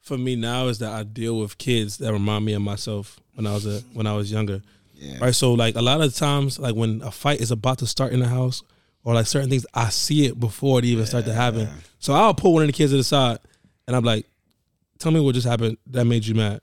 for 0.00 0.18
me 0.18 0.34
now 0.34 0.66
is 0.66 0.80
that 0.80 0.92
I 0.92 1.04
deal 1.04 1.38
with 1.38 1.58
kids 1.58 1.98
that 1.98 2.12
remind 2.12 2.44
me 2.44 2.54
of 2.54 2.62
myself 2.62 3.20
when 3.36 3.46
I 3.46 3.54
was 3.54 3.64
a 3.66 3.80
when 3.94 4.06
I 4.06 4.14
was 4.14 4.30
younger. 4.32 4.60
Yeah. 4.94 5.18
Right. 5.20 5.34
So 5.34 5.52
like 5.54 5.76
a 5.76 5.82
lot 5.82 6.00
of 6.00 6.14
times, 6.14 6.58
like 6.58 6.74
when 6.74 7.00
a 7.02 7.10
fight 7.10 7.40
is 7.40 7.50
about 7.50 7.78
to 7.78 7.86
start 7.86 8.12
in 8.12 8.20
the 8.20 8.26
house, 8.28 8.62
or 9.04 9.14
like 9.14 9.26
certain 9.26 9.48
things, 9.50 9.64
I 9.72 9.90
see 9.90 10.26
it 10.26 10.40
before 10.40 10.78
it 10.80 10.84
even 10.84 11.06
start 11.06 11.24
to 11.26 11.32
happen. 11.34 11.68
So 12.00 12.12
I'll 12.14 12.34
pull 12.34 12.54
one 12.54 12.62
of 12.62 12.66
the 12.68 12.72
kids 12.72 12.92
to 12.92 12.96
the 12.96 13.04
side, 13.04 13.38
and 13.86 13.94
I'm 13.94 14.04
like, 14.04 14.26
"Tell 14.98 15.12
me 15.12 15.20
what 15.20 15.34
just 15.34 15.46
happened 15.46 15.76
that 15.88 16.04
made 16.06 16.26
you 16.26 16.34
mad." 16.34 16.60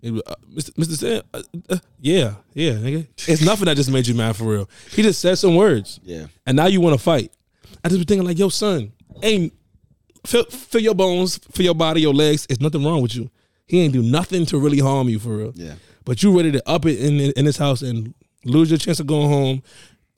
Be, 0.00 0.08
uh, 0.26 0.34
Mr. 0.52 0.70
Mr. 0.74 0.96
Sam, 0.98 1.22
uh, 1.32 1.42
uh, 1.70 1.78
yeah, 2.00 2.34
yeah, 2.54 2.72
nigga. 2.72 3.06
It's 3.28 3.40
nothing 3.44 3.66
that 3.66 3.76
just 3.76 3.90
made 3.90 4.06
you 4.08 4.14
mad 4.14 4.34
for 4.34 4.44
real. 4.44 4.68
He 4.90 5.02
just 5.02 5.20
said 5.20 5.38
some 5.38 5.54
words, 5.54 6.00
Yeah. 6.02 6.26
and 6.44 6.56
now 6.56 6.66
you 6.66 6.80
want 6.80 6.94
to 6.98 7.02
fight. 7.02 7.30
I 7.84 7.88
just 7.88 8.00
be 8.00 8.04
thinking 8.04 8.26
like, 8.26 8.36
"Yo, 8.38 8.48
son, 8.48 8.90
ain't 9.22 9.52
feel, 10.26 10.42
feel 10.46 10.80
your 10.80 10.94
bones, 10.96 11.38
feel 11.52 11.66
your 11.66 11.74
body, 11.76 12.00
your 12.00 12.12
legs. 12.14 12.46
It's 12.50 12.60
nothing 12.60 12.84
wrong 12.84 13.00
with 13.02 13.14
you. 13.14 13.30
He 13.66 13.80
ain't 13.80 13.92
do 13.92 14.02
nothing 14.02 14.44
to 14.46 14.58
really 14.58 14.80
harm 14.80 15.08
you 15.08 15.20
for 15.20 15.36
real. 15.36 15.52
Yeah. 15.54 15.74
But 16.04 16.22
you 16.22 16.36
ready 16.36 16.52
to 16.52 16.68
up 16.68 16.86
it 16.86 16.98
in 17.00 17.20
in 17.20 17.44
this 17.44 17.56
house 17.56 17.82
and 17.82 18.14
lose 18.44 18.70
your 18.70 18.78
chance 18.78 19.00
of 19.00 19.06
going 19.06 19.28
home. 19.28 19.62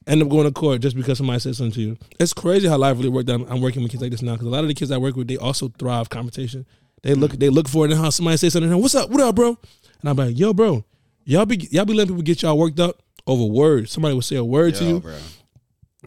end 0.06 0.22
up 0.22 0.28
going 0.28 0.44
to 0.44 0.52
court 0.52 0.80
just 0.80 0.96
because 0.96 1.18
somebody 1.18 1.38
said 1.40 1.56
something 1.56 1.72
to 1.72 1.80
you. 1.80 1.98
It's 2.20 2.32
crazy 2.32 2.68
how 2.68 2.76
life 2.78 2.96
really 2.96 3.08
worked 3.08 3.30
out. 3.30 3.46
I'm 3.50 3.60
working 3.60 3.82
with 3.82 3.90
kids 3.90 4.02
like 4.02 4.10
this 4.10 4.22
now 4.22 4.32
because 4.32 4.46
a 4.46 4.50
lot 4.50 4.60
of 4.62 4.68
the 4.68 4.74
kids 4.74 4.90
I 4.90 4.98
work 4.98 5.16
with, 5.16 5.28
they 5.28 5.36
also 5.36 5.68
thrive 5.78 6.08
confrontation. 6.10 6.66
They 7.02 7.14
look, 7.14 7.32
they 7.32 7.48
look 7.50 7.68
for 7.68 7.84
it 7.84 7.90
and 7.92 8.00
how 8.00 8.10
somebody 8.10 8.36
says 8.38 8.52
something. 8.54 8.74
What's 8.80 8.94
up? 8.94 9.10
What 9.10 9.20
up, 9.20 9.34
bro? 9.34 9.58
And 10.00 10.10
I'm 10.10 10.16
like, 10.16 10.38
yo, 10.38 10.52
bro, 10.54 10.84
y'all 11.24 11.46
be 11.46 11.68
y'all 11.70 11.84
be 11.84 11.94
letting 11.94 12.14
people 12.14 12.22
get 12.22 12.42
y'all 12.42 12.58
worked 12.58 12.80
up 12.80 13.02
over 13.26 13.44
words. 13.44 13.92
Somebody 13.92 14.14
will 14.14 14.22
say 14.22 14.36
a 14.36 14.44
word 14.44 14.74
to 14.76 14.84
you, 14.84 15.00
bro. 15.00 15.16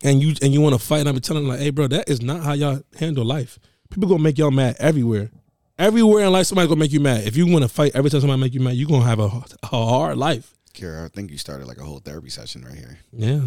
and 0.03 0.21
you 0.21 0.35
and 0.41 0.53
you 0.53 0.61
want 0.61 0.73
to 0.73 0.79
fight. 0.79 0.99
And 1.01 1.09
I 1.09 1.11
be 1.11 1.19
telling 1.19 1.43
them 1.43 1.49
like, 1.51 1.59
hey, 1.59 1.69
bro, 1.71 1.87
that 1.87 2.09
is 2.09 2.21
not 2.21 2.41
how 2.43 2.53
y'all 2.53 2.81
handle 2.99 3.25
life. 3.25 3.57
People 3.89 4.09
gonna 4.09 4.21
make 4.23 4.37
y'all 4.37 4.51
mad 4.51 4.75
everywhere. 4.79 5.31
Everywhere 5.79 6.25
in 6.25 6.31
life, 6.31 6.47
somebody's 6.47 6.69
gonna 6.69 6.79
make 6.79 6.91
you 6.91 6.99
mad. 6.99 7.25
If 7.25 7.37
you 7.37 7.45
want 7.45 7.63
to 7.63 7.69
fight 7.69 7.91
every 7.93 8.09
time 8.09 8.21
somebody 8.21 8.41
make 8.41 8.53
you 8.53 8.59
mad, 8.59 8.75
you're 8.75 8.87
gonna 8.87 9.05
have 9.05 9.19
a, 9.19 9.29
a 9.63 9.67
hard 9.67 10.17
life. 10.17 10.55
Kiara, 10.73 11.05
I 11.05 11.07
think 11.09 11.31
you 11.31 11.37
started 11.37 11.67
like 11.67 11.77
a 11.77 11.83
whole 11.83 11.99
therapy 11.99 12.29
session 12.29 12.63
right 12.63 12.75
here. 12.75 12.99
Yeah. 13.11 13.41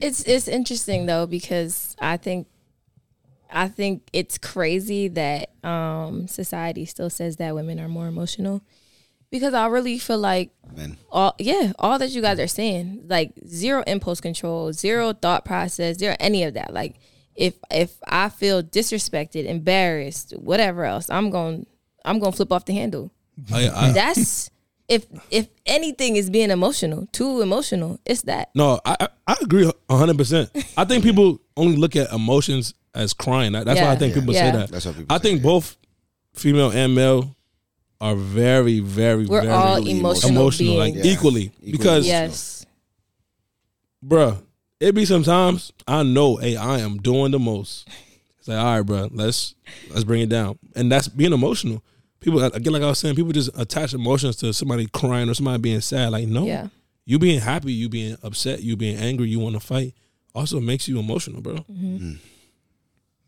It's 0.00 0.22
it's 0.24 0.48
interesting 0.48 1.06
though 1.06 1.26
because 1.26 1.96
I 2.00 2.16
think 2.16 2.46
I 3.50 3.68
think 3.68 4.08
it's 4.12 4.38
crazy 4.38 5.08
that 5.08 5.50
um 5.64 6.26
society 6.28 6.84
still 6.84 7.10
says 7.10 7.36
that 7.36 7.54
women 7.54 7.80
are 7.80 7.88
more 7.88 8.06
emotional 8.06 8.62
because 9.30 9.54
I 9.54 9.66
really 9.66 9.98
feel 9.98 10.18
like 10.18 10.50
Man, 10.76 10.96
all 11.10 11.34
yeah, 11.38 11.72
all 11.78 11.98
that 11.98 12.10
you 12.10 12.22
guys 12.22 12.38
are 12.38 12.46
saying, 12.46 13.04
like 13.08 13.32
zero 13.46 13.82
impulse 13.86 14.20
control, 14.20 14.72
zero 14.72 15.12
thought 15.12 15.44
process, 15.44 15.98
zero 15.98 16.14
any 16.20 16.44
of 16.44 16.54
that. 16.54 16.72
Like 16.72 16.94
if 17.36 17.54
if 17.70 17.96
I 18.06 18.28
feel 18.28 18.62
disrespected, 18.62 19.46
embarrassed, 19.46 20.32
whatever 20.38 20.84
else, 20.84 21.08
I'm 21.10 21.30
going 21.30 21.66
I'm 22.04 22.18
going 22.18 22.32
to 22.32 22.36
flip 22.36 22.52
off 22.52 22.64
the 22.66 22.74
handle. 22.74 23.10
I, 23.52 23.66
I, 23.68 23.70
mm. 23.90 23.94
That's 23.94 24.50
if 24.88 25.06
if 25.30 25.48
anything 25.66 26.16
is 26.16 26.30
being 26.30 26.50
emotional, 26.50 27.06
too 27.12 27.40
emotional, 27.40 27.98
it's 28.04 28.22
that. 28.22 28.50
no, 28.54 28.80
I 28.84 28.96
I- 29.00 29.08
I 29.26 29.36
agree 29.40 29.70
hundred 29.90 30.18
percent. 30.18 30.50
I 30.76 30.84
think 30.84 31.02
people 31.08 31.40
only 31.56 31.76
look 31.76 31.96
at 31.96 32.12
emotions 32.12 32.74
as 32.94 33.14
crying. 33.14 33.52
That- 33.52 33.64
That's 33.64 33.80
why 33.80 33.86
I 33.86 33.92
Yeah. 33.92 33.98
think 33.98 34.14
people 34.14 34.34
Yeah. 34.34 34.50
say 34.52 34.56
that. 34.58 34.70
that's 34.70 34.84
what 34.86 34.96
people 34.96 35.14
I 35.14 35.18
say, 35.18 35.22
think 35.22 35.38
yeah. 35.38 35.42
both 35.44 35.76
female 36.34 36.70
and 36.70 36.94
male 36.94 37.34
are 38.02 38.14
very, 38.16 38.80
very, 38.80 39.24
We're 39.24 39.40
very 39.40 39.52
all 39.54 39.76
emotional, 39.86 40.30
emotional, 40.32 40.74
like. 40.76 40.94
Yeah. 40.94 41.04
equally. 41.06 41.44
Equally 41.62 41.72
Because, 41.72 42.06
yes. 42.06 42.66
bruh, 44.04 44.42
it 44.80 44.94
be 44.94 45.04
sometimes 45.04 45.72
I 45.86 46.02
know, 46.02 46.36
hey, 46.36 46.56
I 46.56 46.80
am 46.80 46.98
doing 46.98 47.30
the 47.32 47.38
most. 47.38 47.88
It's 48.38 48.48
like, 48.48 48.58
all 48.58 48.64
right, 48.76 48.82
bro, 48.82 49.08
let's 49.12 49.54
let's 49.90 50.04
bring 50.04 50.20
it 50.22 50.28
down, 50.28 50.58
and 50.76 50.90
that's 50.92 51.08
being 51.08 51.32
emotional. 51.32 51.82
People 52.20 52.42
again, 52.42 52.72
like 52.72 52.82
I 52.82 52.86
was 52.86 52.98
saying, 52.98 53.16
people 53.16 53.32
just 53.32 53.50
attach 53.58 53.92
emotions 53.94 54.36
to 54.36 54.52
somebody 54.52 54.86
crying 54.86 55.28
or 55.28 55.34
somebody 55.34 55.58
being 55.60 55.80
sad. 55.80 56.10
Like, 56.12 56.26
no, 56.28 56.44
Yeah. 56.46 56.68
you 57.04 57.18
being 57.18 57.40
happy, 57.40 57.72
you 57.72 57.88
being 57.88 58.16
upset, 58.22 58.62
you 58.62 58.76
being 58.76 58.96
angry, 58.96 59.28
you 59.28 59.38
want 59.38 59.54
to 59.54 59.60
fight, 59.60 59.94
also 60.34 60.58
makes 60.60 60.88
you 60.88 60.98
emotional, 60.98 61.40
bro. 61.42 61.56
Mm-hmm. 61.70 62.14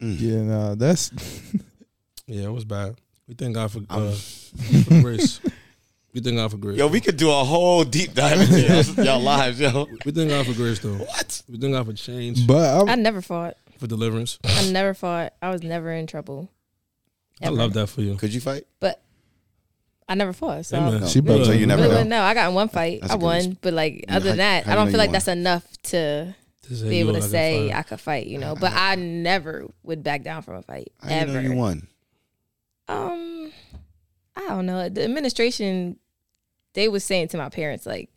Yeah, 0.00 0.42
no, 0.42 0.74
that's 0.74 1.10
Yeah, 2.26 2.44
it 2.46 2.52
was 2.52 2.64
bad. 2.64 2.96
We 3.28 3.34
thank 3.34 3.54
God 3.54 3.70
for, 3.72 3.80
uh, 3.88 4.12
for 4.12 5.00
grace. 5.02 5.40
We 6.16 6.22
thank 6.22 6.36
God 6.38 6.50
for 6.50 6.56
grace. 6.56 6.78
Yo, 6.78 6.86
we 6.86 7.02
could 7.02 7.18
do 7.18 7.30
a 7.30 7.44
whole 7.44 7.84
deep 7.84 8.14
dive 8.14 8.40
into 8.40 8.62
y'all- 8.62 9.04
y'all 9.04 9.20
lives, 9.20 9.60
yo. 9.60 9.86
we 10.06 10.12
thank 10.12 10.30
God 10.30 10.46
for 10.46 10.54
grace, 10.54 10.78
though. 10.78 10.94
What? 10.94 11.42
We 11.46 11.58
thank 11.58 11.74
God 11.74 11.84
for 11.84 11.92
change, 11.92 12.46
but 12.46 12.80
I'm, 12.80 12.88
I 12.88 12.94
never 12.94 13.20
fought. 13.20 13.58
for 13.78 13.86
deliverance. 13.86 14.38
I 14.42 14.70
never 14.70 14.94
fought. 14.94 15.34
I 15.42 15.50
was 15.50 15.62
never 15.62 15.92
in 15.92 16.06
trouble. 16.06 16.50
I 17.42 17.50
love 17.50 17.74
that 17.74 17.88
for 17.88 18.00
you. 18.00 18.14
Could 18.16 18.32
you 18.32 18.40
fight? 18.40 18.64
But 18.80 19.02
I 20.08 20.14
never 20.14 20.32
fought. 20.32 20.64
So 20.64 20.78
Amen. 20.78 21.02
No, 21.02 21.06
She 21.06 21.20
no, 21.20 21.32
so 21.36 21.38
better- 21.44 21.54
you 21.58 21.66
never 21.66 21.82
Really 21.82 21.90
know. 21.92 21.96
wouldn't 21.98 22.08
know. 22.10 22.22
I 22.22 22.32
got 22.32 22.48
in 22.48 22.54
one 22.54 22.70
fight. 22.70 23.02
That's 23.02 23.12
I 23.12 23.16
a 23.16 23.18
good 23.18 23.24
won, 23.24 23.36
res- 23.36 23.46
but 23.60 23.72
like 23.74 24.04
Yeah, 24.08 24.16
other 24.16 24.30
than 24.30 24.30
how- 24.30 24.36
that, 24.36 24.64
how 24.64 24.70
I 24.70 24.72
you 24.72 24.76
don't 24.76 24.84
know 24.86 24.90
feel 24.92 24.92
you 24.92 24.98
like 24.98 25.08
won? 25.08 25.12
that's 25.12 25.28
enough 25.28 25.64
to 25.82 26.34
To 26.62 26.76
say 26.76 26.88
be 26.88 26.96
you 26.96 27.00
able 27.02 27.12
to 27.12 27.18
like 27.18 27.26
a 27.26 27.30
say 27.30 27.66
fighter. 27.68 27.78
I 27.78 27.82
could 27.82 28.00
fight. 28.00 28.26
You 28.26 28.38
know, 28.38 28.54
but 28.58 28.72
I 28.72 28.94
never 28.94 29.66
would 29.82 30.02
back 30.02 30.22
down 30.22 30.40
from 30.40 30.54
a 30.54 30.62
fight 30.62 30.92
How 31.02 31.10
you 31.10 31.14
ever. 31.16 31.32
know 31.32 31.40
you 31.40 31.52
won? 31.52 31.86
Um, 32.88 33.52
I 34.34 34.48
don't 34.48 34.64
know. 34.64 34.88
The 34.88 35.04
administration, 35.04 35.98
they 36.76 36.86
was 36.88 37.02
saying 37.02 37.28
to 37.28 37.36
my 37.36 37.48
parents 37.48 37.84
like, 37.86 38.08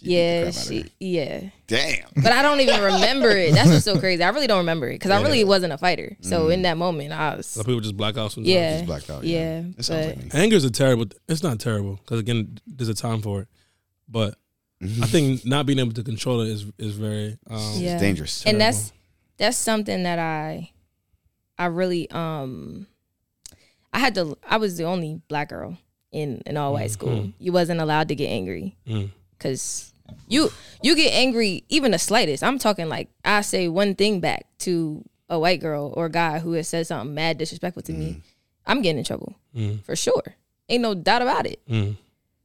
She 0.00 0.14
yeah, 0.16 0.42
crap 0.44 0.54
out 0.54 0.60
of 0.62 0.68
she, 0.68 0.92
yeah. 1.00 1.40
Damn. 1.66 2.06
But 2.16 2.32
I 2.32 2.40
don't 2.42 2.60
even 2.60 2.80
remember 2.82 3.28
it. 3.30 3.52
That's 3.52 3.68
what's 3.68 3.84
so 3.84 3.98
crazy. 4.04 4.22
I 4.24 4.28
really 4.30 4.46
don't 4.46 4.58
remember 4.58 4.88
it 4.88 4.94
because 4.94 5.10
I 5.10 5.20
really 5.20 5.44
wasn't 5.44 5.72
a 5.72 5.78
fighter. 5.78 6.16
So 6.22 6.46
Mm. 6.46 6.54
in 6.54 6.62
that 6.62 6.76
moment, 6.78 7.12
I 7.12 7.36
was 7.36 7.56
lot 7.56 7.62
of 7.62 7.66
people 7.66 7.80
just 7.80 7.96
black 7.96 8.16
out 8.16 8.32
sometimes. 8.32 8.48
yeah, 8.54 8.74
Just 8.76 8.86
blacked 8.86 9.10
out. 9.10 9.24
yeah. 9.24 9.62
It 9.76 9.84
sounds 9.84 10.06
like. 10.16 10.34
Anger 10.34 10.56
is 10.56 10.64
a 10.64 10.70
terrible. 10.70 11.06
It's 11.28 11.42
not 11.42 11.58
terrible 11.60 11.96
because 11.96 12.20
again, 12.20 12.58
there's 12.66 12.88
a 12.88 12.94
time 12.94 13.20
for 13.20 13.42
it. 13.42 13.48
But 14.08 14.36
I 14.80 15.06
think 15.14 15.44
not 15.44 15.66
being 15.66 15.80
able 15.80 15.92
to 15.92 16.02
control 16.04 16.40
it 16.42 16.48
is 16.48 16.64
is 16.78 16.94
very. 16.96 17.36
Um, 17.50 17.58
Yeah. 17.74 17.94
It's 17.94 18.02
dangerous. 18.02 18.44
and 18.46 18.60
that's 18.60 18.92
that's 19.36 19.56
something 19.58 20.04
that 20.04 20.18
I 20.20 20.70
I 21.58 21.66
really 21.66 22.08
um 22.12 22.86
I 23.92 23.98
had 23.98 24.14
to 24.14 24.38
I 24.48 24.58
was 24.58 24.76
the 24.76 24.84
only 24.84 25.20
black 25.28 25.48
girl 25.48 25.76
in 26.12 26.42
an 26.46 26.56
all 26.56 26.72
white 26.72 26.90
school. 26.90 27.10
Mhm. 27.10 27.32
You 27.38 27.52
wasn't 27.52 27.80
allowed 27.80 28.08
to 28.08 28.14
get 28.14 28.28
angry 28.28 28.76
Mm. 28.86 29.10
cuz 29.38 29.92
you 30.28 30.50
you 30.82 30.94
get 30.96 31.12
angry 31.12 31.64
even 31.68 31.90
the 31.92 31.98
slightest. 31.98 32.42
I'm 32.42 32.58
talking 32.58 32.88
like 32.88 33.08
I 33.24 33.42
say 33.42 33.68
one 33.68 33.94
thing 33.94 34.20
back 34.20 34.46
to 34.60 35.04
a 35.28 35.38
white 35.38 35.60
girl 35.60 35.92
or 35.96 36.08
guy 36.08 36.38
who 36.38 36.52
has 36.52 36.66
said 36.68 36.86
something 36.86 37.14
mad 37.14 37.36
disrespectful 37.38 37.82
to 37.82 37.92
me. 37.92 38.22
I'm 38.66 38.80
getting 38.82 38.98
in 38.98 39.04
trouble 39.04 39.34
Mm. 39.54 39.82
for 39.84 39.94
sure. 39.96 40.36
Ain't 40.68 40.82
no 40.82 40.94
doubt 40.94 41.22
about 41.22 41.46
it. 41.46 41.60
Mm. 41.68 41.96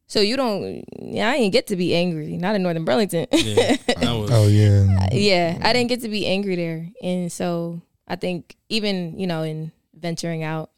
So 0.07 0.19
you 0.19 0.35
don't 0.35 0.83
yeah, 1.01 1.31
I 1.31 1.35
ain't 1.35 1.53
get 1.53 1.67
to 1.67 1.75
be 1.77 1.95
angry, 1.95 2.35
not 2.37 2.55
in 2.55 2.63
Northern 2.63 2.83
Burlington. 2.85 3.27
Yeah, 3.31 3.77
that 3.87 3.97
was. 4.19 4.29
oh 4.31 4.47
yeah, 4.47 5.07
yeah, 5.13 5.57
I 5.61 5.71
didn't 5.71 5.87
get 5.89 6.01
to 6.01 6.09
be 6.09 6.27
angry 6.27 6.55
there. 6.57 6.89
And 7.01 7.31
so 7.31 7.81
I 8.07 8.17
think 8.17 8.57
even, 8.67 9.17
you 9.17 9.25
know, 9.27 9.43
in 9.43 9.71
venturing 9.97 10.43
out 10.43 10.69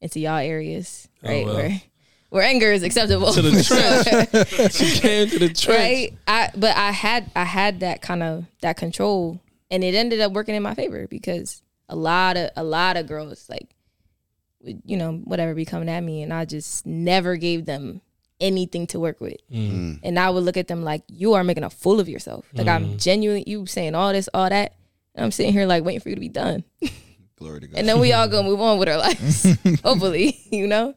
into 0.00 0.18
y'all 0.20 0.38
areas, 0.38 1.08
Oh, 1.22 1.28
right, 1.28 1.44
well. 1.44 1.54
where 1.54 1.82
where 2.30 2.42
anger 2.42 2.72
is 2.72 2.82
acceptable. 2.82 3.32
To 3.32 3.42
the 3.42 3.62
trench. 4.52 4.72
she 4.72 5.00
came 5.00 5.28
to 5.28 5.38
the 5.38 5.48
trench. 5.48 5.68
right? 5.68 6.14
I 6.26 6.50
but 6.56 6.76
I 6.76 6.90
had 6.90 7.30
I 7.34 7.44
had 7.44 7.80
that 7.80 8.02
kind 8.02 8.22
of 8.22 8.46
that 8.62 8.76
control 8.76 9.40
and 9.70 9.82
it 9.84 9.94
ended 9.94 10.20
up 10.20 10.32
working 10.32 10.54
in 10.54 10.62
my 10.62 10.74
favor 10.74 11.06
because 11.06 11.62
a 11.88 11.96
lot 11.96 12.36
of 12.36 12.50
a 12.56 12.64
lot 12.64 12.96
of 12.96 13.06
girls 13.06 13.48
like 13.48 13.74
would, 14.60 14.82
you 14.84 14.96
know, 14.96 15.12
whatever 15.12 15.54
be 15.54 15.64
coming 15.64 15.88
at 15.88 16.02
me 16.02 16.22
and 16.22 16.32
I 16.32 16.44
just 16.44 16.86
never 16.86 17.36
gave 17.36 17.64
them 17.64 18.00
anything 18.40 18.86
to 18.88 19.00
work 19.00 19.20
with. 19.20 19.36
Mm. 19.50 20.00
And 20.02 20.18
I 20.18 20.30
would 20.30 20.44
look 20.44 20.56
at 20.56 20.68
them 20.68 20.82
like, 20.82 21.02
you 21.08 21.34
are 21.34 21.44
making 21.44 21.64
a 21.64 21.70
fool 21.70 22.00
of 22.00 22.08
yourself. 22.08 22.46
Like 22.52 22.66
I'm 22.66 22.98
genuinely 22.98 23.44
you 23.46 23.66
saying 23.66 23.94
all 23.94 24.12
this, 24.12 24.28
all 24.34 24.48
that. 24.48 24.74
And 25.14 25.24
I'm 25.24 25.30
sitting 25.30 25.52
here 25.52 25.66
like 25.66 25.84
waiting 25.84 26.00
for 26.00 26.10
you 26.10 26.14
to 26.14 26.20
be 26.20 26.28
done. 26.28 26.64
Glory 27.38 27.60
to 27.60 27.66
God. 27.68 27.78
And 27.78 27.88
then 27.88 28.00
we 28.00 28.12
all 28.12 28.28
gonna 28.28 28.48
move 28.48 28.60
on 28.60 28.78
with 28.78 28.88
our 28.88 28.98
lives. 28.98 29.46
Hopefully, 29.82 30.40
you 30.50 30.66
know? 30.66 30.94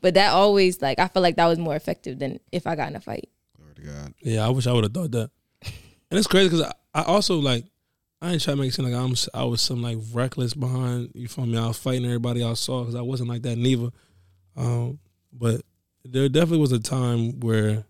But 0.00 0.14
that 0.14 0.32
always 0.32 0.80
like 0.80 0.98
I 0.98 1.08
feel 1.08 1.22
like 1.22 1.36
that 1.36 1.46
was 1.46 1.58
more 1.58 1.76
effective 1.76 2.18
than 2.18 2.40
if 2.52 2.66
I 2.66 2.76
got 2.76 2.88
in 2.88 2.96
a 2.96 3.00
fight. 3.00 3.28
Glory 3.56 3.74
to 3.74 3.82
God. 3.82 4.14
Yeah, 4.22 4.46
I 4.46 4.50
wish 4.50 4.66
I 4.66 4.72
would 4.72 4.84
have 4.84 4.94
thought 4.94 5.10
that. 5.12 5.30
And 6.10 6.18
it's 6.18 6.26
crazy 6.26 6.48
because 6.48 6.62
I, 6.62 6.72
I 6.94 7.02
also 7.04 7.38
like 7.38 7.64
I 8.22 8.32
ain't 8.32 8.42
trying 8.42 8.56
to 8.56 8.62
make 8.62 8.68
it 8.70 8.74
seem 8.74 8.84
like 8.84 8.94
I'm 8.94 9.14
I 9.32 9.44
was 9.44 9.62
some 9.62 9.82
like 9.82 9.98
reckless 10.12 10.54
behind. 10.54 11.10
You 11.14 11.28
feel 11.28 11.46
me? 11.46 11.56
I 11.56 11.68
was 11.68 11.78
fighting 11.78 12.04
everybody 12.04 12.44
I 12.44 12.52
saw 12.54 12.80
because 12.80 12.94
I 12.94 13.00
wasn't 13.00 13.30
like 13.30 13.42
that 13.42 13.56
neither. 13.56 13.90
Um, 14.56 14.98
but 15.32 15.62
there 16.04 16.28
definitely 16.28 16.58
was 16.58 16.72
a 16.72 16.80
time 16.80 17.40
where, 17.40 17.84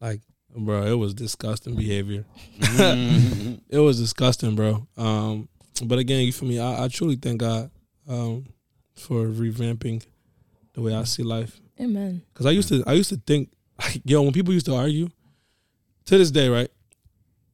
like, 0.00 0.20
bro, 0.54 0.84
it 0.84 0.94
was 0.94 1.14
disgusting 1.14 1.76
behavior. 1.76 2.26
it 2.60 3.78
was 3.78 3.98
disgusting, 3.98 4.54
bro. 4.54 4.86
Um, 4.98 5.48
but 5.84 5.98
again, 5.98 6.26
you 6.26 6.32
feel 6.32 6.48
me? 6.48 6.58
I, 6.58 6.84
I 6.84 6.88
truly 6.88 7.16
thank 7.16 7.40
God 7.40 7.70
um, 8.08 8.46
for 8.94 9.24
revamping 9.26 10.04
the 10.74 10.80
way 10.82 10.94
I 10.94 11.04
see 11.04 11.22
life. 11.22 11.60
Amen. 11.80 12.22
Cause 12.34 12.46
I 12.46 12.50
used 12.50 12.68
to, 12.68 12.82
I 12.86 12.92
used 12.94 13.08
to 13.10 13.16
think, 13.16 13.50
like, 13.78 14.02
yo, 14.04 14.22
when 14.22 14.32
people 14.32 14.52
used 14.52 14.66
to 14.66 14.74
argue, 14.74 15.08
to 16.06 16.18
this 16.18 16.30
day, 16.30 16.48
right? 16.48 16.70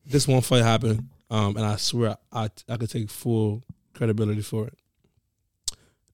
This 0.07 0.27
one 0.27 0.41
fight 0.41 0.63
happened, 0.63 1.09
um, 1.31 1.57
and 1.57 1.65
I 1.67 1.77
swear 1.77 2.17
I, 2.33 2.49
I 2.69 2.77
could 2.77 2.91
take 2.91 3.11
full 3.11 3.63
credibility 3.95 4.41
for 4.43 4.67
it. 4.67 4.75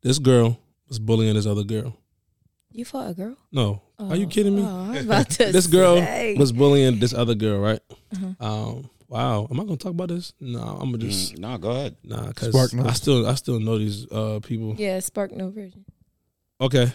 This 0.03 0.19
girl 0.19 0.59
was 0.89 0.99
bullying 0.99 1.35
this 1.35 1.47
other 1.47 1.65
girl. 1.65 1.97
You 2.73 2.85
fought 2.85 3.11
a 3.11 3.15
girl? 3.15 3.37
No, 3.53 3.83
are 3.99 4.17
you 4.17 4.27
Oh, 4.27 4.29
kidding 4.29 4.57
me? 4.57 4.63
Oh, 4.63 4.91
I 4.91 4.97
was 4.97 5.05
about 5.05 5.31
to 5.31 5.45
this 5.53 5.67
girl 5.69 5.97
say. 5.99 6.35
was 6.37 6.51
bullying 6.53 6.99
this 6.99 7.15
other 7.15 7.35
girl, 7.37 7.61
right? 7.61 7.81
Uh-huh. 8.13 8.45
Um, 8.47 8.91
wow, 9.09 9.47
am 9.51 9.61
I 9.61 9.65
gonna 9.65 9.77
talk 9.77 9.93
about 9.93 10.09
this? 10.09 10.33
No, 10.41 10.59
I'm 10.61 10.91
gonna 10.91 10.99
just 10.99 11.35
Mm, 11.35 11.39
no, 11.39 11.59
go 11.59 11.71
ahead. 11.71 11.97
nah, 12.03 12.33
cause 12.33 12.75
I 12.75 12.93
still, 12.95 13.27
I 13.29 13.35
still 13.37 13.61
know 13.61 13.79
these 13.79 14.11
uh 14.11 14.41
people. 14.43 14.75
Yeah, 14.77 14.99
SparkNotes 14.99 15.55
version. 15.55 15.85
Okay, 16.61 16.93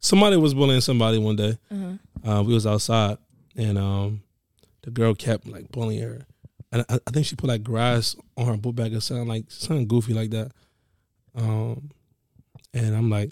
somebody 0.00 0.36
was 0.36 0.54
bullying 0.54 0.80
somebody 0.80 1.18
one 1.18 1.36
day. 1.36 1.56
Uh-huh. 1.70 2.30
uh, 2.30 2.42
we 2.42 2.52
was 2.54 2.66
outside 2.66 3.18
and 3.56 3.78
um, 3.78 4.22
the 4.82 4.90
girl 4.90 5.14
kept 5.14 5.46
like 5.46 5.70
bullying 5.70 6.02
her, 6.02 6.26
and 6.72 6.84
I, 6.88 6.98
I 7.06 7.10
think 7.10 7.26
she 7.26 7.36
put 7.36 7.48
like 7.48 7.62
grass 7.62 8.16
on 8.36 8.46
her 8.46 8.56
book 8.56 8.74
bag 8.76 8.94
or 8.94 9.00
something 9.00 9.26
like 9.28 9.44
something 9.50 9.86
goofy 9.86 10.14
like 10.14 10.30
that. 10.30 10.50
Um, 11.34 11.90
and 12.74 12.94
I'm 12.96 13.08
like, 13.08 13.30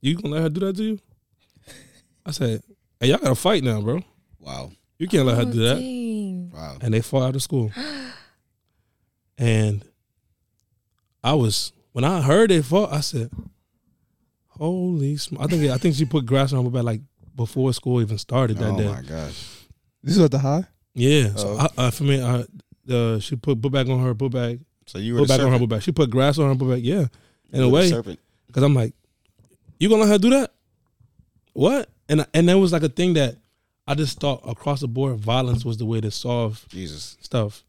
"You 0.00 0.16
gonna 0.16 0.34
let 0.34 0.42
her 0.42 0.48
do 0.50 0.60
that 0.60 0.76
to 0.76 0.82
you?" 0.84 0.98
I 2.26 2.30
said, 2.30 2.62
"Hey, 3.00 3.08
y'all 3.08 3.18
gotta 3.18 3.34
fight 3.34 3.64
now, 3.64 3.80
bro. 3.80 4.00
Wow. 4.38 4.70
You 4.98 5.08
can't 5.08 5.26
let 5.26 5.36
her 5.36 5.42
Oh, 5.42 5.52
do 5.52 5.58
that." 5.60 5.76
dang. 5.76 6.50
Wow. 6.52 6.76
and 6.82 6.92
they 6.94 7.00
fought 7.00 7.22
out 7.24 7.34
of 7.36 7.42
school. 7.42 7.72
and 9.38 9.84
I 11.22 11.32
was 11.34 11.72
when 11.92 12.04
I 12.04 12.20
heard 12.20 12.50
they 12.50 12.62
fought, 12.62 12.92
I 12.92 13.00
said, 13.00 13.30
"Holy!" 14.56 15.16
Sm-. 15.16 15.36
I 15.40 15.46
think 15.46 15.70
I 15.70 15.78
think 15.78 15.94
she 15.94 16.04
put 16.04 16.26
grass 16.26 16.52
on 16.52 16.64
her 16.64 16.70
back 16.70 16.84
like 16.84 17.00
before 17.36 17.72
school 17.72 18.00
even 18.00 18.18
started 18.18 18.58
that 18.58 18.72
Oh 18.72 18.78
day. 18.78 18.86
Oh 18.86 18.92
my 18.92 19.02
gosh. 19.02 19.66
This 20.02 20.16
is 20.16 20.22
at 20.22 20.30
the 20.30 20.38
high. 20.38 20.64
Yeah. 20.94 21.34
So 21.34 21.56
Oh. 21.58 21.68
I, 21.76 21.86
I, 21.86 21.90
for 21.90 22.04
me, 22.04 22.22
I, 22.22 22.44
uh, 22.92 23.18
she 23.18 23.36
put 23.36 23.60
book 23.60 23.72
bag 23.72 23.88
on 23.88 24.00
her 24.00 24.14
book 24.14 24.32
bag, 24.32 24.60
So 24.86 24.98
you 24.98 25.14
were 25.14 25.20
book 25.20 25.28
bag 25.28 25.40
on 25.40 25.50
her 25.52 25.58
book 25.58 25.70
bag. 25.70 25.82
She 25.82 25.92
put 25.92 26.10
grass 26.10 26.38
on 26.38 26.48
her 26.48 26.54
book 26.54 26.68
bag. 26.70 26.84
Yeah, 26.84 27.06
in 27.52 27.60
You 27.60 27.64
a 27.64 27.68
way, 27.68 27.90
because 28.46 28.62
I'm 28.62 28.74
like, 28.74 28.94
you 29.80 29.88
gonna 29.88 30.02
let 30.02 30.10
her 30.10 30.18
do 30.18 30.30
that? 30.30 30.52
What? 31.52 31.88
And 32.08 32.26
and 32.34 32.48
that 32.48 32.58
was 32.58 32.72
like 32.72 32.82
a 32.82 32.88
thing 32.88 33.14
that 33.14 33.36
I 33.86 33.94
just 33.94 34.20
thought 34.20 34.42
across 34.48 34.80
the 34.80 34.88
board, 34.88 35.16
violence 35.18 35.64
was 35.64 35.76
the 35.78 35.86
way 35.86 36.00
to 36.00 36.10
solve 36.10 36.64
Jesus. 36.68 37.16
stuff. 37.20 37.64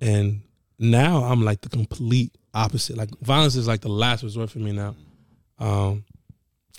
And 0.00 0.42
now 0.78 1.24
I'm 1.24 1.42
like 1.44 1.60
the 1.60 1.68
complete 1.68 2.32
opposite. 2.52 2.96
Like 2.96 3.10
violence 3.20 3.54
is 3.56 3.68
like 3.68 3.80
the 3.80 3.88
last 3.88 4.22
resort 4.22 4.50
for 4.50 4.58
me 4.58 4.72
now. 4.72 4.94
Um, 5.62 6.04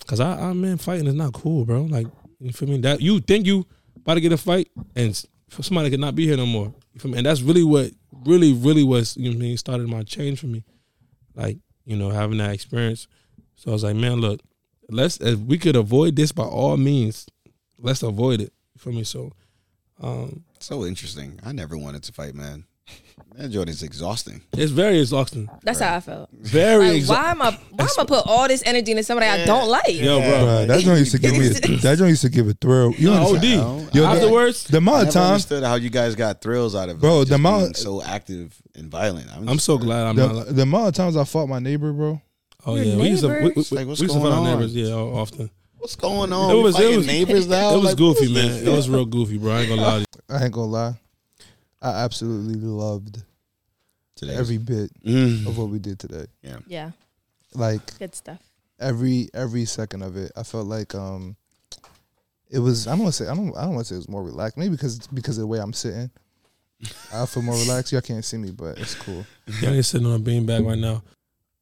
cause 0.06 0.20
I, 0.20 0.50
I 0.50 0.52
man, 0.52 0.76
fighting 0.76 1.06
is 1.06 1.14
not 1.14 1.32
cool, 1.32 1.64
bro. 1.64 1.84
Like 1.84 2.06
you 2.38 2.52
feel 2.52 2.68
me? 2.68 2.78
That 2.82 3.00
you 3.00 3.20
think 3.20 3.46
you 3.46 3.66
about 3.96 4.14
to 4.14 4.20
get 4.20 4.32
a 4.32 4.36
fight, 4.36 4.68
and 4.94 5.24
somebody 5.48 5.88
could 5.88 6.00
not 6.00 6.14
be 6.14 6.26
here 6.26 6.36
no 6.36 6.44
more. 6.44 6.74
You 6.92 7.00
feel 7.00 7.10
me? 7.10 7.18
And 7.18 7.26
that's 7.26 7.40
really 7.40 7.64
what, 7.64 7.90
really, 8.26 8.52
really 8.52 8.84
was 8.84 9.16
you 9.16 9.30
know 9.30 9.36
I 9.36 9.40
mean 9.40 9.56
started 9.56 9.88
my 9.88 10.02
change 10.02 10.40
for 10.40 10.46
me. 10.46 10.64
Like 11.34 11.56
you 11.86 11.96
know 11.96 12.10
having 12.10 12.38
that 12.38 12.52
experience. 12.52 13.08
So 13.56 13.70
I 13.70 13.72
was 13.72 13.84
like, 13.84 13.96
man, 13.96 14.20
look, 14.20 14.40
let's 14.90 15.16
if 15.18 15.38
we 15.38 15.56
could 15.56 15.76
avoid 15.76 16.16
this 16.16 16.32
by 16.32 16.44
all 16.44 16.76
means, 16.76 17.26
let's 17.78 18.02
avoid 18.02 18.42
it. 18.42 18.52
You 18.74 18.80
feel 18.80 18.92
me? 18.92 19.04
So, 19.04 19.32
um, 20.00 20.44
So 20.58 20.84
interesting. 20.84 21.40
I 21.42 21.52
never 21.52 21.78
wanted 21.78 22.02
to 22.02 22.12
fight, 22.12 22.34
man. 22.34 22.64
That 23.36 23.48
joint 23.50 23.68
is 23.68 23.82
exhausting. 23.82 24.42
it's 24.52 24.70
very 24.70 25.00
exhausting. 25.00 25.48
That's 25.64 25.80
how 25.80 25.96
I 25.96 26.00
felt. 26.00 26.30
Very 26.40 26.86
Like, 26.86 26.96
exhausting. 26.98 27.24
why 27.24 27.30
am 27.32 27.42
I? 27.42 27.58
Why 27.72 27.84
am 27.84 27.90
I 27.98 28.04
put 28.04 28.22
all 28.26 28.46
this 28.46 28.62
energy 28.64 28.92
into 28.92 29.02
somebody 29.02 29.26
I 29.26 29.44
don't 29.44 29.68
like? 29.68 29.88
Yo, 29.88 30.20
bro. 30.20 30.28
Bruh, 30.30 30.66
that 30.68 30.80
joint 30.82 30.98
used 31.00 31.10
to 31.12 31.18
give 31.18 31.32
me. 31.32 31.48
A, 31.48 31.50
that 31.82 31.98
joint 31.98 32.10
used 32.10 32.22
to 32.22 32.28
give 32.28 32.46
a 32.46 32.52
thrill. 32.52 32.92
You 32.94 33.10
No, 33.10 33.26
understand? 33.34 33.60
OD. 33.88 33.94
Yo, 33.94 34.02
the- 34.02 34.08
Afterwards, 34.08 34.64
The 34.64 34.76
I 34.76 34.78
amount 34.78 34.96
never 34.98 35.08
of 35.08 35.14
times, 35.14 35.30
understood 35.32 35.64
how 35.64 35.74
you 35.74 35.90
guys 35.90 36.14
got 36.14 36.40
thrills 36.42 36.76
out 36.76 36.88
of 36.90 37.00
Bro, 37.00 37.22
just 37.22 37.30
the 37.30 37.34
amount- 37.34 37.60
being 37.62 37.74
so 37.74 38.02
active 38.04 38.54
and 38.76 38.88
violent. 38.88 39.28
I'm, 39.34 39.48
I'm 39.48 39.54
just- 39.56 39.64
so 39.66 39.78
glad 39.78 40.06
I'm 40.06 40.14
not. 40.16 40.28
the, 40.28 40.34
Like, 40.34 40.46
the 40.54 40.62
amount 40.62 40.88
of 40.88 40.94
times 40.94 41.16
I 41.16 41.24
fought 41.24 41.48
my 41.48 41.58
neighbor, 41.58 41.92
bro. 41.92 42.22
oh 42.66 42.76
Your 42.76 42.84
yeah, 42.84 42.96
we 42.96 43.08
used 43.08 43.22
to. 43.22 43.28
We, 43.30 43.34
we, 43.34 43.48
neighbors? 43.48 43.72
Like, 43.72 43.86
what's 43.88 44.00
we 44.00 44.04
used 44.04 44.14
to 44.14 44.20
going 44.20 44.32
fight 44.32 44.38
our 44.38 44.46
on? 44.46 44.58
neighbors. 44.60 44.76
Yeah, 44.76 44.94
often. 44.94 45.50
What's 45.78 45.96
going 45.96 46.32
on? 46.32 46.50
It 46.56 46.62
was- 46.62 46.78
it 46.78 46.96
was- 46.98 47.06
neighbors 47.06 47.48
now. 47.48 47.70
it 47.74 47.78
was 47.78 47.84
Like, 47.86 47.96
goofy, 47.96 48.32
man. 48.32 48.64
It 48.64 48.70
was 48.70 48.88
real 48.88 49.06
goofy, 49.06 49.38
bro. 49.38 49.54
I 49.54 49.60
ain't 49.62 49.68
gonna 49.70 49.82
lie. 49.82 49.98
to 49.98 50.00
you. 50.00 50.36
I 50.36 50.44
ain't 50.44 50.52
gonna 50.52 50.66
lie. 50.66 51.00
I 51.84 52.02
absolutely 52.04 52.54
loved 52.60 53.22
Today's- 54.16 54.38
every 54.38 54.58
bit 54.58 54.90
Mm. 55.04 55.46
of 55.46 55.58
what 55.58 55.68
we 55.68 55.78
did 55.78 55.98
today. 55.98 56.26
Yeah, 56.42 56.58
Yeah. 56.66 56.90
Like 57.54 57.98
good 57.98 58.14
stuff. 58.14 58.40
every 58.80 59.28
every 59.34 59.64
second 59.66 60.02
of 60.02 60.16
it. 60.16 60.32
I 60.36 60.42
felt 60.42 60.66
like 60.66 60.94
um 60.94 61.36
it 62.50 62.58
was 62.58 62.86
I 62.86 62.92
don't 62.92 63.00
want 63.00 63.14
to 63.14 63.24
say 63.24 63.30
I 63.30 63.34
don't 63.34 63.56
I 63.56 63.62
don't 63.62 63.74
want 63.74 63.86
to 63.86 63.88
say 63.90 63.96
it 63.96 63.98
was 63.98 64.08
more 64.08 64.22
relaxed. 64.24 64.56
Maybe 64.56 64.70
because 64.70 65.06
because 65.08 65.36
of 65.38 65.42
the 65.42 65.46
way 65.46 65.58
I'm 65.58 65.72
sitting. 65.72 66.10
I 67.12 67.24
feel 67.26 67.42
more 67.42 67.54
relaxed. 67.56 67.92
Y'all 67.92 68.00
can't 68.02 68.24
see 68.24 68.36
me, 68.36 68.50
but 68.50 68.78
it's 68.78 68.94
cool. 68.94 69.24
Yeah, 69.60 69.70
ain't 69.70 69.84
sitting 69.86 70.06
on 70.06 70.14
a 70.14 70.18
beanbag 70.18 70.66
right 70.66 70.78
now. 70.78 71.02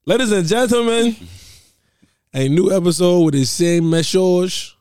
Ladies 0.05 0.33
and 0.33 0.47
gentlemen, 0.47 1.17
a 2.35 2.49
new 2.49 2.73
episode 2.73 3.21
with 3.25 3.35
the 3.35 3.45
same 3.45 3.89
message. 3.91 4.77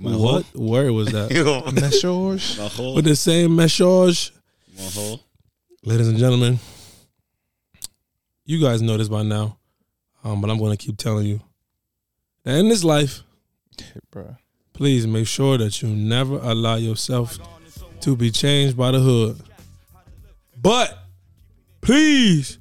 What 0.00 0.44
word 0.54 0.90
was 0.92 1.12
that? 1.12 1.30
whole- 1.36 1.70
Message. 1.72 2.94
With 2.96 3.04
the 3.04 3.14
same 3.16 3.54
message. 3.54 4.32
Whole. 4.78 5.20
Ladies 5.84 6.08
and 6.08 6.18
gentlemen, 6.18 6.58
you 8.44 8.60
guys 8.60 8.82
know 8.82 8.96
this 8.96 9.08
by 9.08 9.22
now, 9.22 9.56
um, 10.24 10.40
but 10.40 10.50
I'm 10.50 10.58
going 10.58 10.76
to 10.76 10.76
keep 10.76 10.96
telling 10.98 11.26
you 11.26 11.40
that 12.44 12.58
in 12.58 12.68
this 12.68 12.84
life, 12.84 13.22
Bruh. 14.12 14.36
please 14.72 15.06
make 15.06 15.26
sure 15.26 15.56
that 15.58 15.80
you 15.82 15.88
never 15.88 16.36
allow 16.36 16.76
yourself 16.76 17.38
to 18.00 18.16
be 18.16 18.30
changed 18.30 18.76
by 18.76 18.90
the 18.90 19.00
hood. 19.00 19.40
But 20.60 20.98
please 21.80 22.58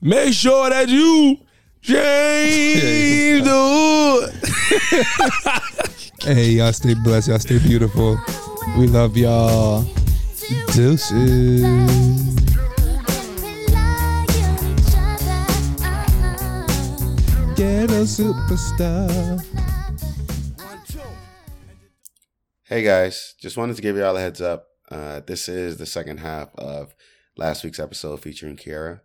make 0.00 0.32
sure 0.32 0.70
that 0.70 0.88
you 0.88 1.38
change 1.82 3.44
the 3.44 3.50
hood. 3.50 4.34
Hey, 6.20 6.50
y'all 6.50 6.72
stay 6.72 6.94
blessed. 6.94 7.28
Y'all 7.28 7.38
stay 7.38 7.58
beautiful. 7.58 8.18
We 8.76 8.86
love 8.88 9.16
y'all. 9.16 9.86
Deuces. 10.48 11.60
Get 17.54 17.90
a 17.90 18.06
superstar. 18.06 19.44
Hey 22.62 22.82
guys, 22.82 23.34
just 23.38 23.58
wanted 23.58 23.76
to 23.76 23.82
give 23.82 23.96
you 23.96 24.04
all 24.04 24.16
a 24.16 24.20
heads 24.20 24.40
up. 24.40 24.68
Uh, 24.90 25.20
this 25.26 25.50
is 25.50 25.76
the 25.76 25.84
second 25.84 26.20
half 26.20 26.54
of 26.54 26.94
last 27.36 27.62
week's 27.62 27.78
episode 27.78 28.20
featuring 28.20 28.56
Kiara. 28.56 29.00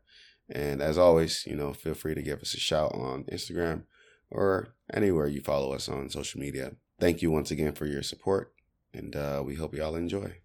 And 0.49 0.81
as 0.81 0.97
always, 0.97 1.45
you 1.45 1.57
know, 1.57 1.73
feel 1.73 1.93
free 1.93 2.15
to 2.15 2.21
give 2.21 2.39
us 2.39 2.53
a 2.53 2.59
shout 2.59 2.93
on 2.93 3.25
Instagram 3.25 3.83
or 4.31 4.75
anywhere 4.93 5.27
you 5.27 5.41
follow 5.41 5.73
us 5.73 5.89
on 5.89 6.09
social 6.09 6.39
media. 6.39 6.75
Thank 7.01 7.21
you 7.21 7.31
once 7.31 7.51
again 7.51 7.73
for 7.73 7.85
your 7.85 8.03
support, 8.03 8.53
and 8.93 9.13
uh, 9.13 9.43
we 9.45 9.55
hope 9.55 9.75
you 9.75 9.83
all 9.83 9.95
enjoy. 9.95 10.42